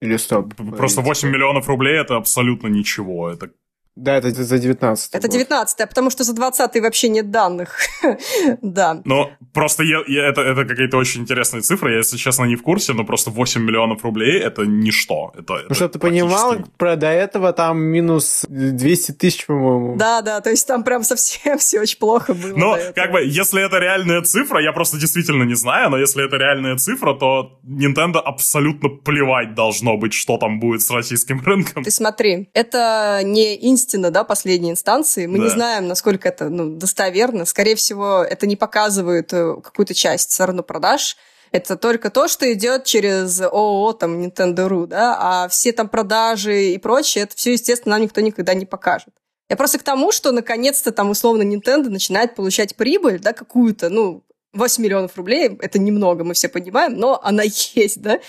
Или 0.00 0.16
стоп. 0.16 0.54
Просто 0.54 1.02
8 1.02 1.28
миллионов 1.28 1.68
рублей 1.68 2.00
это 2.00 2.16
абсолютно 2.16 2.68
ничего. 2.68 3.30
Это 3.30 3.50
да, 3.96 4.16
это 4.16 4.30
за 4.30 4.58
19 4.58 5.14
Это 5.14 5.28
19 5.28 5.88
потому 5.88 6.10
что 6.10 6.24
за 6.24 6.32
20 6.32 6.80
вообще 6.80 7.08
нет 7.08 7.30
данных. 7.30 7.78
да. 8.62 9.02
Ну, 9.04 9.30
просто 9.52 9.82
я, 9.82 10.02
я, 10.06 10.28
это, 10.28 10.40
это 10.40 10.64
какие-то 10.64 10.96
очень 10.96 11.22
интересные 11.22 11.60
цифры. 11.60 11.92
Я, 11.92 11.98
если 11.98 12.16
честно, 12.16 12.44
не 12.44 12.56
в 12.56 12.62
курсе, 12.62 12.92
но 12.92 13.04
просто 13.04 13.30
8 13.30 13.62
миллионов 13.62 14.04
рублей— 14.04 14.40
это 14.42 14.62
ничто. 14.62 15.32
Это, 15.36 15.64
ну, 15.68 15.74
чтобы 15.74 15.92
ты 15.92 15.98
понимал, 15.98 16.56
про, 16.78 16.96
до 16.96 17.08
этого 17.08 17.52
там 17.52 17.78
минус 17.78 18.46
200 18.48 19.12
тысяч, 19.12 19.46
по-моему. 19.46 19.96
Да, 19.96 20.22
да, 20.22 20.40
то 20.40 20.50
есть 20.50 20.66
там 20.66 20.84
прям 20.84 21.02
совсем 21.02 21.58
все 21.58 21.80
очень 21.80 21.98
плохо 21.98 22.32
было. 22.32 22.56
Ну, 22.56 22.76
как 22.94 23.12
бы, 23.12 23.20
если 23.22 23.64
это 23.64 23.78
реальная 23.78 24.22
цифра, 24.22 24.62
я 24.62 24.72
просто 24.72 24.98
действительно 24.98 25.42
не 25.42 25.56
знаю, 25.56 25.90
но 25.90 25.98
если 25.98 26.24
это 26.24 26.36
реальная 26.36 26.76
цифра, 26.76 27.14
то 27.14 27.58
Nintendo 27.64 28.18
абсолютно 28.18 28.88
плевать 28.88 29.54
должно 29.54 29.96
быть, 29.96 30.14
что 30.14 30.38
там 30.38 30.60
будет 30.60 30.82
с 30.82 30.90
российским 30.90 31.40
рынком. 31.40 31.84
Ты 31.84 31.90
смотри, 31.90 32.48
это 32.54 33.20
не 33.24 33.70
истина, 33.80 34.10
да, 34.10 34.24
последней 34.24 34.70
инстанции. 34.70 35.26
Мы 35.26 35.38
да. 35.38 35.44
не 35.44 35.50
знаем, 35.50 35.88
насколько 35.88 36.28
это 36.28 36.48
ну, 36.48 36.76
достоверно. 36.76 37.46
Скорее 37.46 37.74
всего, 37.74 38.22
это 38.22 38.46
не 38.46 38.56
показывает 38.56 39.32
э, 39.32 39.56
какую-то 39.62 39.94
часть 39.94 40.30
все 40.30 40.44
равно 40.44 40.62
продаж. 40.62 41.16
Это 41.52 41.76
только 41.76 42.10
то, 42.10 42.28
что 42.28 42.50
идет 42.52 42.84
через 42.84 43.40
ООО, 43.40 43.92
там, 43.94 44.20
Nintendo.ru, 44.20 44.86
да, 44.86 45.16
а 45.18 45.48
все 45.48 45.72
там 45.72 45.88
продажи 45.88 46.66
и 46.66 46.78
прочее, 46.78 47.24
это 47.24 47.34
все, 47.36 47.52
естественно, 47.52 47.96
нам 47.96 48.02
никто 48.02 48.20
никогда 48.20 48.54
не 48.54 48.66
покажет. 48.66 49.12
Я 49.48 49.56
просто 49.56 49.78
к 49.80 49.82
тому, 49.82 50.12
что 50.12 50.30
наконец-то 50.30 50.92
там 50.92 51.10
условно 51.10 51.42
Nintendo 51.42 51.88
начинает 51.88 52.36
получать 52.36 52.76
прибыль, 52.76 53.18
да, 53.18 53.32
какую-то, 53.32 53.88
ну, 53.88 54.22
8 54.52 54.82
миллионов 54.82 55.16
рублей, 55.16 55.56
это 55.60 55.78
немного, 55.78 56.24
мы 56.24 56.34
все 56.34 56.48
понимаем, 56.48 56.94
но 56.94 57.20
она 57.22 57.42
есть, 57.74 58.02
да. 58.02 58.20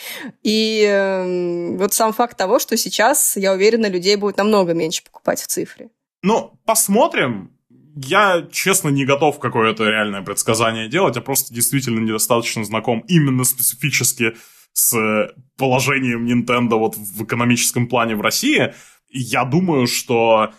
И 0.44 0.86
э, 0.88 1.76
вот 1.78 1.94
сам 1.94 2.14
факт 2.14 2.38
того, 2.38 2.60
что 2.60 2.78
сейчас, 2.78 3.38
я 3.38 3.54
уверена, 3.54 3.88
людей 3.88 4.16
будет 4.16 4.38
намного 4.38 4.74
меньше 4.74 5.04
покупать 5.04 5.42
в 5.42 5.48
цифре. 5.48 5.90
Ну, 6.24 6.60
посмотрим. 6.66 7.52
Я, 7.96 8.48
честно, 8.52 8.90
не 8.90 9.04
готов 9.04 9.40
какое-то 9.40 9.84
реальное 9.84 10.22
предсказание 10.22 10.88
делать, 10.88 11.16
я 11.16 11.22
просто 11.22 11.54
действительно 11.54 12.00
недостаточно 12.00 12.64
знаком 12.64 13.04
именно 13.08 13.44
специфически 13.44 14.38
с 14.72 15.34
положением 15.58 16.26
Nintendo 16.26 16.78
вот 16.78 16.96
в 16.96 17.24
экономическом 17.24 17.88
плане 17.88 18.16
в 18.16 18.22
России. 18.22 18.74
Я 19.10 19.44
думаю, 19.44 19.88
что 19.88 20.54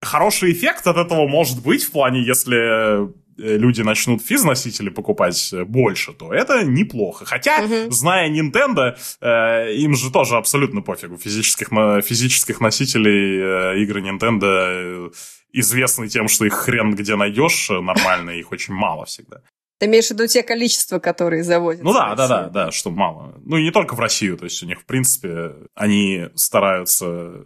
хороший 0.00 0.52
эффект 0.52 0.86
от 0.86 0.96
этого 0.96 1.26
может 1.26 1.60
быть 1.60 1.82
в 1.82 1.90
плане, 1.90 2.22
если 2.22 2.56
Э, 2.56 3.08
люди 3.36 3.82
начнут 3.82 4.22
физ-носители 4.22 4.88
покупать 4.88 5.52
э, 5.52 5.64
больше, 5.64 6.12
то 6.12 6.32
это 6.32 6.64
неплохо. 6.64 7.24
Хотя, 7.24 7.64
угу. 7.64 7.90
зная 7.90 8.30
Nintendo, 8.30 8.96
э, 9.20 9.74
им 9.74 9.94
же 9.94 10.10
тоже 10.10 10.36
абсолютно 10.36 10.82
пофигу. 10.82 11.16
Физических, 11.16 11.68
физических 12.04 12.60
носителей 12.60 13.74
э, 13.74 13.82
игры 13.82 14.00
Nintendo 14.00 14.46
э, 14.46 15.10
известны 15.52 16.08
тем, 16.08 16.28
что 16.28 16.44
их 16.44 16.54
хрен 16.54 16.94
где 16.94 17.16
найдешь 17.16 17.68
нормально, 17.70 18.30
их 18.30 18.52
очень 18.52 18.74
мало 18.74 19.04
всегда. 19.04 19.42
Ты 19.78 19.86
имеешь 19.86 20.06
в 20.06 20.10
виду 20.12 20.26
те 20.26 20.42
количества, 20.42 20.98
которые 20.98 21.44
завозят? 21.44 21.82
Ну 21.82 21.92
да, 21.92 22.14
да, 22.14 22.28
да, 22.28 22.48
да, 22.48 22.70
что 22.70 22.90
мало. 22.90 23.34
Ну 23.44 23.58
и 23.58 23.62
не 23.62 23.70
только 23.70 23.94
в 23.94 24.00
Россию, 24.00 24.38
то 24.38 24.44
есть 24.44 24.62
у 24.62 24.66
них, 24.66 24.80
в 24.80 24.86
принципе, 24.86 25.52
они 25.74 26.28
стараются 26.34 27.44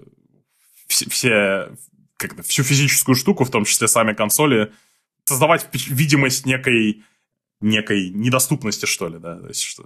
все, 0.86 1.10
все 1.10 1.68
как 2.16 2.44
всю 2.44 2.62
физическую 2.62 3.16
штуку, 3.16 3.44
в 3.44 3.50
том 3.50 3.64
числе 3.64 3.88
сами 3.88 4.12
консоли, 4.12 4.72
создавать 5.30 5.68
видимость 5.72 6.44
некой, 6.44 7.04
некой 7.60 8.10
недоступности, 8.10 8.86
что 8.86 9.08
ли, 9.08 9.18
да, 9.18 9.38
то 9.38 9.48
есть, 9.48 9.62
что 9.62 9.84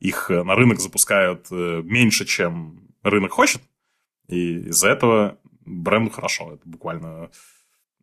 их 0.00 0.30
э, 0.30 0.42
на 0.42 0.54
рынок 0.54 0.80
запускают 0.80 1.46
э, 1.50 1.82
меньше, 1.84 2.24
чем 2.24 2.88
рынок 3.02 3.32
хочет, 3.32 3.60
и 4.28 4.68
из-за 4.68 4.88
этого 4.88 5.38
бренду 5.66 6.10
хорошо. 6.10 6.54
Это 6.54 6.68
буквально 6.68 7.30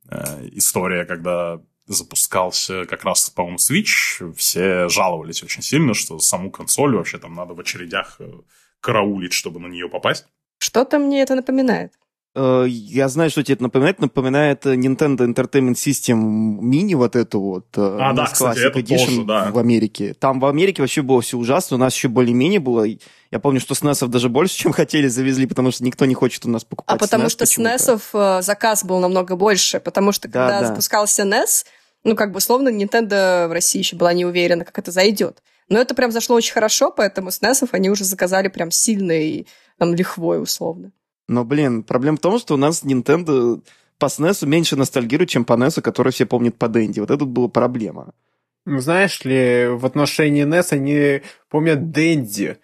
э, 0.07 0.49
история, 0.53 1.05
когда 1.05 1.59
запускался 1.87 2.85
как 2.85 3.03
раз, 3.03 3.29
по-моему, 3.29 3.57
Switch, 3.57 4.33
все 4.35 4.87
жаловались 4.87 5.43
очень 5.43 5.63
сильно, 5.63 5.93
что 5.93 6.19
саму 6.19 6.51
консоль 6.51 6.95
вообще 6.95 7.17
там 7.17 7.33
надо 7.33 7.53
в 7.53 7.59
очередях 7.59 8.17
э, 8.19 8.31
караулить, 8.79 9.33
чтобы 9.33 9.59
на 9.59 9.67
нее 9.67 9.89
попасть. 9.89 10.27
Что-то 10.59 10.99
мне 10.99 11.23
это 11.23 11.33
напоминает. 11.35 11.93
Э, 12.33 12.65
Я 12.67 13.09
знаю, 13.09 13.29
что 13.29 13.43
тебе 13.43 13.55
это 13.55 13.63
напоминает. 13.63 13.99
Напоминает 13.99 14.65
э, 14.65 14.75
Nintendo 14.75 15.17
Entertainment 15.27 15.73
System 15.75 16.59
Mini, 16.61 16.95
вот 16.95 17.15
эту 17.15 17.41
вот. 17.41 17.65
э, 17.77 17.97
А, 17.99 18.13
да, 18.13 18.25
кстати, 18.27 18.59
Classic 18.59 18.67
это 18.69 18.79
Edition 18.79 19.05
тоже, 19.05 19.23
да. 19.25 19.51
в 19.51 19.57
Америке. 19.57 20.13
Там 20.13 20.39
в 20.39 20.45
Америке 20.45 20.81
вообще 20.81 21.01
было 21.01 21.21
все 21.21 21.37
ужасно. 21.37 21.75
У 21.75 21.79
нас 21.79 21.93
еще 21.95 22.07
более-менее 22.07 22.59
было. 22.59 22.85
Я 23.31 23.39
помню, 23.39 23.59
что 23.59 23.73
SNES 23.73 24.07
даже 24.07 24.29
больше, 24.29 24.55
чем 24.55 24.71
хотели, 24.71 25.07
завезли, 25.07 25.45
потому 25.45 25.71
что 25.71 25.83
никто 25.83 26.05
не 26.05 26.13
хочет 26.13 26.45
у 26.45 26.49
нас 26.49 26.63
покупать 26.63 26.95
А 26.95 26.97
потому 26.99 27.25
SNES 27.25 27.29
что 27.29 27.45
с 27.45 27.49
почему-то. 27.49 27.73
NES 27.73 28.39
э, 28.39 28.41
заказ 28.41 28.83
был 28.85 28.99
намного 28.99 29.35
больше, 29.35 29.79
потому 29.79 30.11
что 30.13 30.27
Да, 30.29 30.47
когда 30.47 30.61
да. 30.61 30.67
запускался 30.67 31.23
NES, 31.23 31.65
ну, 32.03 32.15
как 32.15 32.31
бы, 32.31 32.39
словно 32.41 32.69
Nintendo 32.69 33.47
в 33.47 33.51
России 33.51 33.79
еще 33.79 33.95
была 33.95 34.13
не 34.13 34.25
уверена, 34.25 34.63
как 34.65 34.79
это 34.79 34.91
зайдет. 34.91 35.43
Но 35.69 35.79
это 35.79 35.95
прям 35.95 36.11
зашло 36.11 36.35
очень 36.35 36.53
хорошо, 36.53 36.91
поэтому 36.91 37.29
с 37.31 37.41
NES 37.41 37.67
они 37.71 37.89
уже 37.89 38.03
заказали 38.05 38.47
прям 38.47 38.71
сильно 38.71 39.11
и 39.11 39.45
там 39.77 39.93
лихвой 39.93 40.41
условно. 40.41 40.91
Но, 41.31 41.45
блин, 41.45 41.83
проблема 41.83 42.17
в 42.17 42.19
том, 42.19 42.39
что 42.39 42.55
у 42.55 42.57
нас 42.57 42.83
Nintendo 42.83 43.61
по 43.97 44.07
SNES 44.07 44.45
меньше 44.45 44.75
ностальгирует, 44.75 45.29
чем 45.29 45.45
по 45.45 45.53
NES, 45.53 45.81
который 45.81 46.11
все 46.11 46.25
помнят 46.25 46.57
по 46.57 46.67
Дэнди. 46.67 46.99
Вот 46.99 47.09
это 47.09 47.23
была 47.23 47.47
проблема. 47.47 48.13
Ну, 48.65 48.79
знаешь 48.79 49.23
ли, 49.23 49.67
в 49.69 49.85
отношении 49.85 50.45
NES 50.45 50.67
они 50.71 51.21
помнят 51.49 51.91
Дэнди. 51.91 52.57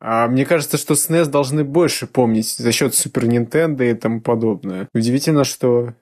А 0.00 0.28
мне 0.28 0.46
кажется, 0.46 0.78
что 0.78 0.94
SNES 0.94 1.26
должны 1.26 1.62
больше 1.62 2.06
помнить 2.06 2.48
за 2.48 2.72
счет 2.72 2.94
Супер 2.94 3.26
Nintendo 3.26 3.90
и 3.90 3.92
тому 3.92 4.22
подобное. 4.22 4.88
Удивительно, 4.94 5.44
что... 5.44 5.92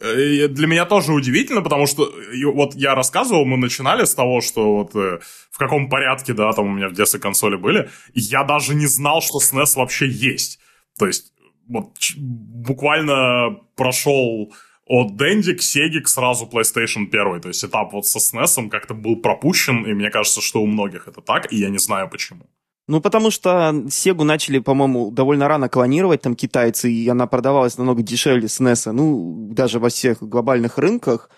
Э, 0.00 0.46
Для 0.46 0.68
меня 0.68 0.84
тоже 0.84 1.12
удивительно, 1.12 1.60
потому 1.60 1.86
что 1.86 2.12
вот 2.52 2.76
я 2.76 2.94
рассказывал, 2.94 3.44
мы 3.44 3.56
начинали 3.56 4.04
с 4.04 4.14
того, 4.14 4.40
что 4.40 4.76
вот 4.76 4.94
э, 4.94 5.18
в 5.50 5.58
каком 5.58 5.88
порядке, 5.88 6.34
да, 6.34 6.52
там 6.52 6.66
у 6.66 6.72
меня 6.72 6.88
в 6.88 6.92
детстве 6.92 7.18
консоли 7.18 7.56
были, 7.56 7.90
и 8.12 8.20
я 8.20 8.44
даже 8.44 8.76
не 8.76 8.86
знал, 8.86 9.22
что 9.22 9.40
SNES 9.40 9.74
вообще 9.74 10.06
есть. 10.08 10.60
То 10.98 11.06
есть 11.06 11.33
вот 11.68 11.92
буквально 12.16 13.60
прошел 13.76 14.52
от 14.86 15.16
Денди 15.16 15.54
к 15.54 15.62
Сеге 15.62 16.00
к 16.00 16.08
сразу 16.08 16.46
PlayStation 16.46 17.06
1. 17.06 17.40
То 17.40 17.48
есть 17.48 17.64
этап 17.64 17.92
вот 17.92 18.06
со 18.06 18.18
SNES 18.18 18.68
как-то 18.68 18.94
был 18.94 19.16
пропущен, 19.16 19.84
и 19.84 19.94
мне 19.94 20.10
кажется, 20.10 20.40
что 20.40 20.60
у 20.62 20.66
многих 20.66 21.08
это 21.08 21.20
так, 21.20 21.52
и 21.52 21.56
я 21.56 21.70
не 21.70 21.78
знаю 21.78 22.08
почему. 22.08 22.46
Ну, 22.86 23.00
потому 23.00 23.30
что 23.30 23.84
Сегу 23.88 24.24
начали, 24.24 24.58
по-моему, 24.58 25.10
довольно 25.10 25.48
рано 25.48 25.70
клонировать, 25.70 26.20
там, 26.20 26.34
китайцы, 26.34 26.92
и 26.92 27.08
она 27.08 27.26
продавалась 27.26 27.78
намного 27.78 28.02
дешевле 28.02 28.46
SNES, 28.46 28.92
ну, 28.92 29.48
даже 29.52 29.78
во 29.78 29.88
всех 29.88 30.22
глобальных 30.22 30.76
рынках. 30.76 31.30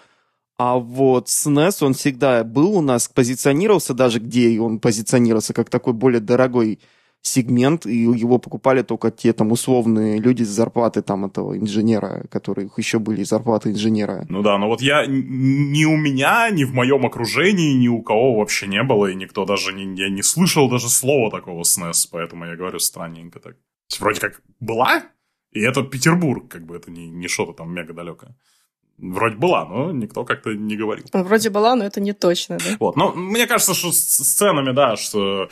А 0.58 0.76
вот 0.78 1.28
SNES, 1.28 1.84
он 1.84 1.94
всегда 1.94 2.42
был 2.42 2.76
у 2.78 2.80
нас, 2.80 3.06
позиционировался 3.06 3.94
даже, 3.94 4.18
где 4.18 4.58
он 4.58 4.80
позиционировался, 4.80 5.52
как 5.52 5.70
такой 5.70 5.92
более 5.92 6.20
дорогой 6.20 6.80
сегмент, 7.22 7.86
и 7.86 7.96
его 7.96 8.38
покупали 8.38 8.82
только 8.82 9.10
те 9.10 9.32
там 9.32 9.52
условные 9.52 10.18
люди 10.18 10.44
с 10.44 10.48
зарплаты 10.48 11.02
там 11.02 11.24
этого 11.24 11.58
инженера, 11.58 12.24
которых 12.30 12.78
еще 12.78 12.98
были 12.98 13.24
зарплаты 13.24 13.70
инженера. 13.70 14.24
Ну 14.28 14.42
да, 14.42 14.58
но 14.58 14.68
вот 14.68 14.80
я 14.80 15.06
ни 15.06 15.84
у 15.84 15.96
меня, 15.96 16.50
ни 16.50 16.64
в 16.64 16.72
моем 16.72 17.04
окружении, 17.04 17.74
ни 17.74 17.88
у 17.88 18.02
кого 18.02 18.38
вообще 18.38 18.66
не 18.66 18.82
было, 18.82 19.06
и 19.06 19.14
никто 19.14 19.44
даже 19.44 19.72
не, 19.72 20.00
я 20.00 20.08
не 20.08 20.22
слышал 20.22 20.68
даже 20.70 20.88
слова 20.88 21.30
такого 21.30 21.62
SNES, 21.62 22.08
поэтому 22.10 22.46
я 22.46 22.56
говорю 22.56 22.78
странненько 22.78 23.40
так. 23.40 23.56
Вроде 23.98 24.20
как 24.20 24.40
была, 24.60 25.02
и 25.52 25.60
это 25.60 25.82
Петербург, 25.82 26.48
как 26.48 26.66
бы 26.66 26.76
это 26.76 26.90
не, 26.90 27.08
не 27.08 27.28
что-то 27.28 27.52
там 27.52 27.72
мега 27.72 27.92
далекое. 27.92 28.36
Вроде 28.98 29.36
была, 29.36 29.66
но 29.66 29.92
никто 29.92 30.24
как-то 30.24 30.54
не 30.54 30.76
говорил. 30.76 31.04
Вроде 31.12 31.50
была, 31.50 31.74
но 31.76 31.84
это 31.84 32.00
не 32.00 32.14
точно, 32.14 32.56
да? 32.58 32.76
Вот, 32.80 32.96
ну, 32.96 33.12
мне 33.14 33.46
кажется, 33.46 33.74
что 33.74 33.92
с 33.92 33.98
с 33.98 34.34
ценами, 34.34 34.72
да, 34.72 34.96
что... 34.96 35.48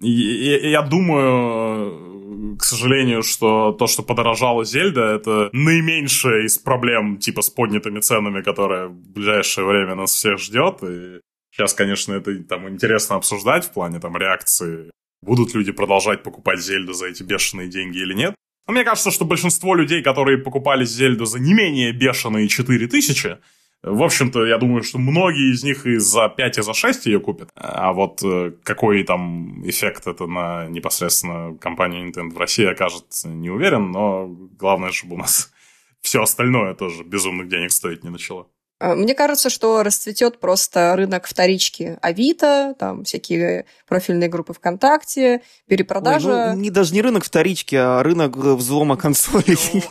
и- 0.00 0.70
Я 0.70 0.82
думаю, 0.82 2.56
к 2.58 2.64
сожалению, 2.64 3.22
что 3.22 3.72
то, 3.72 3.86
что 3.86 4.02
подорожала 4.02 4.64
Зельда, 4.64 5.02
это 5.14 5.48
наименьшая 5.52 6.44
из 6.44 6.58
проблем, 6.58 7.18
типа, 7.18 7.42
с 7.42 7.50
поднятыми 7.50 8.00
ценами, 8.00 8.42
которая 8.42 8.88
в 8.88 8.94
ближайшее 9.12 9.66
время 9.66 9.94
нас 9.94 10.12
всех 10.12 10.38
ждет. 10.38 10.82
И 10.82 11.20
сейчас, 11.50 11.74
конечно, 11.74 12.14
это 12.14 12.34
там 12.44 12.68
интересно 12.68 13.16
обсуждать 13.16 13.64
в 13.64 13.72
плане 13.72 14.00
там 14.00 14.16
реакции. 14.16 14.90
Будут 15.22 15.54
люди 15.54 15.72
продолжать 15.72 16.22
покупать 16.22 16.60
Зельду 16.60 16.92
за 16.92 17.06
эти 17.08 17.22
бешеные 17.22 17.68
деньги 17.68 17.98
или 17.98 18.14
нет? 18.14 18.34
Но 18.66 18.72
мне 18.72 18.84
кажется, 18.84 19.10
что 19.10 19.24
большинство 19.24 19.74
людей, 19.74 20.02
которые 20.02 20.38
покупали 20.38 20.84
Зельду 20.84 21.24
за 21.24 21.38
не 21.38 21.54
менее 21.54 21.92
бешеные 21.92 22.48
4000, 22.48 23.38
в 23.86 24.02
общем-то, 24.02 24.44
я 24.46 24.58
думаю, 24.58 24.82
что 24.82 24.98
многие 24.98 25.52
из 25.52 25.62
них 25.62 25.86
и 25.86 25.96
за 25.98 26.28
5, 26.28 26.58
и 26.58 26.62
за 26.62 26.74
6 26.74 27.06
ее 27.06 27.20
купят. 27.20 27.50
А 27.54 27.92
вот 27.92 28.20
э, 28.24 28.52
какой 28.64 29.04
там 29.04 29.66
эффект 29.68 30.08
это 30.08 30.26
на 30.26 30.66
непосредственно 30.66 31.56
компанию 31.56 32.08
Nintendo 32.08 32.34
в 32.34 32.38
России 32.38 32.66
окажет, 32.66 33.04
не 33.24 33.48
уверен, 33.48 33.92
но 33.92 34.26
главное, 34.26 34.90
чтобы 34.90 35.14
у 35.14 35.18
нас 35.18 35.52
все 36.00 36.20
остальное 36.20 36.74
тоже 36.74 37.04
безумных 37.04 37.48
денег 37.48 37.70
стоить 37.70 38.02
не 38.02 38.10
начало. 38.10 38.48
А, 38.78 38.94
Мне 38.96 39.14
кажется, 39.14 39.50
что 39.50 39.82
расцветет 39.84 40.40
просто 40.40 40.94
рынок 40.96 41.26
вторички 41.26 41.96
Авито, 42.02 42.74
там 42.78 43.04
всякие 43.04 43.66
профильные 43.86 44.28
группы 44.28 44.52
ВКонтакте, 44.52 45.42
перепродажа. 45.68 46.28
Ой, 46.28 46.56
ну, 46.56 46.60
не, 46.60 46.70
даже 46.70 46.92
не 46.92 47.02
рынок 47.02 47.24
вторички, 47.24 47.76
а 47.76 48.02
рынок 48.02 48.36
э, 48.36 48.54
взлома 48.54 48.96
консолей. 48.96 49.84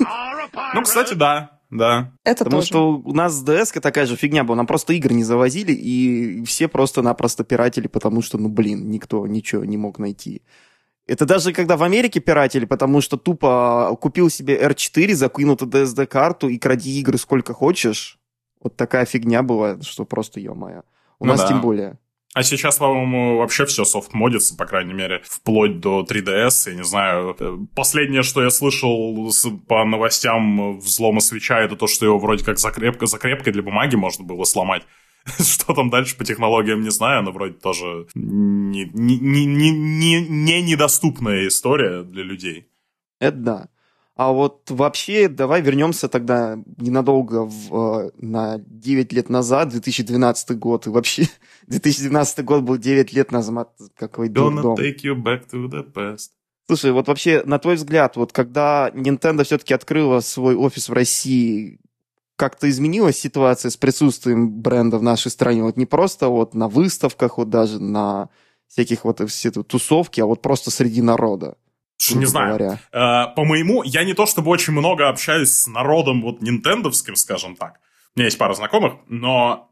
Ну, 0.73 0.81
кстати, 0.83 1.13
да, 1.13 1.54
да. 1.77 2.11
это 2.23 2.43
Потому 2.43 2.61
тоже. 2.61 2.67
что 2.67 2.93
у 2.97 3.13
нас 3.13 3.33
с 3.33 3.43
DS 3.45 3.79
такая 3.79 4.05
же 4.05 4.15
фигня 4.15 4.43
была. 4.43 4.57
Нам 4.57 4.67
просто 4.67 4.93
игр 4.93 5.11
не 5.11 5.23
завозили, 5.23 5.71
и 5.71 6.43
все 6.45 6.67
просто-напросто 6.67 7.43
пиратели, 7.43 7.87
потому 7.87 8.21
что, 8.21 8.37
ну, 8.37 8.49
блин, 8.49 8.89
никто 8.89 9.25
ничего 9.27 9.65
не 9.65 9.77
мог 9.77 9.99
найти. 9.99 10.41
Это 11.07 11.25
даже 11.25 11.53
когда 11.53 11.77
в 11.77 11.83
Америке 11.83 12.19
пиратели, 12.19 12.65
потому 12.65 12.99
что 13.01 13.17
тупо 13.17 13.95
купил 14.01 14.29
себе 14.29 14.59
R4, 14.59 15.13
закинул 15.13 15.55
туда 15.55 15.83
SD-карту 15.83 16.49
и 16.49 16.57
кради 16.57 16.99
игры 16.99 17.17
сколько 17.17 17.53
хочешь. 17.53 18.17
Вот 18.61 18.75
такая 18.75 19.05
фигня 19.05 19.43
была, 19.43 19.79
что 19.81 20.05
просто, 20.05 20.39
ё-моё. 20.39 20.81
У 21.19 21.25
Ну 21.25 21.31
нас 21.31 21.41
да. 21.41 21.47
тем 21.47 21.61
более. 21.61 21.99
А 22.35 22.43
сейчас, 22.43 22.77
по-моему, 22.79 23.37
вообще 23.37 23.65
все 23.65 23.85
софт 23.85 24.13
модится, 24.13 24.57
по 24.57 24.65
крайней 24.65 24.91
мере, 24.93 25.21
вплоть 25.25 25.79
до 25.79 26.01
3DS. 26.03 26.69
Я 26.69 26.75
не 26.75 26.83
знаю. 26.83 27.33
э, 27.39 27.57
Последнее, 27.75 28.23
что 28.23 28.43
я 28.43 28.49
слышал 28.49 29.31
по 29.69 29.85
новостям 29.85 30.77
взлома 30.79 31.21
свеча, 31.21 31.61
это 31.61 31.77
то, 31.77 31.87
что 31.87 32.05
его 32.05 32.19
вроде 32.19 32.43
как 32.43 32.59
закрепка, 32.59 33.05
закрепкой 33.05 33.53
для 33.53 33.63
бумаги 33.63 33.95
можно 33.95 34.25
было 34.25 34.43
сломать. 34.43 34.83
Что 35.39 35.73
там 35.73 35.89
дальше 35.89 36.17
по 36.17 36.23
технологиям, 36.25 36.81
не 36.81 36.91
знаю, 36.91 37.23
но 37.23 37.31
вроде 37.31 37.53
тоже 37.53 38.05
не, 38.13 38.83
не, 38.93 39.17
не, 39.17 39.45
не- 39.45 40.27
не 40.27 40.61
недоступная 40.61 41.47
история 41.47 42.03
для 42.03 42.23
людей. 42.23 42.67
Это 43.19 43.37
да. 43.37 43.69
А 44.15 44.31
вот 44.31 44.71
вообще, 44.71 45.27
давай 45.27 45.61
вернемся 45.61 46.07
тогда 46.07 46.57
ненадолго 46.77 47.45
в, 47.45 48.07
э, 48.07 48.11
на 48.17 48.59
9 48.59 49.11
лет 49.11 49.29
назад, 49.29 49.69
2012 49.69 50.57
год. 50.57 50.87
И 50.87 50.89
вообще, 50.89 51.27
2012 51.67 52.45
год 52.45 52.63
был 52.63 52.77
9 52.77 53.11
лет 53.11 53.31
назад. 53.31 53.71
Какой 53.97 54.29
дурдом. 54.29 54.75
take 54.75 55.01
you 55.03 55.15
back 55.15 55.49
to 55.51 55.69
the 55.69 55.83
past. 55.93 56.29
Слушай, 56.67 56.93
вот 56.93 57.07
вообще, 57.07 57.43
на 57.45 57.59
твой 57.59 57.75
взгляд, 57.75 58.15
вот 58.15 58.31
когда 58.31 58.89
Nintendo 58.93 59.43
все-таки 59.43 59.73
открыла 59.73 60.21
свой 60.21 60.55
офис 60.55 60.89
в 60.89 60.93
России, 60.93 61.79
как-то 62.37 62.69
изменилась 62.69 63.17
ситуация 63.17 63.69
с 63.69 63.77
присутствием 63.77 64.49
бренда 64.61 64.97
в 64.97 65.03
нашей 65.03 65.29
стране? 65.29 65.61
Вот 65.61 65.77
не 65.77 65.85
просто 65.85 66.29
вот 66.29 66.53
на 66.53 66.67
выставках, 66.69 67.37
вот 67.37 67.49
даже 67.49 67.81
на 67.81 68.29
всяких 68.67 69.03
вот 69.03 69.21
все 69.29 69.49
эти 69.49 69.61
тусовки, 69.61 70.21
а 70.21 70.25
вот 70.25 70.41
просто 70.41 70.71
среди 70.71 71.01
народа. 71.01 71.57
Не 72.13 72.25
знаю. 72.25 72.79
Э, 72.91 73.33
по-моему, 73.35 73.83
я 73.83 74.03
не 74.03 74.13
то 74.13 74.25
чтобы 74.25 74.51
очень 74.51 74.73
много 74.73 75.09
общаюсь 75.09 75.51
с 75.51 75.67
народом 75.67 76.21
вот 76.21 76.41
нинтендовским, 76.41 77.15
скажем 77.15 77.55
так. 77.55 77.79
У 78.15 78.19
меня 78.19 78.25
есть 78.25 78.37
пара 78.37 78.53
знакомых, 78.53 78.93
но 79.07 79.71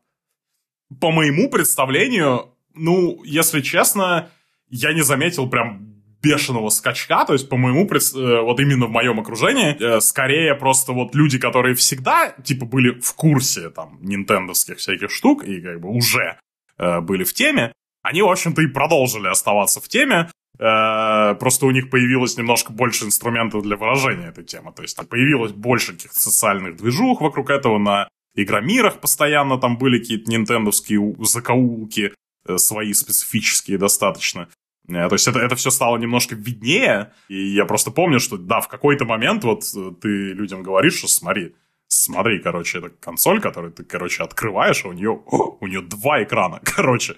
по 1.00 1.12
моему 1.12 1.50
представлению, 1.50 2.54
ну, 2.74 3.24
если 3.24 3.62
честно, 3.62 4.30
я 4.70 4.94
не 4.94 5.02
заметил 5.02 5.50
прям 5.50 5.94
бешеного 6.22 6.70
скачка, 6.70 7.26
то 7.26 7.34
есть, 7.34 7.50
по 7.50 7.58
моему, 7.58 7.86
э, 7.86 8.42
вот 8.42 8.60
именно 8.60 8.86
в 8.86 8.92
моем 8.92 9.20
окружении, 9.20 9.76
э, 9.78 10.00
скорее 10.00 10.56
просто 10.56 10.94
вот 10.94 11.14
люди, 11.14 11.38
которые 11.38 11.76
всегда, 11.76 12.30
типа, 12.30 12.66
были 12.66 13.00
в 13.00 13.14
курсе, 13.14 13.70
там, 13.70 13.98
нинтендовских 14.02 14.78
всяких 14.78 15.12
штук, 15.12 15.44
и 15.44 15.60
как 15.62 15.82
бы 15.82 15.90
уже 15.90 16.38
э, 16.78 17.02
были 17.02 17.26
в 17.26 17.34
теме, 17.34 17.74
они, 18.02 18.22
в 18.22 18.30
общем-то, 18.30 18.62
и 18.62 18.68
продолжили 18.68 19.28
оставаться 19.28 19.82
в 19.82 19.88
теме, 19.90 20.30
Просто 20.58 21.66
у 21.66 21.72
них 21.72 21.90
появилось 21.90 22.38
немножко 22.38 22.72
больше 22.72 23.06
инструментов 23.06 23.64
для 23.64 23.76
выражения 23.76 24.28
этой 24.28 24.44
темы. 24.44 24.72
То 24.72 24.84
есть 24.84 24.98
появилось 25.10 25.52
больше 25.52 25.94
каких-то 25.94 26.20
социальных 26.20 26.78
движух 26.78 27.22
вокруг 27.22 27.50
этого. 27.50 27.80
На 27.80 28.08
игромирах 28.36 29.00
постоянно 29.00 29.58
там 29.58 29.78
были 29.78 30.00
какие-то 30.00 30.30
нинтендовские 30.30 31.16
закоулки, 31.20 32.14
э, 32.48 32.58
свои 32.58 32.94
специфические 32.94 33.78
достаточно. 33.78 34.50
Э, 34.88 35.08
То 35.08 35.16
есть 35.16 35.28
это, 35.28 35.40
это 35.40 35.56
все 35.56 35.70
стало 35.70 35.98
немножко 35.98 36.36
виднее. 36.36 37.14
И 37.28 37.54
я 37.54 37.66
просто 37.66 37.92
помню, 37.92 38.20
что 38.20 38.38
да, 38.38 38.60
в 38.62 38.68
какой-то 38.68 39.06
момент 39.06 39.44
вот 39.44 39.64
э, 39.76 39.92
ты 40.02 40.08
людям 40.08 40.64
говоришь, 40.64 40.98
что 40.98 41.08
смотри, 41.08 41.56
смотри, 41.88 42.40
короче, 42.40 42.80
это 42.80 42.90
консоль, 42.90 43.40
которую 43.40 43.72
ты, 43.72 43.84
короче, 43.84 44.24
открываешь, 44.24 44.84
а 44.86 44.90
у 44.90 44.94
нее, 44.94 45.12
у 45.12 45.68
нее 45.68 45.82
два 45.82 46.24
экрана, 46.24 46.60
короче. 46.64 47.16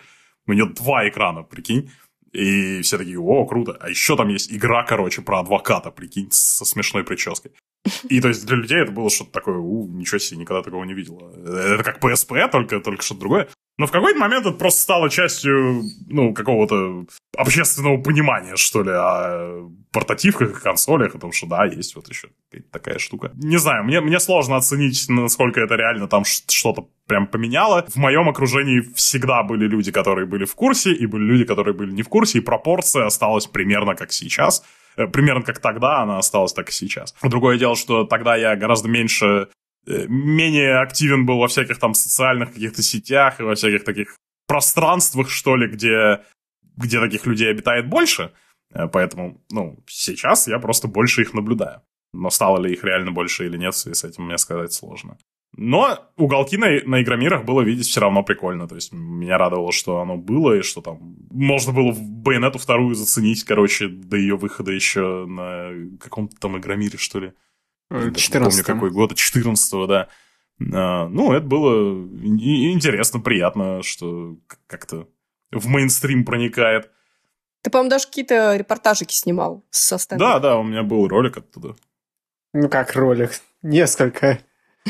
У 0.48 0.54
нее 0.54 0.68
два 0.68 1.08
экрана, 1.08 1.42
прикинь. 1.42 1.92
И 2.36 2.82
все 2.82 2.98
такие, 2.98 3.20
о, 3.20 3.46
круто. 3.46 3.78
А 3.80 3.90
еще 3.90 4.18
там 4.18 4.28
есть 4.28 4.52
игра, 4.52 4.84
короче, 4.84 5.22
про 5.22 5.40
адвоката, 5.40 5.90
прикинь, 5.90 6.30
со 6.32 6.66
смешной 6.66 7.04
прической. 7.04 7.52
И 8.10 8.20
то 8.20 8.28
есть 8.28 8.46
для 8.46 8.58
людей 8.58 8.80
это 8.82 8.92
было 8.92 9.10
что-то 9.10 9.32
такое, 9.32 9.58
у, 9.58 9.88
ничего 9.88 10.20
себе, 10.20 10.42
никогда 10.42 10.62
такого 10.62 10.84
не 10.84 10.94
видела. 10.94 11.32
Это 11.32 11.84
как 11.84 12.04
PSP, 12.04 12.50
только, 12.50 12.80
только 12.80 13.04
что-то 13.04 13.20
другое. 13.22 13.48
Но 13.78 13.88
в 13.88 13.92
какой-то 13.92 14.18
момент 14.20 14.46
это 14.46 14.56
просто 14.56 14.82
стало 14.82 15.10
частью, 15.10 15.84
ну, 16.08 16.34
какого-то 16.34 17.06
общественного 17.38 18.02
понимания, 18.02 18.56
что 18.56 18.84
ли, 18.84 18.92
о 18.92 19.70
портативках 19.92 20.52
и 20.52 20.64
консолях, 20.64 21.16
о 21.16 21.20
том, 21.20 21.34
что 21.34 21.48
да, 21.48 21.66
есть 21.66 21.96
вот 21.96 22.08
еще 22.08 22.30
такая 22.72 23.00
штука. 23.00 23.32
Не 23.36 23.58
знаю, 23.58 23.84
мне, 23.84 24.00
мне 24.00 24.20
сложно 24.20 24.56
оценить, 24.56 25.06
насколько 25.10 25.60
это 25.60 25.76
реально 25.76 26.08
там 26.08 26.24
что-то 26.24 26.88
прям 27.06 27.28
поменяло. 27.28 27.86
В 27.88 27.98
моем 27.98 28.30
окружении 28.30 28.80
всегда 28.96 29.44
были 29.44 29.68
люди, 29.68 29.92
которые 29.92 30.26
были 30.26 30.46
в 30.46 30.56
курсе, 30.56 30.94
и 30.94 31.06
были 31.06 31.24
люди, 31.24 31.44
которые 31.44 31.74
были 31.74 31.92
не 31.92 32.04
в 32.04 32.10
курсе, 32.10 32.38
и 32.38 32.42
пропорция 32.42 33.06
осталась 33.06 33.48
примерно 33.48 33.96
как 33.96 34.14
сейчас 34.14 34.64
э, 34.96 35.08
примерно 35.08 35.44
как 35.44 35.60
тогда, 35.60 36.02
она 36.02 36.18
осталась 36.18 36.54
так 36.54 36.70
и 36.70 36.72
сейчас. 36.72 37.14
Другое 37.22 37.58
дело, 37.58 37.76
что 37.76 38.06
тогда 38.06 38.38
я 38.38 38.56
гораздо 38.56 38.88
меньше 38.88 39.50
менее 39.88 40.80
активен 40.80 41.26
был 41.26 41.38
во 41.38 41.48
всяких 41.48 41.80
там 41.80 41.94
социальных 41.94 42.54
каких-то 42.54 42.82
сетях 42.82 43.40
и 43.40 43.44
во 43.44 43.56
всяких 43.56 43.84
таких 43.84 44.16
пространствах, 44.48 45.30
что 45.30 45.56
ли, 45.56 45.68
где, 45.68 46.22
где 46.78 47.00
таких 47.00 47.26
людей 47.26 47.50
обитает 47.50 47.88
больше. 47.88 48.32
Э, 48.74 48.88
поэтому, 48.88 49.42
ну, 49.52 49.84
сейчас 49.88 50.48
я 50.48 50.60
просто 50.60 50.88
больше 50.88 51.22
их 51.22 51.34
наблюдаю. 51.34 51.82
Но 52.14 52.30
стало 52.30 52.60
ли 52.60 52.74
их 52.74 52.84
реально 52.84 53.12
больше 53.12 53.46
или 53.46 53.58
нет, 53.58 53.76
с 53.76 54.04
этим 54.04 54.26
мне 54.26 54.38
сказать 54.38 54.72
сложно. 54.74 55.18
Но 55.58 56.12
уголки 56.18 56.58
на, 56.58 56.68
на 56.86 57.02
Игромирах 57.02 57.46
было 57.46 57.62
видеть 57.62 57.88
все 57.88 58.02
равно 58.02 58.24
прикольно. 58.24 58.68
То 58.68 58.76
есть 58.76 58.92
меня 58.92 59.38
радовало, 59.38 59.72
что 59.72 60.00
оно 60.00 60.18
было, 60.18 60.58
и 60.58 60.62
что 60.62 60.82
там 60.82 61.16
можно 61.32 61.72
было 61.72 61.92
в 61.92 62.02
Байонету 62.02 62.60
вторую 62.60 62.96
заценить, 62.96 63.44
короче, 63.44 63.88
до 63.88 64.18
ее 64.18 64.36
выхода 64.36 64.72
еще 64.72 65.26
на 65.26 65.72
каком-то 66.00 66.36
там 66.38 66.58
Игромире, 66.58 66.98
что 66.98 67.20
ли. 67.20 67.34
14 67.90 68.42
помню, 68.42 68.64
какой 68.64 68.92
год, 68.92 69.16
14 69.16 69.88
да. 69.88 70.08
А, 70.74 71.08
ну, 71.08 71.34
это 71.34 71.46
было 71.46 71.94
интересно, 72.24 73.20
приятно, 73.20 73.84
что 73.84 74.38
как-то 74.68 75.08
в 75.52 75.68
мейнстрим 75.68 76.26
проникает. 76.26 76.90
Ты, 77.62 77.70
по-моему, 77.70 77.90
даже 77.90 78.06
какие-то 78.08 78.56
репортажики 78.56 79.14
снимал 79.14 79.66
со 79.70 79.98
стенда. 79.98 80.26
Да, 80.26 80.40
да, 80.40 80.58
у 80.58 80.64
меня 80.64 80.84
был 80.84 81.08
ролик 81.08 81.38
оттуда. 81.38 81.76
Ну, 82.54 82.70
как 82.70 82.96
ролик? 82.96 83.32
Несколько. 83.62 84.40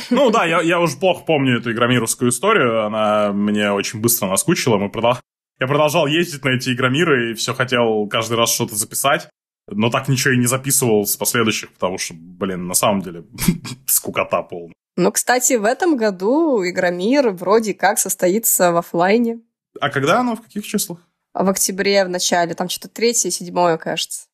Ну 0.10 0.30
да, 0.30 0.46
я, 0.46 0.62
я 0.62 0.80
уже 0.80 0.98
плохо 0.98 1.24
помню 1.26 1.60
эту 1.60 1.72
игромировскую 1.72 2.30
историю, 2.30 2.86
она 2.86 3.32
мне 3.32 3.72
очень 3.72 4.02
быстро 4.02 4.28
наскучила, 4.28 4.78
мы 4.78 4.90
продол... 4.90 5.16
я 5.60 5.68
продолжал 5.68 6.06
ездить 6.06 6.44
на 6.44 6.50
эти 6.50 6.74
игромиры 6.74 7.32
и 7.32 7.34
все 7.34 7.54
хотел 7.54 8.06
каждый 8.08 8.38
раз 8.38 8.54
что-то 8.54 8.76
записать 8.76 9.30
но 9.68 9.90
так 9.90 10.08
ничего 10.08 10.34
и 10.34 10.38
не 10.38 10.46
записывал 10.46 11.06
с 11.06 11.16
последующих, 11.16 11.72
потому 11.74 11.98
что, 11.98 12.14
блин, 12.18 12.68
на 12.68 12.74
самом 12.74 13.02
деле 13.02 13.26
скукота 13.88 14.42
полная. 14.44 14.74
Ну, 14.98 15.12
кстати, 15.12 15.54
в 15.54 15.66
этом 15.66 15.98
году 15.98 16.64
Игромир 16.64 17.32
вроде 17.32 17.74
как 17.74 18.00
состоится 18.00 18.72
в 18.72 18.78
офлайне. 18.78 19.42
А 19.82 19.90
когда 19.90 20.22
оно? 20.22 20.36
В 20.36 20.42
каких 20.42 20.66
числах? 20.66 21.00
В 21.34 21.50
октябре 21.50 22.06
в 22.06 22.10
начале, 22.10 22.54
там 22.54 22.70
что-то 22.70 22.88
третье, 22.88 23.30
седьмое, 23.30 23.78
кажется. 23.78 24.28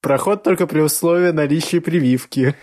Проход 0.00 0.42
только 0.42 0.66
при 0.66 0.80
условии 0.80 1.32
наличия 1.32 1.80
прививки. 1.80 2.54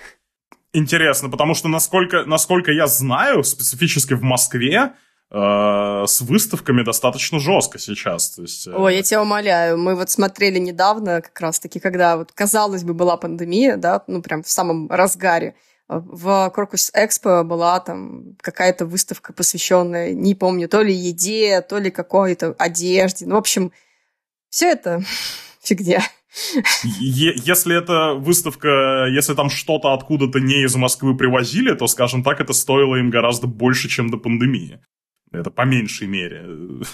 Интересно, 0.72 1.30
потому 1.30 1.54
что, 1.54 1.68
насколько, 1.68 2.26
насколько 2.26 2.72
я 2.72 2.88
знаю, 2.88 3.44
специфически 3.44 4.14
в 4.14 4.24
Москве, 4.24 4.94
Э, 5.36 6.06
с 6.06 6.22
выставками 6.22 6.84
достаточно 6.84 7.40
жестко 7.40 7.80
сейчас. 7.80 8.30
То 8.30 8.44
есть, 8.44 8.68
э, 8.68 8.72
Ой, 8.72 8.98
я 8.98 9.02
тебя 9.02 9.24
умоляю, 9.24 9.80
мы 9.80 9.96
вот 9.96 10.12
смотрели 10.12 10.60
недавно, 10.60 11.22
как 11.22 11.42
раз-таки, 11.42 11.80
когда 11.80 12.18
вот, 12.18 12.32
казалось 12.32 12.84
бы, 12.84 12.94
была 12.94 13.18
пандемия, 13.18 13.78
да, 13.78 14.04
ну, 14.06 14.22
прям 14.22 14.44
в 14.44 14.50
самом 14.50 14.92
разгаре, 14.92 15.56
в 15.88 16.52
Крокус 16.54 16.92
Экспо 16.94 17.44
была 17.44 17.80
там 17.80 18.36
какая-то 18.42 18.86
выставка, 18.86 19.34
посвященная, 19.34 20.14
не 20.14 20.36
помню, 20.36 20.70
то 20.70 20.84
ли 20.84 20.94
еде, 20.94 21.62
то 21.62 21.80
ли 21.80 21.90
какой-то 21.90 22.56
одежде. 22.60 23.26
Ну, 23.26 23.36
в 23.36 23.40
общем, 23.40 23.72
все 24.50 24.70
это 24.70 25.04
фигня. 25.64 26.04
Если 27.00 27.76
это 27.76 28.14
выставка, 28.20 29.08
если 29.10 29.34
там 29.34 29.50
что-то 29.50 29.94
откуда-то 29.94 30.40
не 30.40 30.64
из 30.64 30.76
Москвы 30.76 31.18
привозили, 31.18 31.74
то, 31.74 31.88
скажем 31.88 32.24
так, 32.24 32.40
это 32.40 32.54
стоило 32.54 32.98
им 32.98 33.10
гораздо 33.10 33.48
больше, 33.48 33.90
чем 33.90 34.12
до 34.12 34.18
пандемии. 34.18 34.80
Это 35.34 35.52
по 35.52 35.64
меньшей 35.64 36.08
мере. 36.08 36.46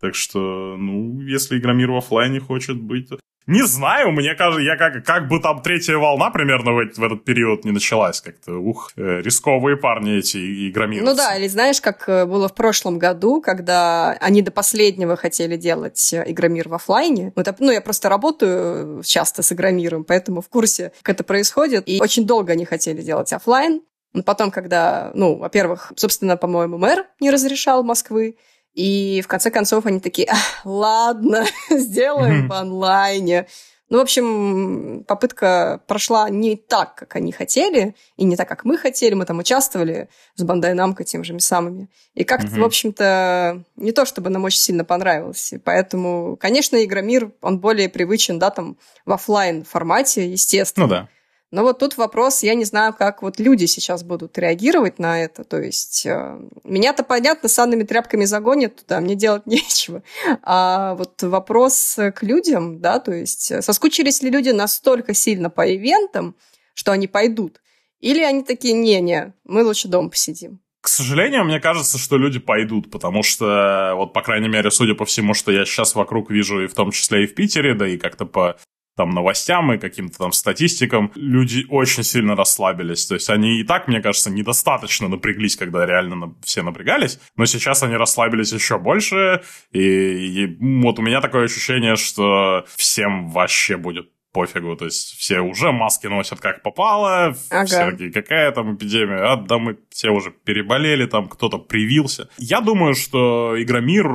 Так 0.00 0.14
что, 0.14 0.76
ну, 0.76 1.22
если 1.22 1.56
Игромир 1.56 1.90
в 1.90 1.96
офлайне 1.96 2.38
хочет 2.38 2.78
быть... 2.78 3.08
Не 3.46 3.62
знаю, 3.62 4.10
мне 4.12 4.34
кажется, 4.34 4.60
я 4.62 4.76
как, 4.76 5.02
как 5.02 5.28
бы 5.28 5.40
там 5.40 5.62
третья 5.62 5.96
волна 5.96 6.30
примерно 6.30 6.72
в, 6.72 6.94
в 6.94 7.02
этот 7.02 7.24
период 7.24 7.64
не 7.64 7.72
началась. 7.72 8.20
Как-то, 8.20 8.52
ух, 8.58 8.92
э, 8.96 9.22
рисковые 9.22 9.78
парни 9.78 10.18
эти 10.18 10.68
игромировцы. 10.68 11.10
Ну 11.10 11.16
да, 11.16 11.36
или 11.36 11.48
знаешь, 11.48 11.80
как 11.80 12.06
э, 12.06 12.26
было 12.26 12.48
в 12.48 12.54
прошлом 12.54 12.98
году, 12.98 13.40
когда 13.40 14.12
они 14.20 14.42
до 14.42 14.50
последнего 14.50 15.16
хотели 15.16 15.56
делать 15.56 16.12
э, 16.12 16.24
Игромир 16.26 16.68
в 16.68 16.74
офлайне. 16.74 17.32
Ну, 17.34 17.44
ну 17.60 17.70
я 17.70 17.80
просто 17.80 18.10
работаю 18.10 19.02
часто 19.04 19.42
с 19.42 19.52
Игромиром, 19.52 20.04
поэтому 20.04 20.42
в 20.42 20.48
курсе, 20.48 20.92
как 21.02 21.14
это 21.14 21.24
происходит. 21.24 21.84
И 21.86 21.98
очень 22.00 22.26
долго 22.26 22.52
они 22.52 22.66
хотели 22.66 23.00
делать 23.00 23.32
офлайн. 23.32 23.80
Но 24.14 24.22
потом, 24.22 24.50
когда, 24.50 25.10
ну, 25.14 25.36
во-первых, 25.36 25.92
собственно, 25.96 26.36
по-моему, 26.36 26.78
мэр 26.78 27.06
не 27.20 27.30
разрешал 27.30 27.82
Москвы, 27.82 28.38
и 28.72 29.20
в 29.22 29.28
конце 29.28 29.50
концов 29.50 29.86
они 29.86 30.00
такие, 30.00 30.32
ладно, 30.64 31.44
сделаем 31.70 32.48
в 32.48 32.52
онлайне. 32.52 33.46
Ну, 33.90 33.98
в 33.98 34.02
общем, 34.02 35.04
попытка 35.06 35.82
прошла 35.86 36.30
не 36.30 36.56
так, 36.56 36.94
как 36.94 37.16
они 37.16 37.32
хотели, 37.32 37.94
и 38.16 38.24
не 38.24 38.34
так, 38.34 38.48
как 38.48 38.64
мы 38.64 38.78
хотели. 38.78 39.14
Мы 39.14 39.26
там 39.26 39.38
участвовали 39.38 40.08
с 40.36 40.42
Бандай 40.42 40.74
Намко 40.74 41.04
тем 41.04 41.22
же 41.22 41.38
самыми. 41.38 41.88
И 42.14 42.24
как-то, 42.24 42.48
в 42.48 42.64
общем-то, 42.64 43.62
не 43.76 43.92
то, 43.92 44.04
чтобы 44.06 44.30
нам 44.30 44.44
очень 44.44 44.60
сильно 44.60 44.84
понравилось. 44.84 45.52
И 45.52 45.58
поэтому, 45.58 46.36
конечно, 46.36 46.82
Игромир, 46.82 47.32
он 47.42 47.58
более 47.58 47.88
привычен, 47.88 48.38
да, 48.38 48.50
там, 48.50 48.78
в 49.04 49.12
офлайн 49.12 49.64
формате, 49.64 50.28
естественно. 50.28 50.86
Ну 50.86 50.90
да. 50.90 51.08
Но 51.54 51.62
вот 51.62 51.78
тут 51.78 51.96
вопрос, 51.96 52.42
я 52.42 52.54
не 52.56 52.64
знаю, 52.64 52.92
как 52.92 53.22
вот 53.22 53.38
люди 53.38 53.66
сейчас 53.66 54.02
будут 54.02 54.36
реагировать 54.38 54.98
на 54.98 55.22
это. 55.22 55.44
То 55.44 55.60
есть 55.60 56.04
э, 56.04 56.40
меня-то, 56.64 57.04
понятно, 57.04 57.48
санными 57.48 57.84
тряпками 57.84 58.24
загонят 58.24 58.74
туда, 58.80 58.98
мне 58.98 59.14
делать 59.14 59.46
нечего. 59.46 60.02
А 60.42 60.96
вот 60.96 61.22
вопрос 61.22 61.96
к 62.16 62.24
людям, 62.24 62.80
да, 62.80 62.98
то 62.98 63.12
есть 63.12 63.52
э, 63.52 63.62
соскучились 63.62 64.20
ли 64.20 64.30
люди 64.30 64.48
настолько 64.48 65.14
сильно 65.14 65.48
по 65.48 65.64
ивентам, 65.72 66.34
что 66.74 66.90
они 66.90 67.06
пойдут? 67.06 67.60
Или 68.00 68.24
они 68.24 68.42
такие, 68.42 68.74
не-не, 68.74 69.32
мы 69.44 69.62
лучше 69.62 69.86
дома 69.86 70.10
посидим? 70.10 70.58
К 70.80 70.88
сожалению, 70.88 71.44
мне 71.44 71.60
кажется, 71.60 71.98
что 71.98 72.18
люди 72.18 72.40
пойдут, 72.40 72.90
потому 72.90 73.22
что, 73.22 73.92
вот, 73.94 74.12
по 74.12 74.22
крайней 74.22 74.48
мере, 74.48 74.72
судя 74.72 74.96
по 74.96 75.04
всему, 75.04 75.34
что 75.34 75.52
я 75.52 75.64
сейчас 75.64 75.94
вокруг 75.94 76.32
вижу, 76.32 76.64
и 76.64 76.66
в 76.66 76.74
том 76.74 76.90
числе 76.90 77.22
и 77.22 77.26
в 77.28 77.36
Питере, 77.36 77.74
да 77.74 77.86
и 77.86 77.96
как-то 77.96 78.26
по 78.26 78.56
там 78.96 79.10
новостям 79.10 79.72
и 79.72 79.78
каким-то 79.78 80.18
там 80.18 80.32
статистикам, 80.32 81.12
люди 81.14 81.66
очень 81.68 82.02
сильно 82.02 82.36
расслабились. 82.36 83.06
То 83.06 83.14
есть 83.14 83.30
они 83.30 83.60
и 83.60 83.64
так, 83.64 83.88
мне 83.88 84.00
кажется, 84.00 84.30
недостаточно 84.30 85.08
напряглись, 85.08 85.56
когда 85.56 85.86
реально 85.86 86.34
все 86.42 86.62
напрягались, 86.62 87.18
но 87.36 87.46
сейчас 87.46 87.82
они 87.82 87.96
расслабились 87.96 88.52
еще 88.52 88.78
больше, 88.78 89.42
и, 89.72 89.80
и 89.80 90.56
вот 90.82 90.98
у 90.98 91.02
меня 91.02 91.20
такое 91.20 91.44
ощущение, 91.44 91.96
что 91.96 92.64
всем 92.76 93.30
вообще 93.30 93.76
будет 93.76 94.10
пофигу, 94.34 94.76
то 94.76 94.84
есть 94.84 95.16
все 95.16 95.38
уже 95.38 95.70
маски 95.70 96.08
носят 96.08 96.40
как 96.40 96.62
попало, 96.62 97.36
ага. 97.50 97.64
все 97.64 97.90
такие, 97.92 98.12
какая 98.12 98.50
там 98.50 98.74
эпидемия, 98.74 99.32
а 99.32 99.36
да 99.36 99.58
мы 99.58 99.78
все 99.90 100.10
уже 100.10 100.32
переболели, 100.32 101.06
там 101.06 101.28
кто-то 101.28 101.58
привился. 101.58 102.28
Я 102.36 102.60
думаю, 102.60 102.94
что 102.94 103.54
Игромир 103.56 104.06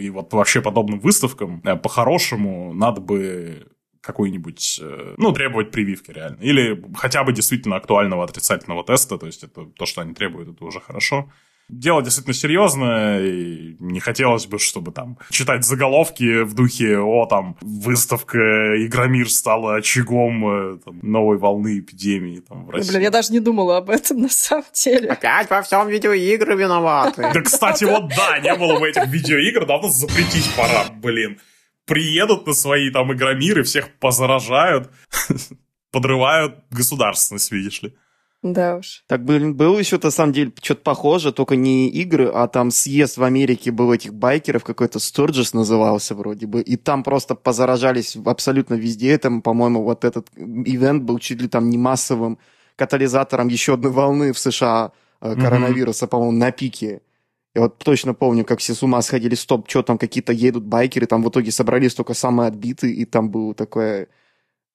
и 0.00 0.08
вот 0.08 0.32
вообще 0.32 0.62
подобным 0.62 1.00
выставкам 1.00 1.60
э, 1.64 1.74
по-хорошему 1.76 2.72
надо 2.72 3.00
бы 3.00 3.66
какой-нибудь, 4.00 4.80
э, 4.82 5.14
ну, 5.18 5.32
требовать 5.32 5.70
прививки 5.70 6.10
реально. 6.10 6.38
Или 6.40 6.82
хотя 6.96 7.22
бы 7.24 7.32
действительно 7.32 7.76
актуального 7.76 8.24
отрицательного 8.24 8.84
теста, 8.84 9.18
то 9.18 9.26
есть 9.26 9.44
это 9.44 9.66
то, 9.66 9.86
что 9.86 10.00
они 10.00 10.14
требуют, 10.14 10.48
это 10.48 10.64
уже 10.64 10.80
хорошо. 10.80 11.30
Дело 11.68 12.02
действительно 12.02 12.34
серьезное, 12.34 13.24
и 13.24 13.76
не 13.78 14.00
хотелось 14.00 14.46
бы, 14.46 14.58
чтобы 14.58 14.90
там 14.90 15.18
читать 15.30 15.64
заголовки 15.64 16.42
в 16.42 16.52
духе 16.52 16.98
«О, 16.98 17.26
там, 17.26 17.56
выставка 17.60 18.38
Игромир 18.84 19.30
стала 19.30 19.76
очагом 19.76 20.48
э, 20.48 20.78
там, 20.84 20.98
новой 21.02 21.38
волны 21.38 21.78
эпидемии 21.78 22.40
там, 22.40 22.66
в 22.66 22.70
России». 22.70 22.90
Блин, 22.90 23.02
я 23.02 23.10
даже 23.10 23.32
не 23.32 23.38
думала 23.38 23.76
об 23.76 23.90
этом 23.90 24.22
на 24.22 24.28
самом 24.28 24.64
деле. 24.72 25.10
Опять 25.10 25.48
во 25.48 25.62
всем 25.62 25.86
видеоигры 25.86 26.56
виноваты. 26.56 27.30
Да, 27.32 27.40
кстати, 27.40 27.84
вот 27.84 28.08
да, 28.16 28.40
не 28.40 28.54
было 28.56 28.80
бы 28.80 28.88
этих 28.88 29.06
видеоигр, 29.06 29.64
давно 29.64 29.88
запретить 29.90 30.50
пора, 30.56 30.86
блин 31.00 31.38
приедут 31.90 32.46
на 32.46 32.54
свои 32.54 32.88
там 32.90 33.12
игромиры, 33.12 33.64
всех 33.64 33.90
позаражают, 33.98 34.90
подрывают 35.90 36.54
государственность, 36.70 37.50
видишь 37.50 37.82
ли. 37.82 37.94
Да 38.42 38.76
уж. 38.76 39.02
Так, 39.08 39.24
блин, 39.24 39.54
было 39.56 39.76
еще, 39.76 39.98
на 40.00 40.10
самом 40.12 40.32
деле, 40.32 40.52
что-то 40.62 40.82
похоже, 40.82 41.32
только 41.32 41.56
не 41.56 41.90
игры, 41.90 42.30
а 42.32 42.46
там 42.46 42.70
съезд 42.70 43.18
в 43.18 43.24
Америке 43.24 43.72
был 43.72 43.92
этих 43.92 44.14
байкеров, 44.14 44.62
какой-то 44.62 45.00
Сторджес 45.00 45.52
назывался 45.52 46.14
вроде 46.14 46.46
бы, 46.46 46.62
и 46.62 46.76
там 46.76 47.02
просто 47.02 47.34
позаражались 47.34 48.16
абсолютно 48.24 48.74
везде. 48.74 49.18
Там, 49.18 49.42
по-моему, 49.42 49.82
вот 49.82 50.04
этот 50.04 50.28
ивент 50.36 51.02
был 51.02 51.18
чуть 51.18 51.42
ли 51.42 51.48
там 51.48 51.70
не 51.70 51.76
массовым 51.76 52.38
катализатором 52.76 53.48
еще 53.48 53.74
одной 53.74 53.90
волны 53.90 54.32
в 54.32 54.38
США 54.38 54.92
э, 55.20 55.34
коронавируса, 55.34 56.06
по-моему, 56.06 56.38
на 56.38 56.52
пике. 56.52 57.02
Я 57.54 57.62
вот 57.62 57.78
точно 57.78 58.14
помню, 58.14 58.44
как 58.44 58.60
все 58.60 58.74
с 58.74 58.82
ума 58.82 59.02
сходили, 59.02 59.34
стоп, 59.34 59.68
что 59.68 59.82
там 59.82 59.98
какие-то 59.98 60.32
едут 60.32 60.64
байкеры, 60.64 61.06
там 61.06 61.22
в 61.22 61.28
итоге 61.30 61.50
собрались 61.50 61.94
только 61.94 62.14
самые 62.14 62.48
отбитые, 62.48 62.94
и 62.94 63.04
там 63.04 63.30
был 63.30 63.54
такой 63.54 64.08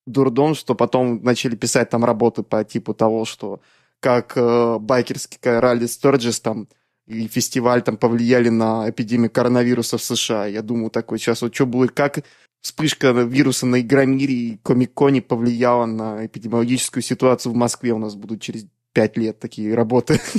дурдом, 0.05 0.55
что 0.55 0.75
потом 0.75 1.23
начали 1.23 1.55
писать 1.55 1.89
там 1.89 2.03
работы 2.03 2.43
по 2.43 2.63
типу 2.63 2.93
того, 2.93 3.25
что 3.25 3.61
как 4.01 4.33
э, 4.35 4.77
байкерский 4.79 5.39
ралли 5.43 5.85
Сторджес 5.85 6.39
там 6.41 6.67
и 7.07 7.27
фестиваль 7.27 7.81
там 7.81 7.97
повлияли 7.97 8.49
на 8.49 8.89
эпидемию 8.89 9.31
коронавируса 9.31 9.97
в 9.97 10.03
США. 10.03 10.45
Я 10.47 10.61
думаю, 10.61 10.89
такой 10.89 11.19
сейчас 11.19 11.41
вот 11.41 11.55
что 11.55 11.65
будет, 11.65 11.91
как 11.91 12.23
вспышка 12.61 13.11
вируса 13.11 13.65
на 13.65 13.81
Игромире 13.81 14.33
и 14.33 14.57
Комик-Коне 14.63 15.21
повлияла 15.21 15.85
на 15.85 16.25
эпидемиологическую 16.25 17.03
ситуацию 17.03 17.53
в 17.53 17.55
Москве. 17.55 17.93
У 17.93 17.99
нас 17.99 18.15
будут 18.15 18.41
через 18.41 18.65
пять 18.95 19.17
лет 19.17 19.39
такие 19.39 19.75
работы. 19.75 20.19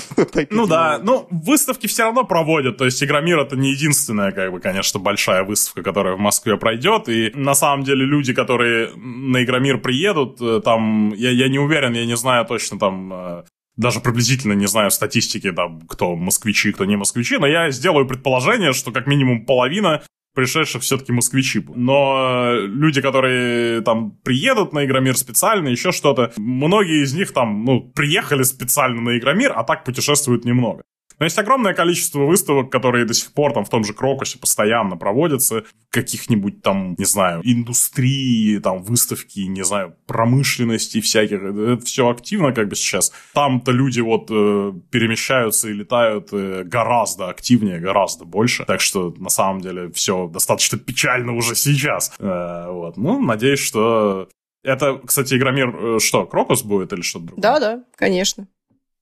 Ну 0.50 0.66
да, 0.66 0.98
ну 1.02 1.26
выставки 1.30 1.86
все 1.86 2.04
равно 2.04 2.24
проводят, 2.24 2.78
то 2.78 2.84
есть 2.84 3.02
Игромир 3.02 3.38
это 3.38 3.56
не 3.56 3.72
единственная, 3.72 4.32
как 4.32 4.52
бы, 4.52 4.60
конечно, 4.60 4.98
большая 5.00 5.44
выставка, 5.44 5.82
которая 5.82 6.14
в 6.14 6.18
Москве 6.18 6.56
пройдет, 6.56 7.08
и 7.08 7.30
на 7.34 7.54
самом 7.54 7.84
деле 7.84 8.04
люди, 8.04 8.32
которые 8.32 8.90
на 8.96 9.42
Игромир 9.42 9.78
приедут, 9.78 10.40
э, 10.40 10.60
там, 10.64 11.12
я, 11.14 11.30
я 11.30 11.48
не 11.48 11.58
уверен, 11.58 11.94
я 11.94 12.06
не 12.06 12.16
знаю 12.16 12.46
точно 12.46 12.78
там 12.78 13.12
э, 13.12 13.44
даже 13.76 14.00
приблизительно 14.00 14.54
не 14.54 14.66
знаю 14.66 14.90
статистики, 14.90 15.52
там, 15.52 15.80
кто 15.82 16.16
москвичи, 16.16 16.72
кто 16.72 16.84
не 16.84 16.96
москвичи, 16.96 17.38
но 17.38 17.46
я 17.46 17.70
сделаю 17.70 18.06
предположение, 18.06 18.72
что 18.72 18.90
как 18.90 19.06
минимум 19.06 19.44
половина 19.44 20.02
пришедших 20.36 20.82
все-таки 20.82 21.12
москвичи. 21.12 21.64
Но 21.74 22.52
э, 22.52 22.66
люди, 22.66 23.00
которые 23.00 23.80
там 23.80 24.12
приедут 24.22 24.72
на 24.72 24.84
Игромир 24.84 25.16
специально, 25.16 25.68
еще 25.68 25.90
что-то, 25.90 26.32
многие 26.36 27.02
из 27.02 27.14
них 27.14 27.32
там, 27.32 27.64
ну, 27.64 27.80
приехали 27.80 28.44
специально 28.44 29.00
на 29.00 29.18
Игромир, 29.18 29.52
а 29.56 29.64
так 29.64 29.84
путешествуют 29.84 30.44
немного. 30.44 30.82
Но 31.18 31.24
есть 31.24 31.38
огромное 31.38 31.74
количество 31.74 32.20
выставок, 32.20 32.70
которые 32.70 33.06
до 33.06 33.14
сих 33.14 33.32
пор 33.32 33.52
там 33.52 33.64
в 33.64 33.70
том 33.70 33.84
же 33.84 33.94
Крокусе 33.94 34.38
постоянно 34.38 34.96
проводятся, 34.96 35.64
каких-нибудь 35.90 36.62
там, 36.62 36.94
не 36.98 37.04
знаю, 37.04 37.40
индустрии, 37.42 38.58
там 38.58 38.82
выставки, 38.82 39.40
не 39.40 39.64
знаю, 39.64 39.96
промышленности 40.06 41.00
всяких. 41.00 41.42
Это 41.42 41.84
все 41.84 42.08
активно 42.08 42.52
как 42.52 42.68
бы 42.68 42.76
сейчас. 42.76 43.12
Там-то 43.32 43.72
люди 43.72 44.00
вот 44.00 44.30
э, 44.30 44.72
перемещаются 44.90 45.68
и 45.70 45.72
летают 45.72 46.28
э, 46.32 46.64
гораздо 46.64 47.28
активнее, 47.28 47.80
гораздо 47.80 48.24
больше. 48.24 48.64
Так 48.66 48.80
что 48.80 49.14
на 49.16 49.30
самом 49.30 49.60
деле 49.60 49.90
все 49.92 50.28
достаточно 50.28 50.78
печально 50.78 51.34
уже 51.34 51.54
сейчас. 51.54 52.12
Э, 52.18 52.70
вот. 52.70 52.98
Ну, 52.98 53.20
надеюсь, 53.20 53.60
что 53.60 54.28
это, 54.66 55.00
кстати, 55.04 55.34
Игромир, 55.34 55.96
э, 55.96 55.98
что, 56.00 56.26
Крокус 56.26 56.62
будет 56.62 56.92
или 56.92 57.00
что-то 57.00 57.26
другое? 57.26 57.42
Да, 57.42 57.60
да, 57.60 57.84
конечно. 57.94 58.48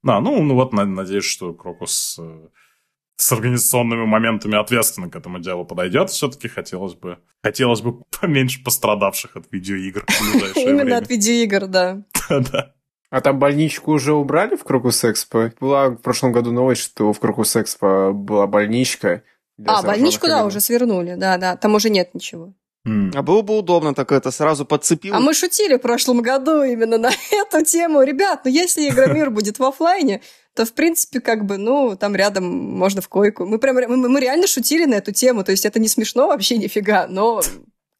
Да, 0.04 0.20
ну, 0.20 0.42
ну 0.42 0.54
вот 0.54 0.72
надеюсь, 0.72 1.24
что 1.24 1.54
Крокус 1.54 2.18
э, 2.20 2.48
с 3.16 3.32
организационными 3.32 4.04
моментами 4.04 4.56
ответственно 4.56 5.08
к 5.08 5.16
этому 5.16 5.38
делу 5.38 5.64
подойдет. 5.64 6.10
Все-таки 6.10 6.46
хотелось 6.46 6.94
бы, 6.94 7.18
хотелось 7.42 7.80
бы 7.80 8.02
поменьше 8.20 8.62
пострадавших 8.62 9.36
от 9.36 9.46
видеоигр 9.50 10.04
Именно 10.56 10.98
от 10.98 11.08
видеоигр, 11.08 11.66
да. 11.68 12.02
Да. 12.28 12.74
А 13.08 13.20
там 13.20 13.38
больничку 13.38 13.92
уже 13.92 14.12
убрали 14.12 14.56
в 14.56 14.64
Крокус 14.64 15.04
Экспо? 15.04 15.52
Была 15.58 15.88
в 15.88 15.96
прошлом 15.96 16.32
году 16.32 16.52
новость, 16.52 16.82
что 16.82 17.12
в 17.12 17.20
Крокус 17.20 17.56
Экспо 17.56 18.12
была 18.12 18.46
больничка. 18.46 19.22
А, 19.64 19.82
больничку, 19.82 20.26
да, 20.26 20.44
уже 20.44 20.60
свернули, 20.60 21.14
да, 21.14 21.38
да, 21.38 21.56
там 21.56 21.76
уже 21.76 21.88
нет 21.88 22.12
ничего. 22.12 22.54
А 22.86 23.22
было 23.22 23.40
бы 23.42 23.56
удобно 23.56 23.94
так 23.94 24.12
это, 24.12 24.30
сразу 24.30 24.66
подцепил. 24.66 25.14
А 25.14 25.20
мы 25.20 25.32
шутили 25.32 25.76
в 25.76 25.78
прошлом 25.78 26.20
году 26.20 26.62
именно 26.62 26.98
на 26.98 27.10
эту 27.30 27.64
тему. 27.64 28.02
Ребят, 28.02 28.42
ну 28.44 28.50
если 28.50 28.88
Игромир 28.88 29.30
будет 29.30 29.58
в 29.58 29.64
оффлайне, 29.64 30.20
то, 30.54 30.64
в 30.64 30.72
принципе, 30.72 31.20
как 31.20 31.46
бы, 31.46 31.56
ну, 31.56 31.96
там 31.96 32.14
рядом 32.14 32.44
можно 32.44 33.00
в 33.00 33.08
койку. 33.08 33.46
Мы 33.46 33.58
прям, 33.58 33.76
мы, 33.76 34.08
мы 34.08 34.20
реально 34.20 34.46
шутили 34.46 34.84
на 34.84 34.94
эту 34.94 35.12
тему, 35.12 35.42
то 35.44 35.50
есть 35.50 35.64
это 35.64 35.80
не 35.80 35.88
смешно 35.88 36.28
вообще 36.28 36.58
нифига, 36.58 37.06
но 37.08 37.40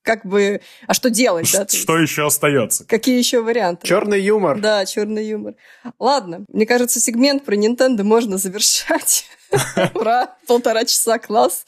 как 0.03 0.25
бы, 0.27 0.61
а 0.87 0.93
что 0.95 1.09
делать, 1.09 1.51
да? 1.51 1.61
Ш- 1.61 1.65
то 1.65 1.73
есть 1.73 1.83
Что 1.83 1.99
еще 1.99 2.27
остается? 2.27 2.85
Какие 2.85 3.19
еще 3.19 3.41
варианты? 3.41 3.87
Черный 3.87 4.21
юмор. 4.21 4.61
Да, 4.61 4.85
черный 4.85 5.27
юмор. 5.27 5.55
Ладно, 5.99 6.45
мне 6.49 6.67
кажется, 6.67 7.01
сегмент 7.01 7.45
про 7.45 7.57
Nintendo 7.57 8.03
можно 8.03 8.37
завершать. 8.37 9.25
Про 9.95 10.37
полтора 10.47 10.85
часа 10.85 11.19
класс. 11.19 11.65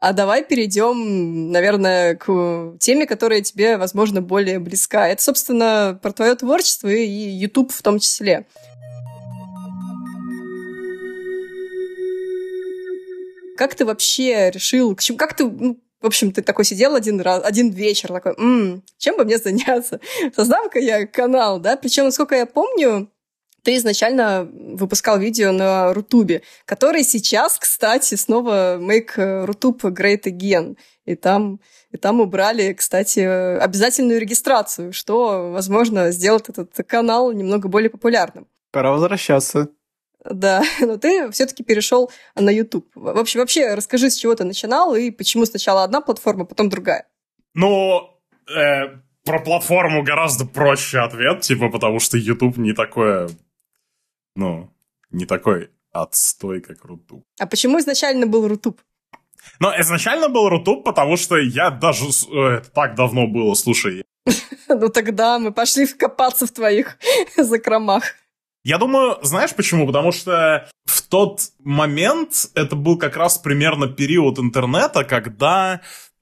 А 0.00 0.12
давай 0.12 0.44
перейдем, 0.44 1.50
наверное, 1.50 2.14
к 2.14 2.76
теме, 2.78 3.04
которая 3.04 3.40
тебе, 3.40 3.76
возможно, 3.78 4.22
более 4.22 4.60
близка. 4.60 5.08
Это, 5.08 5.20
собственно, 5.20 5.98
про 6.00 6.12
твое 6.12 6.36
творчество 6.36 6.86
и 6.86 7.04
YouTube 7.04 7.72
в 7.72 7.82
том 7.82 7.98
числе. 7.98 8.46
Как 13.56 13.74
ты 13.74 13.84
вообще 13.84 14.52
решил, 14.52 14.94
к 14.94 15.00
чему, 15.00 15.18
как 15.18 15.34
ты, 15.34 15.44
ну, 15.48 15.80
в 16.00 16.06
общем, 16.06 16.30
ты 16.30 16.42
такой 16.42 16.64
сидел 16.64 16.94
один 16.94 17.20
раз, 17.20 17.42
один 17.44 17.70
вечер, 17.70 18.12
такой, 18.12 18.34
«М, 18.38 18.84
чем 18.98 19.16
бы 19.16 19.24
мне 19.24 19.36
заняться? 19.38 19.98
Создам-ка 20.36 20.78
я 20.78 21.08
канал, 21.08 21.58
да? 21.58 21.76
Причем, 21.76 22.04
насколько 22.04 22.36
я 22.36 22.46
помню, 22.46 23.10
ты 23.68 23.76
изначально 23.76 24.48
выпускал 24.50 25.18
видео 25.18 25.52
на 25.52 25.92
Рутубе, 25.92 26.40
который 26.64 27.04
сейчас, 27.04 27.58
кстати, 27.58 28.14
снова 28.14 28.78
make 28.80 29.44
Рутуб 29.44 29.84
great 29.84 30.22
again. 30.22 30.78
И 31.04 31.14
там, 31.16 31.60
и 31.90 31.98
там 31.98 32.22
убрали, 32.22 32.72
кстати, 32.72 33.18
обязательную 33.18 34.20
регистрацию, 34.20 34.94
что, 34.94 35.50
возможно, 35.52 36.12
сделает 36.12 36.48
этот 36.48 36.74
канал 36.86 37.30
немного 37.32 37.68
более 37.68 37.90
популярным. 37.90 38.46
Пора 38.70 38.92
возвращаться. 38.92 39.68
Да, 40.24 40.62
но 40.80 40.96
ты 40.96 41.30
все-таки 41.32 41.62
перешел 41.62 42.10
на 42.34 42.48
YouTube. 42.48 42.86
Вообще, 42.94 43.38
вообще, 43.38 43.74
расскажи, 43.74 44.08
с 44.08 44.16
чего 44.16 44.34
ты 44.34 44.44
начинал 44.44 44.94
и 44.94 45.10
почему 45.10 45.44
сначала 45.44 45.84
одна 45.84 46.00
платформа, 46.00 46.46
потом 46.46 46.70
другая. 46.70 47.06
Ну, 47.52 48.18
э, 48.48 48.96
про 49.26 49.40
платформу 49.40 50.02
гораздо 50.02 50.46
проще 50.46 51.00
ответ, 51.00 51.42
типа, 51.42 51.68
потому 51.68 52.00
что 52.00 52.16
YouTube 52.16 52.56
не 52.56 52.72
такое, 52.72 53.28
ну, 54.38 54.70
не 55.10 55.26
такой 55.26 55.70
отстой, 55.92 56.60
как 56.60 56.84
Рутуб. 56.84 57.24
А 57.40 57.46
почему 57.46 57.78
изначально 57.80 58.26
был 58.26 58.46
Рутуб? 58.46 58.80
Но 59.60 59.72
изначально 59.80 60.28
был 60.28 60.48
Рутуб, 60.48 60.84
потому 60.84 61.16
что 61.16 61.36
я 61.36 61.70
даже... 61.70 62.04
э, 62.06 62.58
Это 62.58 62.70
так 62.70 62.94
давно 62.94 63.26
было, 63.26 63.54
слушай. 63.54 64.04
Ну 64.68 64.90
тогда 64.90 65.38
мы 65.38 65.50
пошли 65.52 65.86
копаться 65.86 66.46
в 66.46 66.50
твоих 66.50 66.98
закромах. 67.36 68.04
Я 68.64 68.76
думаю, 68.78 69.16
знаешь 69.22 69.54
почему? 69.54 69.86
Потому 69.86 70.12
что 70.12 70.68
в 70.84 71.02
тот 71.02 71.40
момент 71.64 72.50
это 72.54 72.76
был 72.76 72.98
как 72.98 73.16
раз 73.16 73.38
примерно 73.38 73.88
период 73.88 74.38
интернета, 74.38 75.04
когда 75.04 75.80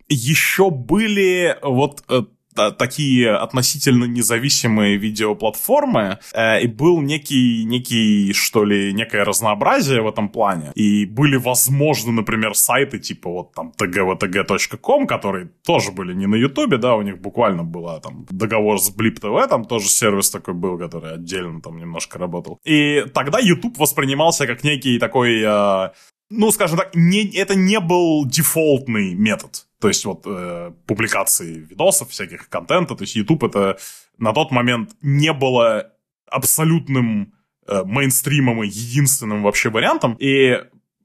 еще 0.08 0.70
были 0.70 1.58
вот 1.62 2.04
э, 2.08 2.22
такие 2.56 3.34
относительно 3.34 4.04
независимые 4.04 4.96
видеоплатформы, 4.96 6.18
э, 6.32 6.62
и 6.62 6.66
был 6.66 7.00
некий, 7.00 7.64
некий, 7.64 8.32
что 8.32 8.64
ли, 8.64 8.92
некое 8.92 9.24
разнообразие 9.24 10.02
в 10.02 10.08
этом 10.08 10.28
плане. 10.28 10.72
И 10.74 11.06
были 11.06 11.36
возможны, 11.36 12.12
например, 12.12 12.54
сайты 12.54 12.98
типа 12.98 13.30
вот 13.30 13.54
там 13.54 13.72
tgvtg.com, 13.80 15.06
которые 15.06 15.50
тоже 15.64 15.92
были 15.92 16.14
не 16.14 16.26
на 16.26 16.36
Ютубе, 16.36 16.78
да, 16.78 16.94
у 16.96 17.02
них 17.02 17.20
буквально 17.20 17.64
была 17.64 18.00
там 18.00 18.26
договор 18.30 18.78
с 18.78 18.94
Blip 18.94 19.20
TV, 19.20 19.48
там 19.48 19.64
тоже 19.64 19.88
сервис 19.88 20.30
такой 20.30 20.54
был, 20.54 20.78
который 20.78 21.14
отдельно 21.14 21.60
там 21.60 21.78
немножко 21.78 22.18
работал. 22.18 22.58
И 22.64 23.04
тогда 23.14 23.38
YouTube 23.38 23.78
воспринимался 23.78 24.46
как 24.46 24.64
некий 24.64 24.98
такой 24.98 25.42
э, 25.42 25.90
ну, 26.30 26.50
скажем 26.50 26.78
так, 26.78 26.94
не, 26.94 27.24
это 27.36 27.54
не 27.54 27.80
был 27.80 28.26
дефолтный 28.26 29.14
метод. 29.14 29.65
То 29.80 29.88
есть 29.88 30.04
вот 30.04 30.22
э, 30.26 30.72
публикации 30.86 31.54
видосов, 31.54 32.10
всяких 32.10 32.48
контента. 32.48 32.94
То 32.94 33.02
есть 33.02 33.16
YouTube 33.16 33.44
это 33.44 33.78
на 34.18 34.32
тот 34.32 34.50
момент 34.50 34.96
не 35.02 35.32
было 35.32 35.92
абсолютным 36.30 37.34
э, 37.66 37.82
мейнстримом 37.84 38.62
и 38.62 38.68
единственным 38.68 39.42
вообще 39.42 39.70
вариантом. 39.70 40.14
И 40.18 40.56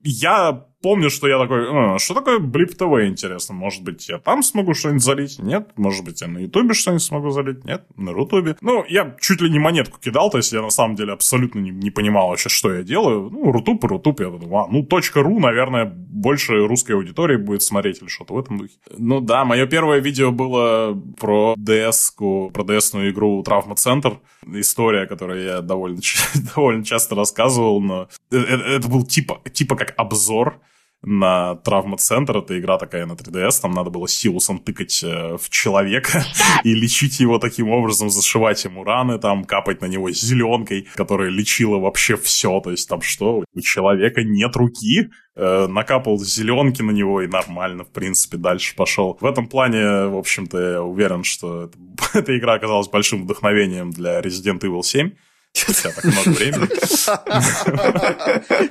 я 0.03 0.65
помню, 0.82 1.10
что 1.10 1.28
я 1.28 1.40
такой, 1.40 1.66
«А, 1.70 1.99
что 1.99 2.14
такое 2.14 2.40
Blip 2.40 2.78
TV, 2.78 3.08
интересно? 3.08 3.53
Может 3.56 3.84
быть, 3.84 4.10
я 4.10 4.18
там 4.18 4.44
смогу 4.44 4.74
что-нибудь 4.74 5.03
залить? 5.03 5.40
Нет. 5.40 5.70
Может 5.78 6.03
быть, 6.06 6.22
я 6.22 6.28
на 6.28 6.40
Ютубе 6.40 6.74
что-нибудь 6.74 7.03
смогу 7.03 7.30
залить? 7.32 7.64
Нет. 7.66 7.86
На 7.95 8.14
Рутубе. 8.14 8.56
Ну, 8.62 8.84
я 8.88 9.16
чуть 9.20 9.41
ли 9.41 9.49
не 9.49 9.60
монетку 9.60 9.99
кидал, 9.99 10.30
то 10.30 10.38
есть 10.38 10.52
я 10.52 10.62
на 10.62 10.70
самом 10.70 10.95
деле 10.95 11.14
абсолютно 11.14 11.60
не, 11.60 11.72
не 11.72 11.91
понимал 11.91 12.30
вообще, 12.30 12.49
что 12.49 12.74
я 12.74 12.84
делаю. 12.84 13.30
Ну, 13.32 13.52
Рутуб 13.52 13.84
Рутуб, 13.84 14.20
я 14.20 14.30
думаю, 14.30 14.56
а, 14.56 14.68
ну, 14.70 14.88
.ру, 15.16 15.40
наверное, 15.40 15.86
больше 15.86 16.68
русской 16.68 16.94
аудитории 16.94 17.38
будет 17.38 17.62
смотреть 17.62 18.02
или 18.02 18.10
что-то 18.10 18.34
в 18.34 18.40
этом 18.40 18.58
духе. 18.58 18.74
Ну 18.98 19.22
да, 19.22 19.45
мое 19.45 19.66
первое 19.66 19.99
видео 19.99 20.32
было 20.32 20.99
про 21.20 21.56
DS-ку, 21.58 22.52
про 22.53 22.64
DS-ную 22.64 23.12
игру 23.12 23.41
Травма 23.44 23.76
Центр. 23.76 24.20
История, 24.45 25.06
которую 25.06 25.44
я 25.44 25.62
довольно, 25.62 25.99
довольно 26.56 26.84
часто 26.84 27.16
рассказывал, 27.16 27.82
но 27.82 28.08
э- 28.32 28.38
э- 28.38 28.76
это 28.78 28.88
был 28.88 29.06
типа, 29.06 29.41
типа 29.52 29.76
как 29.76 29.94
обзор 29.98 30.60
на 31.03 31.56
травмоцентр. 31.56 32.38
Это 32.38 32.60
игра 32.60 32.78
такая 32.78 33.06
на 33.06 33.14
3DS, 33.14 33.61
там 33.61 33.72
надо 33.72 33.90
было 33.90 34.07
силусом 34.07 34.60
тыкать 34.60 35.03
э, 35.03 35.38
в 35.38 35.49
человека 35.49 36.23
и 36.64 36.73
лечить 36.73 37.19
его 37.19 37.40
таким 37.40 37.69
образом, 37.69 38.10
зашивать 38.10 38.64
ему 38.64 38.84
раны, 38.84 39.18
там 39.18 39.44
капать 39.45 39.82
на 39.82 39.88
него 39.88 40.11
зеленкой, 40.11 40.88
которая 40.95 41.30
лечила 41.30 41.78
вообще 41.78 42.15
все. 42.18 42.60
То 42.61 42.72
есть 42.72 42.88
там 42.88 43.02
что, 43.02 43.44
у 43.53 43.61
человека 43.61 44.23
нет 44.23 44.56
руки, 44.56 45.10
э, 45.36 45.68
накапал 45.68 46.19
зеленки 46.19 46.82
на 46.82 46.91
него 46.91 47.22
и 47.22 47.28
нормально, 47.28 47.84
в 47.84 47.91
принципе, 47.91 48.38
дальше 48.38 48.76
пошел. 48.76 49.18
В 49.19 49.26
этом 49.26 49.48
плане, 49.48 50.07
в 50.07 50.18
общем-то, 50.18 50.60
я 50.60 50.84
уверен, 50.84 51.23
что 51.23 51.64
это, 51.64 51.78
эта 52.14 52.38
игра 52.38 52.53
оказалась 52.53 52.88
большим 52.90 53.23
вдохновением 53.23 53.91
для 53.91 54.19
Resident 54.22 54.60
Evil 54.60 54.84
7 54.84 55.11
спустя 55.53 55.91
так 55.91 56.03
много 56.06 56.30
времени. 56.30 56.69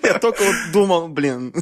Я 0.06 0.18
только 0.18 0.42
вот 0.42 0.56
думал, 0.72 1.08
блин. 1.08 1.52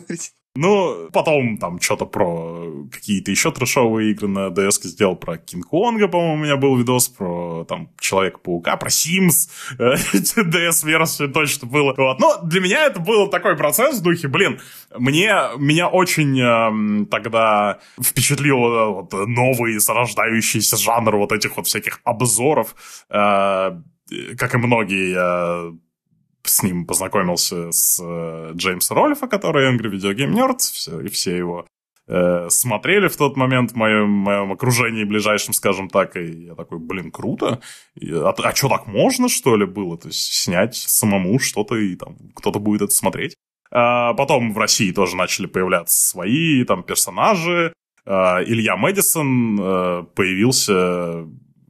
Ну, 0.61 1.09
потом 1.13 1.57
там 1.57 1.81
что-то 1.81 2.05
про 2.05 2.85
какие-то 2.91 3.31
еще 3.31 3.53
трешовые 3.53 4.11
игры 4.11 4.27
на 4.27 4.49
DS 4.49 4.89
сделал, 4.89 5.15
про 5.15 5.39
Кинг-Конга, 5.39 6.09
по-моему, 6.09 6.35
у 6.35 6.37
меня 6.45 6.57
был 6.57 6.77
видос, 6.77 7.09
про 7.09 7.65
там 7.65 7.91
Человека-паука, 8.01 8.77
про 8.77 8.89
Sims, 8.89 9.49
DS-версию 9.79 11.33
точно 11.33 11.69
было. 11.69 11.95
Вот. 11.97 12.19
Но 12.19 12.41
для 12.43 12.61
меня 12.61 12.87
это 12.87 12.99
был 12.99 13.29
такой 13.29 13.57
процесс 13.57 14.01
в 14.01 14.03
духе, 14.03 14.27
блин, 14.27 14.59
мне, 14.97 15.33
меня 15.59 15.87
очень 15.87 16.41
э, 16.41 17.07
тогда 17.07 17.79
впечатлил 18.03 18.59
вот, 18.59 19.13
новый 19.13 19.79
зарождающийся 19.79 20.77
жанр 20.77 21.19
вот 21.19 21.31
этих 21.31 21.57
вот 21.57 21.69
всяких 21.69 22.01
обзоров, 22.03 22.75
э, 23.11 23.81
как 24.37 24.55
и 24.55 24.59
многие, 24.59 25.13
я 25.13 25.73
с 26.43 26.63
ним 26.63 26.87
познакомился 26.87 27.73
с 27.73 28.01
э, 28.03 28.53
Джеймса 28.55 28.95
Рольфа, 28.95 29.27
который 29.27 29.71
Angry 29.71 29.91
Video 29.91 30.15
Game 30.15 30.33
Nerd, 30.33 30.59
все, 30.59 31.01
и 31.01 31.09
все 31.09 31.37
его 31.37 31.67
э, 32.07 32.49
смотрели 32.51 33.09
в 33.09 33.17
тот 33.17 33.37
момент 33.37 33.73
в 33.73 33.77
моем, 33.77 34.11
моем 34.11 34.53
окружении 34.53 35.05
ближайшем, 35.05 35.55
скажем 35.55 35.89
так, 35.89 36.17
и 36.17 36.47
я 36.47 36.55
такой, 36.55 36.79
блин, 36.79 37.11
круто. 37.11 37.61
И, 37.95 38.13
а, 38.13 38.31
а 38.31 38.55
что, 38.55 38.69
так 38.69 38.87
можно, 38.87 39.29
что 39.29 39.57
ли, 39.57 39.67
было? 39.67 39.99
То 39.99 40.09
есть 40.09 40.33
снять 40.33 40.77
самому 40.77 41.39
что-то, 41.39 41.77
и 41.77 41.97
там 41.97 42.17
кто-то 42.35 42.59
будет 42.59 42.83
это 42.83 42.93
смотреть. 42.93 43.37
А 43.71 44.15
потом 44.15 44.53
в 44.53 44.59
России 44.59 44.93
тоже 44.93 45.17
начали 45.17 45.47
появляться 45.47 46.09
свои 46.09 46.65
там 46.65 46.83
персонажи. 46.83 47.73
А, 48.07 48.43
Илья 48.43 48.77
Мэдисон 48.77 49.61
э, 49.61 50.05
появился 50.15 51.27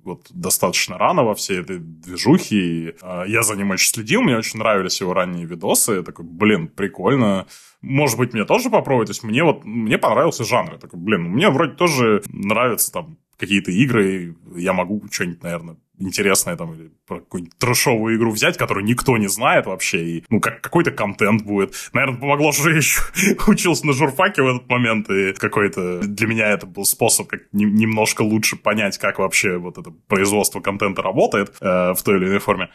вот 0.08 0.26
достаточно 0.30 0.98
рано 0.98 1.24
во 1.24 1.34
всей 1.34 1.60
этой 1.60 1.78
движухе. 1.78 2.56
И, 2.56 2.94
э, 3.00 3.24
я 3.26 3.42
за 3.42 3.56
ним 3.56 3.70
очень 3.70 3.90
следил, 3.90 4.22
мне 4.22 4.36
очень 4.36 4.58
нравились 4.58 5.00
его 5.00 5.14
ранние 5.14 5.46
видосы. 5.46 5.92
Я 5.92 6.02
такой, 6.02 6.24
блин, 6.24 6.68
прикольно. 6.68 7.46
Может 7.80 8.18
быть, 8.18 8.32
мне 8.32 8.44
тоже 8.44 8.70
попробовать. 8.70 9.08
То 9.08 9.12
есть 9.12 9.22
мне 9.22 9.44
вот, 9.44 9.64
мне 9.64 9.98
понравился 9.98 10.44
жанр. 10.44 10.72
Я 10.72 10.78
такой, 10.78 10.98
блин, 10.98 11.22
мне 11.22 11.48
вроде 11.50 11.74
тоже 11.74 12.22
нравятся 12.28 12.92
там 12.92 13.18
какие-то 13.38 13.70
игры, 13.70 14.36
я 14.56 14.72
могу 14.72 15.02
что-нибудь, 15.10 15.42
наверное, 15.42 15.76
интересное 15.98 16.56
там, 16.56 16.74
или 16.74 16.90
про 17.06 17.20
какую-нибудь 17.20 17.58
трешовую 17.58 18.16
игру 18.16 18.30
взять, 18.30 18.56
которую 18.56 18.84
никто 18.84 19.16
не 19.16 19.28
знает 19.28 19.66
вообще, 19.66 20.04
и, 20.04 20.24
ну, 20.28 20.40
как, 20.40 20.60
какой-то 20.60 20.90
контент 20.90 21.42
будет. 21.42 21.74
Наверное, 21.92 22.18
помогло, 22.18 22.52
что 22.52 22.70
я 22.70 22.76
еще 22.76 23.00
учился 23.46 23.86
на 23.86 23.92
журфаке 23.92 24.42
в 24.42 24.46
этот 24.48 24.68
момент, 24.68 25.10
и 25.10 25.32
какой-то 25.32 26.00
для 26.00 26.26
меня 26.26 26.48
это 26.48 26.66
был 26.66 26.84
способ 26.84 27.28
как 27.28 27.42
не, 27.52 27.64
немножко 27.64 28.22
лучше 28.22 28.56
понять, 28.56 28.98
как 28.98 29.18
вообще 29.18 29.58
вот 29.58 29.78
это 29.78 29.90
производство 30.06 30.60
контента 30.60 31.02
работает 31.02 31.54
э, 31.60 31.94
в 31.94 32.02
той 32.02 32.16
или 32.18 32.26
иной 32.26 32.38
форме. 32.38 32.70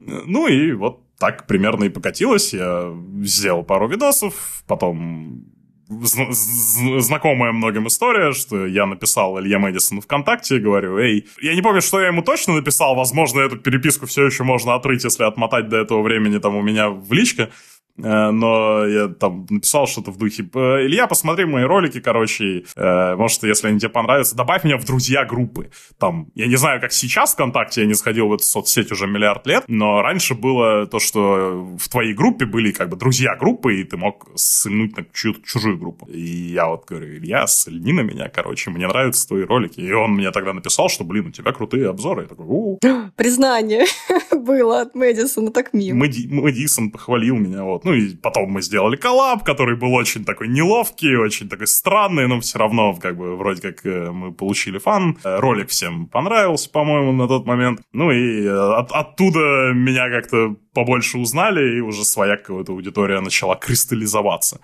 Ну 0.00 0.46
и 0.46 0.72
вот 0.72 1.02
так 1.18 1.46
примерно 1.46 1.84
и 1.84 1.88
покатилось. 1.88 2.54
Я 2.54 2.94
сделал 3.22 3.64
пару 3.64 3.88
видосов, 3.88 4.62
потом 4.66 5.44
знакомая 5.88 7.52
многим 7.52 7.86
история, 7.86 8.32
что 8.32 8.66
я 8.66 8.86
написал 8.86 9.40
Илье 9.40 9.58
Мэдисону 9.58 10.00
ВКонтакте, 10.02 10.58
говорю, 10.58 10.98
эй, 10.98 11.26
я 11.40 11.54
не 11.54 11.62
помню, 11.62 11.80
что 11.80 12.00
я 12.00 12.08
ему 12.08 12.22
точно 12.22 12.54
написал, 12.54 12.94
возможно, 12.94 13.40
эту 13.40 13.56
переписку 13.56 14.06
все 14.06 14.26
еще 14.26 14.44
можно 14.44 14.74
отрыть, 14.74 15.04
если 15.04 15.24
отмотать 15.24 15.68
до 15.68 15.78
этого 15.78 16.02
времени 16.02 16.38
там 16.38 16.56
у 16.56 16.62
меня 16.62 16.90
в 16.90 17.12
личке, 17.12 17.50
но 17.98 18.86
я 18.86 19.08
там 19.08 19.46
написал 19.50 19.86
что-то 19.86 20.10
в 20.10 20.18
духе 20.18 20.42
«Илья, 20.42 21.06
посмотри 21.06 21.44
мои 21.44 21.64
ролики, 21.64 22.00
короче, 22.00 22.64
э, 22.76 23.16
может, 23.16 23.42
если 23.42 23.68
они 23.68 23.78
тебе 23.78 23.90
понравятся, 23.90 24.36
добавь 24.36 24.64
меня 24.64 24.78
в 24.78 24.84
друзья 24.84 25.24
группы». 25.24 25.70
Там, 25.98 26.28
я 26.34 26.46
не 26.46 26.56
знаю, 26.56 26.80
как 26.80 26.92
сейчас 26.92 27.34
ВКонтакте, 27.34 27.82
я 27.82 27.86
не 27.86 27.94
сходил 27.94 28.28
в 28.28 28.34
эту 28.34 28.44
соцсеть 28.44 28.92
уже 28.92 29.06
миллиард 29.06 29.46
лет, 29.46 29.64
но 29.68 30.02
раньше 30.02 30.34
было 30.34 30.86
то, 30.86 30.98
что 30.98 31.76
в 31.78 31.88
твоей 31.88 32.14
группе 32.14 32.46
были 32.46 32.72
как 32.72 32.88
бы 32.88 32.96
друзья 32.96 33.36
группы, 33.36 33.80
и 33.80 33.84
ты 33.84 33.96
мог 33.96 34.28
ссыльнуть 34.34 34.96
на 34.96 35.04
чью-то 35.12 35.40
чужую 35.44 35.78
группу. 35.78 36.06
И 36.06 36.20
я 36.20 36.68
вот 36.68 36.86
говорю, 36.86 37.16
Илья, 37.16 37.46
ссыльни 37.46 37.92
на 37.92 38.00
меня, 38.00 38.28
короче, 38.28 38.70
мне 38.70 38.86
нравятся 38.86 39.26
твои 39.28 39.44
ролики. 39.44 39.80
И 39.80 39.92
он 39.92 40.12
мне 40.12 40.30
тогда 40.30 40.52
написал, 40.52 40.88
что, 40.88 41.04
блин, 41.04 41.28
у 41.28 41.30
тебя 41.30 41.52
крутые 41.52 41.88
обзоры. 41.88 42.22
Я 42.22 42.28
такой, 42.28 42.46
у 42.46 42.78
Признание 43.16 43.84
было 44.32 44.82
от 44.82 44.94
Мэдисона, 44.94 45.50
так 45.50 45.72
мило. 45.72 45.96
Мэдисон 45.96 46.90
похвалил 46.90 47.36
меня, 47.36 47.64
вот. 47.64 47.84
Ну 47.88 47.94
и 47.94 48.14
потом 48.14 48.50
мы 48.50 48.60
сделали 48.60 48.96
коллаб, 48.96 49.44
который 49.44 49.74
был 49.74 49.94
очень 49.94 50.22
такой 50.22 50.48
неловкий, 50.48 51.16
очень 51.16 51.48
такой 51.48 51.66
странный, 51.66 52.28
но 52.28 52.38
все 52.38 52.58
равно 52.58 52.94
как 52.94 53.16
бы 53.16 53.34
вроде 53.34 53.62
как 53.62 53.86
э, 53.86 54.10
мы 54.10 54.30
получили 54.30 54.76
фан. 54.76 55.16
Э, 55.24 55.38
ролик 55.38 55.70
всем 55.70 56.06
понравился, 56.06 56.68
по-моему, 56.68 57.12
на 57.12 57.26
тот 57.26 57.46
момент. 57.46 57.80
Ну 57.92 58.10
и 58.10 58.44
э, 58.44 58.50
от, 58.50 58.92
оттуда 58.92 59.72
меня 59.72 60.10
как-то 60.10 60.54
побольше 60.74 61.16
узнали, 61.16 61.78
и 61.78 61.80
уже 61.80 62.04
своя 62.04 62.36
какая-то 62.36 62.72
аудитория 62.72 63.20
начала 63.20 63.56
кристаллизоваться. 63.56 64.60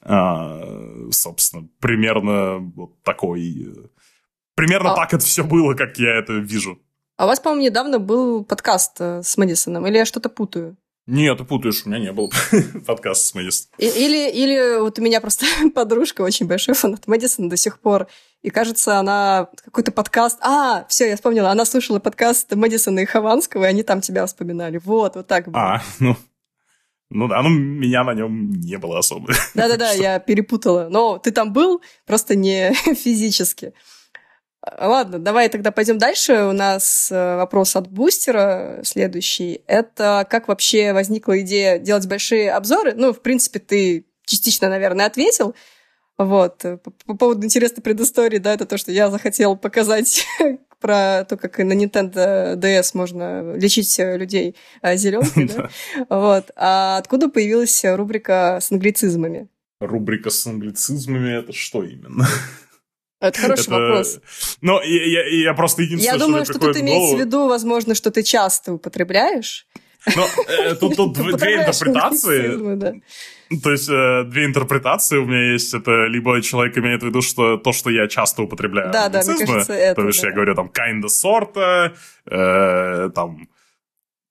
А, 0.00 0.62
собственно, 1.10 1.68
примерно 1.78 2.56
вот 2.74 3.02
такой... 3.02 3.68
Примерно 4.54 4.92
а... 4.92 4.96
так 4.96 5.12
это 5.12 5.26
все 5.26 5.44
было, 5.44 5.74
как 5.74 5.98
я 5.98 6.14
это 6.14 6.32
вижу. 6.38 6.78
А 7.18 7.26
у 7.26 7.28
вас, 7.28 7.38
по-моему, 7.38 7.66
недавно 7.66 7.98
был 7.98 8.46
подкаст 8.46 8.98
с 8.98 9.36
Мэдисоном, 9.36 9.86
или 9.86 9.98
я 9.98 10.06
что-то 10.06 10.30
путаю? 10.30 10.78
Нет, 11.06 11.38
ты 11.38 11.44
путаешь, 11.44 11.82
у 11.84 11.88
меня 11.88 11.98
не 11.98 12.12
было 12.12 12.30
подкаста 12.86 13.26
с 13.26 13.34
Мэдисоном. 13.34 13.72
Или, 13.78 14.30
или 14.30 14.80
вот 14.80 14.98
у 14.98 15.02
меня 15.02 15.20
просто 15.20 15.46
подружка 15.74 16.22
очень 16.22 16.46
большой 16.46 16.74
фанат 16.74 17.06
Мэдисона 17.08 17.50
до 17.50 17.56
сих 17.56 17.80
пор. 17.80 18.06
И 18.42 18.50
кажется, 18.50 18.98
она 18.98 19.48
какой-то 19.64 19.90
подкаст... 19.92 20.38
А, 20.42 20.84
все, 20.88 21.08
я 21.08 21.16
вспомнила. 21.16 21.50
Она 21.50 21.64
слушала 21.64 21.98
подкаст 21.98 22.52
Мэдисона 22.54 23.00
и 23.00 23.04
Хованского, 23.04 23.64
и 23.64 23.66
они 23.66 23.82
там 23.82 24.00
тебя 24.00 24.26
вспоминали. 24.26 24.80
Вот, 24.84 25.16
вот 25.16 25.26
так 25.26 25.48
было. 25.48 25.74
А, 25.74 25.82
ну... 25.98 26.16
Ну 27.14 27.28
да, 27.28 27.42
ну 27.42 27.50
меня 27.50 28.04
на 28.04 28.14
нем 28.14 28.52
не 28.52 28.78
было 28.78 28.98
особо. 28.98 29.34
Да-да-да, 29.54 29.90
я 29.92 30.18
перепутала. 30.18 30.88
Но 30.88 31.18
ты 31.18 31.30
там 31.30 31.52
был, 31.52 31.82
просто 32.06 32.36
не 32.36 32.72
физически. 32.72 33.74
Ладно, 34.78 35.18
давай 35.18 35.48
тогда 35.48 35.72
пойдем 35.72 35.98
дальше. 35.98 36.44
У 36.44 36.52
нас 36.52 37.10
э, 37.10 37.36
вопрос 37.36 37.74
от 37.74 37.88
бустера 37.88 38.80
следующий. 38.84 39.62
Это 39.66 40.24
как 40.30 40.46
вообще 40.46 40.92
возникла 40.92 41.40
идея 41.40 41.78
делать 41.78 42.06
большие 42.06 42.52
обзоры? 42.52 42.94
Ну, 42.94 43.12
в 43.12 43.20
принципе, 43.22 43.58
ты 43.58 44.06
частично, 44.24 44.68
наверное, 44.68 45.06
ответил. 45.06 45.56
Вот. 46.16 46.58
По, 46.58 46.78
по 47.06 47.14
поводу 47.16 47.44
интересной 47.44 47.82
предыстории, 47.82 48.38
да, 48.38 48.54
это 48.54 48.64
то, 48.64 48.78
что 48.78 48.92
я 48.92 49.10
захотел 49.10 49.56
показать 49.56 50.24
про 50.80 51.24
то, 51.24 51.36
как 51.36 51.58
на 51.58 51.72
Nintendo 51.72 52.54
DS 52.54 52.90
можно 52.94 53.56
лечить 53.56 53.98
людей 53.98 54.54
э, 54.80 54.96
зеленкой, 54.96 55.48
да? 55.56 55.70
Вот. 56.08 56.52
А 56.54 56.98
откуда 56.98 57.28
появилась 57.28 57.84
рубрика 57.84 58.58
с 58.60 58.70
англицизмами? 58.70 59.48
Рубрика 59.80 60.30
с 60.30 60.46
англицизмами 60.46 61.40
это 61.40 61.52
что 61.52 61.82
именно? 61.82 62.28
Это 63.22 63.40
хороший 63.40 63.62
это... 63.62 63.70
вопрос. 63.70 64.20
Но 64.60 64.82
я, 64.82 65.04
я, 65.06 65.44
я 65.44 65.54
просто 65.54 65.82
единственное, 65.82 66.18
Я 66.18 66.18
думаю, 66.18 66.44
что, 66.44 66.54
что 66.54 66.66
тут 66.66 66.76
имеется 66.76 67.16
в 67.16 67.20
виду, 67.20 67.46
возможно, 67.46 67.94
что 67.94 68.10
ты 68.10 68.22
часто 68.22 68.72
употребляешь. 68.72 69.66
Но 70.16 70.26
э, 70.48 70.74
тут, 70.74 70.96
тут 70.96 71.12
две 71.14 71.54
интерпретации. 71.54 72.76
Да. 72.76 72.92
То 73.62 73.70
есть 73.70 73.88
э, 73.88 74.24
две 74.24 74.44
интерпретации 74.46 75.18
у 75.18 75.26
меня 75.26 75.52
есть. 75.52 75.72
Это 75.72 76.06
либо 76.06 76.42
человек 76.42 76.76
имеет 76.78 77.02
в 77.02 77.06
виду, 77.06 77.22
что 77.22 77.56
то, 77.58 77.72
что 77.72 77.90
я 77.90 78.08
часто 78.08 78.42
употребляю. 78.42 78.90
Да, 78.90 79.08
да, 79.08 79.22
мне 79.22 79.46
кажется, 79.46 79.72
это. 79.72 80.00
То 80.00 80.08
есть 80.08 80.20
да. 80.22 80.28
я 80.28 80.34
говорю 80.34 80.54
там 80.56 80.72
kinda 80.72 81.08
сорта, 81.08 81.94
э, 82.26 83.10
там 83.14 83.48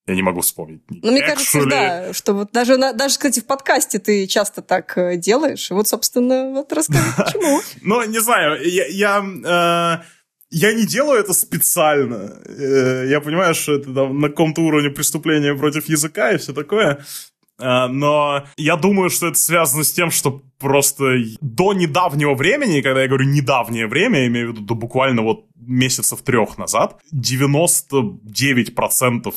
я 0.08 0.16
не 0.16 0.24
могу 0.24 0.42
вспомнить. 0.42 0.82
Ну, 0.90 1.12
мне 1.12 1.22
кажется, 1.22 1.66
да, 1.66 2.14
что 2.14 2.34
вот 2.34 2.52
даже, 2.52 2.78
даже, 2.78 3.16
кстати, 3.16 3.40
в 3.40 3.46
подкасте 3.46 4.00
ты 4.00 4.26
часто 4.28 4.62
так 4.62 4.98
э, 4.98 5.16
делаешь. 5.16 5.70
Вот, 5.70 5.88
собственно, 5.88 6.52
вот 6.52 6.74
расскажи, 6.74 7.06
почему. 7.18 7.62
Ну, 7.82 8.04
не 8.06 8.20
знаю, 8.20 8.60
я... 8.68 8.86
я 8.88 10.04
э, 10.64 10.74
не 10.74 10.86
делаю 10.88 11.20
это 11.20 11.34
специально. 11.34 12.42
Э, 12.46 13.06
я 13.08 13.22
понимаю, 13.22 13.54
что 13.54 13.76
это 13.76 13.94
там, 13.94 14.20
на 14.20 14.30
каком-то 14.30 14.62
уровне 14.62 14.90
преступления 14.90 15.56
против 15.56 15.88
языка 15.88 16.32
и 16.32 16.38
все 16.38 16.54
такое. 16.54 17.06
Но 17.62 18.44
я 18.58 18.76
думаю, 18.76 19.10
что 19.10 19.28
это 19.28 19.38
связано 19.38 19.84
с 19.84 19.94
тем, 19.94 20.12
что 20.12 20.42
просто 20.60 21.18
до 21.42 21.74
недавнего 21.74 22.36
времени, 22.36 22.82
когда 22.82 23.02
я 23.02 23.08
говорю 23.08 23.26
недавнее 23.26 23.88
время, 23.88 24.20
я 24.20 24.28
имею 24.28 24.50
в 24.50 24.52
виду 24.54 24.66
до 24.66 24.76
буквально 24.76 25.24
вот 25.24 25.46
месяцев 25.56 26.22
трех 26.22 26.58
назад, 26.58 27.02
99% 27.14 29.34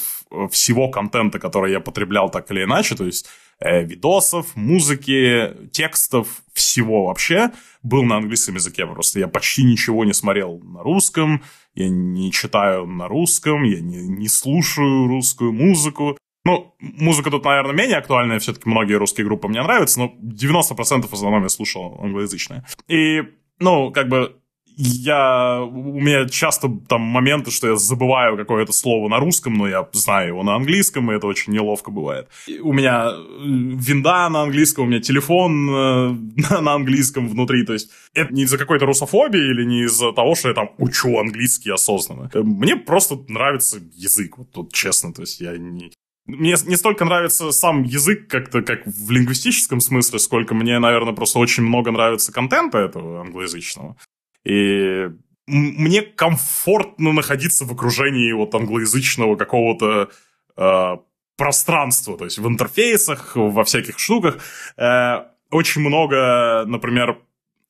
всего 0.51 0.89
контента, 0.89 1.39
который 1.39 1.71
я 1.73 1.81
потреблял 1.81 2.31
так 2.31 2.51
или 2.51 2.65
иначе, 2.65 2.97
то 2.97 3.05
есть 3.05 3.29
э, 3.61 3.85
видосов, 3.85 4.57
музыки, 4.57 5.53
текстов, 5.71 6.43
всего 6.53 7.07
вообще 7.07 7.51
был 7.83 8.03
на 8.03 8.17
английском 8.17 8.55
языке. 8.55 8.87
Просто 8.87 9.21
я 9.21 9.29
почти 9.29 9.65
ничего 9.65 10.05
не 10.05 10.15
смотрел 10.15 10.61
на 10.61 10.83
русском, 10.83 11.43
я 11.75 11.89
не 11.89 12.33
читаю 12.33 12.87
на 12.87 13.09
русском, 13.09 13.65
я 13.65 13.81
не, 13.81 14.07
не 14.07 14.29
слушаю 14.29 15.09
русскую 15.09 15.53
музыку. 15.53 16.17
Ну, 16.45 16.75
музыка 16.79 17.31
тут, 17.31 17.45
наверное, 17.45 17.75
менее 17.75 17.97
актуальная, 17.97 18.39
все-таки 18.39 18.69
многие 18.69 18.95
русские 18.95 19.27
группы 19.27 19.49
мне 19.49 19.63
нравятся, 19.63 20.01
но 20.01 20.15
90% 20.23 21.09
в 21.09 21.13
основном 21.13 21.43
я 21.43 21.49
слушал 21.49 21.99
англоязычные. 22.03 22.65
И, 22.87 23.23
ну, 23.61 23.91
как 23.91 24.09
бы 24.09 24.37
я, 24.77 25.63
у 25.63 26.01
меня 26.01 26.29
часто 26.29 26.69
там 26.89 27.01
моменты, 27.03 27.51
что 27.51 27.69
я 27.69 27.77
забываю 27.77 28.37
какое-то 28.37 28.73
слово 28.73 29.09
на 29.09 29.19
русском, 29.19 29.55
но 29.55 29.69
я 29.69 29.89
знаю 29.93 30.29
его 30.29 30.43
на 30.43 30.57
английском, 30.57 31.11
и 31.11 31.15
это 31.15 31.27
очень 31.27 31.53
неловко 31.53 31.91
бывает. 31.91 32.29
И 32.47 32.59
у 32.59 32.73
меня 32.73 33.11
э, 33.11 33.19
винда 33.45 34.29
на 34.29 34.43
английском, 34.43 34.85
у 34.85 34.89
меня 34.89 35.01
телефон 35.01 35.71
э, 35.71 36.17
на 36.61 36.73
английском 36.75 37.29
внутри, 37.29 37.65
то 37.65 37.73
есть 37.73 37.91
это 38.15 38.35
не 38.35 38.43
из-за 38.43 38.59
какой-то 38.59 38.87
русофобии 38.87 39.51
или 39.51 39.65
не 39.65 39.85
из-за 39.85 40.13
того, 40.13 40.35
что 40.35 40.49
я 40.49 40.55
там 40.55 40.71
учу 40.79 41.19
английский 41.19 41.71
осознанно. 41.71 42.31
Мне 42.35 42.77
просто 42.77 43.19
нравится 43.29 43.81
язык, 43.95 44.39
вот 44.39 44.51
тут 44.51 44.73
честно, 44.73 45.13
то 45.13 45.23
есть 45.23 45.41
я 45.41 45.57
не, 45.57 45.93
мне 46.27 46.55
не 46.67 46.77
столько 46.77 47.05
нравится 47.05 47.53
сам 47.53 47.83
язык 47.83 48.29
как-то 48.29 48.63
как 48.63 48.87
в 48.87 49.11
лингвистическом 49.11 49.81
смысле, 49.81 50.19
сколько 50.19 50.55
мне, 50.55 50.79
наверное, 50.79 51.13
просто 51.13 51.39
очень 51.39 51.65
много 51.65 51.91
нравится 51.91 52.33
контента 52.33 52.79
этого 52.79 53.21
англоязычного. 53.21 53.97
И 54.45 55.09
мне 55.47 56.03
комфортно 56.03 57.13
находиться 57.13 57.65
в 57.67 57.73
окружении 57.73 58.33
вот 58.33 58.55
англоязычного 58.55 59.37
какого-то 59.37 60.11
э, 60.57 60.97
пространства, 61.37 62.17
то 62.17 62.25
есть 62.25 62.39
в 62.39 62.49
интерфейсах, 62.49 63.37
во 63.37 63.65
всяких 63.65 63.99
штуках. 63.99 64.39
Э, 64.79 65.27
очень 65.51 65.83
много, 65.83 66.65
например, 66.67 67.19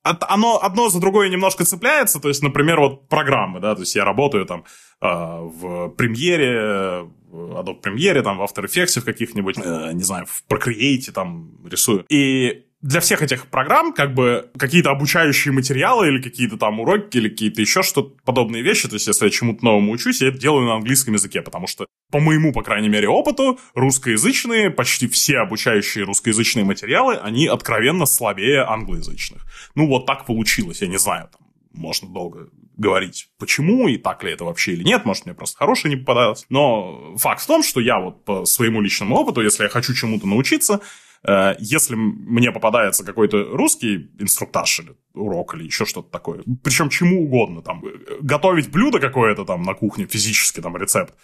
оно 0.04 0.62
одно 0.62 0.88
за 0.88 1.00
другое 1.00 1.28
немножко 1.28 1.64
цепляется, 1.64 2.20
то 2.20 2.28
есть, 2.28 2.42
например, 2.42 2.78
вот 2.80 3.08
программы, 3.08 3.60
да, 3.60 3.74
то 3.74 3.80
есть 3.80 3.96
я 3.96 4.04
работаю 4.04 4.46
там 4.46 4.64
э, 5.00 5.06
в 5.08 5.88
премьере, 5.96 7.08
в 7.34 7.56
Adobe 7.58 7.82
Premiere, 7.82 8.22
там, 8.22 8.38
в 8.38 8.42
After 8.42 8.64
Effects 8.64 9.00
в 9.00 9.04
каких-нибудь, 9.04 9.58
э, 9.58 9.92
не 9.92 10.02
знаю, 10.02 10.26
в 10.26 10.44
Procreate 10.48 11.10
там 11.12 11.50
рисую. 11.68 12.04
И 12.08 12.66
для 12.84 13.00
всех 13.00 13.22
этих 13.22 13.46
программ 13.46 13.94
как 13.94 14.12
бы 14.12 14.50
какие-то 14.58 14.90
обучающие 14.90 15.52
материалы 15.52 16.08
или 16.08 16.20
какие-то 16.20 16.58
там 16.58 16.80
уроки 16.80 17.16
или 17.16 17.30
какие-то 17.30 17.62
еще 17.62 17.82
что-то 17.82 18.14
подобные 18.26 18.62
вещи, 18.62 18.88
то 18.88 18.96
есть 18.96 19.06
если 19.06 19.24
я 19.24 19.30
чему-то 19.30 19.64
новому 19.64 19.90
учусь, 19.92 20.20
я 20.20 20.28
это 20.28 20.36
делаю 20.36 20.66
на 20.66 20.74
английском 20.74 21.14
языке, 21.14 21.40
потому 21.40 21.66
что 21.66 21.86
по 22.12 22.20
моему, 22.20 22.52
по 22.52 22.62
крайней 22.62 22.90
мере, 22.90 23.08
опыту, 23.08 23.58
русскоязычные, 23.74 24.70
почти 24.70 25.08
все 25.08 25.38
обучающие 25.38 26.04
русскоязычные 26.04 26.66
материалы, 26.66 27.14
они 27.14 27.46
откровенно 27.46 28.04
слабее 28.04 28.60
англоязычных. 28.64 29.46
Ну 29.74 29.88
вот 29.88 30.04
так 30.04 30.26
получилось, 30.26 30.82
я 30.82 30.88
не 30.88 30.98
знаю, 30.98 31.30
там, 31.32 31.48
можно 31.72 32.06
долго 32.06 32.50
говорить, 32.76 33.28
почему 33.38 33.88
и 33.88 33.96
так 33.96 34.22
ли 34.24 34.32
это 34.32 34.44
вообще 34.44 34.72
или 34.72 34.82
нет, 34.82 35.06
может, 35.06 35.24
мне 35.24 35.34
просто 35.34 35.56
хорошее 35.56 35.94
не 35.94 36.00
попадалось. 36.00 36.44
Но 36.50 37.16
факт 37.16 37.42
в 37.42 37.46
том, 37.46 37.62
что 37.62 37.80
я 37.80 37.98
вот 37.98 38.26
по 38.26 38.44
своему 38.44 38.82
личному 38.82 39.16
опыту, 39.16 39.40
если 39.40 39.62
я 39.62 39.70
хочу 39.70 39.94
чему-то 39.94 40.26
научиться, 40.26 40.80
если 41.58 41.94
мне 41.94 42.52
попадается 42.52 43.04
какой-то 43.04 43.44
русский 43.44 44.10
инструктаж 44.18 44.80
или 44.80 44.96
урок 45.14 45.54
или 45.54 45.64
еще 45.64 45.86
что-то 45.86 46.10
такое, 46.10 46.42
причем 46.62 46.90
чему 46.90 47.24
угодно, 47.24 47.62
там, 47.62 47.82
готовить 48.20 48.70
блюдо 48.70 48.98
какое-то 48.98 49.44
там 49.44 49.62
на 49.62 49.74
кухне, 49.74 50.06
физически 50.06 50.60
там 50.60 50.76
рецепт, 50.76 51.14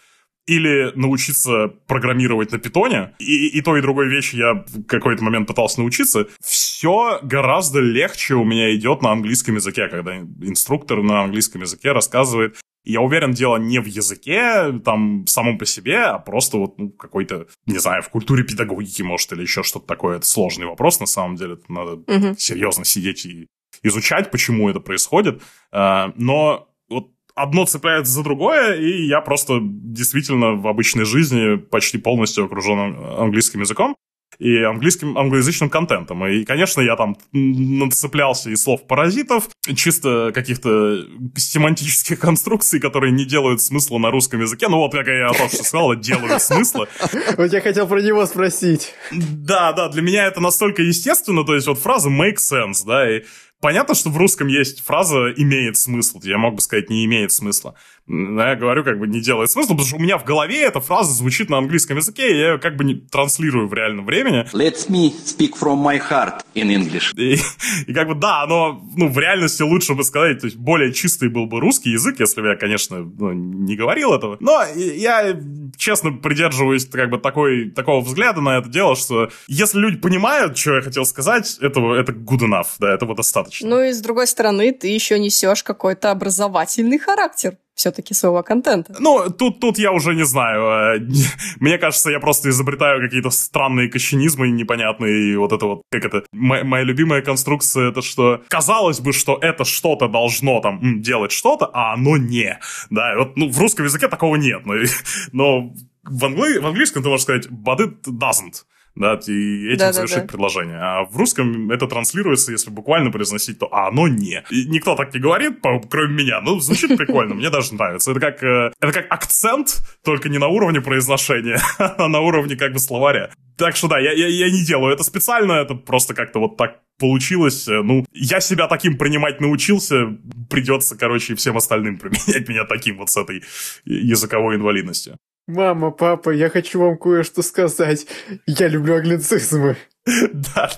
или 0.47 0.93
научиться 0.97 1.69
программировать 1.87 2.53
на 2.53 2.59
питоне, 2.59 3.15
и, 3.19 3.49
и 3.49 3.61
той, 3.61 3.79
и 3.79 3.83
другой 3.83 4.09
вещи 4.09 4.37
я 4.37 4.65
в 4.67 4.85
какой-то 4.85 5.23
момент 5.23 5.47
пытался 5.47 5.81
научиться, 5.81 6.27
все 6.41 7.21
гораздо 7.23 7.81
легче 7.81 8.35
у 8.35 8.45
меня 8.45 8.75
идет 8.75 9.03
на 9.03 9.13
английском 9.13 9.57
языке, 9.57 9.89
когда 9.89 10.19
инструктор 10.19 11.03
на 11.03 11.23
английском 11.23 11.61
языке 11.61 11.93
рассказывает 11.93 12.57
я 12.85 13.01
уверен, 13.01 13.33
дело 13.33 13.57
не 13.57 13.79
в 13.81 13.87
языке, 13.87 14.79
там, 14.85 15.27
самом 15.27 15.59
по 15.59 15.67
себе, 15.67 15.99
а 15.99 16.19
просто 16.19 16.59
вот 16.59 16.79
ну, 16.79 16.91
какой-то, 16.91 17.47
не 17.67 17.79
знаю, 17.79 18.03
в 18.03 18.09
культуре 18.09 18.43
педагогики, 18.43 19.03
может, 19.03 19.33
или 19.33 19.43
еще 19.43 19.63
что-то 19.63 19.87
такое. 19.87 20.17
Это 20.17 20.27
сложный 20.27 20.67
вопрос, 20.67 21.01
на 21.01 21.07
самом 21.07 21.37
деле. 21.37 21.55
Это 21.55 21.73
надо 21.73 21.93
угу. 21.93 22.35
серьезно 22.39 22.85
сидеть 22.85 23.27
и 23.27 23.49
изучать, 23.83 24.31
почему 24.31 24.69
это 24.71 24.81
происходит. 24.81 25.43
А, 25.73 26.13
но 26.17 26.69
вот 26.89 27.11
одно 27.35 27.67
цепляется 27.67 28.13
за 28.13 28.23
другое, 28.23 28.77
и 28.77 29.07
я 29.07 29.21
просто 29.21 29.59
действительно 29.63 30.53
в 30.53 30.67
обычной 30.67 31.05
жизни 31.05 31.57
почти 31.57 31.99
полностью 31.99 32.45
окружен 32.45 32.97
английским 33.19 33.61
языком 33.61 33.97
и 34.39 34.63
английским, 34.63 35.19
англоязычным 35.19 35.71
контентом. 35.71 36.27
И, 36.27 36.45
конечно, 36.45 36.81
я 36.81 36.97
там 36.97 37.17
нацеплялся 37.33 38.51
из 38.51 38.63
слов 38.63 38.87
паразитов, 38.87 39.49
чисто 39.77 40.33
каких-то 40.35 41.05
семантических 41.37 42.19
конструкций, 42.19 42.81
которые 42.81 43.13
не 43.13 43.25
делают 43.25 43.61
смысла 43.61 43.99
на 43.99 44.11
русском 44.11 44.41
языке. 44.41 44.69
Ну 44.69 44.79
вот, 44.79 44.93
как 44.93 45.07
я 45.07 45.29
только 45.29 45.55
что 45.55 45.65
сказал, 45.65 45.95
делают 45.97 46.43
смысла. 46.43 46.89
Вот 47.37 47.53
я 47.53 47.61
хотел 47.61 47.87
про 47.87 48.01
него 48.01 48.25
спросить. 48.27 48.95
Да, 49.11 49.73
да, 49.73 49.89
для 49.89 50.03
меня 50.03 50.27
это 50.27 50.41
настолько 50.41 50.83
естественно, 50.83 51.45
то 51.45 51.55
есть 51.55 51.67
вот 51.67 51.79
фраза 51.79 52.09
make 52.09 52.37
sense, 52.37 52.85
да, 52.87 53.11
и 53.11 53.23
Понятно, 53.61 53.95
что 53.95 54.09
в 54.09 54.17
русском 54.17 54.47
есть 54.47 54.83
фраза 54.83 55.33
«имеет 55.37 55.77
смысл». 55.77 56.19
Я 56.23 56.39
мог 56.39 56.55
бы 56.55 56.63
сказать 56.63 56.89
«не 56.89 57.05
имеет 57.05 57.31
смысла». 57.31 57.75
Но 58.07 58.43
я 58.43 58.57
говорю, 58.57 58.83
как 58.83 58.99
бы 58.99 59.07
не 59.07 59.21
делает 59.21 59.51
смысла, 59.51 59.75
потому 59.75 59.87
что 59.87 59.97
у 59.97 60.01
меня 60.01 60.19
в 60.19 60.25
голове 60.25 60.63
эта 60.63 60.81
фраза 60.81 61.13
звучит 61.13 61.49
на 61.51 61.59
английском 61.59 61.99
языке, 61.99 62.33
и 62.33 62.39
я 62.39 62.53
ее 62.53 62.59
как 62.59 62.77
бы 62.77 62.83
не 62.83 62.95
транслирую 62.95 63.69
в 63.69 63.75
реальном 63.75 64.07
времени. 64.07 64.47
Let 64.53 64.89
me 64.89 65.13
speak 65.25 65.53
from 65.61 65.77
my 65.85 66.01
heart 66.01 66.43
in 66.55 66.71
English. 66.71 67.15
И, 67.17 67.39
и 67.87 67.95
как 67.95 68.09
бы 68.09 68.15
да, 68.15 68.47
но 68.49 68.83
ну, 68.97 69.09
в 69.09 69.19
реальности 69.19 69.63
лучше 69.63 69.95
бы 69.95 70.03
сказать, 70.03 70.41
то 70.41 70.47
есть 70.47 70.57
более 70.57 70.93
чистый 70.93 71.29
был 71.29 71.47
бы 71.47 71.61
русский 71.61 71.91
язык, 71.91 72.19
если 72.19 72.41
бы 72.41 72.49
я, 72.49 72.57
конечно, 72.57 72.99
ну, 72.99 73.33
не 73.33 73.77
говорил 73.77 74.13
этого. 74.13 74.39
Но 74.41 74.65
я 74.75 75.39
честно 75.77 76.13
придерживаюсь 76.13 76.87
как 76.87 77.11
бы 77.11 77.19
такой, 77.19 77.71
такого 77.71 78.01
взгляда 78.01 78.41
на 78.41 78.59
это 78.59 78.69
дело, 78.69 78.97
что 78.97 79.31
если 79.47 79.79
люди 79.79 79.99
понимают, 79.99 80.59
что 80.59 80.77
я 80.77 80.81
хотел 80.81 81.05
сказать, 81.05 81.59
этого, 81.61 81.95
это 81.95 82.13
good 82.13 82.41
enough, 82.41 82.71
да, 82.81 82.93
этого 82.93 83.15
достаточно 83.15 83.50
достаточно. 83.51 83.69
Ну 83.69 83.83
и 83.83 83.93
с 83.93 84.01
другой 84.01 84.27
стороны, 84.27 84.73
ты 84.73 84.89
еще 84.89 85.19
несешь 85.19 85.63
какой-то 85.63 86.11
образовательный 86.11 86.99
характер 86.99 87.57
все-таки 87.75 88.13
своего 88.13 88.43
контента. 88.43 88.95
Ну, 88.99 89.31
тут, 89.31 89.61
тут 89.61 89.79
я 89.79 89.93
уже 89.93 90.15
не 90.15 90.25
знаю. 90.25 90.99
Э, 90.99 91.09
мне 91.61 91.79
кажется, 91.79 92.11
я 92.11 92.21
просто 92.21 92.51
изобретаю 92.51 93.01
какие-то 93.01 93.31
странные 93.31 93.89
кощенизмы 93.89 94.51
непонятные. 94.51 95.33
И 95.33 95.37
вот 95.37 95.53
это 95.53 95.67
вот, 95.67 95.83
как 95.91 96.05
это, 96.05 96.25
моя, 96.33 96.63
моя 96.65 96.85
любимая 96.85 97.23
конструкция, 97.23 97.91
это 97.91 98.03
что, 98.03 98.43
казалось 98.49 99.01
бы, 99.01 99.13
что 99.13 99.39
это 99.41 99.65
что-то 99.65 100.09
должно 100.09 100.61
там 100.61 101.01
делать 101.01 101.33
что-то, 101.33 101.71
а 101.73 101.95
оно 101.95 102.19
не. 102.19 102.59
Да, 102.91 103.15
вот 103.17 103.37
ну, 103.37 103.49
в 103.49 103.59
русском 103.59 103.87
языке 103.87 104.09
такого 104.09 104.37
нет. 104.37 104.67
Но, 104.67 104.75
но 105.33 105.73
в, 106.05 106.25
англи... 106.25 106.59
в 106.59 106.67
английском 106.67 107.03
ты 107.03 107.09
можешь 107.09 107.25
сказать, 107.25 107.47
but 107.47 107.79
it 107.79 108.03
doesn't 108.07 108.65
да, 109.01 109.19
и 109.27 109.69
этим 109.69 109.79
да, 109.79 109.93
завершить 109.93 110.17
да, 110.17 110.23
да. 110.23 110.29
предложение. 110.29 110.79
А 110.79 111.05
в 111.05 111.17
русском 111.17 111.71
это 111.71 111.87
транслируется, 111.87 112.53
если 112.53 112.71
буквально 112.71 113.11
произносить, 113.11 113.59
то 113.59 113.67
а 113.73 113.89
оно 113.89 114.09
не. 114.09 114.45
И 114.51 114.67
никто 114.67 114.95
так 114.95 115.15
не 115.15 115.21
говорит, 115.21 115.59
кроме 115.91 116.23
меня. 116.23 116.41
Ну, 116.43 116.61
звучит 116.61 116.97
прикольно, 116.97 117.35
мне 117.35 117.51
даже 117.51 117.75
нравится. 117.75 118.11
Это 118.11 118.21
как, 118.21 118.43
э, 118.43 118.73
это 118.79 118.93
как 118.93 119.07
акцент, 119.11 119.81
только 120.05 120.29
не 120.29 120.39
на 120.39 120.49
уровне 120.49 120.81
произношения, 120.81 121.61
а 121.79 122.09
на 122.09 122.21
уровне 122.21 122.57
как 122.57 122.73
бы 122.73 122.79
словаря. 122.79 123.31
Так 123.57 123.77
что 123.77 123.89
да, 123.89 123.99
я, 123.99 124.13
я, 124.13 124.27
я 124.27 124.51
не 124.51 124.65
делаю 124.65 124.95
это 124.95 125.03
специально, 125.03 125.53
это 125.53 125.75
просто 125.75 126.15
как-то 126.15 126.39
вот 126.39 126.57
так 126.57 126.81
получилось. 126.99 127.67
Ну, 127.67 128.05
я 128.13 128.41
себя 128.41 128.69
таким 128.69 128.97
принимать 128.99 129.41
научился, 129.41 130.17
придется, 130.49 130.97
короче, 130.97 131.35
всем 131.35 131.57
остальным 131.57 131.99
применять 131.99 132.49
меня 132.49 132.65
таким 132.65 132.99
вот 132.99 133.11
с 133.11 133.17
этой 133.17 133.43
языковой 133.85 134.57
инвалидностью. 134.57 135.17
Мама, 135.47 135.91
папа, 135.91 136.31
я 136.31 136.49
хочу 136.49 136.81
вам 136.81 136.97
кое-что 136.99 137.43
сказать. 137.43 138.07
Я 138.47 138.69
люблю 138.69 138.97
англицизмы. 138.97 139.77
Да. 140.33 140.71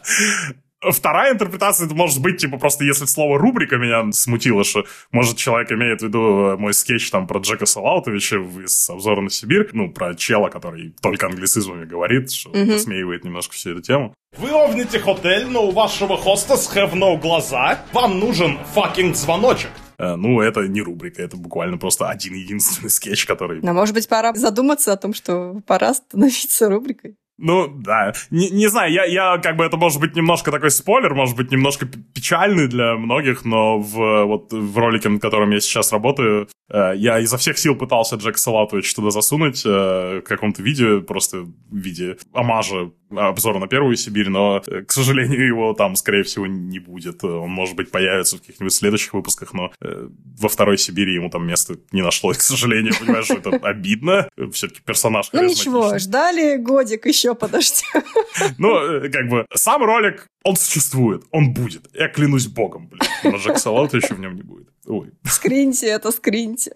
Вторая 0.82 1.32
интерпретация 1.32 1.86
это 1.86 1.94
может 1.94 2.20
быть, 2.20 2.38
типа, 2.38 2.58
просто 2.58 2.84
если 2.84 3.04
слово 3.04 3.38
рубрика 3.38 3.76
меня 3.76 4.10
смутило, 4.10 4.64
что, 4.64 4.84
может, 5.12 5.36
человек 5.36 5.70
имеет 5.70 6.00
в 6.00 6.06
виду 6.06 6.58
мой 6.58 6.74
скетч 6.74 7.08
там 7.10 7.28
про 7.28 7.38
Джека 7.38 7.66
Салаутовича 7.66 8.38
из 8.38 8.90
«Обзора 8.90 9.20
на 9.20 9.30
Сибирь», 9.30 9.68
ну, 9.72 9.92
про 9.92 10.16
чела, 10.16 10.48
который 10.48 10.92
только 11.00 11.26
англицизмами 11.26 11.84
говорит, 11.84 12.32
что 12.32 12.50
mm-hmm. 12.50 12.72
посмеивает 12.72 13.24
немножко 13.24 13.54
всю 13.54 13.70
эту 13.70 13.82
тему. 13.82 14.14
Вы 14.36 14.50
own 14.50 14.74
ите 14.74 14.98
hotel, 14.98 15.46
но 15.46 15.68
у 15.68 15.70
вашего 15.70 16.16
хоста 16.16 16.54
have 16.54 16.94
no 16.94 17.16
глаза. 17.16 17.78
Вам 17.92 18.18
нужен 18.18 18.58
fucking 18.74 19.14
звоночек. 19.14 19.70
Э, 20.02 20.16
ну, 20.16 20.40
это 20.40 20.66
не 20.66 20.82
рубрика, 20.82 21.22
это 21.22 21.36
буквально 21.36 21.78
просто 21.78 22.08
один 22.08 22.34
единственный 22.34 22.90
скетч, 22.90 23.24
который... 23.24 23.60
Но, 23.62 23.72
может 23.72 23.94
быть, 23.94 24.08
пора 24.08 24.34
задуматься 24.34 24.92
о 24.92 24.96
том, 24.96 25.14
что 25.14 25.60
пора 25.64 25.94
становиться 25.94 26.68
рубрикой. 26.68 27.16
Ну, 27.42 27.66
да. 27.66 28.12
Не, 28.30 28.50
не 28.50 28.68
знаю, 28.68 28.92
я, 28.92 29.04
я 29.04 29.38
как 29.38 29.56
бы 29.56 29.64
это 29.64 29.76
может 29.76 30.00
быть 30.00 30.14
немножко 30.14 30.52
такой 30.52 30.70
спойлер, 30.70 31.12
может 31.12 31.36
быть 31.36 31.50
немножко 31.50 31.86
печальный 31.86 32.68
для 32.68 32.96
многих, 32.96 33.44
но 33.44 33.80
в, 33.80 34.24
вот, 34.24 34.52
в 34.52 34.78
ролике, 34.78 35.08
над 35.08 35.20
которым 35.20 35.50
я 35.50 35.58
сейчас 35.58 35.90
работаю, 35.92 36.48
э, 36.70 36.92
я 36.94 37.18
изо 37.18 37.36
всех 37.38 37.58
сил 37.58 37.74
пытался 37.74 38.14
Джек 38.14 38.38
Салатович 38.38 38.94
туда 38.94 39.10
засунуть 39.10 39.66
э, 39.66 40.20
в 40.20 40.22
каком-то 40.22 40.62
видео, 40.62 41.00
просто 41.00 41.38
в 41.38 41.52
виде 41.72 42.16
омажа 42.32 42.92
обзора 43.18 43.58
на 43.58 43.66
Первую 43.66 43.96
Сибирь, 43.96 44.28
но, 44.28 44.62
э, 44.66 44.82
к 44.82 44.92
сожалению, 44.92 45.46
его 45.46 45.74
там, 45.74 45.96
скорее 45.96 46.22
всего, 46.22 46.46
не 46.46 46.78
будет. 46.78 47.24
Он, 47.24 47.50
может 47.50 47.76
быть, 47.76 47.90
появится 47.90 48.36
в 48.36 48.40
каких-нибудь 48.40 48.72
следующих 48.72 49.14
выпусках, 49.14 49.52
но 49.52 49.72
э, 49.80 50.08
во 50.38 50.48
Второй 50.48 50.78
Сибири 50.78 51.14
ему 51.14 51.30
там 51.30 51.46
места 51.46 51.74
не 51.92 52.02
нашлось, 52.02 52.38
к 52.38 52.42
сожалению, 52.42 52.94
понимаешь, 52.98 53.26
что 53.26 53.34
это 53.34 53.50
обидно. 53.50 54.28
Все-таки 54.52 54.80
персонаж 54.84 55.28
Ну 55.32 55.44
ничего, 55.44 55.98
ждали 55.98 56.56
годик 56.56 57.06
еще, 57.06 57.31
подожди. 57.34 57.84
Ну, 58.58 58.76
э, 58.76 59.10
как 59.10 59.28
бы, 59.28 59.46
сам 59.54 59.82
ролик, 59.82 60.26
он 60.44 60.56
существует, 60.56 61.24
он 61.30 61.52
будет. 61.52 61.86
Я 61.94 62.08
клянусь 62.08 62.46
богом, 62.46 62.88
блин. 62.88 63.02
Но 63.24 63.36
Джек 63.36 63.58
Салата 63.58 63.96
еще 63.98 64.14
в 64.14 64.20
нем 64.20 64.34
не 64.34 64.42
будет. 64.42 64.68
Ой. 64.86 65.12
Скриньте 65.24 65.86
это, 65.88 66.10
скриньте. 66.10 66.72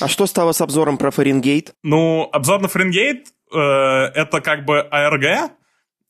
А 0.00 0.08
что 0.08 0.26
стало 0.26 0.52
с 0.52 0.60
обзором 0.60 0.98
про 0.98 1.10
Фаренгейт? 1.10 1.74
Ну, 1.82 2.28
обзор 2.32 2.60
на 2.60 2.68
Фаренгейт 2.68 3.28
э, 3.52 3.58
это 3.58 4.40
как 4.40 4.64
бы 4.64 4.80
АРГ, 4.80 5.52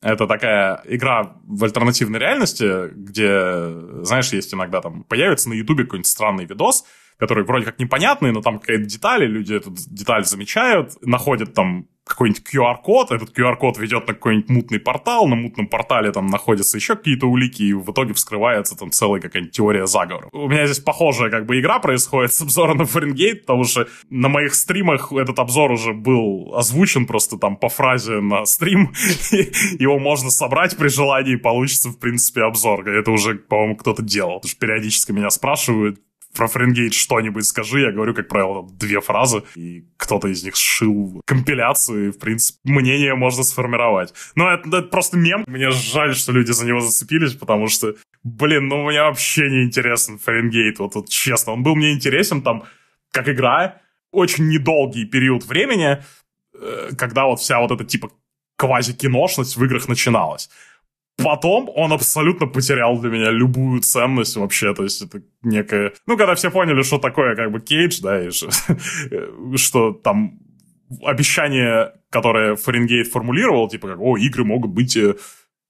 это 0.03 0.27
такая 0.27 0.83
игра 0.85 1.37
в 1.45 1.63
альтернативной 1.65 2.19
реальности, 2.19 2.89
где, 2.93 4.05
знаешь, 4.05 4.33
есть 4.33 4.53
иногда 4.53 4.81
там 4.81 5.05
появится 5.05 5.49
на 5.49 5.55
Ютубе 5.55 5.85
какой-нибудь 5.85 6.09
странный 6.09 6.45
видос, 6.45 6.85
который 7.23 7.45
вроде 7.45 7.67
как 7.67 7.79
непонятный, 7.79 8.33
но 8.33 8.41
там 8.41 8.59
какая-то 8.59 8.83
деталь, 8.83 9.23
и 9.23 9.29
люди 9.29 9.55
эту 9.55 9.73
деталь 9.73 10.25
замечают, 10.25 10.95
находят 11.03 11.55
там 11.55 11.87
какой-нибудь 12.05 12.43
QR-код, 12.53 13.13
этот 13.13 13.39
QR-код 13.39 13.79
ведет 13.79 14.09
на 14.09 14.15
какой-нибудь 14.15 14.51
мутный 14.51 14.81
портал, 14.81 15.29
на 15.29 15.37
мутном 15.37 15.69
портале 15.69 16.11
там 16.11 16.27
находятся 16.27 16.77
еще 16.77 16.97
какие-то 16.97 17.27
улики, 17.27 17.63
и 17.63 17.73
в 17.73 17.89
итоге 17.93 18.13
вскрывается 18.13 18.77
там 18.77 18.91
целая 18.91 19.21
какая-нибудь 19.21 19.55
теория 19.55 19.87
заговора. 19.87 20.31
У 20.33 20.49
меня 20.49 20.67
здесь 20.67 20.81
похожая 20.81 21.31
как 21.31 21.47
бы 21.47 21.61
игра 21.61 21.79
происходит 21.79 22.33
с 22.33 22.43
обзором 22.43 22.79
на 22.79 22.87
Фаренгейт, 22.87 23.43
потому 23.43 23.63
что 23.63 23.87
на 24.11 24.29
моих 24.29 24.55
стримах 24.57 25.13
этот 25.13 25.39
обзор 25.39 25.71
уже 25.71 25.93
был 25.93 26.53
озвучен 26.57 27.07
просто 27.07 27.39
там 27.39 27.57
по 27.57 27.69
фразе 27.69 28.21
на 28.21 28.47
стрим, 28.47 28.93
его 29.79 30.01
можно 30.01 30.31
собрать 30.31 30.77
при 30.77 30.89
желании, 30.89 31.37
получится 31.37 31.91
в 31.91 32.01
принципе 32.01 32.43
обзор. 32.43 32.89
Это 32.89 33.13
уже, 33.13 33.37
по-моему, 33.37 33.77
кто-то 33.77 34.03
делал. 34.03 34.41
Потому 34.41 34.51
что 34.51 34.59
периодически 34.59 35.13
меня 35.13 35.31
спрашивают, 35.31 36.01
про 36.35 36.47
Фаренгейт 36.47 36.95
что-нибудь 36.95 37.47
скажи, 37.47 37.81
я 37.81 37.93
говорю, 37.93 38.15
как 38.15 38.29
правило, 38.29 38.67
две 38.73 39.01
фразы, 39.01 39.43
и 39.55 39.85
кто-то 39.97 40.29
из 40.29 40.43
них 40.43 40.57
сшил 40.57 41.21
компиляцию, 41.27 42.09
и, 42.09 42.11
в 42.11 42.19
принципе, 42.19 42.59
мнение 42.65 43.15
можно 43.15 43.43
сформировать. 43.43 44.15
Но 44.35 44.51
это, 44.51 44.69
это 44.69 44.83
просто 44.83 45.17
мем. 45.17 45.45
Мне 45.47 45.71
жаль, 45.71 46.15
что 46.15 46.33
люди 46.33 46.53
за 46.53 46.67
него 46.67 46.81
зацепились, 46.81 47.35
потому 47.35 47.69
что, 47.69 47.95
блин, 48.23 48.69
ну 48.69 48.85
мне 48.87 49.01
вообще 49.01 49.49
не 49.51 49.65
интересен 49.65 50.19
Фаренгейт, 50.19 50.79
вот, 50.79 50.95
вот 50.95 51.09
честно. 51.09 51.53
Он 51.53 51.63
был 51.63 51.77
мне 51.77 51.93
интересен 51.93 52.43
там, 52.43 52.65
как 53.11 53.29
игра, 53.29 53.81
очень 54.11 54.49
недолгий 54.49 55.07
период 55.07 55.45
времени, 55.45 56.03
э, 56.55 56.91
когда 56.97 57.27
вот 57.27 57.41
вся 57.41 57.61
вот 57.61 57.71
эта, 57.71 57.85
типа, 57.85 58.11
квази-киношность 58.57 59.57
в 59.57 59.65
играх 59.65 59.89
начиналась. 59.89 60.49
Потом 61.19 61.71
он 61.75 61.93
абсолютно 61.93 62.47
потерял 62.47 62.99
для 62.99 63.11
меня 63.11 63.31
любую 63.31 63.83
ценность 63.83 64.37
вообще, 64.37 64.75
то 64.75 64.83
есть 64.83 65.03
это 65.03 65.23
некое... 65.43 65.93
Ну, 66.07 66.17
когда 66.17 66.35
все 66.35 66.51
поняли, 66.51 66.83
что 66.83 66.99
такое 66.99 67.37
как 67.37 67.53
бы 67.53 67.61
Кейдж, 67.61 68.01
да, 68.01 68.25
и 68.25 68.31
что, 68.31 68.51
что 69.57 69.93
там 69.93 70.39
обещание, 71.03 71.93
которое 72.11 72.57
Фаренгейт 72.57 73.09
формулировал, 73.09 73.69
типа 73.69 73.89
как, 73.89 74.01
о, 74.01 74.17
игры 74.17 74.45
могут 74.45 74.71
быть 74.71 74.97
э, 74.97 75.17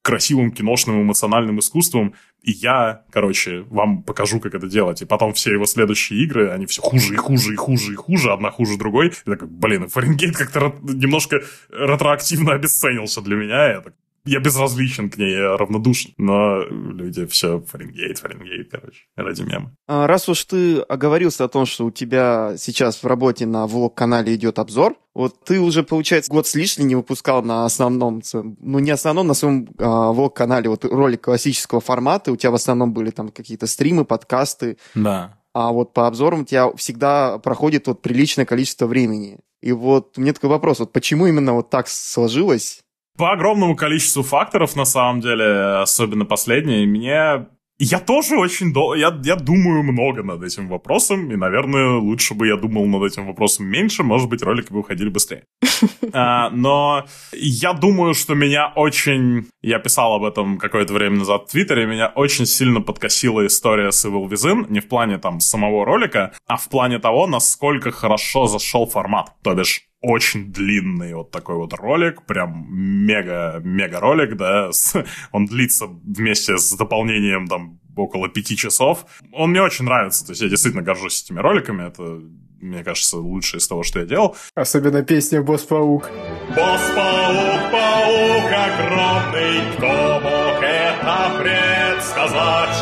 красивым 0.02 0.51
киношным 0.51 1.02
эмоциональным 1.02 1.60
искусством, 1.60 2.14
и 2.43 2.51
я, 2.51 3.05
короче, 3.10 3.62
вам 3.70 4.02
покажу, 4.02 4.40
как 4.40 4.55
это 4.55 4.66
делать. 4.66 5.01
И 5.01 5.06
потом 5.06 5.32
все 5.32 5.52
его 5.52 5.64
следующие 5.64 6.23
игры, 6.24 6.51
они 6.51 6.66
все 6.66 6.82
хуже 6.82 7.14
и 7.14 7.16
хуже 7.16 7.52
и 7.52 7.56
хуже 7.56 7.93
и 7.93 7.97
хуже, 7.97 8.32
одна 8.32 8.51
хуже 8.51 8.77
другой. 8.77 9.09
И 9.09 9.31
такой, 9.31 9.47
блин, 9.48 9.89
Фаренгейт 9.89 10.36
как-то 10.36 10.74
немножко 10.82 11.43
ретроактивно 11.70 12.52
обесценился 12.52 13.20
для 13.23 13.36
меня. 13.36 13.69
Я 13.69 13.81
так, 13.81 13.94
я 14.24 14.40
безразличен 14.40 15.11
к 15.11 15.19
ней, 15.19 15.32
я 15.32 15.57
равнодушен. 15.57 16.12
Но 16.16 16.62
люди 16.65 17.27
все 17.27 17.61
Фаренгейт, 17.61 18.19
Фаренгейт, 18.19 18.70
короче, 18.70 19.01
ради 19.16 19.43
мема. 19.43 19.74
А, 19.86 20.07
раз 20.07 20.28
уж 20.28 20.44
ты 20.44 20.81
оговорился 20.81 21.44
о 21.44 21.49
том, 21.49 21.66
что 21.66 21.86
у 21.86 21.90
тебя 21.90 22.55
сейчас 22.57 23.03
в 23.03 23.07
работе 23.07 23.47
на 23.47 23.66
влог-канале 23.66 24.35
идет 24.35 24.59
обзор, 24.59 24.97
вот 25.15 25.44
ты 25.44 25.61
уже, 25.61 25.82
получается, 25.82 26.31
год 26.31 26.47
с 26.47 26.55
лишним 26.55 26.89
не 26.89 26.94
выпускал 26.94 27.43
на 27.43 27.66
основном, 27.66 28.23
ну 28.32 28.78
не 28.78 28.90
основном, 28.90 29.27
на 29.27 29.35
своем 29.35 29.69
а, 29.78 30.12
влог-канале 30.12 30.69
вот 30.70 30.85
ролик 30.85 31.23
классического 31.23 31.81
формата, 31.81 32.32
у 32.32 32.36
тебя 32.36 32.51
в 32.51 32.55
основном 32.55 32.93
были 32.93 33.11
там 33.11 33.28
какие-то 33.28 33.66
стримы, 33.66 34.05
подкасты. 34.05 34.78
Да. 34.94 35.39
А 35.53 35.70
вот 35.70 35.93
по 35.93 36.07
обзорам 36.07 36.40
у 36.40 36.44
тебя 36.44 36.73
всегда 36.77 37.39
проходит 37.39 37.86
вот 37.86 38.01
приличное 38.01 38.47
количество 38.47 38.86
времени. 38.86 39.39
И 39.61 39.73
вот 39.73 40.16
мне 40.16 40.32
такой 40.32 40.51
вопрос, 40.51 40.81
вот 40.81 40.93
почему 40.93 41.27
именно 41.27 41.53
вот 41.53 41.70
так 41.70 41.89
сложилось, 41.89 42.81
по 43.16 43.32
огромному 43.32 43.76
количеству 43.76 44.22
факторов, 44.22 44.76
на 44.76 44.84
самом 44.84 45.20
деле, 45.20 45.80
особенно 45.82 46.24
последние, 46.24 46.86
мне... 46.86 47.47
Я 47.78 47.98
тоже 47.98 48.36
очень 48.36 48.72
долго... 48.72 48.97
Я, 48.97 49.18
я 49.24 49.34
думаю 49.34 49.82
много 49.82 50.22
над 50.22 50.43
этим 50.43 50.68
вопросом, 50.68 51.32
и, 51.32 51.36
наверное, 51.36 51.98
лучше 51.98 52.34
бы 52.34 52.47
я 52.47 52.56
думал 52.56 52.86
над 52.86 53.10
этим 53.10 53.26
вопросом 53.26 53.66
меньше, 53.66 54.05
может 54.05 54.28
быть, 54.28 54.43
ролики 54.43 54.72
бы 54.72 54.80
уходили 54.80 55.09
быстрее. 55.09 55.44
А, 56.14 56.51
но 56.51 57.06
я 57.32 57.72
думаю, 57.72 58.14
что 58.14 58.34
меня 58.34 58.72
очень... 58.76 59.47
Я 59.62 59.78
писал 59.78 60.14
об 60.14 60.24
этом 60.24 60.59
какое-то 60.59 60.93
время 60.93 61.18
назад 61.18 61.44
в 61.48 61.52
Твиттере, 61.52 61.86
меня 61.86 62.09
очень 62.09 62.47
сильно 62.47 62.80
подкосила 62.80 63.47
история 63.47 63.93
с 63.93 64.05
Evil 64.05 64.28
Within, 64.28 64.66
не 64.68 64.80
в 64.80 64.89
плане 64.89 65.18
там 65.18 65.39
самого 65.39 65.84
ролика, 65.84 66.32
а 66.48 66.56
в 66.56 66.68
плане 66.68 66.98
того, 66.98 67.28
насколько 67.28 67.93
хорошо 67.93 68.47
зашел 68.47 68.86
формат. 68.86 69.32
То 69.43 69.55
бишь, 69.55 69.82
очень 70.01 70.52
длинный 70.52 71.14
вот 71.14 71.30
такой 71.30 71.55
вот 71.55 71.74
ролик, 71.74 72.26
прям 72.26 72.66
мега-мега 72.68 74.01
ролик, 74.01 74.36
да, 74.36 74.72
с, 74.72 75.05
он 75.30 75.47
длится 75.47 75.86
вместе 75.86 76.59
с 76.59 76.72
дополнением 76.76 77.47
там 77.47 77.78
около 77.97 78.28
пяти 78.28 78.56
часов. 78.56 79.06
Он 79.32 79.51
мне 79.51 79.62
очень 79.62 79.84
нравится, 79.84 80.26
то 80.26 80.32
есть 80.32 80.43
я 80.43 80.48
действительно 80.48 80.82
горжусь 80.82 81.22
этими 81.22 81.39
роликами, 81.39 81.86
это, 81.86 82.20
мне 82.62 82.84
кажется, 82.84 83.18
лучшее 83.18 83.59
из 83.59 83.68
того, 83.68 83.82
что 83.82 83.98
я 83.98 84.06
делал. 84.06 84.36
Особенно 84.55 85.02
песня 85.02 85.43
«Босс-паук». 85.43 86.09
Босс-паук, 86.48 87.70
паук 87.72 88.52
огромный, 88.52 89.60
кто 89.76 90.20
мог 90.20 90.62
это 90.62 91.43
предсказать? 91.43 92.76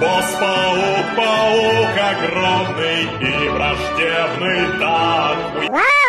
Босс-паук, 0.00 1.06
паук 1.16 1.96
огромный 1.96 3.02
и 3.20 3.48
враждебный 3.50 4.80
так 4.80 6.05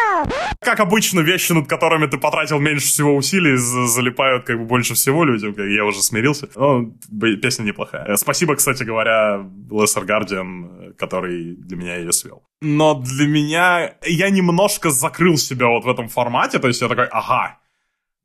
как 0.68 0.82
обычно, 0.82 1.22
вещи, 1.22 1.54
над 1.54 1.70
которыми 1.70 2.08
ты 2.08 2.18
потратил 2.18 2.60
меньше 2.60 2.88
всего 2.88 3.16
усилий, 3.16 3.56
залипают 3.56 4.46
как 4.46 4.58
бы 4.58 4.66
больше 4.66 4.96
всего 4.96 5.24
людям. 5.24 5.56
Я 5.58 5.86
уже 5.86 6.02
смирился. 6.02 6.50
Но 6.56 6.92
песня 7.42 7.64
неплохая. 7.64 8.18
Спасибо, 8.18 8.56
кстати 8.56 8.84
говоря, 8.84 9.46
Lesser 9.70 10.06
Guardian, 10.06 10.94
который 10.98 11.56
для 11.56 11.78
меня 11.78 11.96
ее 11.96 12.12
свел. 12.12 12.44
Но 12.62 12.96
для 12.96 13.28
меня... 13.28 13.94
Я 14.06 14.30
немножко 14.30 14.90
закрыл 14.90 15.38
себя 15.38 15.68
вот 15.68 15.86
в 15.86 15.90
этом 15.90 16.10
формате, 16.10 16.60
то 16.60 16.68
есть 16.68 16.82
я 16.82 16.90
такой, 16.90 17.06
ага, 17.06 17.60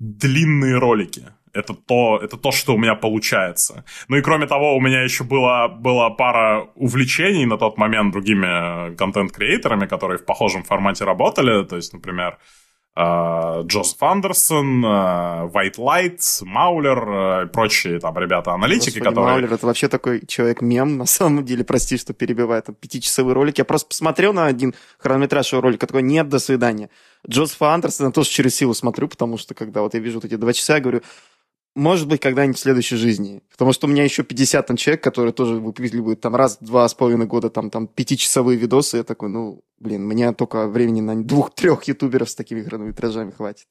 длинные 0.00 0.78
ролики 0.78 1.22
это 1.52 1.74
то, 1.74 2.18
это 2.22 2.36
то, 2.36 2.50
что 2.50 2.74
у 2.74 2.78
меня 2.78 2.94
получается. 2.94 3.84
Ну 4.08 4.16
и 4.16 4.22
кроме 4.22 4.46
того, 4.46 4.76
у 4.76 4.80
меня 4.80 5.02
еще 5.02 5.24
была, 5.24 5.68
была 5.68 6.10
пара 6.10 6.68
увлечений 6.74 7.46
на 7.46 7.58
тот 7.58 7.78
момент 7.78 8.12
другими 8.12 8.94
контент-креаторами, 8.96 9.86
которые 9.86 10.18
в 10.18 10.24
похожем 10.24 10.62
формате 10.62 11.04
работали. 11.04 11.64
То 11.64 11.76
есть, 11.76 11.92
например, 11.92 12.38
э, 12.96 13.62
Джозеф 13.66 14.02
Андерсон, 14.02 14.84
э, 14.84 14.88
White 15.52 15.76
Light, 15.76 16.20
Маулер 16.42 17.08
э, 17.08 17.44
и 17.44 17.48
прочие 17.48 18.00
там 18.00 18.18
ребята-аналитики, 18.18 18.98
Господи, 18.98 19.04
которые... 19.04 19.32
Маулер 19.32 19.52
это 19.52 19.66
вообще 19.66 19.88
такой 19.88 20.26
человек-мем, 20.26 20.96
на 20.96 21.06
самом 21.06 21.44
деле, 21.44 21.64
прости, 21.64 21.98
что 21.98 22.14
перебиваю, 22.14 22.62
там 22.62 22.74
пятичасовой 22.74 23.34
ролик. 23.34 23.58
Я 23.58 23.64
просто 23.64 23.88
посмотрел 23.88 24.32
на 24.32 24.46
один 24.46 24.74
хронометраж 24.98 25.52
его 25.52 25.60
ролика, 25.60 25.86
такой, 25.86 26.02
нет, 26.02 26.28
до 26.28 26.38
свидания. 26.38 26.88
Джозефа 27.28 27.72
Андерсона 27.72 28.10
тоже 28.10 28.30
через 28.30 28.56
силу 28.56 28.74
смотрю, 28.74 29.06
потому 29.06 29.38
что 29.38 29.54
когда 29.54 29.82
вот 29.82 29.94
я 29.94 30.00
вижу 30.00 30.16
вот 30.16 30.24
эти 30.24 30.34
два 30.34 30.52
часа, 30.52 30.74
я 30.74 30.80
говорю, 30.80 31.02
может 31.74 32.06
быть, 32.06 32.20
когда-нибудь 32.20 32.58
в 32.58 32.60
следующей 32.60 32.96
жизни. 32.96 33.42
Потому 33.50 33.72
что 33.72 33.86
у 33.86 33.90
меня 33.90 34.04
еще 34.04 34.22
50 34.22 34.66
там 34.66 34.76
человек, 34.76 35.02
которые 35.02 35.32
тоже 35.32 35.54
выпиливают 35.54 36.20
там 36.20 36.36
раз 36.36 36.58
два 36.60 36.86
с 36.88 36.94
половиной 36.94 37.26
года 37.26 37.50
там, 37.50 37.70
там 37.70 37.86
пятичасовые 37.86 38.58
видосы. 38.58 38.98
Я 38.98 39.04
такой, 39.04 39.30
ну, 39.30 39.62
блин, 39.78 40.04
мне 40.06 40.32
только 40.32 40.66
времени 40.66 41.00
на 41.00 41.22
двух-трех 41.22 41.84
ютуберов 41.84 42.30
с 42.30 42.34
такими 42.34 42.62
хронометражами 42.62 43.30
хватит. 43.30 43.66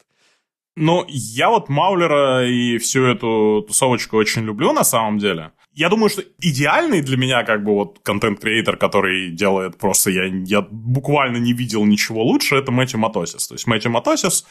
Ну, 0.78 1.04
я 1.08 1.50
вот 1.50 1.68
Маулера 1.68 2.48
и 2.48 2.78
всю 2.78 3.04
эту 3.04 3.64
тусовочку 3.68 4.16
очень 4.16 4.44
люблю 4.44 4.72
на 4.72 4.86
самом 4.86 5.18
деле. 5.18 5.52
Я 5.74 5.90
думаю, 5.90 6.10
что 6.10 6.24
идеальный 6.40 7.02
для 7.02 7.18
меня 7.18 7.44
как 7.44 7.64
бы 7.64 7.74
вот 7.74 8.00
контент-креатор, 8.04 8.78
который 8.78 9.32
делает 9.32 9.78
просто... 9.78 10.12
Я, 10.12 10.26
я 10.26 10.62
буквально 10.62 11.38
не 11.38 11.54
видел 11.54 11.84
ничего 11.86 12.24
лучше, 12.24 12.56
это 12.56 12.72
Мэтью 12.72 13.00
Матосис. 13.00 13.48
То 13.48 13.56
есть 13.56 13.68
Мэтью 13.68 13.92
Матосис 13.92 14.46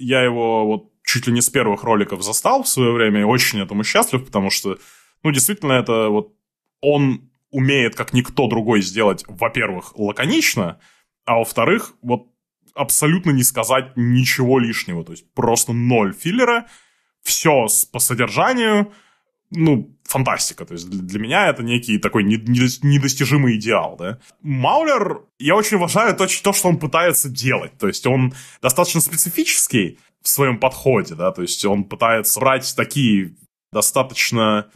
я 0.00 0.22
его 0.22 0.66
вот 0.66 0.90
чуть 1.04 1.26
ли 1.26 1.32
не 1.32 1.40
с 1.40 1.50
первых 1.50 1.84
роликов 1.84 2.22
застал 2.22 2.62
в 2.62 2.68
свое 2.68 2.92
время 2.92 3.20
и 3.20 3.24
очень 3.24 3.60
этому 3.60 3.84
счастлив, 3.84 4.24
потому 4.24 4.50
что, 4.50 4.78
ну, 5.22 5.30
действительно, 5.30 5.72
это 5.72 6.08
вот 6.08 6.34
он 6.80 7.30
умеет, 7.50 7.94
как 7.94 8.12
никто 8.12 8.46
другой, 8.46 8.80
сделать, 8.80 9.24
во-первых, 9.26 9.98
лаконично, 9.98 10.78
а 11.24 11.38
во-вторых, 11.38 11.94
вот 12.02 12.28
абсолютно 12.74 13.30
не 13.30 13.42
сказать 13.42 13.92
ничего 13.96 14.58
лишнего. 14.58 15.04
То 15.04 15.12
есть 15.12 15.32
просто 15.34 15.72
ноль 15.72 16.14
филлера, 16.14 16.66
все 17.22 17.66
по 17.92 17.98
содержанию, 17.98 18.92
ну, 19.50 19.96
фантастика. 20.04 20.64
То 20.64 20.74
есть 20.74 20.88
для 20.88 21.20
меня 21.20 21.48
это 21.48 21.62
некий 21.62 21.98
такой 21.98 22.24
недостижимый 22.24 23.56
идеал, 23.56 23.96
да. 23.96 24.18
Маулер, 24.42 25.22
я 25.38 25.56
очень 25.56 25.76
уважаю 25.76 26.16
то, 26.16 26.26
то, 26.26 26.52
что 26.52 26.68
он 26.68 26.78
пытается 26.78 27.28
делать. 27.28 27.76
То 27.78 27.86
есть 27.86 28.06
он 28.06 28.34
достаточно 28.62 29.00
специфический 29.00 29.98
в 30.22 30.28
своем 30.28 30.58
подходе, 30.58 31.14
да, 31.14 31.32
то 31.32 31.42
есть 31.42 31.64
он 31.64 31.84
пытается 31.84 32.38
брать 32.40 32.74
такие 32.76 33.34
достаточно 33.72 34.70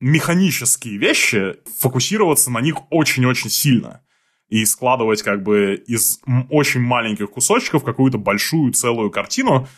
механические 0.00 0.96
вещи, 0.96 1.56
фокусироваться 1.78 2.50
на 2.50 2.60
них 2.60 2.76
очень-очень 2.90 3.50
сильно 3.50 4.02
и 4.48 4.64
складывать 4.64 5.22
как 5.22 5.42
бы 5.42 5.74
из 5.86 6.20
очень 6.48 6.80
маленьких 6.80 7.30
кусочков 7.30 7.84
какую-то 7.84 8.18
большую 8.18 8.72
целую 8.72 9.10
картину. 9.10 9.68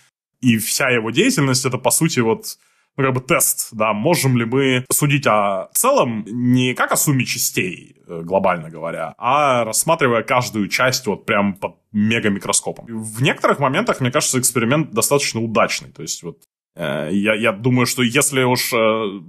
И 0.40 0.56
вся 0.58 0.88
его 0.88 1.10
деятельность 1.10 1.66
это, 1.66 1.76
по 1.76 1.90
сути, 1.90 2.20
вот 2.20 2.56
как 2.96 3.14
бы 3.14 3.20
тест, 3.20 3.68
да, 3.72 3.92
можем 3.92 4.36
ли 4.36 4.44
мы 4.44 4.84
судить 4.90 5.26
о 5.26 5.68
целом 5.72 6.24
не 6.26 6.74
как 6.74 6.92
о 6.92 6.96
сумме 6.96 7.24
частей, 7.24 7.96
э, 8.06 8.20
глобально 8.22 8.70
говоря, 8.70 9.14
а 9.18 9.64
рассматривая 9.64 10.22
каждую 10.22 10.68
часть 10.68 11.06
вот 11.06 11.24
прям 11.24 11.54
под 11.54 11.76
мегамикроскопом. 11.92 12.86
В 12.86 13.22
некоторых 13.22 13.58
моментах, 13.58 14.00
мне 14.00 14.10
кажется, 14.10 14.38
эксперимент 14.38 14.90
достаточно 14.90 15.40
удачный. 15.40 15.90
То 15.90 16.02
есть 16.02 16.22
вот 16.22 16.38
э, 16.76 17.08
я, 17.12 17.34
я 17.34 17.52
думаю, 17.52 17.86
что 17.86 18.02
если 18.02 18.42
уж 18.42 18.72
э, 18.72 19.20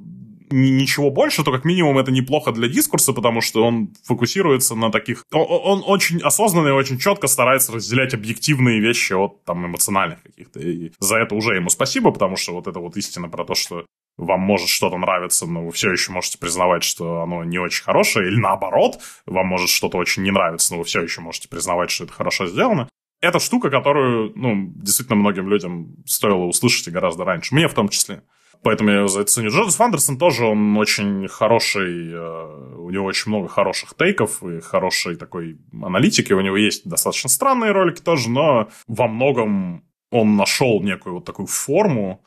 ничего 0.50 1.10
больше, 1.10 1.44
то 1.44 1.52
как 1.52 1.66
минимум 1.66 1.98
это 1.98 2.12
неплохо 2.12 2.52
для 2.52 2.68
дискурса, 2.68 3.14
потому 3.14 3.42
что 3.42 3.64
он 3.64 3.94
фокусируется 4.04 4.76
на 4.76 4.92
таких... 4.92 5.24
Он, 5.32 5.46
он 5.50 5.84
очень 5.86 6.20
осознанно 6.22 6.70
и 6.70 6.72
очень 6.72 6.98
четко 6.98 7.28
старается 7.28 7.74
разделять 7.74 8.14
объективные 8.14 8.80
вещи 8.80 9.14
от 9.14 9.44
там 9.44 9.66
эмоциональных 9.66 10.22
каких-то. 10.24 10.60
И 10.60 10.92
за 11.00 11.18
это 11.18 11.36
уже 11.36 11.56
ему 11.56 11.70
спасибо, 11.70 12.12
потому 12.12 12.36
что 12.36 12.54
вот 12.54 12.68
это 12.68 12.80
вот 12.80 12.98
истина 12.98 13.30
про 13.30 13.46
то, 13.46 13.56
что 13.56 13.86
вам 14.18 14.42
может 14.42 14.70
что-то 14.70 14.98
нравиться, 14.98 15.46
но 15.46 15.66
вы 15.66 15.72
все 15.72 15.92
еще 15.92 16.12
можете 16.12 16.38
признавать, 16.38 16.84
что 16.84 17.22
оно 17.22 17.44
не 17.44 17.58
очень 17.58 17.84
хорошее, 17.84 18.28
или 18.28 18.40
наоборот, 18.40 19.00
вам 19.26 19.48
может 19.48 19.70
что-то 19.70 19.98
очень 19.98 20.24
не 20.24 20.32
нравиться, 20.32 20.74
но 20.74 20.80
вы 20.80 20.86
все 20.86 21.02
еще 21.02 21.22
можете 21.22 21.50
признавать, 21.50 21.90
что 21.90 22.04
это 22.04 22.14
хорошо 22.14 22.48
сделано. 22.48 22.88
Это 23.22 23.40
штука, 23.40 23.70
которую, 23.70 24.34
ну, 24.36 24.72
действительно 24.76 25.16
многим 25.16 25.48
людям 25.48 25.96
стоило 26.06 26.44
услышать 26.44 26.88
и 26.90 26.92
гораздо 26.92 27.24
раньше. 27.24 27.56
Мне 27.56 27.68
в 27.68 27.74
том 27.74 27.88
числе. 27.88 28.22
Поэтому 28.62 28.92
я 28.92 29.08
за 29.08 29.22
это 29.22 29.32
ценю. 29.32 29.50
Джозеф 29.50 29.80
Андерсон 29.82 30.18
тоже, 30.18 30.46
он 30.46 30.78
очень 30.78 31.28
хороший, 31.28 32.12
э, 32.14 32.76
у 32.78 32.90
него 32.90 33.06
очень 33.06 33.30
много 33.32 33.48
хороших 33.48 33.94
тейков 33.96 34.44
и 34.44 34.62
хорошей 34.62 35.16
такой 35.16 35.58
аналитики. 35.82 36.34
У 36.34 36.42
него 36.42 36.58
есть 36.58 36.88
достаточно 36.88 37.30
странные 37.30 37.72
ролики 37.72 38.02
тоже, 38.02 38.30
но 38.30 38.70
во 38.88 39.08
многом 39.08 39.84
он 40.12 40.36
нашел 40.36 40.82
некую 40.82 41.16
вот 41.16 41.26
такую 41.26 41.48
форму, 41.48 42.24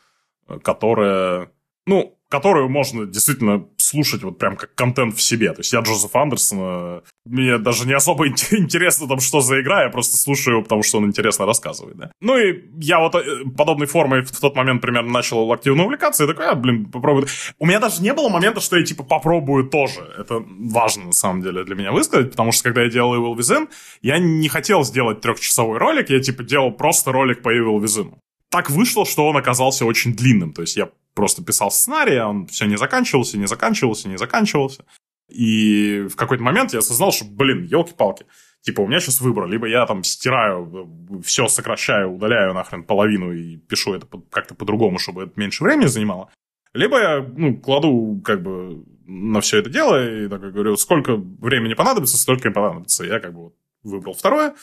э, 0.48 0.58
которая, 0.58 1.50
ну, 1.86 2.15
которую 2.28 2.68
можно 2.68 3.06
действительно 3.06 3.66
слушать 3.76 4.22
вот 4.22 4.38
прям 4.38 4.56
как 4.56 4.74
контент 4.74 5.16
в 5.16 5.22
себе. 5.22 5.52
То 5.52 5.60
есть 5.60 5.72
я 5.72 5.80
Джозеф 5.80 6.14
Андерсон, 6.14 7.02
мне 7.24 7.58
даже 7.58 7.86
не 7.86 7.94
особо 7.94 8.26
интересно 8.28 9.06
там, 9.06 9.20
что 9.20 9.40
за 9.40 9.60
игра, 9.60 9.84
я 9.84 9.90
просто 9.90 10.16
слушаю 10.16 10.54
его, 10.54 10.62
потому 10.62 10.82
что 10.82 10.98
он 10.98 11.06
интересно 11.06 11.46
рассказывает, 11.46 11.96
да. 11.96 12.10
Ну 12.20 12.36
и 12.36 12.64
я 12.80 12.98
вот 12.98 13.14
э, 13.14 13.44
подобной 13.56 13.86
формой 13.86 14.22
в 14.22 14.40
тот 14.40 14.56
момент 14.56 14.82
примерно 14.82 15.12
начал 15.12 15.52
активно 15.52 15.84
увлекаться, 15.84 16.24
и 16.24 16.26
такой, 16.26 16.48
а, 16.48 16.54
блин, 16.54 16.86
попробую. 16.86 17.26
У 17.58 17.66
меня 17.66 17.78
даже 17.78 18.02
не 18.02 18.12
было 18.12 18.28
момента, 18.28 18.60
что 18.60 18.76
я 18.76 18.84
типа 18.84 19.04
попробую 19.04 19.68
тоже. 19.68 20.00
Это 20.18 20.42
важно 20.46 21.06
на 21.06 21.12
самом 21.12 21.42
деле 21.42 21.64
для 21.64 21.76
меня 21.76 21.92
высказать, 21.92 22.32
потому 22.32 22.52
что 22.52 22.64
когда 22.64 22.82
я 22.82 22.90
делал 22.90 23.14
Evil 23.14 23.36
Within, 23.36 23.68
я 24.02 24.18
не 24.18 24.48
хотел 24.48 24.82
сделать 24.84 25.20
трехчасовой 25.20 25.78
ролик, 25.78 26.10
я 26.10 26.20
типа 26.20 26.42
делал 26.42 26.72
просто 26.72 27.12
ролик 27.12 27.42
по 27.42 27.54
Evil 27.54 27.80
Within 27.80 28.14
так 28.56 28.70
вышло, 28.70 29.04
что 29.04 29.26
он 29.26 29.36
оказался 29.36 29.84
очень 29.84 30.14
длинным. 30.14 30.52
То 30.52 30.62
есть 30.62 30.76
я 30.76 30.88
просто 31.16 31.42
писал 31.42 31.70
сценарий, 31.72 32.16
а 32.16 32.28
он 32.28 32.46
все 32.46 32.66
не 32.66 32.76
заканчивался, 32.76 33.38
не 33.38 33.48
заканчивался, 33.48 34.08
не 34.08 34.18
заканчивался. 34.18 34.84
И 35.28 36.06
в 36.08 36.14
какой-то 36.14 36.44
момент 36.44 36.72
я 36.72 36.78
осознал, 36.78 37.10
что, 37.10 37.24
блин, 37.24 37.64
елки-палки, 37.64 38.26
типа 38.60 38.82
у 38.82 38.86
меня 38.86 39.00
сейчас 39.00 39.20
выбор, 39.20 39.46
либо 39.46 39.66
я 39.66 39.86
там 39.86 40.04
стираю, 40.04 40.88
все 41.24 41.48
сокращаю, 41.48 42.12
удаляю 42.12 42.54
нахрен 42.54 42.84
половину 42.84 43.32
и 43.32 43.56
пишу 43.56 43.94
это 43.94 44.06
как-то 44.30 44.54
по-другому, 44.54 44.98
чтобы 44.98 45.24
это 45.24 45.32
меньше 45.34 45.64
времени 45.64 45.86
занимало, 45.86 46.30
либо 46.74 47.00
я, 47.00 47.26
ну, 47.36 47.56
кладу 47.56 48.20
как 48.24 48.42
бы 48.42 48.84
на 49.06 49.40
все 49.40 49.58
это 49.58 49.70
дело 49.70 50.24
и 50.24 50.28
так 50.28 50.40
говорю, 50.52 50.76
сколько 50.76 51.16
времени 51.16 51.74
понадобится, 51.74 52.18
столько 52.18 52.48
и 52.48 52.52
понадобится. 52.52 53.04
Я 53.04 53.18
как 53.18 53.32
бы 53.32 53.44
вот 53.44 53.54
выбрал 53.82 54.14
второе. 54.14 54.54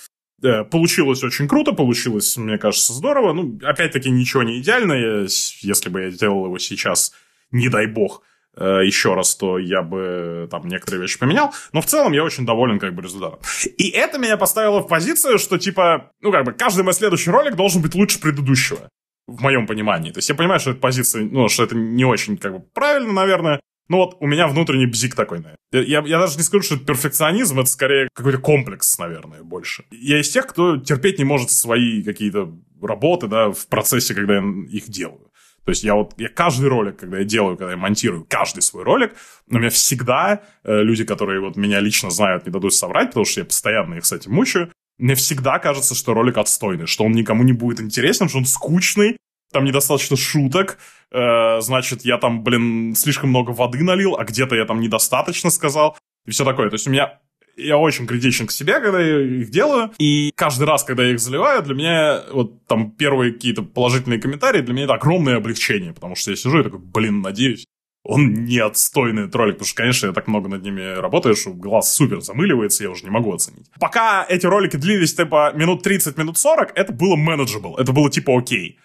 Э, 0.44 0.66
получилось 0.66 1.24
очень 1.24 1.48
круто, 1.48 1.72
получилось, 1.72 2.36
мне 2.36 2.58
кажется, 2.58 2.94
здорово. 2.94 3.32
Ну, 3.34 3.60
опять-таки, 3.64 4.10
ничего 4.10 4.44
не 4.44 4.60
идеальное. 4.60 5.28
Если 5.62 5.90
бы 5.90 6.02
я 6.02 6.12
делал 6.12 6.46
его 6.46 6.58
сейчас, 6.60 7.14
не 7.52 7.70
дай 7.70 7.88
бог, 7.88 8.22
э, 8.58 8.82
еще 8.86 9.14
раз, 9.14 9.36
то 9.36 9.58
я 9.58 9.82
бы 9.82 10.50
там 10.52 10.68
некоторые 10.68 11.02
вещи 11.02 11.18
поменял. 11.18 11.54
Но 11.72 11.80
в 11.80 11.86
целом 11.86 12.12
я 12.12 12.26
очень 12.26 12.46
доволен 12.46 12.78
как 12.78 12.94
бы 12.94 13.02
результатом. 13.02 13.40
И 13.78 13.90
это 13.90 14.18
меня 14.18 14.36
поставило 14.36 14.82
в 14.82 14.88
позицию, 14.88 15.40
что 15.40 15.58
типа, 15.58 16.12
ну 16.22 16.32
как 16.32 16.44
бы 16.44 16.52
каждый 16.52 16.84
мой 16.84 16.94
следующий 16.94 17.32
ролик 17.32 17.56
должен 17.56 17.82
быть 17.82 17.96
лучше 17.96 18.20
предыдущего. 18.20 18.90
В 19.26 19.42
моем 19.42 19.66
понимании. 19.66 20.12
То 20.12 20.18
есть 20.18 20.28
я 20.28 20.36
понимаю, 20.36 20.60
что 20.60 20.72
эта 20.72 20.82
позиция, 20.82 21.24
ну, 21.24 21.48
что 21.48 21.64
это 21.64 21.78
не 21.78 22.04
очень 22.04 22.36
как 22.36 22.52
бы 22.52 22.60
правильно, 22.60 23.14
наверное. 23.14 23.62
Ну 23.90 23.98
вот 23.98 24.18
у 24.20 24.28
меня 24.28 24.48
внутренний 24.48 24.86
бзик 24.86 25.16
такой, 25.16 25.40
наверное. 25.40 25.58
Я, 25.72 26.02
я 26.06 26.20
даже 26.20 26.38
не 26.38 26.44
скажу, 26.44 26.64
что 26.64 26.76
это 26.76 26.86
перфекционизм, 26.86 27.60
это 27.60 27.70
скорее 27.70 28.08
какой-то 28.14 28.38
комплекс, 28.38 28.98
наверное, 28.98 29.44
больше. 29.44 29.86
Я 29.92 30.22
из 30.22 30.30
тех, 30.30 30.48
кто 30.48 30.78
терпеть 30.78 31.20
не 31.20 31.26
может 31.26 31.52
свои 31.52 32.04
какие-то 32.04 32.54
работы, 32.82 33.28
да, 33.28 33.52
в 33.52 33.68
процессе, 33.68 34.14
когда 34.14 34.36
я 34.36 34.44
их 34.70 34.90
делаю. 34.90 35.30
То 35.66 35.70
есть 35.70 35.84
я 35.84 35.96
вот, 35.96 36.14
я 36.18 36.28
каждый 36.28 36.68
ролик, 36.68 36.98
когда 36.98 37.20
я 37.20 37.24
делаю, 37.24 37.56
когда 37.56 37.72
я 37.72 37.78
монтирую 37.78 38.26
каждый 38.28 38.62
свой 38.62 38.84
ролик, 38.84 39.14
у 39.50 39.58
меня 39.58 39.70
всегда 39.70 40.44
э, 40.64 40.82
люди, 40.82 41.06
которые 41.06 41.40
вот 41.40 41.56
меня 41.56 41.80
лично 41.80 42.10
знают, 42.10 42.46
не 42.46 42.52
дадут 42.52 42.74
соврать, 42.74 43.10
потому 43.10 43.26
что 43.26 43.42
я 43.42 43.46
постоянно 43.46 43.96
их 43.96 44.06
с 44.06 44.12
этим 44.12 44.34
мучаю, 44.34 44.72
мне 44.98 45.16
всегда 45.16 45.60
кажется, 45.60 45.96
что 45.96 46.14
ролик 46.14 46.38
отстойный, 46.38 46.86
что 46.86 47.06
он 47.06 47.14
никому 47.14 47.44
не 47.44 47.54
будет 47.54 47.80
интересен, 47.80 48.28
что 48.28 48.40
он 48.40 48.46
скучный, 48.46 49.18
там 49.54 49.66
недостаточно 49.66 50.18
шуток, 50.18 50.78
э, 51.12 51.62
значит, 51.62 52.04
я 52.04 52.18
там, 52.18 52.44
блин, 52.44 52.96
слишком 52.96 53.30
много 53.30 53.52
воды 53.52 53.84
налил, 53.84 54.16
а 54.18 54.26
где-то 54.26 54.56
я 54.56 54.66
там 54.66 54.82
недостаточно 54.82 55.50
сказал, 55.50 55.98
и 56.26 56.32
все 56.32 56.44
такое. 56.44 56.70
То 56.70 56.76
есть 56.76 56.88
у 56.88 56.90
меня 56.90 57.20
я 57.56 57.78
очень 57.78 58.08
критичен 58.08 58.48
к 58.48 58.52
себе, 58.52 58.80
когда 58.80 59.00
я 59.00 59.22
их 59.22 59.50
делаю, 59.50 59.92
и 60.00 60.32
каждый 60.36 60.66
раз, 60.66 60.84
когда 60.84 61.04
я 61.04 61.12
их 61.12 61.20
заливаю, 61.20 61.62
для 61.64 61.76
меня 61.76 62.24
вот 62.32 62.66
там 62.68 62.92
первые 62.92 63.34
какие-то 63.34 63.62
положительные 63.62 64.20
комментарии, 64.20 64.62
для 64.62 64.74
меня 64.74 64.86
это 64.86 64.96
огромное 64.96 65.38
облегчение, 65.38 65.94
потому 65.94 66.16
что 66.16 66.32
я 66.32 66.36
сижу 66.38 66.60
и 66.60 66.64
такой, 66.64 66.80
блин, 66.80 67.22
надеюсь, 67.22 67.66
он 68.04 68.34
не 68.46 68.58
отстойный 68.58 69.30
троллик, 69.30 69.56
потому 69.56 69.68
что, 69.68 69.78
конечно, 69.78 70.08
я 70.08 70.14
так 70.14 70.28
много 70.28 70.50
над 70.50 70.62
ними 70.62 71.00
работаю, 71.00 71.36
что 71.36 71.52
глаз 71.52 71.94
супер 71.96 72.22
замыливается, 72.22 72.84
я 72.84 72.90
уже 72.90 73.06
не 73.06 73.10
могу 73.10 73.34
оценить. 73.34 73.68
Пока 73.80 74.26
эти 74.28 74.46
ролики 74.46 74.76
длились 74.76 75.14
типа 75.14 75.54
минут 75.56 75.84
30, 75.84 76.18
минут 76.18 76.38
40, 76.38 76.74
это 76.76 76.92
было 76.92 77.16
manageable, 77.16 77.80
это 77.80 77.94
было 77.94 78.10
типа 78.10 78.38
окей. 78.38 78.78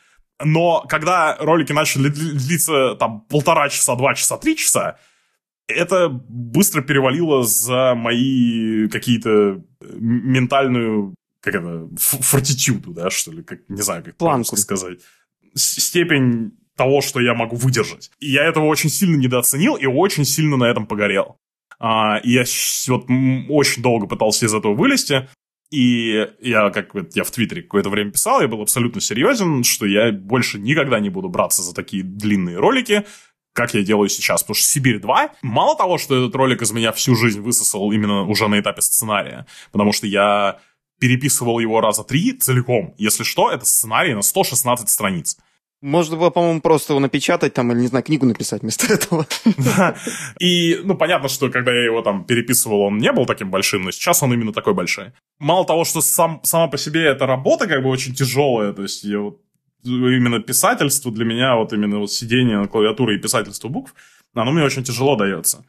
Но 0.42 0.84
когда 0.88 1.36
ролики 1.38 1.72
начали 1.72 2.08
длиться 2.08 2.94
там 2.94 3.22
полтора 3.22 3.68
часа, 3.68 3.96
два 3.96 4.14
часа, 4.14 4.36
три 4.36 4.56
часа, 4.56 4.98
это 5.66 6.08
быстро 6.08 6.82
перевалило 6.82 7.42
за 7.42 7.94
мои 7.94 8.88
какие-то 8.88 9.30
э, 9.30 9.60
ментальную, 9.80 11.14
как 11.40 11.56
это, 11.56 11.88
фортитюду, 11.98 12.92
да, 12.92 13.10
что 13.10 13.32
ли, 13.32 13.42
как, 13.42 13.60
не 13.68 13.82
знаю, 13.82 14.02
как 14.02 14.16
Планку 14.16 14.56
сказать. 14.56 15.00
Степень 15.54 16.52
того, 16.76 17.00
что 17.02 17.20
я 17.20 17.34
могу 17.34 17.56
выдержать. 17.56 18.10
И 18.20 18.30
я 18.30 18.44
этого 18.44 18.64
очень 18.64 18.88
сильно 18.88 19.16
недооценил 19.16 19.74
и 19.74 19.86
очень 19.86 20.24
сильно 20.24 20.56
на 20.56 20.64
этом 20.64 20.86
погорел. 20.86 21.36
А, 21.80 22.18
и 22.18 22.32
я 22.32 22.44
вот 22.88 23.06
очень 23.50 23.82
долго 23.82 24.06
пытался 24.06 24.46
из 24.46 24.54
этого 24.54 24.74
вылезти. 24.74 25.28
И 25.70 26.26
я, 26.40 26.70
как 26.70 26.92
я 27.14 27.24
в 27.24 27.30
Твиттере 27.30 27.62
какое-то 27.62 27.90
время 27.90 28.10
писал, 28.10 28.40
я 28.40 28.48
был 28.48 28.62
абсолютно 28.62 29.00
серьезен, 29.00 29.64
что 29.64 29.84
я 29.86 30.12
больше 30.12 30.58
никогда 30.58 30.98
не 30.98 31.10
буду 31.10 31.28
браться 31.28 31.62
за 31.62 31.74
такие 31.74 32.02
длинные 32.02 32.56
ролики, 32.56 33.04
как 33.52 33.74
я 33.74 33.82
делаю 33.82 34.08
сейчас. 34.08 34.42
Потому 34.42 34.54
что 34.54 34.66
«Сибирь 34.66 34.98
2», 34.98 35.30
мало 35.42 35.76
того, 35.76 35.98
что 35.98 36.16
этот 36.16 36.34
ролик 36.36 36.62
из 36.62 36.72
меня 36.72 36.92
всю 36.92 37.14
жизнь 37.14 37.40
высосал 37.40 37.92
именно 37.92 38.22
уже 38.22 38.48
на 38.48 38.58
этапе 38.60 38.80
сценария, 38.80 39.46
потому 39.72 39.92
что 39.92 40.06
я 40.06 40.58
переписывал 40.98 41.58
его 41.58 41.80
раза 41.80 42.02
три 42.02 42.32
целиком. 42.32 42.94
Если 42.96 43.22
что, 43.22 43.50
это 43.50 43.64
сценарий 43.66 44.14
на 44.14 44.22
116 44.22 44.88
страниц. 44.88 45.38
Можно 45.80 46.16
было, 46.16 46.30
по-моему, 46.30 46.60
просто 46.60 46.92
его 46.92 47.00
напечатать 47.00 47.54
там, 47.54 47.70
или, 47.70 47.80
не 47.80 47.86
знаю, 47.86 48.04
книгу 48.04 48.26
написать 48.26 48.62
вместо 48.62 48.92
этого. 48.92 49.26
Да. 49.56 49.96
И, 50.40 50.80
ну, 50.82 50.96
понятно, 50.96 51.28
что 51.28 51.50
когда 51.50 51.72
я 51.72 51.84
его 51.84 52.02
там 52.02 52.24
переписывал, 52.24 52.80
он 52.80 52.98
не 52.98 53.12
был 53.12 53.26
таким 53.26 53.50
большим, 53.50 53.82
но 53.82 53.92
сейчас 53.92 54.22
он 54.22 54.32
именно 54.32 54.52
такой 54.52 54.74
большой. 54.74 55.12
Мало 55.38 55.64
того, 55.64 55.84
что 55.84 56.00
сам, 56.00 56.40
сама 56.42 56.66
по 56.66 56.78
себе 56.78 57.04
эта 57.04 57.26
работа 57.26 57.68
как 57.68 57.82
бы 57.82 57.90
очень 57.90 58.14
тяжелая, 58.14 58.72
то 58.72 58.82
есть 58.82 59.04
я 59.04 59.20
вот 59.20 59.40
именно 59.84 60.40
писательство 60.40 61.12
для 61.12 61.24
меня, 61.24 61.56
вот 61.56 61.72
именно 61.72 61.98
вот 61.98 62.10
сидение 62.10 62.58
на 62.58 62.66
клавиатуре 62.66 63.16
и 63.16 63.20
писательство 63.20 63.68
букв, 63.68 63.94
оно 64.34 64.50
мне 64.50 64.64
очень 64.64 64.82
тяжело 64.82 65.16
дается. 65.16 65.64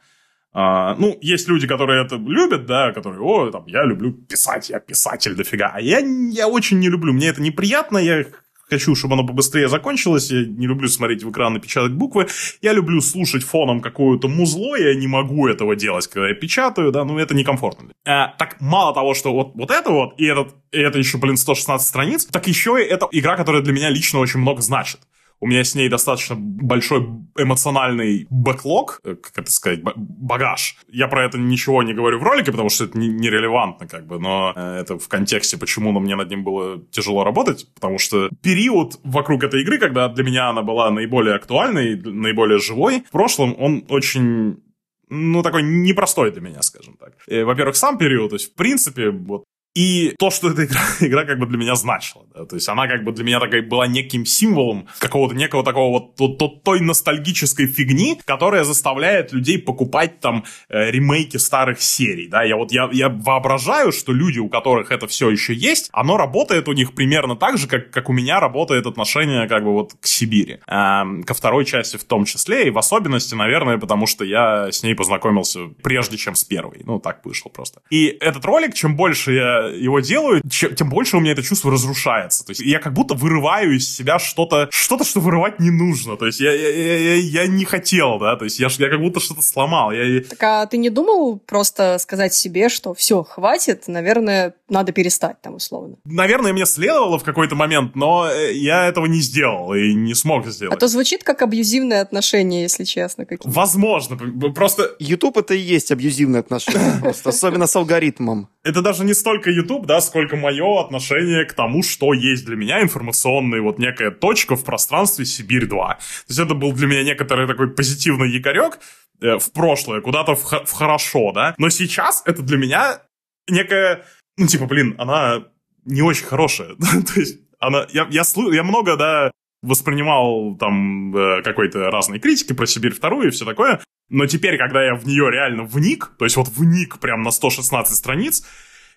А, 0.52 0.96
ну, 0.96 1.16
есть 1.20 1.48
люди, 1.48 1.68
которые 1.68 2.04
это 2.04 2.16
любят, 2.16 2.66
да, 2.66 2.92
которые, 2.92 3.20
о, 3.20 3.50
там, 3.52 3.66
я 3.66 3.84
люблю 3.84 4.12
писать, 4.12 4.70
я 4.70 4.80
писатель 4.80 5.36
дофига. 5.36 5.70
А 5.72 5.80
я, 5.80 6.00
я 6.00 6.48
очень 6.48 6.80
не 6.80 6.88
люблю, 6.88 7.12
мне 7.12 7.28
это 7.28 7.40
неприятно, 7.40 7.98
я 7.98 8.24
хочу, 8.70 8.94
чтобы 8.94 9.14
оно 9.14 9.26
побыстрее 9.26 9.68
закончилось, 9.68 10.30
я 10.30 10.44
не 10.46 10.66
люблю 10.66 10.88
смотреть 10.88 11.22
в 11.24 11.30
экран 11.30 11.56
и 11.56 11.60
печатать 11.60 11.92
буквы, 11.92 12.28
я 12.62 12.72
люблю 12.72 13.00
слушать 13.00 13.42
фоном 13.42 13.80
какое-то 13.80 14.28
музло, 14.28 14.76
я 14.76 14.94
не 14.94 15.06
могу 15.06 15.48
этого 15.48 15.76
делать, 15.76 16.06
когда 16.06 16.28
я 16.28 16.34
печатаю, 16.34 16.92
да, 16.92 17.04
ну 17.04 17.18
это 17.18 17.34
некомфортно. 17.34 17.90
А, 18.06 18.28
так 18.38 18.60
мало 18.60 18.94
того, 18.94 19.14
что 19.14 19.32
вот, 19.32 19.52
вот 19.54 19.70
это 19.70 19.90
вот, 19.90 20.14
и, 20.18 20.24
этот, 20.24 20.54
и 20.72 20.78
это 20.78 20.98
еще, 20.98 21.18
блин, 21.18 21.36
116 21.36 21.86
страниц, 21.86 22.26
так 22.26 22.46
еще 22.46 22.82
и 22.82 22.86
это 22.86 23.08
игра, 23.10 23.36
которая 23.36 23.62
для 23.62 23.72
меня 23.72 23.90
лично 23.90 24.20
очень 24.20 24.40
много 24.40 24.62
значит 24.62 25.00
у 25.40 25.46
меня 25.46 25.64
с 25.64 25.74
ней 25.74 25.88
достаточно 25.88 26.36
большой 26.36 27.06
эмоциональный 27.36 28.26
бэклог, 28.30 29.00
э, 29.04 29.16
как 29.16 29.38
это 29.38 29.50
сказать, 29.50 29.80
багаж. 29.82 30.76
Я 30.88 31.08
про 31.08 31.24
это 31.24 31.38
ничего 31.38 31.82
не 31.82 31.94
говорю 31.94 32.18
в 32.18 32.22
ролике, 32.22 32.52
потому 32.52 32.68
что 32.68 32.84
это 32.84 32.98
нерелевантно, 32.98 33.88
как 33.88 34.06
бы, 34.06 34.18
но 34.18 34.52
э, 34.54 34.80
это 34.80 34.98
в 34.98 35.08
контексте, 35.08 35.56
почему 35.56 35.98
мне 35.98 36.14
над 36.14 36.30
ним 36.30 36.44
было 36.44 36.82
тяжело 36.90 37.24
работать, 37.24 37.66
потому 37.74 37.98
что 37.98 38.28
период 38.42 39.00
вокруг 39.02 39.42
этой 39.42 39.62
игры, 39.62 39.78
когда 39.78 40.08
для 40.08 40.24
меня 40.24 40.50
она 40.50 40.62
была 40.62 40.90
наиболее 40.90 41.34
актуальной, 41.36 41.96
наиболее 41.96 42.58
живой, 42.58 43.04
в 43.08 43.10
прошлом 43.10 43.54
он 43.58 43.84
очень 43.88 44.62
ну, 45.08 45.42
такой 45.42 45.62
непростой 45.62 46.30
для 46.30 46.40
меня, 46.40 46.62
скажем 46.62 46.96
так. 46.98 47.14
Э, 47.26 47.44
во-первых, 47.44 47.76
сам 47.76 47.98
период, 47.98 48.30
то 48.30 48.36
есть, 48.36 48.52
в 48.52 48.54
принципе, 48.54 49.10
вот 49.10 49.44
и 49.74 50.14
то, 50.18 50.30
что 50.30 50.50
эта 50.50 50.64
игра, 50.64 50.80
игра 51.00 51.24
как 51.24 51.38
бы 51.38 51.46
для 51.46 51.56
меня 51.56 51.74
значила, 51.76 52.24
да, 52.34 52.44
то 52.44 52.56
есть 52.56 52.68
она 52.68 52.88
как 52.88 53.04
бы 53.04 53.12
для 53.12 53.24
меня 53.24 53.38
такая 53.38 53.62
была 53.62 53.86
неким 53.86 54.26
символом 54.26 54.88
какого-то 54.98 55.34
некого 55.34 55.62
такого 55.62 55.90
вот, 55.90 56.18
вот, 56.18 56.40
вот 56.40 56.62
той 56.64 56.80
ностальгической 56.80 57.66
фигни, 57.66 58.20
которая 58.24 58.64
заставляет 58.64 59.32
людей 59.32 59.58
покупать 59.58 60.18
там 60.20 60.44
э, 60.68 60.90
ремейки 60.90 61.36
старых 61.36 61.80
серий, 61.80 62.26
да, 62.26 62.42
я 62.42 62.56
вот, 62.56 62.72
я, 62.72 62.88
я 62.92 63.08
воображаю, 63.08 63.92
что 63.92 64.12
люди, 64.12 64.40
у 64.40 64.48
которых 64.48 64.90
это 64.90 65.06
все 65.06 65.30
еще 65.30 65.54
есть, 65.54 65.88
оно 65.92 66.16
работает 66.16 66.68
у 66.68 66.72
них 66.72 66.94
примерно 66.94 67.36
так 67.36 67.56
же, 67.56 67.68
как, 67.68 67.90
как 67.90 68.08
у 68.08 68.12
меня 68.12 68.40
работает 68.40 68.86
отношение 68.86 69.46
как 69.46 69.62
бы 69.62 69.72
вот 69.72 69.94
к 70.00 70.06
Сибири, 70.06 70.58
эм, 70.66 71.22
ко 71.22 71.34
второй 71.34 71.64
части 71.64 71.96
в 71.96 72.04
том 72.04 72.24
числе, 72.24 72.66
и 72.66 72.70
в 72.70 72.78
особенности, 72.78 73.36
наверное, 73.36 73.78
потому 73.78 74.06
что 74.06 74.24
я 74.24 74.72
с 74.72 74.82
ней 74.82 74.94
познакомился 74.94 75.68
прежде, 75.82 76.16
чем 76.16 76.34
с 76.34 76.42
первой, 76.42 76.82
ну, 76.84 76.98
так 76.98 77.24
вышло 77.24 77.50
просто. 77.50 77.82
И 77.90 78.06
этот 78.06 78.44
ролик, 78.44 78.74
чем 78.74 78.96
больше 78.96 79.32
я 79.34 79.59
его 79.68 80.00
делаю, 80.00 80.42
чем, 80.48 80.74
тем 80.74 80.88
больше 80.88 81.16
у 81.16 81.20
меня 81.20 81.32
это 81.32 81.42
чувство 81.42 81.70
разрушается. 81.70 82.44
То 82.44 82.50
есть 82.50 82.60
я 82.60 82.78
как 82.78 82.92
будто 82.92 83.14
вырываю 83.14 83.76
из 83.76 83.94
себя 83.94 84.18
что-то, 84.18 84.68
что-то, 84.70 85.04
что 85.04 85.20
вырывать 85.20 85.60
не 85.60 85.70
нужно. 85.70 86.16
То 86.16 86.26
есть 86.26 86.40
я, 86.40 86.52
я, 86.52 86.96
я, 86.98 87.14
я 87.14 87.46
не 87.46 87.64
хотел, 87.64 88.18
да, 88.18 88.36
то 88.36 88.44
есть 88.44 88.58
я, 88.58 88.68
я 88.70 88.88
как 88.88 89.00
будто 89.00 89.20
что-то 89.20 89.42
сломал. 89.42 89.92
Я... 89.92 90.22
Так 90.22 90.42
а 90.42 90.66
ты 90.66 90.76
не 90.76 90.90
думал 90.90 91.38
просто 91.38 91.98
сказать 91.98 92.34
себе, 92.34 92.68
что 92.68 92.94
все, 92.94 93.22
хватит, 93.22 93.84
наверное, 93.86 94.54
надо 94.68 94.92
перестать 94.92 95.40
там 95.42 95.56
условно? 95.56 95.96
Наверное, 96.04 96.52
мне 96.52 96.66
следовало 96.66 97.18
в 97.18 97.24
какой-то 97.24 97.54
момент, 97.54 97.94
но 97.94 98.28
э, 98.30 98.52
я 98.54 98.86
этого 98.86 99.06
не 99.06 99.20
сделал 99.20 99.74
и 99.74 99.94
не 99.94 100.14
смог 100.14 100.46
сделать. 100.46 100.74
А 100.74 100.78
то 100.78 100.88
звучит 100.88 101.24
как 101.24 101.42
абьюзивное 101.42 102.00
отношение, 102.00 102.62
если 102.62 102.84
честно. 102.84 103.24
Какие. 103.24 103.52
Возможно, 103.52 104.16
просто... 104.54 104.96
YouTube 104.98 105.38
это 105.38 105.54
и 105.54 105.58
есть 105.58 105.90
абьюзивное 105.90 106.40
отношение, 106.40 106.98
просто 107.00 107.30
особенно 107.30 107.66
с 107.66 107.76
алгоритмом. 107.76 108.48
Это 108.62 108.82
даже 108.82 109.04
не 109.04 109.14
столько 109.14 109.49
столько 109.50 109.60
YouTube, 109.60 109.86
да, 109.86 110.00
сколько 110.00 110.36
мое 110.36 110.80
отношение 110.80 111.44
к 111.44 111.52
тому, 111.52 111.82
что 111.82 112.14
есть 112.14 112.44
для 112.46 112.56
меня 112.56 112.82
информационный 112.82 113.60
вот 113.60 113.78
некая 113.78 114.10
точка 114.10 114.56
в 114.56 114.64
пространстве 114.64 115.24
Сибирь-2. 115.24 115.68
То 115.68 115.98
есть 116.28 116.40
это 116.40 116.54
был 116.54 116.72
для 116.72 116.86
меня 116.86 117.04
некоторый 117.04 117.46
такой 117.46 117.68
позитивный 117.68 118.30
якорек 118.30 118.78
э, 119.20 119.38
в 119.38 119.52
прошлое, 119.52 120.00
куда-то 120.00 120.34
в, 120.34 120.44
в 120.44 120.72
хорошо, 120.72 121.32
да. 121.32 121.54
Но 121.58 121.70
сейчас 121.70 122.22
это 122.26 122.42
для 122.42 122.56
меня 122.56 123.02
некая, 123.48 124.04
ну, 124.38 124.46
типа, 124.46 124.66
блин, 124.66 124.94
она 124.98 125.44
не 125.84 126.02
очень 126.02 126.26
хорошая. 126.26 126.74
То 127.14 127.20
есть 127.20 127.38
она, 127.58 127.86
я, 127.92 128.06
я, 128.10 128.22
я 128.52 128.62
много, 128.62 128.96
да, 128.96 129.30
воспринимал 129.62 130.56
там 130.56 131.14
э, 131.14 131.42
какой-то 131.42 131.90
разной 131.90 132.18
критики 132.18 132.54
про 132.54 132.66
Сибирь 132.66 132.94
вторую 132.94 133.28
и 133.28 133.30
все 133.30 133.44
такое, 133.44 133.80
но 134.08 134.26
теперь, 134.26 134.56
когда 134.56 134.82
я 134.82 134.94
в 134.94 135.06
нее 135.06 135.30
реально 135.30 135.64
вник, 135.64 136.12
то 136.18 136.24
есть 136.24 136.36
вот 136.36 136.48
вник 136.48 136.98
прям 136.98 137.22
на 137.22 137.30
116 137.30 137.94
страниц, 137.94 138.42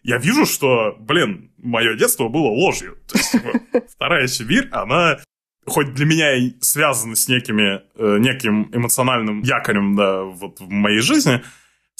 я 0.03 0.17
вижу, 0.17 0.45
что, 0.45 0.95
блин, 0.99 1.51
мое 1.57 1.95
детство 1.95 2.27
было 2.27 2.47
ложью. 2.47 2.97
То 3.07 3.17
есть, 3.17 3.31
типа, 3.31 3.59
вторая 3.89 4.27
Сибирь, 4.27 4.67
она 4.71 5.19
хоть 5.65 5.93
для 5.93 6.05
меня 6.05 6.35
и 6.35 6.53
связана 6.59 7.15
с 7.15 7.27
некими, 7.27 7.81
э, 7.95 8.17
неким 8.19 8.69
эмоциональным 8.73 9.41
якорем, 9.41 9.95
да, 9.95 10.23
вот 10.23 10.59
в 10.59 10.69
моей 10.69 10.99
жизни, 10.99 11.41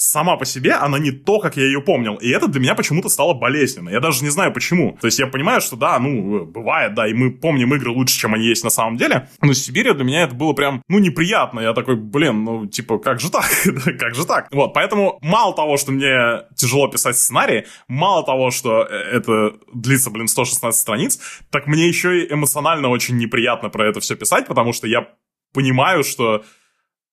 сама 0.04 0.36
по 0.36 0.44
себе 0.44 0.72
она 0.72 0.98
не 0.98 1.10
то, 1.10 1.38
как 1.38 1.56
я 1.56 1.64
ее 1.64 1.80
помнил. 1.80 2.14
И 2.16 2.28
это 2.28 2.46
для 2.48 2.60
меня 2.60 2.74
почему-то 2.74 3.08
стало 3.08 3.34
болезненно. 3.34 3.88
Я 3.88 4.00
даже 4.00 4.22
не 4.22 4.30
знаю 4.30 4.52
почему. 4.52 4.96
То 5.00 5.06
есть 5.06 5.18
я 5.18 5.26
понимаю, 5.26 5.60
что 5.60 5.76
да, 5.76 5.98
ну, 5.98 6.44
бывает, 6.44 6.94
да, 6.94 7.08
и 7.08 7.14
мы 7.14 7.30
помним 7.30 7.74
игры 7.74 7.90
лучше, 7.90 8.18
чем 8.18 8.34
они 8.34 8.46
есть 8.46 8.64
на 8.64 8.70
самом 8.70 8.96
деле. 8.96 9.28
Но 9.40 9.52
Сибирь 9.54 9.92
для 9.92 10.04
меня 10.04 10.22
это 10.22 10.34
было 10.34 10.52
прям, 10.52 10.82
ну, 10.88 10.98
неприятно. 10.98 11.60
Я 11.60 11.72
такой, 11.72 11.96
блин, 11.96 12.44
ну, 12.44 12.66
типа, 12.66 12.98
как 12.98 13.20
же 13.20 13.30
так? 13.30 13.44
как 13.98 14.14
же 14.14 14.26
так? 14.26 14.48
Вот, 14.52 14.74
поэтому 14.74 15.18
мало 15.22 15.54
того, 15.54 15.76
что 15.76 15.92
мне 15.92 16.42
тяжело 16.54 16.88
писать 16.88 17.16
сценарий, 17.16 17.64
мало 17.88 18.24
того, 18.24 18.50
что 18.50 18.82
э, 18.82 18.94
это 18.94 19.54
длится, 19.72 20.10
блин, 20.10 20.28
116 20.28 20.80
страниц, 20.80 21.18
так 21.50 21.66
мне 21.66 21.88
еще 21.88 22.22
и 22.22 22.32
эмоционально 22.32 22.88
очень 22.88 23.16
неприятно 23.16 23.68
про 23.70 23.88
это 23.88 24.00
все 24.00 24.16
писать, 24.16 24.46
потому 24.46 24.72
что 24.72 24.86
я 24.86 25.08
понимаю, 25.52 26.04
что 26.04 26.44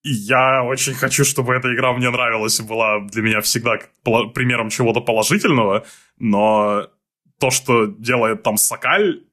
я 0.03 0.63
очень 0.63 0.93
хочу, 0.93 1.23
чтобы 1.23 1.53
эта 1.53 1.73
игра 1.73 1.93
мне 1.93 2.09
нравилась 2.09 2.59
и 2.59 2.63
была 2.63 2.99
для 3.01 3.21
меня 3.21 3.41
всегда 3.41 3.79
примером 4.03 4.69
чего-то 4.69 5.01
положительного, 5.01 5.85
но 6.17 6.87
то, 7.39 7.51
что 7.51 7.85
делает 7.85 8.43
там 8.43 8.57
Сакаль, 8.57 9.23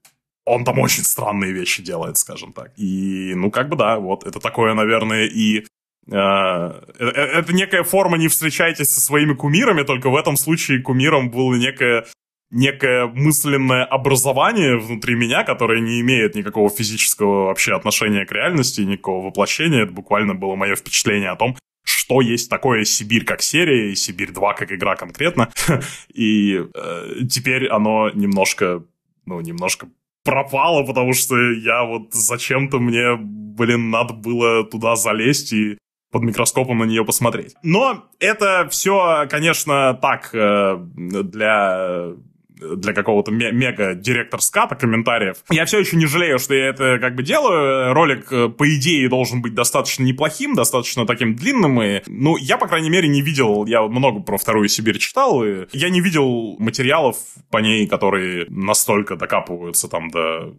он 0.45 0.65
там 0.65 0.79
очень 0.79 1.03
странные 1.03 1.51
вещи 1.51 1.83
делает, 1.83 2.17
скажем 2.17 2.53
так. 2.53 2.71
И, 2.77 3.33
ну, 3.35 3.51
как 3.51 3.69
бы 3.69 3.75
да, 3.75 3.99
вот, 3.99 4.25
это 4.25 4.39
такое, 4.39 4.73
наверное, 4.73 5.25
и 5.27 5.59
э, 5.59 5.63
э, 6.11 7.05
это 7.05 7.53
некая 7.53 7.83
форма 7.83 8.17
«не 8.17 8.27
встречайтесь 8.27 8.91
со 8.91 8.99
своими 8.99 9.33
кумирами», 9.33 9.83
только 9.83 10.09
в 10.09 10.15
этом 10.15 10.37
случае 10.37 10.81
кумиром 10.81 11.29
было 11.29 11.53
некое 11.55 12.05
некое 12.51 13.07
мысленное 13.07 13.85
образование 13.85 14.77
внутри 14.77 15.15
меня, 15.15 15.43
которое 15.43 15.81
не 15.81 16.01
имеет 16.01 16.35
никакого 16.35 16.69
физического 16.69 17.45
вообще 17.45 17.75
отношения 17.75 18.25
к 18.25 18.31
реальности, 18.31 18.81
никакого 18.81 19.27
воплощения. 19.27 19.83
Это 19.83 19.91
буквально 19.91 20.35
было 20.35 20.55
мое 20.55 20.75
впечатление 20.75 21.29
о 21.29 21.35
том, 21.35 21.55
что 21.83 22.21
есть 22.21 22.49
такое 22.49 22.85
Сибирь 22.85 23.25
как 23.25 23.41
серия 23.41 23.91
и 23.91 23.95
Сибирь 23.95 24.31
2 24.31 24.53
как 24.53 24.71
игра 24.71 24.95
конкретно. 24.95 25.49
И 26.13 26.55
э, 26.57 27.25
теперь 27.29 27.67
оно 27.67 28.09
немножко, 28.11 28.83
ну, 29.25 29.41
немножко 29.41 29.87
пропало, 30.23 30.85
потому 30.85 31.13
что 31.13 31.35
я 31.37 31.83
вот 31.83 32.13
зачем-то 32.13 32.79
мне, 32.79 33.15
блин, 33.15 33.89
надо 33.89 34.13
было 34.13 34.63
туда 34.63 34.95
залезть 34.95 35.53
и 35.53 35.77
под 36.11 36.23
микроскопом 36.23 36.79
на 36.79 36.85
нее 36.85 37.05
посмотреть. 37.05 37.55
Но 37.61 38.09
это 38.19 38.67
все, 38.69 39.27
конечно, 39.29 39.93
так 40.01 40.33
э, 40.33 40.77
для 40.95 42.13
для 42.59 42.93
какого-то 42.93 43.31
мега 43.31 43.95
директор 43.95 44.41
ската 44.41 44.75
комментариев. 44.75 45.37
Я 45.49 45.65
все 45.65 45.79
еще 45.79 45.95
не 45.95 46.05
жалею, 46.05 46.39
что 46.39 46.53
я 46.53 46.67
это 46.67 46.99
как 46.99 47.15
бы 47.15 47.23
делаю. 47.23 47.93
Ролик, 47.93 48.31
э, 48.31 48.49
по 48.49 48.75
идее, 48.75 49.09
должен 49.09 49.41
быть 49.41 49.53
достаточно 49.53 50.03
неплохим, 50.03 50.55
достаточно 50.55 51.05
таким 51.05 51.35
длинным. 51.35 51.81
И, 51.81 52.01
ну, 52.07 52.37
я, 52.37 52.57
по 52.57 52.67
крайней 52.67 52.89
мере, 52.89 53.07
не 53.07 53.21
видел, 53.21 53.65
я 53.65 53.81
много 53.83 54.21
про 54.21 54.37
Вторую 54.37 54.67
Сибирь 54.69 54.97
читал, 54.97 55.43
и 55.43 55.67
я 55.71 55.89
не 55.89 56.01
видел 56.01 56.57
материалов 56.59 57.17
по 57.49 57.57
ней, 57.57 57.87
которые 57.87 58.45
настолько 58.49 59.15
докапываются 59.15 59.87
там 59.87 60.09
до 60.09 60.55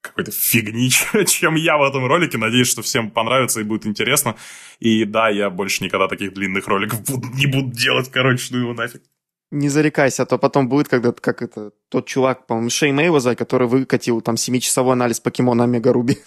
какой-то 0.00 0.30
фигни, 0.30 0.90
чем 1.26 1.54
я 1.54 1.76
в 1.76 1.82
этом 1.82 2.06
ролике. 2.06 2.38
Надеюсь, 2.38 2.70
что 2.70 2.82
всем 2.82 3.10
понравится 3.10 3.60
и 3.60 3.64
будет 3.64 3.86
интересно. 3.86 4.36
И 4.78 5.04
да, 5.04 5.28
я 5.28 5.50
больше 5.50 5.84
никогда 5.84 6.08
таких 6.08 6.34
длинных 6.34 6.66
роликов 6.68 7.00
не 7.34 7.46
буду 7.46 7.70
делать, 7.70 8.10
короче, 8.10 8.48
ну 8.50 8.60
его 8.60 8.74
нафиг. 8.74 9.02
Не 9.50 9.70
зарекайся, 9.70 10.24
а 10.24 10.26
то 10.26 10.36
потом 10.36 10.68
будет, 10.68 10.88
когда 10.88 11.10
как 11.12 11.40
это, 11.40 11.70
тот 11.88 12.06
чувак, 12.06 12.46
по-моему, 12.46 12.68
Шей 12.68 12.92
Мейвоза, 12.92 13.34
который 13.34 13.66
выкатил 13.66 14.20
там 14.20 14.34
7-часовой 14.34 14.92
анализ 14.92 15.20
покемона 15.20 15.64
Омега 15.64 15.92
Руби. 15.92 16.18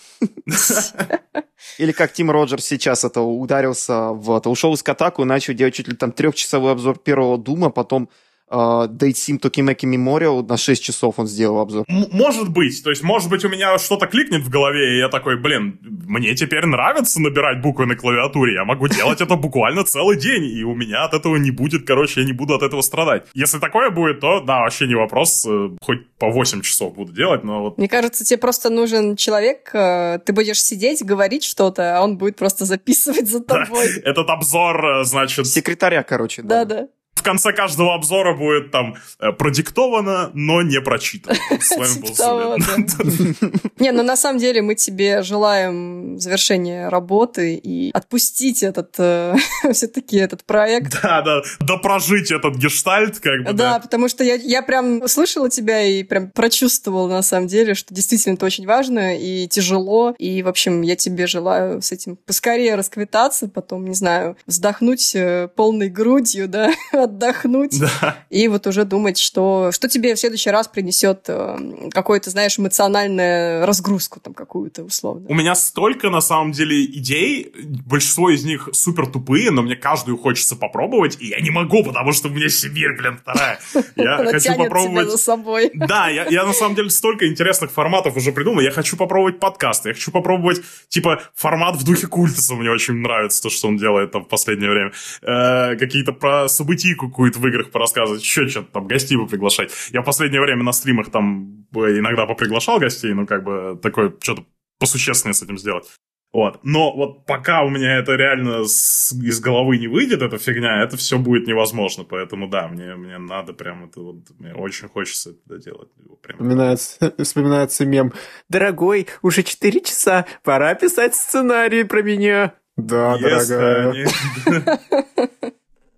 Или 1.78 1.92
как 1.92 2.14
Тим 2.14 2.32
Роджерс 2.32 2.66
сейчас 2.66 3.04
это 3.04 3.22
ударился 3.22 4.10
в 4.10 4.42
ушел 4.46 4.74
из 4.74 4.82
Катаку 4.82 5.22
и 5.22 5.26
начал 5.26 5.54
делать 5.54 5.76
чуть 5.76 5.88
ли 5.88 5.96
там 5.96 6.12
трехчасовой 6.12 6.72
обзор 6.72 6.98
первого 6.98 7.38
Дума, 7.38 7.70
потом 7.70 8.10
Date 8.52 9.14
Sim 9.16 9.40
Tokimeki 9.40 9.86
Memorial 9.86 10.46
на 10.48 10.58
6 10.58 10.84
часов 10.84 11.16
он 11.18 11.28
сделал 11.28 11.60
обзор. 11.60 11.86
М- 11.88 12.08
может 12.12 12.50
быть. 12.50 12.84
То 12.84 12.90
есть, 12.90 13.04
может 13.04 13.30
быть, 13.30 13.46
у 13.46 13.50
меня 13.50 13.78
что-то 13.80 14.08
кликнет 14.08 14.42
в 14.42 14.50
голове, 14.50 14.96
и 14.96 15.00
я 15.00 15.10
такой, 15.10 15.38
блин, 15.40 15.80
мне 15.82 16.36
теперь 16.36 16.66
нравится 16.66 17.22
набирать 17.22 17.62
буквы 17.62 17.86
на 17.86 17.96
клавиатуре. 17.96 18.54
Я 18.56 18.66
могу 18.66 18.88
делать 18.88 19.22
это 19.22 19.36
буквально 19.36 19.84
целый 19.84 20.18
день, 20.20 20.44
и 20.46 20.64
у 20.64 20.76
меня 20.76 21.06
от 21.06 21.14
этого 21.14 21.38
не 21.38 21.52
будет, 21.52 21.88
короче, 21.88 22.22
я 22.22 22.26
не 22.26 22.34
буду 22.34 22.54
от 22.56 22.64
этого 22.64 22.82
страдать. 22.82 23.24
Если 23.34 23.60
такое 23.60 23.90
будет, 23.90 24.20
то, 24.20 24.42
да, 24.42 24.60
вообще 24.60 24.88
не 24.88 24.96
вопрос. 24.96 25.46
э, 25.48 25.70
Хоть 25.82 26.08
по 26.20 26.30
8 26.30 26.62
часов 26.62 26.94
буду 26.96 27.14
делать, 27.14 27.44
но 27.44 27.62
вот 27.64 27.78
Мне 27.78 27.88
кажется, 27.88 28.24
тебе 28.26 28.38
просто 28.38 28.70
нужен 28.70 29.16
человек, 29.16 29.70
э, 29.74 30.20
ты 30.26 30.34
будешь 30.34 30.62
сидеть, 30.62 31.04
говорить 31.04 31.44
что-то, 31.44 31.98
а 31.98 32.02
он 32.04 32.18
будет 32.18 32.36
просто 32.36 32.66
записывать 32.66 33.28
за 33.30 33.42
тобой. 33.44 33.88
этот 34.04 34.30
обзор, 34.30 35.02
э, 35.02 35.04
значит, 35.04 35.48
Секретаря, 35.48 36.04
короче. 36.04 36.42
да. 36.42 36.66
Да-да. 36.66 36.88
В 37.22 37.24
конце 37.24 37.54
каждого 37.54 37.94
обзора 37.94 38.34
будет 38.36 38.72
там 38.72 38.96
э, 39.20 39.32
продиктовано, 39.32 40.32
но 40.34 40.64
не 40.64 40.82
прочитано. 40.82 41.38
С 41.62 41.78
вами 41.78 42.02
был 42.02 42.14
Зулин. 42.16 42.88
да. 42.90 43.60
Не, 43.78 43.92
ну 43.92 44.02
на 44.04 44.18
самом 44.18 44.40
деле 44.40 44.62
мы 44.64 44.74
тебе 44.74 45.22
желаем 45.22 46.20
завершения 46.20 46.90
работы 46.90 47.54
и 47.56 47.92
отпустить 47.94 48.64
этот 48.64 48.96
все-таки 49.74 50.18
этот 50.18 50.44
проект. 50.46 51.00
Да, 51.02 51.22
да, 51.22 51.42
допрожить 51.60 52.32
этот 52.32 52.56
гештальт, 52.56 53.20
как 53.20 53.40
бы, 53.40 53.54
Да, 53.54 53.54
да. 53.54 53.80
потому 53.80 54.08
что 54.10 54.24
я, 54.24 54.36
я 54.36 54.64
прям 54.64 55.08
слышала 55.08 55.50
тебя 55.50 55.84
и 55.84 56.04
прям 56.04 56.32
прочувствовала 56.32 57.08
на 57.08 57.22
самом 57.22 57.48
деле, 57.48 57.76
что 57.76 57.94
действительно 57.94 58.34
это 58.34 58.46
очень 58.48 58.66
важно 58.66 59.18
и 59.18 59.48
тяжело. 59.48 60.16
И, 60.18 60.42
в 60.42 60.48
общем, 60.48 60.82
я 60.82 60.96
тебе 60.96 61.28
желаю 61.28 61.82
с 61.82 61.92
этим 61.92 62.16
поскорее 62.16 62.76
расквитаться, 62.76 63.48
потом, 63.48 63.86
не 63.86 63.96
знаю, 63.96 64.38
вздохнуть 64.48 65.14
э, 65.16 65.50
полной 65.56 65.90
грудью, 65.90 66.48
да, 66.48 66.72
отдохнуть. 67.12 67.80
Да. 67.80 68.18
И 68.30 68.48
вот 68.48 68.68
уже 68.68 68.86
думать, 68.86 69.18
что, 69.18 69.72
что 69.72 69.88
тебе 69.88 70.16
в 70.16 70.20
следующий 70.20 70.50
раз 70.50 70.68
принесет 70.68 71.26
э, 71.28 71.90
какую-то, 71.92 72.30
знаешь, 72.30 72.58
эмоциональную 72.58 73.66
разгрузку 73.66 74.20
там 74.20 74.34
какую-то 74.34 74.84
условно. 74.84 75.26
У 75.30 75.34
меня 75.34 75.56
столько, 75.56 76.10
на 76.10 76.22
самом 76.22 76.52
деле, 76.52 76.84
идей, 76.86 77.52
большинство 77.86 78.30
из 78.30 78.44
них 78.44 78.70
супер 78.74 79.08
тупые, 79.08 79.52
но 79.52 79.62
мне 79.62 79.76
каждую 79.76 80.18
хочется 80.18 80.56
попробовать, 80.56 81.18
и 81.20 81.28
я 81.28 81.40
не 81.40 81.50
могу, 81.50 81.84
потому 81.84 82.12
что 82.14 82.30
у 82.30 82.32
меня 82.32 82.50
Сибирь, 82.50 82.96
блин, 82.98 83.20
вторая. 83.22 83.60
Я 83.96 84.18
Она 84.18 84.32
хочу 84.32 84.56
попробовать... 84.56 85.10
за 85.10 85.18
собой. 85.18 85.72
Да, 85.74 86.10
я, 86.10 86.26
я 86.30 86.46
на 86.46 86.54
самом 86.54 86.76
деле 86.76 86.90
столько 86.90 87.28
интересных 87.28 87.72
форматов 87.72 88.16
уже 88.16 88.32
придумал. 88.32 88.62
Я 88.62 88.72
хочу 88.72 88.98
попробовать 88.98 89.40
подкасты, 89.40 89.90
я 89.90 89.94
хочу 89.94 90.12
попробовать, 90.12 90.62
типа, 90.90 91.22
формат 91.36 91.76
в 91.76 91.84
духе 91.84 92.08
культуса. 92.08 92.56
Мне 92.56 92.70
очень 92.70 92.96
нравится 92.96 93.42
то, 93.42 93.50
что 93.50 93.68
он 93.68 93.78
делает 93.78 94.12
там 94.12 94.24
в 94.24 94.28
последнее 94.28 94.70
время. 94.70 94.92
Э, 95.22 95.76
какие-то 95.76 96.14
про 96.14 96.48
событийку 96.48 97.01
какую-то 97.08 97.40
в 97.40 97.48
играх 97.48 97.72
порассказывать, 97.72 98.22
еще 98.22 98.48
что-то 98.48 98.72
там, 98.72 98.88
гостей 98.88 99.18
бы 99.18 99.28
приглашать. 99.28 99.72
Я 99.92 100.02
в 100.02 100.06
последнее 100.06 100.42
время 100.42 100.64
на 100.64 100.72
стримах 100.72 101.12
там 101.12 101.66
иногда 101.74 102.26
поприглашал 102.26 102.80
гостей, 102.80 103.14
ну, 103.14 103.26
как 103.26 103.44
бы, 103.44 103.80
такое, 103.82 104.14
что-то 104.22 104.46
посущественнее 104.80 105.34
с 105.34 105.42
этим 105.44 105.58
сделать. 105.58 105.86
Вот. 106.34 106.62
Но 106.64 106.96
вот 106.96 107.26
пока 107.26 107.62
у 107.62 107.70
меня 107.70 107.98
это 107.98 108.14
реально 108.16 108.64
с- 108.64 109.12
из 109.12 109.42
головы 109.42 109.78
не 109.78 109.88
выйдет, 109.88 110.22
эта 110.22 110.38
фигня, 110.38 110.82
это 110.82 110.96
все 110.96 111.18
будет 111.18 111.46
невозможно. 111.46 112.06
Поэтому 112.06 112.48
да, 112.48 112.70
мне, 112.70 112.96
мне 112.96 113.18
надо 113.18 113.52
прям 113.52 113.84
это 113.84 114.00
вот, 114.00 114.16
мне 114.40 114.54
очень 114.54 114.88
хочется 114.88 115.32
это 115.46 115.58
делать. 115.58 115.90
Прям. 116.22 116.38
Вспоминается, 116.38 117.14
вспоминается 117.24 117.86
мем. 117.86 118.14
Дорогой, 118.48 119.08
уже 119.22 119.44
4 119.44 119.82
часа, 119.82 120.26
пора 120.44 120.74
писать 120.76 121.16
сценарий 121.16 121.84
про 121.84 122.02
меня. 122.02 122.54
Да, 122.78 123.18
Yes, 123.18 123.48
дорогая. 123.50 124.08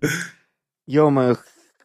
Ё-моё, 0.86 1.36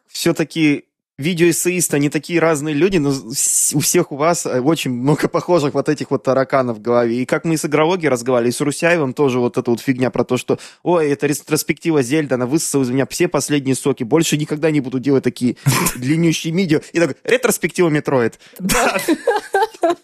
все-таки 0.08 0.84
видеоэссеисты, 1.20 1.96
они 1.96 2.08
такие 2.08 2.40
разные 2.40 2.74
люди, 2.74 2.96
но 2.96 3.10
у 3.10 3.80
всех 3.80 4.10
у 4.10 4.16
вас 4.16 4.46
э, 4.46 4.60
очень 4.60 4.90
много 4.90 5.28
похожих 5.28 5.74
вот 5.74 5.88
этих 5.88 6.10
вот 6.10 6.22
тараканов 6.22 6.78
в 6.78 6.80
голове. 6.80 7.22
И 7.22 7.26
как 7.26 7.44
мы 7.44 7.56
с 7.56 7.64
игрологи 7.64 8.06
разговаривали, 8.06 8.50
и 8.50 8.52
с 8.54 8.60
Русяевым 8.60 9.12
тоже 9.12 9.38
вот 9.38 9.58
эта 9.58 9.70
вот 9.70 9.80
фигня 9.80 10.10
про 10.10 10.24
то, 10.24 10.36
что 10.38 10.58
ой, 10.82 11.10
это 11.10 11.26
ретроспектива 11.26 12.02
Зельда, 12.02 12.36
она 12.36 12.46
высосала 12.46 12.82
из 12.82 12.90
меня 12.90 13.06
все 13.06 13.28
последние 13.28 13.74
соки, 13.74 14.02
больше 14.02 14.38
никогда 14.38 14.70
не 14.70 14.80
буду 14.80 14.98
делать 14.98 15.22
такие 15.22 15.56
длиннющие 15.94 16.54
видео. 16.54 16.80
И 16.92 16.98
так, 16.98 17.16
ретроспектива 17.24 17.90
Metroid. 17.90 18.40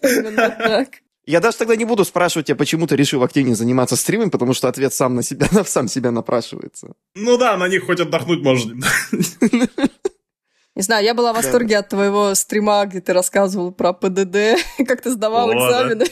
Именно 0.01 0.49
так. 0.49 0.89
Я 1.27 1.41
даже 1.41 1.57
тогда 1.57 1.75
не 1.75 1.83
буду 1.83 2.05
спрашивать 2.05 2.47
тебя, 2.47 2.55
почему 2.55 2.87
ты 2.87 2.95
решил 2.95 3.21
активнее 3.21 3.55
заниматься 3.55 3.97
стримом, 3.97 4.31
потому 4.31 4.53
что 4.53 4.69
ответ 4.69 4.93
сам 4.93 5.13
на 5.13 5.23
себя, 5.23 5.47
сам 5.65 5.89
себя 5.89 6.11
напрашивается. 6.11 6.93
Ну 7.15 7.37
да, 7.37 7.57
на 7.57 7.67
них 7.67 7.85
хоть 7.85 7.99
отдохнуть 7.99 8.41
можно. 8.41 8.81
Не 10.75 10.83
знаю, 10.83 11.03
я 11.03 11.13
была 11.13 11.33
в 11.33 11.35
восторге 11.35 11.79
от 11.79 11.89
твоего 11.89 12.33
стрима, 12.33 12.85
где 12.85 13.01
ты 13.01 13.11
рассказывал 13.11 13.73
про 13.73 13.91
ПДД, 13.91 14.57
как 14.87 15.01
ты 15.01 15.09
сдавал 15.09 15.49
О, 15.49 15.53
да. 15.53 15.59
экзамены. 15.59 16.05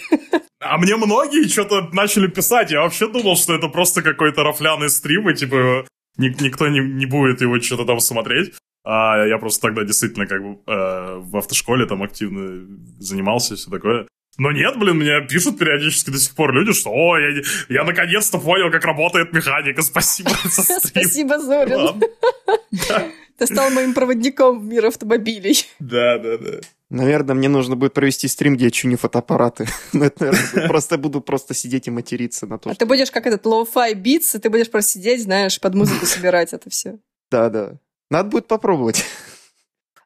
А 0.59 0.77
мне 0.77 0.97
многие 0.97 1.47
что-то 1.47 1.89
начали 1.93 2.27
писать. 2.27 2.71
Я 2.71 2.81
вообще 2.81 3.07
думал, 3.07 3.37
что 3.37 3.53
это 3.53 3.69
просто 3.69 4.01
какой-то 4.01 4.43
рофляный 4.43 4.89
стрим, 4.89 5.29
и 5.29 5.35
типа 5.35 5.85
ни- 6.17 6.43
никто 6.43 6.67
не, 6.67 6.79
не 6.79 7.05
будет 7.05 7.39
его 7.39 7.57
что-то 7.61 7.85
там 7.85 7.99
смотреть. 7.99 8.53
А 8.83 9.25
я 9.25 9.37
просто 9.37 9.61
тогда 9.61 9.83
действительно 9.83 10.27
как 10.27 10.41
бы 10.41 10.59
э, 10.67 11.19
в 11.19 11.37
автошколе 11.37 11.85
там 11.85 12.03
активно 12.03 12.67
занимался 12.99 13.53
и 13.53 13.57
все 13.57 13.69
такое. 13.71 14.07
Но 14.37 14.51
нет, 14.51 14.77
блин, 14.77 14.97
мне 14.97 15.21
пишут 15.27 15.57
периодически 15.57 16.09
до 16.09 16.17
сих 16.17 16.35
пор 16.35 16.53
люди, 16.53 16.73
что 16.73 16.89
«О, 16.91 17.17
я, 17.17 17.41
я 17.69 17.83
наконец-то 17.83 18.37
понял, 18.37 18.69
как 18.71 18.83
работает 18.83 19.31
механика, 19.33 19.81
спасибо 19.81 20.31
за 20.43 20.61
стрим». 20.79 21.03
Спасибо, 21.03 21.39
Зорин. 21.39 22.01
Ты 23.37 23.47
стал 23.47 23.69
моим 23.69 23.93
проводником 23.93 24.59
в 24.59 24.65
мир 24.65 24.85
автомобилей. 24.85 25.65
Да, 25.79 26.17
да, 26.17 26.37
да. 26.37 26.59
Наверное, 26.89 27.35
мне 27.35 27.49
нужно 27.49 27.75
будет 27.75 27.93
провести 27.93 28.27
стрим, 28.27 28.55
где 28.55 28.65
я 28.65 28.71
чуню 28.71 28.97
фотоаппараты. 28.97 29.67
Ну, 29.91 30.09
просто 30.67 30.97
буду 30.97 31.19
просто 31.19 31.53
сидеть 31.53 31.87
и 31.87 31.91
материться 31.91 32.45
на 32.45 32.57
то, 32.57 32.69
А 32.69 32.75
ты 32.75 32.85
будешь 32.85 33.11
как 33.11 33.25
этот 33.25 33.45
lo-fi 33.45 33.93
beats, 33.93 34.35
и 34.35 34.39
ты 34.39 34.49
будешь 34.49 34.69
просто 34.69 34.91
сидеть, 34.91 35.23
знаешь, 35.23 35.59
под 35.59 35.75
музыку 35.75 36.05
собирать 36.05 36.53
это 36.53 36.69
все. 36.69 36.99
Да, 37.31 37.49
да. 37.49 37.73
Надо 38.09 38.29
будет 38.29 38.47
попробовать. 38.47 39.03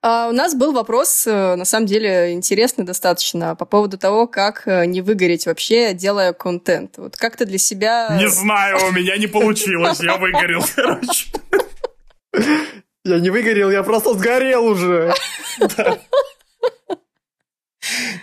А 0.01 0.29
у 0.29 0.31
нас 0.31 0.55
был 0.55 0.71
вопрос, 0.71 1.27
э, 1.27 1.55
на 1.55 1.65
самом 1.65 1.85
деле, 1.85 2.31
интересный 2.31 2.85
достаточно, 2.85 3.53
по 3.55 3.65
поводу 3.65 3.97
того, 3.97 4.27
как 4.27 4.65
э, 4.65 4.85
не 4.85 5.01
выгореть 5.01 5.45
вообще, 5.45 5.93
делая 5.93 6.31
контент. 6.31 6.97
Вот 6.97 7.17
как 7.17 7.35
ты 7.35 7.45
для 7.45 7.57
себя... 7.57 8.17
Не 8.17 8.29
знаю, 8.29 8.77
у 8.87 8.91
меня 8.93 9.17
не 9.17 9.27
получилось, 9.27 9.99
я 9.99 10.15
выгорел, 10.15 10.63
короче. 10.73 11.27
Я 13.03 13.19
не 13.19 13.29
выгорел, 13.29 13.71
я 13.71 13.83
просто 13.83 14.13
сгорел 14.13 14.67
уже. 14.67 15.13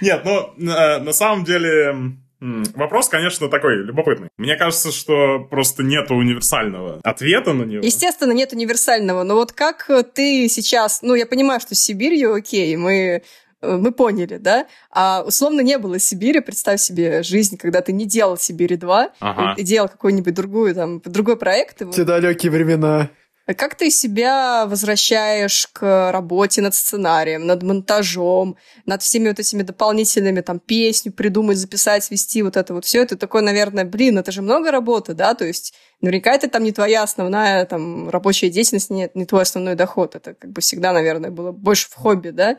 Нет, 0.01 0.23
ну, 0.25 0.55
э, 0.57 0.99
на 1.01 1.13
самом 1.13 1.45
деле, 1.45 1.95
вопрос, 2.41 3.09
конечно, 3.09 3.49
такой 3.49 3.77
любопытный. 3.85 4.29
Мне 4.37 4.57
кажется, 4.57 4.93
что 4.93 5.41
просто 5.51 5.83
нет 5.83 6.11
универсального 6.11 7.01
ответа 7.03 7.53
на 7.53 7.65
него. 7.65 7.85
Естественно, 7.85 8.33
нет 8.33 8.53
универсального, 8.53 9.23
но 9.23 9.35
вот 9.35 9.53
как 9.53 9.89
э, 9.89 10.03
ты 10.03 10.49
сейчас... 10.49 11.01
Ну, 11.03 11.15
я 11.15 11.27
понимаю, 11.27 11.61
что 11.61 11.75
с 11.75 11.79
Сибирью 11.81 12.35
окей, 12.35 12.77
мы 12.77 13.23
э, 13.63 13.77
мы 13.77 13.91
поняли, 13.93 14.37
да? 14.37 14.67
А 14.91 15.23
условно 15.27 15.61
не 15.63 15.79
было 15.79 15.99
Сибири, 15.99 16.41
представь 16.41 16.81
себе 16.81 17.23
жизнь, 17.23 17.57
когда 17.57 17.81
ты 17.81 17.93
не 17.93 18.05
делал 18.07 18.37
Сибири 18.37 18.77
2, 18.77 19.11
Ага. 19.21 19.55
ты 19.57 19.63
делал 19.63 19.89
какой-нибудь 19.89 20.35
другую, 20.35 20.75
там, 20.75 21.01
другой 21.01 21.37
проект. 21.37 21.81
и 21.81 21.85
вот 21.85 21.95
Те 21.95 22.05
далекие 22.05 22.53
времена. 22.53 23.11
Как 23.55 23.77
ты 23.77 23.91
себя 23.91 24.67
возвращаешь 24.67 25.69
к 25.73 26.11
работе 26.11 26.61
над 26.63 26.75
сценарием, 26.75 27.47
над 27.47 27.63
монтажом, 27.63 28.57
над 28.87 29.03
всеми 29.03 29.29
вот 29.29 29.39
этими 29.39 29.63
дополнительными, 29.63 30.41
там, 30.41 30.59
песню 30.59 31.13
придумать, 31.13 31.57
записать, 31.57 32.03
свести, 32.03 32.43
вот 32.43 32.57
это 32.57 32.75
вот 32.75 32.85
все. 32.85 33.03
Это 33.03 33.17
такое, 33.17 33.43
наверное, 33.43 33.85
блин, 33.85 34.19
это 34.19 34.33
же 34.33 34.43
много 34.43 34.73
работы, 34.73 35.15
да, 35.15 35.35
то 35.35 35.45
есть 35.45 35.75
наверняка 36.01 36.33
это 36.35 36.49
там 36.49 36.65
не 36.65 36.73
твоя 36.73 37.05
основная 37.05 37.65
там 37.67 38.09
рабочая 38.11 38.51
деятельность, 38.51 38.91
не, 38.91 39.09
не 39.15 39.27
твой 39.27 39.43
основной 39.43 39.77
доход. 39.77 40.17
Это 40.17 40.35
как 40.35 40.51
бы 40.51 40.61
всегда, 40.61 40.93
наверное, 40.93 41.31
было 41.31 41.53
больше 41.53 41.89
в 41.89 41.95
хобби, 41.95 42.31
да. 42.31 42.59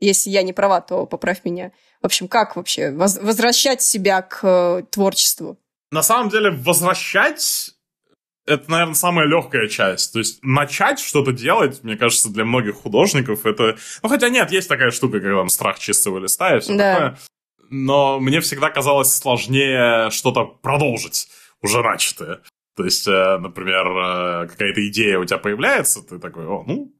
Если 0.00 0.30
я 0.30 0.42
не 0.42 0.52
права, 0.52 0.80
то 0.80 1.06
поправь 1.06 1.42
меня. 1.44 1.70
В 2.02 2.06
общем, 2.06 2.26
как 2.26 2.56
вообще 2.56 2.90
воз- 2.90 3.18
возвращать 3.20 3.82
себя 3.82 4.20
к 4.20 4.40
э, 4.42 4.82
творчеству? 4.90 5.58
На 5.92 6.02
самом 6.02 6.28
деле, 6.28 6.50
возвращать 6.50 7.73
это, 8.46 8.70
наверное, 8.70 8.94
самая 8.94 9.26
легкая 9.26 9.68
часть. 9.68 10.12
То 10.12 10.18
есть 10.18 10.38
начать 10.42 10.98
что-то 11.00 11.32
делать, 11.32 11.82
мне 11.82 11.96
кажется, 11.96 12.30
для 12.32 12.44
многих 12.44 12.74
художников 12.76 13.46
это... 13.46 13.76
Ну, 14.02 14.08
хотя 14.08 14.28
нет, 14.28 14.50
есть 14.52 14.68
такая 14.68 14.90
штука, 14.90 15.20
как 15.20 15.34
там 15.34 15.48
страх 15.48 15.78
чистого 15.78 16.18
листа 16.18 16.56
и 16.56 16.60
все 16.60 16.76
Да. 16.76 16.94
такое. 16.94 17.18
Но 17.70 18.20
мне 18.20 18.40
всегда 18.40 18.70
казалось 18.70 19.14
сложнее 19.14 20.10
что-то 20.10 20.44
продолжить 20.44 21.28
уже 21.62 21.82
начатое. 21.82 22.40
То 22.76 22.84
есть, 22.84 23.06
э, 23.08 23.38
например, 23.38 23.86
э, 23.86 24.48
какая-то 24.48 24.86
идея 24.88 25.18
у 25.18 25.24
тебя 25.24 25.38
появляется, 25.38 26.02
ты 26.02 26.18
такой, 26.18 26.44
о, 26.46 26.64
ну, 26.66 26.92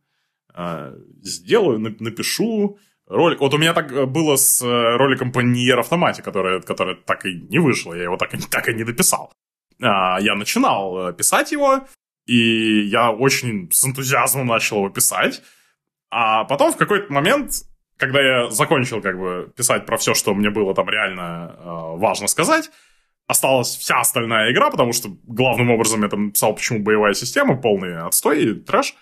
э, 0.55 0.95
сделаю, 1.23 1.79
нап- 1.81 1.97
напишу 2.01 2.79
ролик. 3.07 3.41
Вот 3.41 3.53
у 3.55 3.59
меня 3.59 3.75
так 3.75 4.11
было 4.11 4.37
с 4.37 4.63
роликом 4.63 5.33
по 5.33 5.41
Nier 5.41 5.81
Автомате, 5.81 6.23
который, 6.23 6.63
который 6.63 6.95
так 6.97 7.27
и 7.27 7.35
не 7.35 7.59
вышло, 7.59 7.93
я 7.93 8.05
его 8.05 8.17
так 8.17 8.33
и, 8.35 8.39
так 8.39 8.69
и 8.69 8.75
не 8.75 8.85
дописал. 8.85 9.33
А, 9.85 10.19
Я 10.21 10.35
начинал 10.35 11.09
э, 11.09 11.13
писать 11.13 11.53
его, 11.53 11.87
и 12.27 12.81
я 12.87 13.11
очень 13.11 13.71
с 13.71 13.85
энтузиазмом 13.85 14.47
начал 14.47 14.79
его 14.79 14.89
писать. 14.89 15.43
А 16.11 16.45
потом 16.45 16.73
в 16.73 16.77
какой-то 16.77 17.13
момент, 17.13 17.65
когда 17.97 18.21
я 18.21 18.51
закончил 18.51 19.03
как 19.03 19.19
бы 19.19 19.53
писать 19.57 19.85
про 19.85 19.97
все, 19.97 20.15
что 20.15 20.35
мне 20.35 20.51
было 20.51 20.75
там 20.75 20.89
реально 20.89 21.57
э, 21.59 21.99
важно 21.99 22.29
сказать, 22.29 22.71
осталась 23.27 23.77
вся 23.77 24.01
остальная 24.01 24.53
игра, 24.53 24.71
потому 24.71 24.93
что 24.93 25.11
главным 25.25 25.71
образом 25.71 26.03
я 26.03 26.09
там 26.09 26.31
писал, 26.31 26.55
почему 26.55 26.81
боевая 26.81 27.15
система, 27.15 27.61
полный 27.61 27.99
отстой 27.99 28.45
и 28.45 28.55
трэш. 28.55 28.95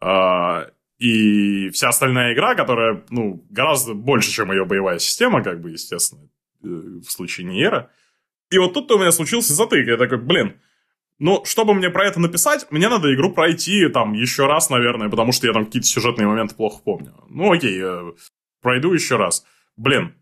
Э, 0.00 0.70
и 0.98 1.68
вся 1.70 1.90
остальная 1.90 2.32
игра, 2.32 2.54
которая, 2.54 3.04
ну, 3.10 3.44
гораздо 3.50 3.94
больше, 3.94 4.30
чем 4.30 4.50
ее 4.50 4.64
боевая 4.64 4.98
система, 4.98 5.42
как 5.42 5.60
бы, 5.60 5.70
естественно, 5.70 6.28
э, 6.64 6.66
в 6.66 7.10
случае 7.10 7.46
Ниера. 7.46 7.90
И 8.50 8.58
вот 8.58 8.74
тут 8.74 8.90
у 8.92 8.98
меня 8.98 9.12
случился 9.12 9.54
затык. 9.54 9.86
Я 9.86 9.96
такой, 9.96 10.18
блин, 10.18 10.60
ну, 11.18 11.42
чтобы 11.44 11.74
мне 11.74 11.90
про 11.90 12.06
это 12.06 12.20
написать, 12.20 12.66
мне 12.70 12.88
надо 12.88 13.12
игру 13.14 13.32
пройти 13.32 13.88
там 13.88 14.12
еще 14.12 14.46
раз, 14.46 14.68
наверное, 14.68 15.08
потому 15.08 15.32
что 15.32 15.46
я 15.46 15.52
там 15.52 15.64
какие-то 15.64 15.88
сюжетные 15.88 16.26
моменты 16.26 16.54
плохо 16.54 16.80
помню. 16.84 17.14
Ну, 17.28 17.52
окей, 17.52 17.80
э, 17.82 18.12
пройду 18.60 18.92
еще 18.92 19.16
раз. 19.16 19.44
Блин, 19.76 20.14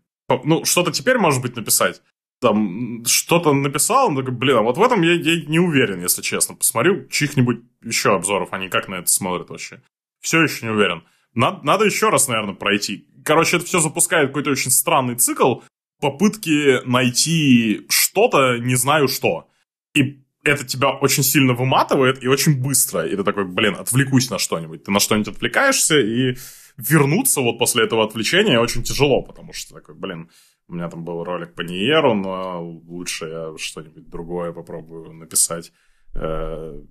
ну, 0.43 0.63
что-то 0.63 0.91
теперь, 0.91 1.17
может 1.17 1.41
быть, 1.41 1.55
написать. 1.55 2.01
Там 2.41 3.03
что-то 3.05 3.53
написал, 3.53 4.09
ну, 4.11 4.21
блин, 4.23 4.57
а 4.57 4.61
вот 4.61 4.77
в 4.77 4.83
этом 4.83 5.01
я, 5.01 5.13
я 5.13 5.45
не 5.45 5.59
уверен, 5.59 6.01
если 6.01 6.21
честно. 6.21 6.55
Посмотрю 6.55 7.07
чьих-нибудь 7.09 7.59
еще 7.83 8.15
обзоров, 8.15 8.49
они 8.51 8.69
как 8.69 8.87
на 8.87 8.95
это 8.95 9.09
смотрят 9.09 9.49
вообще. 9.49 9.81
Все 10.21 10.41
еще 10.41 10.65
не 10.65 10.71
уверен. 10.71 11.03
Надо, 11.33 11.59
надо 11.63 11.85
еще 11.85 12.09
раз, 12.09 12.27
наверное, 12.27 12.55
пройти. 12.55 13.07
Короче, 13.23 13.57
это 13.57 13.65
все 13.65 13.79
запускает 13.79 14.29
какой-то 14.29 14.51
очень 14.51 14.71
странный 14.71 15.15
цикл 15.15 15.59
попытки 16.05 16.85
найти 16.85 17.85
что-то, 17.89 18.57
не 18.59 18.75
знаю 18.75 19.07
что. 19.07 19.47
И 19.95 20.23
это 20.43 20.63
тебя 20.63 20.91
очень 20.91 21.23
сильно 21.23 21.53
выматывает 21.53 22.23
и 22.23 22.27
очень 22.27 22.61
быстро. 22.61 23.07
И 23.07 23.15
ты 23.15 23.23
такой, 23.23 23.45
блин, 23.45 23.75
отвлекусь 23.75 24.29
на 24.29 24.37
что-нибудь. 24.37 24.83
Ты 24.83 24.91
на 24.91 24.99
что-нибудь 24.99 25.35
отвлекаешься, 25.35 25.99
и 25.99 26.35
вернуться 26.77 27.41
вот 27.41 27.57
после 27.57 27.85
этого 27.85 28.03
отвлечения 28.03 28.59
очень 28.59 28.83
тяжело, 28.83 29.23
потому 29.23 29.53
что 29.53 29.73
такой, 29.73 29.95
блин, 29.95 30.29
у 30.67 30.73
меня 30.73 30.89
там 30.89 31.03
был 31.03 31.23
ролик 31.23 31.55
по 31.55 31.61
Ниеру, 31.61 32.13
но 32.13 32.63
лучше 32.63 33.25
я 33.25 33.57
что-нибудь 33.57 34.09
другое 34.09 34.51
попробую 34.51 35.13
написать. 35.13 35.71
Э, 36.13 36.81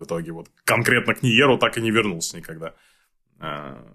в 0.00 0.04
итоге 0.04 0.32
вот 0.32 0.48
конкретно 0.64 1.14
к 1.14 1.22
Ниеру 1.22 1.58
так 1.58 1.76
и 1.76 1.82
не 1.82 1.90
вернулся 1.90 2.38
никогда. 2.38 2.74
А, 3.38 3.86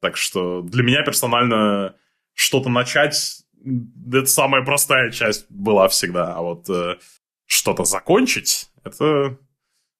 так 0.00 0.16
что 0.16 0.60
для 0.62 0.82
меня 0.82 1.02
персонально 1.02 1.94
что-то 2.34 2.68
начать 2.68 3.39
это 3.64 4.26
самая 4.26 4.64
простая 4.64 5.10
часть 5.10 5.46
была 5.50 5.88
всегда, 5.88 6.34
а 6.34 6.42
вот 6.42 6.68
э, 6.68 6.96
что-то 7.46 7.84
закончить 7.84 8.70
это 8.84 9.38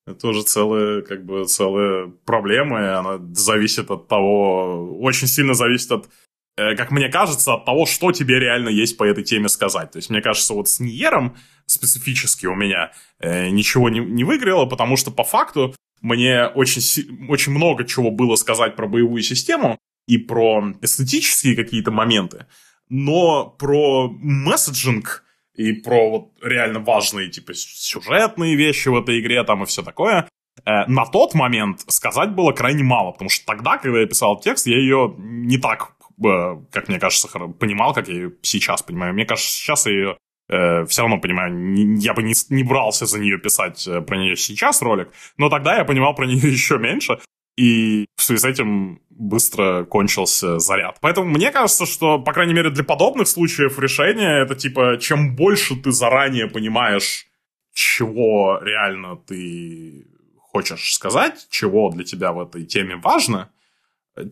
это 0.06 0.28
уже 0.28 0.42
целая, 0.42 1.02
как 1.02 1.24
бы, 1.24 1.44
целая 1.46 2.08
проблема, 2.24 2.80
и 2.80 2.88
она 2.88 3.20
зависит 3.32 3.90
от 3.90 4.08
того, 4.08 4.98
очень 5.00 5.26
сильно 5.26 5.54
зависит 5.54 5.92
от, 5.92 6.08
э, 6.56 6.74
как 6.74 6.90
мне 6.90 7.08
кажется, 7.08 7.54
от 7.54 7.64
того, 7.64 7.86
что 7.86 8.12
тебе 8.12 8.38
реально 8.38 8.68
есть 8.68 8.96
по 8.96 9.04
этой 9.04 9.24
теме 9.24 9.48
сказать. 9.48 9.90
То 9.92 9.98
есть, 9.98 10.10
мне 10.10 10.20
кажется, 10.20 10.54
вот 10.54 10.68
с 10.68 10.80
Ниером 10.80 11.36
специфически 11.66 12.46
у 12.46 12.54
меня 12.54 12.92
э, 13.20 13.50
ничего 13.50 13.88
не, 13.88 14.00
не 14.00 14.24
выиграло, 14.24 14.66
потому 14.66 14.96
что 14.96 15.10
по 15.10 15.24
факту 15.24 15.74
мне 16.00 16.46
очень, 16.46 17.28
очень 17.28 17.52
много 17.52 17.84
чего 17.84 18.10
было 18.10 18.36
сказать 18.36 18.76
про 18.76 18.88
боевую 18.88 19.22
систему 19.22 19.78
и 20.06 20.18
про 20.18 20.72
эстетические 20.80 21.54
какие-то 21.54 21.90
моменты, 21.90 22.46
но 22.90 23.46
про 23.46 24.08
месседжинг 24.10 25.24
и 25.54 25.72
про 25.72 26.10
вот 26.10 26.32
реально 26.42 26.80
важные, 26.80 27.30
типа, 27.30 27.54
сюжетные 27.54 28.56
вещи 28.56 28.88
в 28.88 28.96
этой 28.96 29.20
игре 29.20 29.42
там 29.44 29.62
и 29.62 29.66
все 29.66 29.82
такое, 29.82 30.28
э, 30.64 30.86
на 30.86 31.06
тот 31.06 31.34
момент 31.34 31.84
сказать 31.88 32.30
было 32.30 32.52
крайне 32.52 32.82
мало, 32.82 33.12
потому 33.12 33.30
что 33.30 33.46
тогда, 33.46 33.78
когда 33.78 34.00
я 34.00 34.06
писал 34.06 34.40
текст, 34.40 34.66
я 34.66 34.76
ее 34.76 35.14
не 35.18 35.58
так, 35.58 35.92
э, 36.24 36.56
как 36.72 36.88
мне 36.88 36.98
кажется, 36.98 37.28
понимал, 37.28 37.94
как 37.94 38.08
я 38.08 38.14
ее 38.14 38.32
сейчас 38.42 38.82
понимаю. 38.82 39.14
Мне 39.14 39.24
кажется, 39.24 39.50
сейчас 39.50 39.86
я 39.86 39.92
ее 39.92 40.16
э, 40.48 40.84
все 40.86 41.02
равно 41.02 41.18
понимаю, 41.20 41.54
не, 41.54 42.02
я 42.02 42.12
бы 42.14 42.22
не, 42.22 42.34
не 42.50 42.64
брался 42.64 43.06
за 43.06 43.20
нее 43.20 43.38
писать 43.38 43.86
э, 43.86 44.00
про 44.00 44.16
нее 44.16 44.36
сейчас 44.36 44.82
ролик, 44.82 45.10
но 45.36 45.48
тогда 45.48 45.76
я 45.76 45.84
понимал 45.84 46.14
про 46.14 46.26
нее 46.26 46.38
еще 46.52 46.78
меньше, 46.78 47.20
и 47.60 48.06
в 48.16 48.22
связи 48.22 48.40
с 48.40 48.44
этим 48.46 49.02
быстро 49.10 49.84
кончился 49.84 50.58
заряд. 50.58 50.96
Поэтому 51.02 51.28
мне 51.28 51.50
кажется, 51.50 51.84
что, 51.84 52.18
по 52.18 52.32
крайней 52.32 52.54
мере, 52.54 52.70
для 52.70 52.84
подобных 52.84 53.28
случаев 53.28 53.78
решение 53.78 54.42
это 54.42 54.54
типа, 54.54 54.96
чем 54.98 55.36
больше 55.36 55.76
ты 55.76 55.92
заранее 55.92 56.46
понимаешь, 56.46 57.26
чего 57.74 58.58
реально 58.62 59.16
ты 59.16 60.06
хочешь 60.38 60.94
сказать, 60.94 61.48
чего 61.50 61.90
для 61.90 62.02
тебя 62.02 62.32
в 62.32 62.40
этой 62.40 62.64
теме 62.64 62.96
важно, 62.96 63.50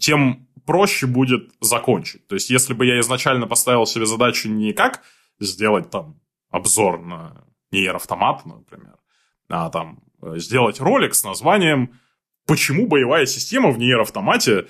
тем 0.00 0.48
проще 0.64 1.06
будет 1.06 1.50
закончить. 1.60 2.26
То 2.28 2.34
есть, 2.34 2.48
если 2.48 2.72
бы 2.72 2.86
я 2.86 2.98
изначально 3.00 3.46
поставил 3.46 3.84
себе 3.84 4.06
задачу 4.06 4.48
не 4.48 4.72
как 4.72 5.02
сделать 5.38 5.90
там 5.90 6.18
обзор 6.50 7.02
на 7.02 7.44
Nier 7.74 7.96
Автомат, 7.96 8.46
например, 8.46 8.96
а 9.50 9.68
там 9.68 9.98
э, 10.22 10.38
сделать 10.38 10.80
ролик 10.80 11.14
с 11.14 11.24
названием 11.24 11.92
«Почему 12.48 12.88
боевая 12.88 13.26
система 13.26 13.70
в 13.70 13.78
Nier 13.78 14.00
Автомате 14.00 14.66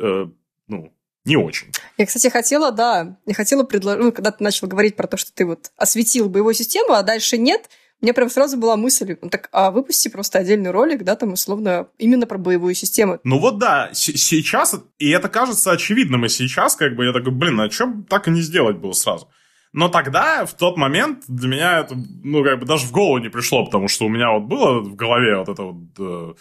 э, 0.00 0.26
ну, 0.66 0.92
не 1.24 1.36
очень. 1.36 1.68
Я, 1.98 2.06
кстати, 2.06 2.28
хотела, 2.28 2.72
да, 2.72 3.18
я 3.26 3.34
хотела 3.34 3.62
предложить, 3.64 4.02
ну, 4.02 4.12
когда 4.12 4.30
ты 4.30 4.42
начал 4.42 4.66
говорить 4.66 4.96
про 4.96 5.06
то, 5.06 5.16
что 5.16 5.32
ты 5.32 5.44
вот 5.44 5.70
осветил 5.76 6.28
боевую 6.30 6.54
систему, 6.54 6.94
а 6.94 7.02
дальше 7.02 7.36
нет, 7.36 7.68
мне 8.00 8.14
прям 8.14 8.30
сразу 8.30 8.56
была 8.56 8.76
мысль, 8.76 9.18
ну, 9.20 9.28
так, 9.28 9.50
а 9.52 9.70
выпусти 9.70 10.08
просто 10.08 10.38
отдельный 10.38 10.70
ролик, 10.70 11.04
да, 11.04 11.16
там, 11.16 11.34
условно, 11.34 11.88
именно 11.98 12.26
про 12.26 12.38
боевую 12.38 12.74
систему. 12.74 13.20
Ну 13.24 13.38
вот 13.38 13.58
да, 13.58 13.90
сейчас, 13.92 14.74
и 14.98 15.10
это 15.10 15.28
кажется 15.28 15.72
очевидным, 15.72 16.24
и 16.24 16.30
сейчас, 16.30 16.76
как 16.76 16.96
бы, 16.96 17.04
я 17.04 17.12
такой, 17.12 17.32
блин, 17.32 17.60
а 17.60 17.70
что 17.70 17.92
так 18.08 18.28
и 18.28 18.30
не 18.30 18.40
сделать 18.40 18.78
было 18.78 18.92
сразу? 18.92 19.28
Но 19.72 19.88
тогда, 19.88 20.46
в 20.46 20.54
тот 20.54 20.78
момент, 20.78 21.24
для 21.28 21.48
меня 21.48 21.78
это, 21.80 21.94
ну, 21.94 22.42
как 22.42 22.58
бы 22.58 22.66
даже 22.66 22.86
в 22.86 22.92
голову 22.92 23.18
не 23.18 23.28
пришло, 23.28 23.64
потому 23.64 23.86
что 23.88 24.06
у 24.06 24.08
меня 24.08 24.32
вот 24.32 24.44
было 24.44 24.80
в 24.80 24.96
голове 24.96 25.36
вот 25.36 25.48
это 25.48 25.62
вот 25.62 25.76
э, 25.98 26.34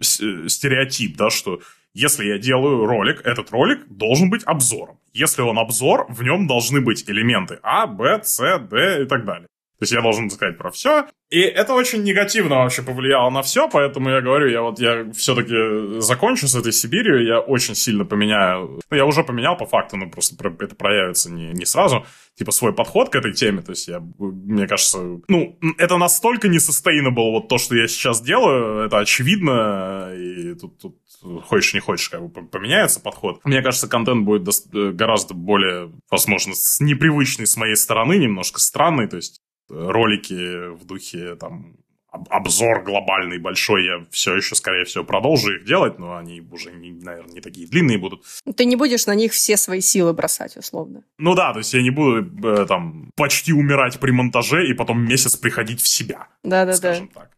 стереотип, 0.00 1.16
да, 1.16 1.30
что 1.30 1.60
если 1.92 2.24
я 2.26 2.38
делаю 2.38 2.86
ролик, 2.86 3.20
этот 3.24 3.50
ролик 3.50 3.86
должен 3.88 4.30
быть 4.30 4.44
обзором. 4.44 4.98
Если 5.12 5.42
он 5.42 5.58
обзор, 5.58 6.06
в 6.08 6.22
нем 6.22 6.46
должны 6.46 6.80
быть 6.80 7.08
элементы 7.10 7.58
А, 7.62 7.86
Б, 7.86 8.20
С, 8.22 8.38
Д 8.70 9.02
и 9.02 9.06
так 9.06 9.24
далее. 9.24 9.48
То 9.80 9.84
есть 9.84 9.92
я 9.92 10.02
должен 10.02 10.28
сказать 10.28 10.58
про 10.58 10.70
все. 10.70 11.06
И 11.30 11.40
это 11.40 11.72
очень 11.72 12.02
негативно 12.02 12.56
вообще 12.56 12.82
повлияло 12.82 13.30
на 13.30 13.40
все, 13.40 13.66
поэтому 13.66 14.10
я 14.10 14.20
говорю, 14.20 14.46
я 14.46 14.60
вот 14.60 14.78
я 14.78 15.10
все-таки 15.12 16.00
закончу 16.00 16.46
с 16.46 16.54
этой 16.54 16.70
Сибирью, 16.70 17.24
я 17.24 17.40
очень 17.40 17.74
сильно 17.74 18.04
поменяю. 18.04 18.80
Ну, 18.90 18.96
я 18.96 19.06
уже 19.06 19.24
поменял 19.24 19.56
по 19.56 19.64
факту, 19.64 19.96
но 19.96 20.10
просто 20.10 20.36
это 20.60 20.74
проявится 20.74 21.32
не, 21.32 21.52
не 21.52 21.64
сразу. 21.64 22.04
Типа 22.36 22.52
свой 22.52 22.74
подход 22.74 23.08
к 23.08 23.14
этой 23.14 23.32
теме. 23.32 23.62
То 23.62 23.70
есть 23.70 23.88
я, 23.88 24.02
мне 24.18 24.66
кажется, 24.66 24.98
ну, 25.28 25.58
это 25.78 25.96
настолько 25.96 26.48
не 26.48 26.58
sustainable, 26.58 27.30
вот 27.30 27.48
то, 27.48 27.56
что 27.56 27.74
я 27.74 27.88
сейчас 27.88 28.20
делаю, 28.20 28.84
это 28.84 28.98
очевидно, 28.98 30.12
и 30.14 30.54
тут, 30.56 30.78
тут 30.78 30.96
хочешь 31.44 31.72
не 31.72 31.80
хочешь, 31.80 32.10
как 32.10 32.22
бы 32.22 32.44
поменяется 32.44 33.00
подход. 33.00 33.40
Мне 33.44 33.62
кажется, 33.62 33.88
контент 33.88 34.26
будет 34.26 34.46
гораздо 34.72 35.32
более, 35.32 35.90
возможно, 36.10 36.52
непривычный 36.80 37.46
с 37.46 37.56
моей 37.56 37.76
стороны, 37.76 38.18
немножко 38.18 38.60
странный, 38.60 39.08
то 39.08 39.16
есть 39.16 39.40
ролики 39.70 40.74
в 40.74 40.84
духе 40.84 41.36
там 41.36 41.76
обзор 42.10 42.82
глобальный, 42.82 43.38
большой, 43.38 43.84
я 43.84 44.04
все 44.10 44.36
еще, 44.36 44.54
скорее 44.54 44.84
всего, 44.84 45.04
продолжу 45.04 45.56
их 45.56 45.64
делать, 45.64 45.98
но 45.98 46.16
они 46.16 46.40
уже, 46.40 46.72
не, 46.72 46.92
наверное, 46.92 47.34
не 47.34 47.40
такие 47.40 47.66
длинные 47.66 47.98
будут. 47.98 48.24
Ты 48.56 48.64
не 48.64 48.76
будешь 48.76 49.06
на 49.06 49.14
них 49.14 49.32
все 49.32 49.56
свои 49.56 49.80
силы 49.80 50.12
бросать, 50.12 50.56
условно. 50.56 51.04
Ну 51.18 51.34
да, 51.34 51.52
то 51.52 51.58
есть 51.58 51.72
я 51.72 51.82
не 51.82 51.90
буду 51.90 52.26
э, 52.46 52.66
там 52.66 53.10
почти 53.16 53.52
умирать 53.52 53.98
при 54.00 54.10
монтаже 54.10 54.66
и 54.66 54.74
потом 54.74 55.04
месяц 55.06 55.36
приходить 55.36 55.80
в 55.80 55.88
себя. 55.88 56.28
Да-да-да. 56.42 56.96
так 57.14 57.30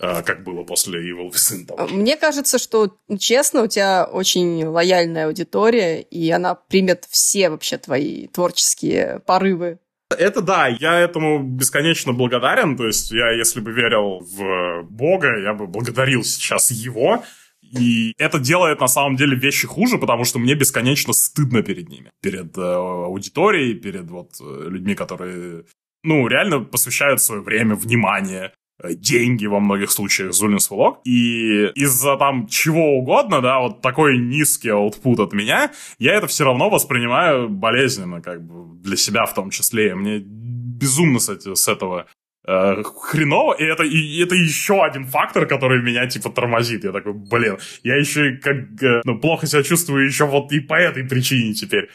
э, 0.00 0.22
как 0.22 0.42
было 0.42 0.64
после 0.64 1.00
Evil 1.10 1.30
Within. 1.30 1.66
Того. 1.66 1.88
Мне 1.88 2.16
кажется, 2.16 2.58
что, 2.58 2.96
честно, 3.18 3.62
у 3.62 3.66
тебя 3.66 4.04
очень 4.04 4.64
лояльная 4.64 5.26
аудитория, 5.26 6.00
и 6.00 6.30
она 6.30 6.54
примет 6.54 7.06
все 7.10 7.50
вообще 7.50 7.76
твои 7.76 8.26
творческие 8.28 9.20
порывы 9.26 9.78
это 10.14 10.40
да, 10.40 10.68
я 10.68 10.98
этому 11.00 11.42
бесконечно 11.42 12.12
благодарен. 12.12 12.76
То 12.76 12.86
есть 12.86 13.10
я, 13.12 13.32
если 13.32 13.60
бы 13.60 13.72
верил 13.72 14.20
в 14.20 14.82
Бога, 14.84 15.38
я 15.38 15.54
бы 15.54 15.66
благодарил 15.66 16.24
сейчас 16.24 16.70
его. 16.70 17.22
И 17.62 18.14
это 18.18 18.38
делает 18.38 18.80
на 18.80 18.88
самом 18.88 19.16
деле 19.16 19.36
вещи 19.36 19.66
хуже, 19.66 19.98
потому 19.98 20.24
что 20.24 20.38
мне 20.38 20.54
бесконечно 20.54 21.12
стыдно 21.12 21.62
перед 21.62 21.88
ними. 21.88 22.10
Перед 22.22 22.56
э, 22.56 22.62
аудиторией, 22.62 23.74
перед 23.74 24.08
вот 24.10 24.30
э, 24.40 24.68
людьми, 24.68 24.94
которые, 24.94 25.64
ну, 26.04 26.28
реально 26.28 26.60
посвящают 26.60 27.20
свое 27.20 27.40
время, 27.42 27.74
внимание 27.74 28.52
деньги 28.82 29.46
во 29.46 29.60
многих 29.60 29.90
случаях 29.90 30.32
Зулинс 30.32 30.70
влог. 30.70 31.00
И 31.04 31.66
из-за 31.74 32.16
там 32.16 32.46
чего 32.46 32.98
угодно, 32.98 33.40
да, 33.40 33.60
вот 33.60 33.80
такой 33.80 34.18
низкий 34.18 34.70
аутпут 34.70 35.20
от 35.20 35.32
меня, 35.32 35.70
я 35.98 36.14
это 36.14 36.26
все 36.26 36.44
равно 36.44 36.70
воспринимаю 36.70 37.48
болезненно, 37.48 38.20
как 38.20 38.42
бы 38.42 38.76
для 38.82 38.96
себя 38.96 39.26
в 39.26 39.34
том 39.34 39.50
числе. 39.50 39.90
И 39.90 39.94
мне 39.94 40.22
безумно 40.24 41.18
с, 41.18 41.28
с 41.28 41.68
этого 41.68 42.06
э, 42.46 42.82
хреново, 42.82 43.54
и 43.54 43.64
это, 43.64 43.84
и 43.84 44.22
это 44.22 44.34
еще 44.34 44.84
один 44.84 45.06
фактор, 45.06 45.46
который 45.46 45.82
меня, 45.82 46.06
типа, 46.06 46.30
тормозит. 46.30 46.84
Я 46.84 46.92
такой, 46.92 47.12
блин, 47.12 47.58
я 47.82 47.96
еще 47.96 48.36
как, 48.42 48.56
э, 48.82 49.02
ну, 49.04 49.18
плохо 49.18 49.46
себя 49.46 49.62
чувствую 49.62 50.06
еще 50.06 50.26
вот 50.26 50.52
и 50.52 50.60
по 50.60 50.74
этой 50.74 51.04
причине 51.04 51.54
теперь. 51.54 51.88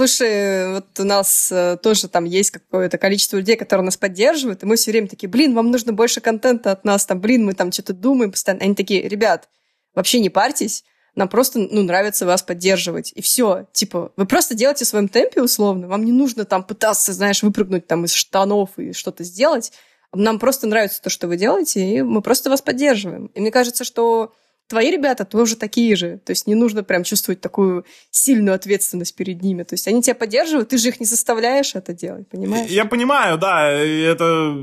Слушай, 0.00 0.72
вот 0.72 0.98
у 0.98 1.04
нас 1.04 1.52
э, 1.52 1.76
тоже 1.76 2.08
там 2.08 2.24
есть 2.24 2.52
какое-то 2.52 2.96
количество 2.96 3.36
людей, 3.36 3.54
которые 3.54 3.84
нас 3.84 3.98
поддерживают, 3.98 4.62
и 4.62 4.66
мы 4.66 4.76
все 4.76 4.92
время 4.92 5.08
такие, 5.08 5.28
блин, 5.28 5.54
вам 5.54 5.70
нужно 5.70 5.92
больше 5.92 6.22
контента 6.22 6.72
от 6.72 6.86
нас, 6.86 7.04
там, 7.04 7.20
блин, 7.20 7.44
мы 7.44 7.52
там 7.52 7.70
что-то 7.70 7.92
думаем 7.92 8.30
постоянно. 8.30 8.64
Они 8.64 8.74
такие, 8.74 9.06
ребят, 9.06 9.50
вообще 9.94 10.20
не 10.20 10.30
парьтесь, 10.30 10.84
нам 11.16 11.28
просто, 11.28 11.58
ну, 11.58 11.82
нравится 11.82 12.24
вас 12.24 12.42
поддерживать. 12.42 13.12
И 13.14 13.20
все. 13.20 13.66
Типа, 13.74 14.10
вы 14.16 14.24
просто 14.24 14.54
делаете 14.54 14.86
в 14.86 14.88
своем 14.88 15.06
темпе 15.06 15.42
условно. 15.42 15.86
Вам 15.86 16.02
не 16.06 16.12
нужно 16.12 16.46
там 16.46 16.64
пытаться, 16.64 17.12
знаешь, 17.12 17.42
выпрыгнуть 17.42 17.86
там 17.86 18.06
из 18.06 18.14
штанов 18.14 18.70
и 18.78 18.94
что-то 18.94 19.22
сделать. 19.22 19.70
Нам 20.14 20.38
просто 20.38 20.66
нравится 20.66 21.02
то, 21.02 21.10
что 21.10 21.28
вы 21.28 21.36
делаете, 21.36 21.86
и 21.86 22.00
мы 22.00 22.22
просто 22.22 22.48
вас 22.48 22.62
поддерживаем. 22.62 23.26
И 23.34 23.40
мне 23.40 23.50
кажется, 23.50 23.84
что 23.84 24.32
твои 24.70 24.90
ребята 24.92 25.24
тоже 25.24 25.56
такие 25.56 25.96
же. 25.96 26.18
То 26.24 26.30
есть 26.30 26.46
не 26.46 26.54
нужно 26.54 26.84
прям 26.84 27.02
чувствовать 27.02 27.40
такую 27.40 27.84
сильную 28.10 28.54
ответственность 28.54 29.16
перед 29.16 29.42
ними. 29.42 29.64
То 29.64 29.74
есть 29.74 29.88
они 29.88 30.00
тебя 30.00 30.14
поддерживают, 30.14 30.68
ты 30.68 30.78
же 30.78 30.88
их 30.88 31.00
не 31.00 31.06
заставляешь 31.06 31.74
это 31.74 31.92
делать, 31.92 32.28
понимаешь? 32.28 32.70
Я 32.70 32.84
понимаю, 32.84 33.36
да, 33.36 33.68
это 33.68 34.56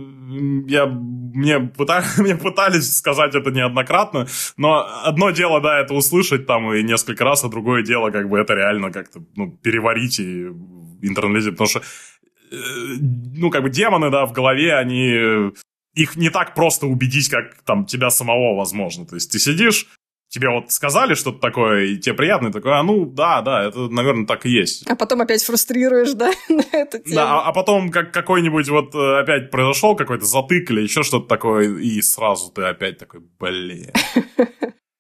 я 0.68 0.86
мне, 0.86 1.60
пытали, 1.60 2.06
мне 2.18 2.36
пытались 2.36 2.98
сказать 2.98 3.36
это 3.36 3.52
неоднократно, 3.52 4.28
но 4.56 4.88
одно 5.04 5.32
дело, 5.32 5.62
да, 5.62 5.82
это 5.82 5.94
услышать 5.94 6.48
там 6.48 6.74
и 6.74 6.82
несколько 6.84 7.26
раз, 7.26 7.44
а 7.44 7.50
другое 7.50 7.84
дело, 7.84 8.10
как 8.10 8.30
бы 8.30 8.40
это 8.40 8.54
реально 8.54 8.92
как-то 8.92 9.22
ну, 9.36 9.52
переварить 9.52 10.20
и 10.20 10.48
интернализировать, 11.02 11.58
потому 11.58 11.70
что 11.70 11.80
э, 11.80 12.56
ну, 13.36 13.52
как 13.52 13.62
бы 13.62 13.70
демоны, 13.70 14.10
да, 14.10 14.26
в 14.26 14.32
голове, 14.32 14.74
они 14.74 15.52
их 15.98 16.16
не 16.16 16.30
так 16.30 16.54
просто 16.54 16.86
убедить, 16.86 17.30
как 17.30 17.64
там 17.64 17.86
тебя 17.86 18.10
самого, 18.10 18.56
возможно. 18.56 19.06
То 19.06 19.16
есть 19.16 19.32
ты 19.32 19.40
сидишь, 19.40 19.88
тебе 20.30 20.50
вот 20.50 20.72
сказали 20.72 21.14
что-то 21.14 21.40
такое, 21.40 21.86
и 21.86 21.98
тебе 21.98 22.16
приятно, 22.16 22.48
и 22.48 22.52
такое, 22.52 22.80
а 22.80 22.84
ну 22.84 23.06
да, 23.06 23.42
да, 23.42 23.64
это, 23.66 23.88
наверное, 23.90 24.26
так 24.26 24.46
и 24.46 24.50
есть. 24.50 24.90
А 24.90 24.96
потом 24.96 25.22
опять 25.22 25.44
фрустрируешь, 25.44 26.14
да, 26.14 26.32
на 26.50 26.64
эту 26.72 27.00
тему. 27.00 27.16
Да, 27.16 27.40
а, 27.40 27.48
а 27.48 27.54
потом 27.54 27.90
как 27.90 28.12
какой-нибудь 28.12 28.70
вот 28.70 28.94
э, 28.96 29.20
опять 29.20 29.52
произошел 29.52 29.96
какой-то 29.96 30.26
затык 30.26 30.70
или 30.72 30.82
еще 30.82 31.04
что-то 31.04 31.28
такое, 31.28 31.78
и 31.78 32.02
сразу 32.02 32.52
ты 32.52 32.64
опять 32.64 32.98
такой, 32.98 33.22
блин. 33.40 33.92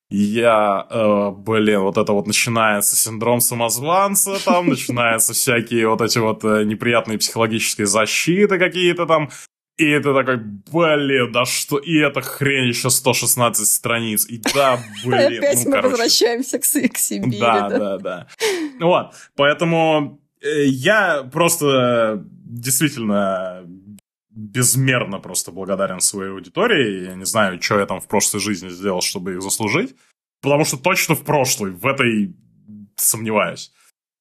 Я, 0.10 0.88
э, 0.90 1.32
блин, 1.32 1.82
вот 1.82 1.98
это 1.98 2.14
вот 2.14 2.28
начинается 2.28 2.96
синдром 2.96 3.42
самозванца, 3.42 4.44
там 4.44 4.68
начинаются 4.70 5.34
всякие 5.34 5.90
вот 5.90 6.02
эти 6.02 6.20
вот 6.20 6.46
э, 6.46 6.64
неприятные 6.64 7.18
психологические 7.18 7.88
защиты 7.88 8.58
какие-то 8.58 9.06
там, 9.06 9.30
и 9.78 9.86
это 9.90 10.14
такой, 10.14 10.38
блин, 10.38 11.32
да 11.32 11.46
что, 11.46 11.78
и 11.78 11.98
эта 11.98 12.22
хрень 12.22 12.68
еще 12.68 12.90
116 12.90 13.68
страниц, 13.68 14.26
и 14.28 14.40
да, 14.54 14.80
блин. 15.06 15.38
Опять 15.38 15.66
ну, 15.66 15.72
мы 15.72 15.76
короче. 15.78 15.90
возвращаемся 15.90 16.60
к, 16.60 16.64
к 16.64 16.98
Сибири, 16.98 17.40
Да, 17.40 17.70
да? 17.70 17.78
да, 17.78 17.98
да. 17.98 18.28
Вот, 18.80 19.14
поэтому 19.36 20.20
э, 20.42 20.66
я 20.66 21.24
просто 21.32 22.24
действительно 22.46 23.66
безмерно 24.38 25.20
просто 25.20 25.52
благодарен 25.52 26.00
своей 26.00 26.32
аудитории. 26.32 27.06
Я 27.08 27.16
не 27.16 27.26
знаю, 27.26 27.62
что 27.62 27.80
я 27.80 27.86
там 27.86 28.00
в 28.00 28.08
прошлой 28.08 28.40
жизни 28.40 28.70
сделал, 28.70 29.02
чтобы 29.02 29.34
их 29.34 29.42
заслужить. 29.42 29.96
Потому 30.42 30.66
что 30.66 30.78
точно 30.78 31.16
в 31.16 31.24
прошлой, 31.24 31.72
в 31.72 31.86
этой 31.86 32.36
сомневаюсь. 32.96 33.72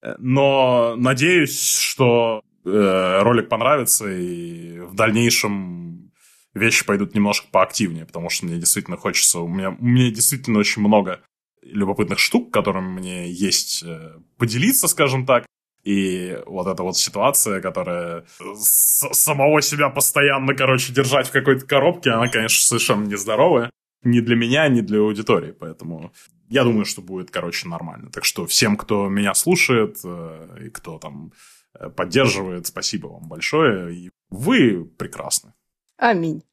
Э, 0.01 0.15
Но 0.17 0.95
надеюсь, 0.97 1.59
что 1.79 2.41
э, 2.43 2.46
ролик 2.67 3.49
понравится, 3.49 4.09
и 4.09 4.79
в 4.79 4.95
дальнейшем 4.95 6.11
вещи 6.53 6.85
пойдут 6.85 7.15
немножко 7.15 7.47
поактивнее, 7.51 8.05
потому 8.05 8.29
что 8.29 8.45
мне 8.45 8.57
действительно 8.57 8.97
хочется, 8.97 9.39
у 9.39 9.47
меня, 9.47 9.69
у 9.69 9.85
меня 9.85 10.11
действительно 10.11 10.59
очень 10.59 10.81
много 10.81 11.21
любопытных 11.61 12.19
штук, 12.19 12.51
которыми 12.51 12.87
мне 12.87 13.29
есть 13.29 13.83
э, 13.83 14.17
поделиться, 14.37 14.87
скажем 14.87 15.25
так. 15.25 15.45
И 15.83 16.37
вот 16.45 16.67
эта 16.67 16.83
вот 16.83 16.97
ситуация, 16.97 17.61
которая 17.61 18.25
самого 18.55 19.61
себя 19.61 19.89
постоянно, 19.89 20.53
короче, 20.53 20.91
держать 20.91 21.27
в 21.27 21.31
какой-то 21.31 21.65
коробке, 21.65 22.11
она, 22.11 22.27
конечно, 22.27 22.59
совершенно 22.59 23.05
нездоровая. 23.05 23.69
Ни 24.03 24.19
для 24.19 24.35
меня, 24.35 24.67
ни 24.67 24.81
для 24.81 24.99
аудитории. 24.99 25.53
Поэтому 25.57 26.11
я 26.49 26.63
думаю, 26.63 26.85
что 26.85 27.01
будет, 27.01 27.31
короче, 27.31 27.67
нормально. 27.67 28.09
Так 28.11 28.25
что 28.25 28.45
всем, 28.45 28.75
кто 28.75 29.07
меня 29.07 29.33
слушает 29.33 29.97
э, 30.03 30.65
и 30.65 30.69
кто 30.69 30.99
там 30.99 31.31
э, 31.31 31.56
поддерживает, 31.95 32.67
спасибо 32.67 33.07
вам 33.07 33.27
большое. 33.27 33.95
И 33.95 34.11
вы 34.29 34.85
прекрасны. 34.85 35.53
Аминь. 35.97 36.43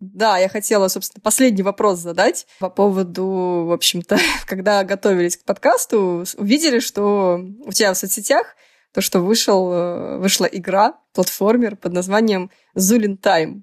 Да, 0.00 0.38
я 0.38 0.48
хотела, 0.48 0.88
собственно, 0.88 1.22
последний 1.22 1.62
вопрос 1.62 1.98
задать 1.98 2.46
по 2.58 2.68
поводу, 2.68 3.64
в 3.66 3.72
общем-то, 3.72 4.18
когда 4.46 4.84
готовились 4.84 5.36
к 5.36 5.44
подкасту, 5.44 6.24
увидели, 6.36 6.78
что 6.78 7.40
у 7.64 7.72
тебя 7.72 7.92
в 7.94 7.96
соцсетях 7.96 8.56
то, 8.92 9.00
что 9.00 9.20
вышел, 9.20 9.72
э, 9.72 10.18
вышла 10.18 10.44
игра, 10.44 10.94
платформер 11.14 11.74
под 11.76 11.92
названием 11.92 12.50
Zulin 12.76 13.18
Time. 13.20 13.62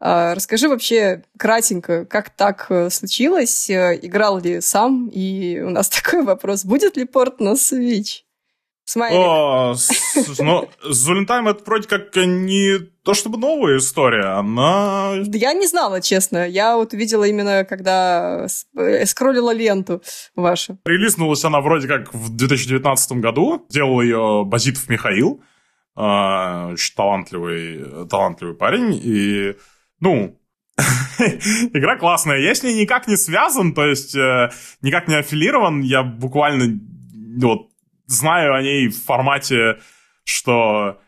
А, 0.00 0.34
Расскажи 0.34 0.68
вообще 0.68 1.22
кратенько, 1.38 2.06
как 2.06 2.30
так 2.30 2.66
э, 2.70 2.88
случилось, 2.88 3.68
э, 3.68 3.98
играл 4.00 4.38
ли 4.38 4.62
сам, 4.62 5.08
и 5.08 5.60
у 5.60 5.68
нас 5.68 5.88
такой 6.02 6.22
вопрос, 6.22 6.64
будет 6.64 6.96
ли 6.96 7.04
порт 7.04 7.40
на 7.40 7.52
Switch? 7.52 8.22
Смайлик. 8.90 9.16
О, 9.16 9.74
ну, 10.40 10.68
Зулентайм 10.82 11.46
это 11.46 11.62
вроде 11.64 11.86
как 11.86 12.16
не 12.16 12.78
то 13.04 13.14
чтобы 13.14 13.38
новая 13.38 13.78
история, 13.78 14.36
она... 14.36 15.12
Я 15.32 15.52
не 15.52 15.68
знала, 15.68 16.00
честно. 16.00 16.44
Я 16.44 16.76
вот 16.76 16.92
увидела 16.92 17.22
именно, 17.22 17.64
когда 17.64 18.48
э, 18.76 19.06
скроллила 19.06 19.54
ленту 19.54 20.02
вашу. 20.34 20.76
Релизнулась 20.84 21.44
она 21.44 21.60
вроде 21.60 21.86
как 21.86 22.12
в 22.12 22.34
2019 22.34 23.12
году. 23.18 23.64
Делал 23.70 24.00
ее 24.00 24.42
Базитов 24.44 24.88
Михаил. 24.88 25.40
а, 25.94 26.70
Очень 26.72 26.94
талантливый, 26.96 28.08
талантливый 28.08 28.56
парень. 28.56 29.00
И, 29.00 29.54
ну, 30.00 30.36
игра 31.18 31.96
классная. 31.96 32.40
Я 32.40 32.56
с 32.56 32.64
ней 32.64 32.74
никак 32.74 33.06
не 33.06 33.16
связан, 33.16 33.72
то 33.72 33.86
есть 33.86 34.16
э, 34.16 34.50
никак 34.82 35.06
не 35.06 35.14
аффилирован. 35.14 35.80
Я 35.82 36.02
буквально 36.02 36.80
вот 37.40 37.70
знаю 38.10 38.54
о 38.54 38.62
ней 38.62 38.88
в 38.88 39.02
формате, 39.02 39.78
что 40.24 41.00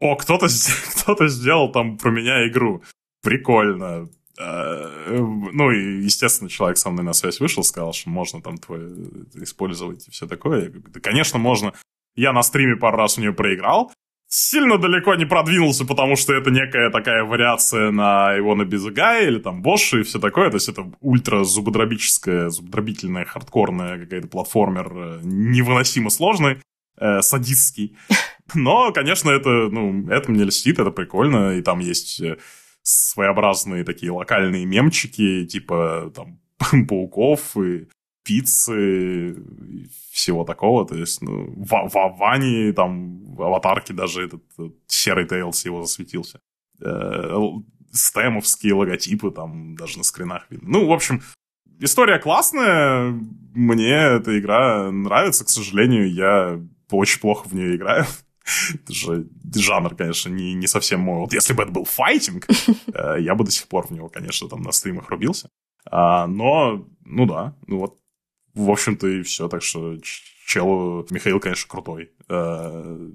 о, 0.00 0.16
кто-то 0.16 0.46
кто 1.02 1.28
сделал 1.28 1.70
там 1.72 1.96
про 1.96 2.10
меня 2.10 2.46
игру. 2.48 2.82
Прикольно. 3.22 4.08
Э, 4.38 5.16
Ну, 5.18 5.70
и, 5.70 6.02
естественно, 6.02 6.50
человек 6.50 6.78
со 6.78 6.90
мной 6.90 7.04
на 7.04 7.12
связь 7.12 7.40
вышел, 7.40 7.62
сказал, 7.62 7.92
что 7.92 8.10
можно 8.10 8.42
там 8.42 8.58
твое 8.58 8.90
использовать 9.34 10.08
и 10.08 10.10
все 10.10 10.26
такое. 10.26 10.64
Я 10.64 10.68
говорю, 10.70 10.92
да, 10.92 11.00
конечно, 11.00 11.38
можно. 11.38 11.72
Я 12.14 12.32
на 12.32 12.42
стриме 12.42 12.76
пару 12.76 12.96
раз 12.98 13.16
в 13.16 13.20
нее 13.20 13.32
проиграл. 13.32 13.92
Сильно 14.34 14.78
далеко 14.78 15.14
не 15.14 15.26
продвинулся, 15.26 15.84
потому 15.84 16.16
что 16.16 16.32
это 16.32 16.50
некая 16.50 16.88
такая 16.88 17.22
вариация 17.22 17.90
на 17.90 18.38
Ивона 18.38 18.64
Безыгая 18.64 19.26
или 19.26 19.38
там 19.38 19.60
Боши 19.60 20.00
и 20.00 20.02
все 20.04 20.18
такое. 20.18 20.48
То 20.48 20.56
есть 20.56 20.70
это 20.70 20.90
ультра 21.02 21.44
зубодробическая, 21.44 22.48
зубодробительная, 22.48 23.26
хардкорная 23.26 23.98
какая-то 23.98 24.28
платформер, 24.28 24.92
э, 24.96 25.20
невыносимо 25.22 26.08
сложный, 26.08 26.62
э, 26.96 27.20
садистский. 27.20 27.94
Но, 28.54 28.90
конечно, 28.92 29.30
это, 29.30 29.50
ну, 29.50 30.08
это 30.08 30.30
мне 30.30 30.44
льстит, 30.44 30.78
это 30.78 30.90
прикольно, 30.90 31.58
и 31.58 31.60
там 31.60 31.80
есть 31.80 32.18
э, 32.22 32.38
своеобразные 32.82 33.84
такие 33.84 34.12
локальные 34.12 34.64
мемчики, 34.64 35.44
типа 35.44 36.10
там 36.16 36.40
пауков 36.88 37.54
и 37.58 37.86
пиццы, 38.24 39.30
и 39.32 39.88
всего 40.10 40.44
такого. 40.44 40.86
То 40.86 40.94
есть, 40.94 41.22
ну, 41.22 41.52
в, 41.56 41.68
в 41.68 42.16
Ване 42.18 42.72
там 42.72 43.24
в 43.34 43.42
аватарке 43.42 43.92
даже 43.92 44.24
этот, 44.24 44.42
э, 44.58 44.70
серый 44.86 45.26
Тейлс 45.26 45.64
его 45.64 45.82
засветился. 45.82 46.40
Э, 46.80 47.36
стемовские 47.92 48.74
логотипы 48.74 49.30
там 49.30 49.76
даже 49.76 49.98
на 49.98 50.04
скринах 50.04 50.46
видно. 50.50 50.68
Ну, 50.70 50.86
в 50.86 50.92
общем, 50.92 51.22
история 51.80 52.18
классная. 52.18 53.12
Мне 53.54 53.92
эта 53.92 54.38
игра 54.38 54.90
нравится. 54.90 55.44
К 55.44 55.48
сожалению, 55.48 56.12
я 56.12 56.60
очень 56.90 57.20
плохо 57.20 57.48
в 57.48 57.54
нее 57.54 57.76
играю. 57.76 58.06
Это 58.74 58.92
же 58.92 59.28
жанр, 59.54 59.94
конечно, 59.94 60.28
не, 60.30 60.54
не 60.54 60.66
совсем 60.66 61.00
мой. 61.00 61.20
Вот 61.20 61.32
если 61.32 61.52
бы 61.52 61.62
это 61.62 61.72
был 61.72 61.84
файтинг, 61.84 62.46
э, 62.94 63.16
я 63.20 63.34
бы 63.34 63.44
до 63.44 63.50
сих 63.50 63.68
пор 63.68 63.86
в 63.86 63.90
него, 63.92 64.08
конечно, 64.08 64.48
там 64.48 64.62
на 64.62 64.72
стримах 64.72 65.10
рубился. 65.10 65.48
А, 65.84 66.26
но, 66.26 66.86
ну 67.04 67.26
да, 67.26 67.56
ну 67.66 67.78
вот, 67.78 67.98
в 68.54 68.70
общем-то 68.70 69.06
и 69.06 69.22
все. 69.22 69.48
Так 69.48 69.62
что 69.62 69.96
чел 70.46 71.06
Михаил, 71.10 71.40
конечно, 71.40 71.68
крутой. 71.68 72.10
Э, 72.28 73.08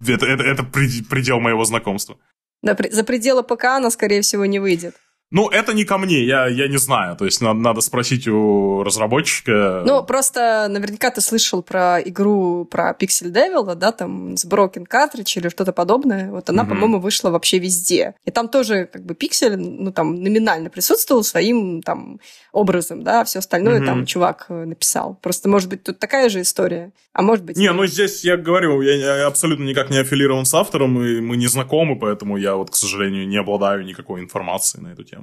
Это, 0.00 0.26
это, 0.26 0.42
это 0.42 0.62
пред- 0.64 1.08
предел 1.08 1.40
моего 1.40 1.64
знакомства. 1.64 2.16
За 2.62 3.04
пределы 3.04 3.42
ПК 3.42 3.64
она, 3.64 3.90
скорее 3.90 4.20
всего, 4.22 4.44
не 4.46 4.58
выйдет. 4.58 4.96
Ну, 5.32 5.48
это 5.48 5.72
не 5.72 5.84
ко 5.84 5.96
мне, 5.98 6.24
я, 6.24 6.46
я 6.46 6.68
не 6.68 6.76
знаю. 6.76 7.16
То 7.16 7.24
есть 7.24 7.40
надо, 7.40 7.58
надо 7.58 7.80
спросить 7.80 8.28
у 8.28 8.82
разработчика. 8.84 9.82
Ну, 9.86 10.04
просто 10.04 10.66
наверняка 10.68 11.10
ты 11.10 11.20
слышал 11.22 11.62
про 11.62 12.00
игру 12.02 12.66
про 12.66 12.92
Pixel 12.98 13.32
Devil, 13.32 13.74
да, 13.74 13.92
там 13.92 14.36
с 14.36 14.44
Broken 14.44 14.86
Cartridge 14.86 15.32
или 15.38 15.48
что-то 15.48 15.72
подобное. 15.72 16.30
Вот 16.30 16.50
она, 16.50 16.62
Мгм. 16.64 16.70
по-моему, 16.70 17.00
вышла 17.00 17.30
вообще 17.30 17.58
везде. 17.58 18.14
И 18.26 18.30
там 18.30 18.48
тоже 18.48 18.88
как 18.92 19.04
бы 19.06 19.14
пиксель, 19.14 19.56
ну, 19.56 19.90
там 19.90 20.22
номинально 20.22 20.68
присутствовал 20.68 21.24
своим 21.24 21.80
там 21.82 22.20
образом, 22.52 23.02
да, 23.02 23.24
все 23.24 23.38
остальное 23.38 23.78
Мгм. 23.78 23.86
там 23.86 24.06
чувак 24.06 24.46
э, 24.50 24.64
написал. 24.66 25.18
Просто, 25.22 25.48
может 25.48 25.70
быть, 25.70 25.82
тут 25.82 25.98
такая 25.98 26.28
же 26.28 26.42
история, 26.42 26.92
а 27.14 27.22
может 27.22 27.44
быть... 27.46 27.56
Не, 27.56 27.64
нет. 27.64 27.74
ну 27.74 27.86
здесь 27.86 28.22
я 28.24 28.36
говорю, 28.36 28.82
я, 28.82 29.16
я 29.20 29.26
абсолютно 29.26 29.64
никак 29.64 29.88
не 29.88 29.96
аффилирован 29.98 30.44
с 30.44 30.52
автором, 30.52 31.02
и 31.02 31.20
мы 31.20 31.38
не 31.38 31.46
знакомы, 31.46 31.98
поэтому 31.98 32.36
я 32.36 32.54
вот, 32.56 32.70
к 32.70 32.74
сожалению, 32.74 33.26
не 33.26 33.38
обладаю 33.38 33.82
никакой 33.84 34.20
информацией 34.20 34.82
на 34.82 34.88
эту 34.92 35.04
тему. 35.04 35.21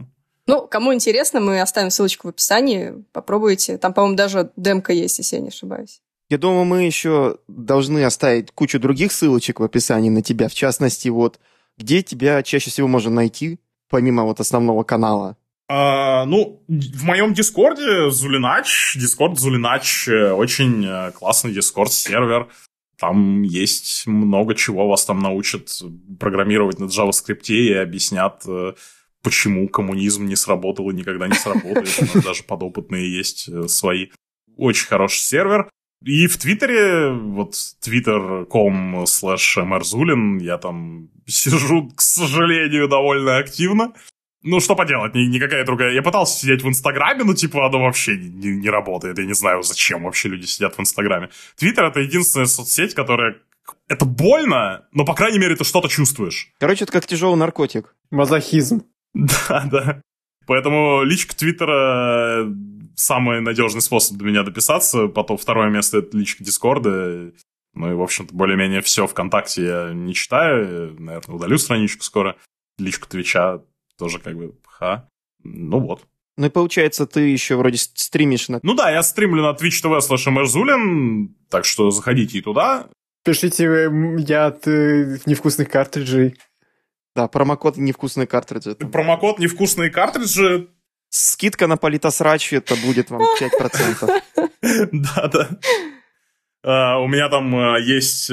Ну, 0.49 0.67
кому 0.67 0.95
интересно, 0.95 1.39
мы 1.39 1.61
оставим 1.61 1.91
ссылочку 1.91 2.27
в 2.27 2.31
описании, 2.31 3.05
попробуйте. 3.11 3.77
Там, 3.77 3.93
по-моему, 3.93 4.17
даже 4.17 4.49
демка 4.55 4.93
есть, 4.93 5.19
если 5.19 5.35
я 5.35 5.43
не 5.43 5.49
ошибаюсь. 5.49 6.01
Я 6.27 6.39
думаю, 6.39 6.65
мы 6.65 6.85
еще 6.85 7.37
должны 7.47 8.03
оставить 8.03 8.49
кучу 8.51 8.79
других 8.79 9.11
ссылочек 9.11 9.59
в 9.59 9.63
описании 9.63 10.09
на 10.09 10.23
тебя. 10.23 10.49
В 10.49 10.55
частности, 10.55 11.07
вот, 11.09 11.39
где 11.77 12.01
тебя 12.01 12.41
чаще 12.41 12.71
всего 12.71 12.87
можно 12.87 13.11
найти, 13.11 13.59
помимо 13.91 14.23
вот 14.23 14.39
основного 14.39 14.81
канала. 14.81 15.37
А, 15.67 16.25
ну, 16.25 16.63
в 16.67 17.03
моем 17.03 17.35
дискорде 17.35 18.09
Зулинач, 18.09 18.95
дискорд 18.95 19.37
Зулинач 19.37 20.07
э, 20.07 20.31
очень 20.31 20.83
э, 20.83 21.11
классный 21.11 21.53
дискорд-сервер. 21.53 22.47
Там 22.97 23.43
есть 23.43 24.07
много 24.07 24.55
чего, 24.55 24.87
вас 24.87 25.05
там 25.05 25.19
научат 25.19 25.69
программировать 26.19 26.79
на 26.79 26.85
JavaScript 26.85 27.45
и 27.49 27.71
объяснят, 27.71 28.41
э, 28.47 28.73
почему 29.23 29.67
коммунизм 29.67 30.25
не 30.25 30.35
сработал 30.35 30.89
и 30.89 30.93
никогда 30.95 31.27
не 31.27 31.35
сработает. 31.35 31.93
У 31.99 32.15
нас 32.15 32.23
даже 32.25 32.43
подопытные 32.43 33.11
есть 33.15 33.47
э, 33.49 33.67
свои. 33.67 34.07
Очень 34.57 34.87
хороший 34.87 35.19
сервер. 35.19 35.69
И 36.03 36.27
в 36.27 36.37
Твиттере, 36.37 37.11
вот 37.11 37.55
twitter.com 37.85 39.03
slash 39.03 39.57
mrzulin, 39.57 40.39
я 40.41 40.57
там 40.57 41.09
сижу, 41.27 41.89
к 41.95 42.01
сожалению, 42.01 42.87
довольно 42.87 43.37
активно. 43.37 43.93
Ну, 44.41 44.61
что 44.61 44.75
поделать, 44.75 45.13
ни- 45.15 45.25
никакая 45.25 45.65
другая. 45.65 45.93
Я 45.93 46.01
пытался 46.01 46.39
сидеть 46.39 46.63
в 46.63 46.67
Инстаграме, 46.69 47.25
но, 47.25 47.33
типа, 47.33 47.65
оно 47.67 47.81
вообще 47.81 48.15
не, 48.15 48.29
не- 48.29 48.55
не 48.57 48.69
работает. 48.69 49.19
Я 49.19 49.25
не 49.25 49.33
знаю, 49.33 49.61
зачем 49.63 50.03
вообще 50.03 50.29
люди 50.29 50.45
сидят 50.45 50.77
в 50.77 50.79
Инстаграме. 50.79 51.29
Твиттер— 51.57 51.83
это 51.85 51.99
единственная 51.99 52.45
соцсеть, 52.47 52.93
которая... 52.93 53.35
Это 53.89 54.05
больно, 54.05 54.87
но, 54.93 55.03
по 55.03 55.13
крайней 55.13 55.39
мере, 55.39 55.55
ты 55.57 55.63
что-то 55.65 55.89
чувствуешь. 55.89 56.53
Короче, 56.59 56.85
это 56.85 56.93
как 56.93 57.05
тяжелый 57.05 57.35
наркотик. 57.37 57.95
Мазохизм. 58.11 58.83
Да, 59.13 59.67
да. 59.71 60.01
Поэтому 60.45 61.03
личка 61.03 61.35
Твиттера 61.35 62.45
э, 62.45 62.53
самый 62.95 63.41
надежный 63.41 63.81
способ 63.81 64.17
для 64.17 64.27
меня 64.27 64.43
дописаться. 64.43 65.07
Потом 65.07 65.37
второе 65.37 65.69
место— 65.69 65.97
это 65.99 66.17
личка 66.17 66.43
Дискорда. 66.43 67.31
Ну 67.73 67.91
и, 67.91 67.93
в 67.93 68.01
общем-то, 68.01 68.33
более-менее 68.33 68.81
все 68.81 69.07
ВКонтакте 69.07 69.63
я 69.63 69.91
не 69.93 70.13
читаю. 70.13 70.95
Наверное, 70.99 71.35
удалю 71.35 71.57
страничку 71.57 72.03
скоро. 72.03 72.35
Личку 72.77 73.07
Твича 73.07 73.61
тоже 73.97 74.19
как 74.19 74.37
бы 74.37 74.55
ха. 74.65 75.07
Ну 75.43 75.79
вот. 75.79 76.05
Ну 76.37 76.45
и 76.45 76.49
получается, 76.49 77.05
ты 77.05 77.21
еще 77.21 77.55
вроде 77.57 77.77
стримишь 77.77 78.47
на... 78.47 78.59
Ну 78.63 78.73
да, 78.73 78.89
я 78.89 79.03
стримлю 79.03 79.43
на 79.43 79.51
Twitch 79.51 79.83
TV 79.83 79.99
слэш 79.99 80.25
Мерзулин, 80.27 81.35
так 81.49 81.65
что 81.65 81.91
заходите 81.91 82.37
и 82.37 82.41
туда. 82.41 82.87
Пишите 83.25 83.65
м, 83.65 84.15
я 84.15 84.47
от 84.47 84.65
э, 84.67 85.19
невкусных 85.25 85.69
картриджей. 85.69 86.37
Да, 87.15 87.27
промокод 87.27 87.77
«Невкусные 87.77 88.27
картриджи». 88.27 88.75
Промокод 88.75 89.39
«Невкусные 89.39 89.89
картриджи». 89.89 90.69
Скидка 91.09 91.67
на 91.67 91.75
политосрач, 91.77 92.53
это 92.53 92.75
будет 92.75 93.09
вам 93.09 93.21
5%. 93.41 94.11
Да-да. 94.91 95.49
А, 96.63 96.99
У 96.99 97.07
меня 97.07 97.29
там 97.29 97.55
э, 97.55 97.81
есть... 97.81 98.29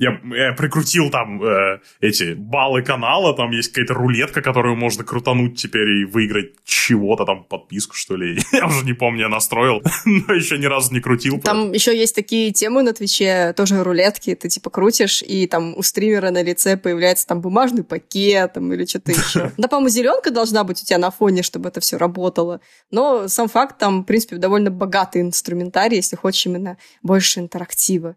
Я, 0.00 0.18
я 0.34 0.54
прикрутил 0.54 1.10
там 1.10 1.42
э, 1.42 1.80
эти 2.00 2.32
баллы 2.32 2.82
канала, 2.82 3.36
там 3.36 3.50
есть 3.50 3.70
какая-то 3.72 3.92
рулетка, 3.92 4.40
которую 4.40 4.74
можно 4.74 5.04
крутануть 5.04 5.60
теперь 5.60 5.88
и 6.00 6.04
выиграть 6.06 6.54
чего-то 6.64 7.26
там, 7.26 7.44
подписку, 7.44 7.94
что 7.94 8.16
ли. 8.16 8.38
Я 8.52 8.66
уже 8.66 8.86
не 8.86 8.94
помню, 8.94 9.24
я 9.24 9.28
настроил, 9.28 9.82
но 10.06 10.32
еще 10.32 10.56
ни 10.56 10.64
разу 10.64 10.94
не 10.94 11.00
крутил. 11.00 11.38
Там 11.40 11.72
еще 11.72 11.94
есть 11.94 12.14
такие 12.14 12.50
темы 12.50 12.82
на 12.82 12.94
Твиче, 12.94 13.52
тоже 13.54 13.84
рулетки, 13.84 14.34
ты 14.34 14.48
типа 14.48 14.70
крутишь, 14.70 15.22
и 15.22 15.46
там 15.46 15.76
у 15.76 15.82
стримера 15.82 16.30
на 16.30 16.42
лице 16.42 16.78
появляется 16.78 17.26
там 17.26 17.42
бумажный 17.42 17.84
пакет 17.84 18.54
там, 18.54 18.72
или 18.72 18.86
что-то 18.86 19.12
еще. 19.12 19.52
Да, 19.58 19.68
по-моему, 19.68 19.90
зеленка 19.90 20.30
должна 20.30 20.64
быть 20.64 20.82
у 20.82 20.86
тебя 20.86 20.98
на 20.98 21.10
фоне, 21.10 21.42
чтобы 21.42 21.68
это 21.68 21.80
все 21.80 21.98
работало. 21.98 22.62
Но 22.90 23.28
сам 23.28 23.48
факт, 23.48 23.76
там, 23.78 24.02
в 24.02 24.04
принципе, 24.04 24.36
довольно 24.36 24.70
богатый 24.70 25.20
инструментарий, 25.20 25.96
если 25.96 26.16
хочешь 26.16 26.46
именно 26.46 26.78
больше 27.02 27.40
интерактива. 27.40 28.16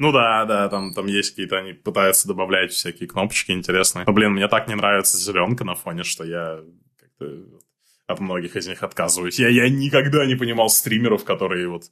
Ну 0.00 0.12
да, 0.12 0.46
да, 0.46 0.66
там, 0.70 0.94
там 0.94 1.06
есть 1.08 1.32
какие-то, 1.32 1.58
они 1.58 1.74
пытаются 1.74 2.26
добавлять 2.26 2.72
всякие 2.72 3.06
кнопочки 3.06 3.52
интересные. 3.52 4.06
Но, 4.06 4.14
блин, 4.14 4.32
мне 4.32 4.48
так 4.48 4.66
не 4.66 4.74
нравится 4.74 5.18
зеленка 5.18 5.62
на 5.62 5.74
фоне, 5.74 6.04
что 6.04 6.24
я 6.24 6.60
как-то 6.98 7.26
от 8.06 8.18
многих 8.18 8.56
из 8.56 8.66
них 8.66 8.82
отказываюсь. 8.82 9.38
Я, 9.38 9.48
я 9.48 9.68
никогда 9.68 10.24
не 10.24 10.36
понимал 10.36 10.70
стримеров, 10.70 11.24
которые 11.24 11.68
вот... 11.68 11.82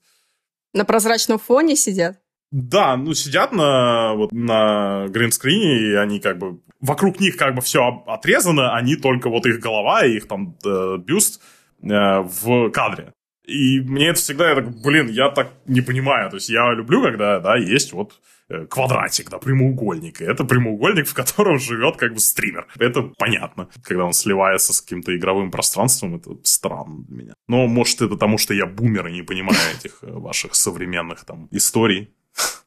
На 0.73 0.87
прозрачном 0.87 1.39
фоне 1.39 1.77
сидят. 1.77 2.19
Да, 2.51 2.97
ну 2.97 3.13
сидят 3.13 3.53
на, 3.53 4.15
вот, 4.15 4.33
на 4.33 5.07
гринскрине, 5.09 5.91
и 5.91 5.95
они 5.95 6.19
как 6.19 6.39
бы... 6.39 6.63
Вокруг 6.81 7.21
них 7.21 7.37
как 7.37 7.55
бы 7.55 7.61
все 7.61 8.03
отрезано, 8.07 8.75
они 8.75 8.97
только 8.97 9.29
вот 9.29 9.45
их 9.45 9.61
голова 9.61 10.07
и 10.07 10.17
их 10.17 10.29
там 10.29 10.57
э, 10.65 10.97
бюст 10.97 11.43
э, 11.83 12.21
в 12.21 12.71
кадре. 12.71 13.13
И 13.49 13.81
мне 13.81 14.09
это 14.09 14.21
всегда, 14.21 14.51
я 14.51 14.55
так, 14.57 14.83
блин, 14.83 15.09
я 15.09 15.31
так 15.31 15.53
не 15.67 15.81
понимаю. 15.81 16.29
То 16.29 16.37
есть 16.37 16.51
я 16.51 16.71
люблю, 16.75 17.03
когда, 17.03 17.41
да, 17.41 17.57
есть 17.57 17.95
вот 17.95 18.21
э, 18.51 18.67
квадратик, 18.67 19.31
да, 19.31 19.39
прямоугольник. 19.39 20.21
И 20.21 20.25
это 20.25 20.45
прямоугольник, 20.45 21.07
в 21.07 21.15
котором 21.15 21.59
живет 21.59 21.97
как 21.97 22.13
бы 22.13 22.21
стример. 22.21 22.67
Это 22.79 23.11
понятно. 23.17 23.71
Когда 23.83 24.05
он 24.05 24.13
сливается 24.13 24.75
с 24.75 24.83
каким-то 24.83 25.17
игровым 25.17 25.51
пространством, 25.51 26.17
это 26.17 26.37
странно 26.43 27.05
для 27.09 27.17
меня. 27.17 27.35
Но 27.49 27.67
может 27.67 28.03
это 28.03 28.11
потому, 28.11 28.37
что 28.37 28.53
я 28.53 28.67
бумер 28.67 29.07
и 29.07 29.13
не 29.13 29.23
понимаю 29.23 29.59
этих 29.79 29.99
э, 30.03 30.11
ваших 30.11 30.55
современных 30.55 31.25
там 31.25 31.49
историй. 31.51 32.15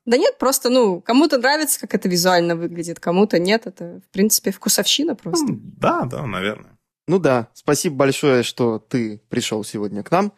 Да 0.05 0.17
нет, 0.17 0.39
просто, 0.39 0.69
ну, 0.69 0.99
кому-то 0.99 1.37
нравится, 1.37 1.79
как 1.79 1.93
это 1.93 2.09
визуально 2.09 2.55
выглядит, 2.55 2.99
кому-то 2.99 3.37
нет. 3.37 3.67
Это, 3.67 4.01
в 4.09 4.11
принципе, 4.11 4.51
вкусовщина 4.51 5.15
просто. 5.15 5.45
Ну, 5.45 5.59
Да, 5.77 6.05
да, 6.05 6.25
наверное. 6.25 6.77
Ну 7.07 7.19
да, 7.19 7.49
спасибо 7.53 7.97
большое, 7.97 8.41
что 8.41 8.79
ты 8.79 9.21
пришел 9.29 9.63
сегодня 9.63 10.01
к 10.01 10.11
нам, 10.11 10.33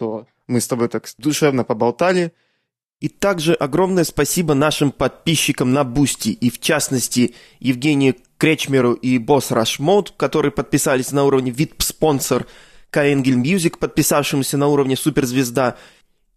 что 0.00 0.26
мы 0.46 0.62
с 0.62 0.66
тобой 0.66 0.88
так 0.88 1.06
душевно 1.18 1.62
поболтали. 1.62 2.32
И 3.00 3.08
также 3.08 3.52
огромное 3.52 4.04
спасибо 4.04 4.54
нашим 4.54 4.92
подписчикам 4.92 5.74
на 5.74 5.84
Бусти, 5.84 6.30
и 6.30 6.50
в 6.50 6.58
частности 6.58 7.34
Евгению 7.58 8.16
Кречмеру 8.38 8.94
и 8.94 9.18
Boss 9.18 9.50
Rush 9.50 9.78
Mode, 9.78 10.12
которые 10.16 10.52
подписались 10.52 11.12
на 11.12 11.24
уровне 11.24 11.50
VIP-спонсор, 11.50 12.46
Каэнгель 12.88 13.36
Music, 13.36 13.78
подписавшимся 13.78 14.56
на 14.56 14.68
уровне 14.68 14.96
суперзвезда, 14.96 15.76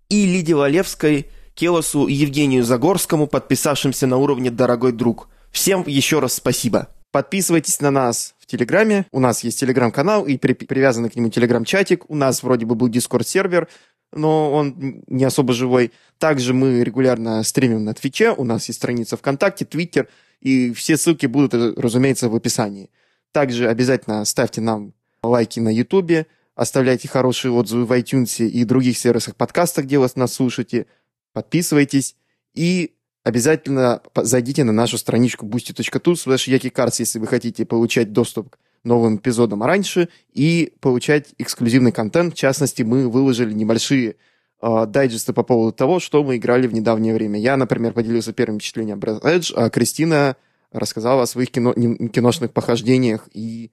и 0.10 0.26
Лидии 0.26 0.54
Валевской, 0.54 1.28
Келосу 1.54 2.08
и 2.08 2.14
Евгению 2.14 2.66
Загорскому, 2.66 3.28
подписавшимся 3.28 4.08
на 4.08 4.18
уровне 4.18 4.52
«Дорогой 4.52 4.92
друг». 4.92 5.30
Всем 5.52 5.84
еще 5.88 6.20
раз 6.20 6.34
спасибо. 6.34 6.90
Подписывайтесь 7.14 7.80
на 7.80 7.92
нас 7.92 8.34
в 8.40 8.48
Телеграме. 8.48 9.06
У 9.12 9.20
нас 9.20 9.44
есть 9.44 9.60
Телеграм-канал 9.60 10.26
и 10.26 10.36
при- 10.36 10.54
привязанный 10.54 11.12
к 11.12 11.16
нему 11.16 11.30
Телеграм-чатик. 11.30 12.10
У 12.10 12.16
нас 12.16 12.42
вроде 12.42 12.66
бы 12.66 12.74
был 12.74 12.88
Дискорд-сервер, 12.88 13.68
но 14.12 14.52
он 14.52 15.04
не 15.06 15.24
особо 15.24 15.54
живой. 15.54 15.92
Также 16.18 16.56
мы 16.56 16.84
регулярно 16.84 17.44
стримим 17.44 17.84
на 17.84 17.94
Твиче. 17.94 18.32
У 18.32 18.44
нас 18.44 18.68
есть 18.68 18.80
страница 18.80 19.16
ВКонтакте, 19.16 19.64
Твиттер. 19.64 20.08
И 20.42 20.74
все 20.74 20.98
ссылки 20.98 21.28
будут, 21.28 21.54
разумеется, 21.78 22.30
в 22.30 22.36
описании. 22.36 22.90
Также 23.32 23.70
обязательно 23.70 24.26
ставьте 24.26 24.62
нам 24.62 24.96
лайки 25.22 25.60
на 25.60 25.70
Ютубе, 25.72 26.26
оставляйте 26.56 27.08
хорошие 27.08 27.52
отзывы 27.52 27.86
в 27.86 27.92
iTunes 27.92 28.44
и 28.44 28.64
других 28.64 28.98
сервисах 28.98 29.36
подкаста, 29.36 29.84
где 29.84 30.00
вы 30.00 30.10
нас 30.16 30.34
слушаете. 30.34 30.88
Подписывайтесь 31.32 32.16
и 32.56 32.96
обязательно 33.24 34.02
зайдите 34.16 34.64
на 34.64 34.72
нашу 34.72 34.98
страничку 34.98 35.46
boosty.tu 35.46 36.14
slash 36.14 36.48
yakicards, 36.48 36.96
если 37.00 37.20
вы 37.20 37.28
хотите 37.28 37.66
получать 37.66 38.12
доступ 38.12 38.52
к 38.52 38.58
новым 38.84 39.18
эпизодам 39.18 39.64
раньше 39.64 40.10
и 40.34 40.74
получать 40.80 41.34
эксклюзивный 41.38 41.92
контент. 41.92 42.34
В 42.34 42.38
частности, 42.38 42.84
мы 42.84 43.08
выложили 43.08 43.54
небольшие 43.54 44.16
э, 44.62 44.86
дайджесты 44.88 45.34
по 45.34 45.44
поводу 45.44 45.72
того, 45.72 46.00
что 46.00 46.24
мы 46.24 46.38
играли 46.38 46.68
в 46.68 46.74
недавнее 46.74 47.14
время. 47.14 47.40
Я, 47.40 47.56
например, 47.56 47.94
поделился 47.94 48.34
первым 48.34 48.60
впечатлением 48.60 49.00
Breath 49.00 49.22
Edge, 49.22 49.54
а 49.56 49.70
Кристина 49.70 50.36
рассказала 50.72 51.24
о 51.24 51.28
своих 51.28 51.52
кино, 51.52 51.74
киношных 51.74 52.52
похождениях 52.52 53.30
и 53.32 53.72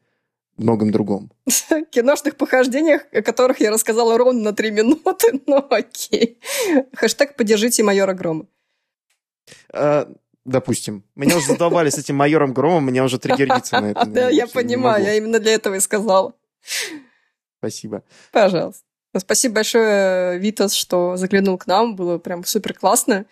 многом 0.57 0.93
другом. 0.93 1.33
киношных 1.91 2.37
похождениях, 2.37 3.03
о 3.13 3.23
которых 3.23 3.61
я 3.61 3.71
рассказала 3.71 4.17
ровно 4.17 4.43
на 4.43 4.53
три 4.53 4.71
минуты, 4.71 5.41
но 5.47 5.67
окей. 5.71 6.39
Хэштег 6.95 7.35
«Поддержите 7.37 7.83
майора 7.83 8.15
Грома». 8.15 8.47
Э, 9.73 10.07
допустим. 10.45 11.05
Меня 11.15 11.37
уже 11.37 11.47
задолбали 11.47 11.91
с 11.91 11.99
этим 11.99 12.17
майором 12.17 12.53
Громом, 12.53 12.87
меня 12.87 13.05
уже 13.05 13.19
триггерится 13.19 13.81
на 13.81 13.91
это. 13.91 14.05
Да, 14.07 14.31
я 14.31 14.47
понимаю, 14.47 15.05
я 15.05 15.15
именно 15.15 15.39
для 15.39 15.53
этого 15.53 15.75
и 15.75 15.81
сказала. 15.81 16.35
Спасибо. 17.59 18.03
Пожалуйста. 18.33 18.85
Спасибо 19.17 19.57
большое, 19.57 20.39
Витас, 20.39 20.73
что 20.73 21.17
заглянул 21.17 21.59
к 21.59 21.67
нам. 21.67 21.97
Было 21.97 22.19
прям 22.19 22.45
супер 22.45 22.75
классно. 22.75 23.27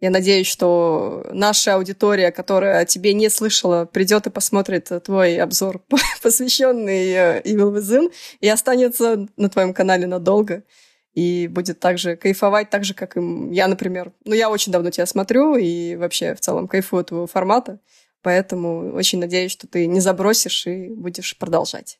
Я 0.00 0.10
надеюсь, 0.10 0.46
что 0.46 1.26
наша 1.32 1.74
аудитория, 1.74 2.30
которая 2.30 2.80
о 2.80 2.84
тебе 2.84 3.14
не 3.14 3.28
слышала, 3.30 3.84
придет 3.86 4.26
и 4.26 4.30
посмотрит 4.30 4.90
твой 5.04 5.38
обзор, 5.38 5.82
посвященный 6.22 7.10
э, 7.10 7.42
Evil 7.42 7.74
Within, 7.74 8.12
и 8.40 8.48
останется 8.48 9.26
на 9.36 9.48
твоем 9.48 9.72
канале 9.72 10.06
надолго. 10.06 10.62
И 11.14 11.46
будет 11.46 11.78
также 11.78 12.16
кайфовать, 12.16 12.70
так 12.70 12.84
же, 12.84 12.92
как 12.94 13.16
и 13.16 13.20
я, 13.52 13.68
например. 13.68 14.12
Ну, 14.24 14.34
я 14.34 14.50
очень 14.50 14.72
давно 14.72 14.90
тебя 14.90 15.06
смотрю 15.06 15.56
и 15.56 15.94
вообще 15.96 16.34
в 16.34 16.40
целом 16.40 16.66
кайфую 16.66 17.00
от 17.02 17.08
твоего 17.08 17.26
формата. 17.26 17.78
Поэтому 18.22 18.92
очень 18.94 19.20
надеюсь, 19.20 19.52
что 19.52 19.66
ты 19.68 19.86
не 19.86 20.00
забросишь 20.00 20.66
и 20.66 20.88
будешь 20.88 21.36
продолжать. 21.38 21.98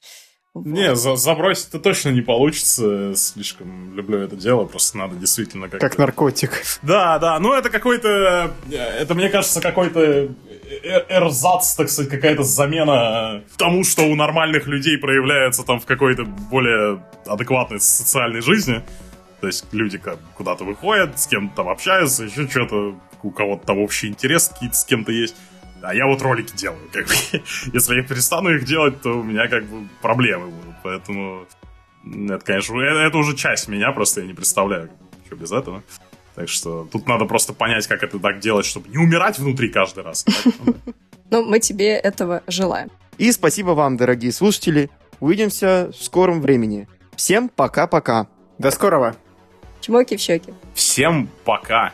Вот. 0.54 0.66
Не, 0.66 0.94
за- 0.94 1.16
забросить-то 1.16 1.80
точно 1.80 2.10
не 2.10 2.22
получится. 2.22 3.14
Слишком 3.16 3.94
люблю 3.94 4.18
это 4.20 4.36
дело. 4.36 4.64
Просто 4.64 4.96
надо 4.96 5.16
действительно 5.16 5.68
как 5.68 5.80
Как 5.80 5.98
наркотик. 5.98 6.62
Да, 6.82 7.18
да, 7.18 7.38
ну 7.40 7.52
это 7.52 7.70
какой-то, 7.70 8.54
э, 8.70 8.76
это 8.76 9.14
мне 9.14 9.28
кажется 9.30 9.60
какой-то 9.60 10.28
эрзац, 11.09 11.74
так 11.74 11.88
сказать, 11.88 12.10
какая-то 12.10 12.42
замена 12.42 13.42
тому, 13.56 13.84
что 13.84 14.02
у 14.02 14.14
нормальных 14.14 14.66
людей 14.66 14.98
проявляется 14.98 15.62
там 15.62 15.80
в 15.80 15.86
какой-то 15.86 16.24
более 16.24 17.02
адекватной 17.26 17.80
социальной 17.80 18.40
жизни. 18.40 18.82
То 19.40 19.48
есть 19.48 19.66
люди 19.72 20.01
куда-то 20.34 20.64
выходят, 20.64 21.18
с 21.18 21.26
кем-то 21.26 21.56
там 21.56 21.68
общаются, 21.68 22.24
еще 22.24 22.48
что-то, 22.48 22.94
у 23.22 23.30
кого-то 23.30 23.66
там 23.66 23.78
общий 23.78 24.09
интерес 24.09 24.48
какие-то 24.48 24.76
с 24.76 24.84
кем-то 24.84 25.12
есть. 25.12 25.36
А 25.82 25.94
я 25.94 26.06
вот 26.06 26.22
ролики 26.22 26.56
делаю, 26.56 26.88
как 26.92 27.06
бы. 27.06 27.14
Если 27.72 27.96
я 27.96 28.02
перестану 28.02 28.51
их 28.51 28.64
делать, 28.64 29.02
то 29.02 29.10
у 29.20 29.22
меня 29.22 29.48
как 29.48 29.64
бы 29.66 29.86
проблемы 30.01 30.46
будут. 30.46 30.76
Поэтому 30.82 31.46
это, 32.05 32.44
конечно, 32.44 32.74
э- 32.80 33.06
это 33.06 33.18
уже 33.18 33.36
часть 33.36 33.68
меня, 33.68 33.92
просто 33.92 34.22
я 34.22 34.26
не 34.26 34.34
представляю, 34.34 34.90
что 35.26 35.36
без 35.36 35.52
этого. 35.52 35.82
Так 36.35 36.48
что 36.48 36.89
тут 36.90 37.06
надо 37.06 37.24
просто 37.27 37.52
понять, 37.52 37.86
как 37.86 38.02
это 38.02 38.19
так 38.19 38.40
делать, 38.40 38.66
чтобы 38.66 38.89
не 38.89 38.98
умирать 38.98 39.39
внутри 39.39 39.69
каждый 39.69 40.05
раз. 40.05 40.24
Ну. 40.65 40.74
Ну, 41.31 41.43
мы 41.44 41.59
тебе 41.59 41.97
этого 41.97 42.43
желаем. 42.47 42.90
И 43.19 43.32
спасибо 43.32 43.70
вам, 43.70 43.97
дорогие 43.97 44.31
слушатели. 44.31 44.89
Увидимся 45.19 45.90
в 45.93 46.05
скором 46.05 46.40
времени. 46.40 46.86
Всем 47.16 47.48
пока-пока. 47.48 48.28
До 48.59 48.70
скорого. 48.70 49.16
Чмоки 49.81 50.16
в 50.16 50.20
щеки. 50.20 50.52
Всем 50.74 51.28
пока! 51.44 51.93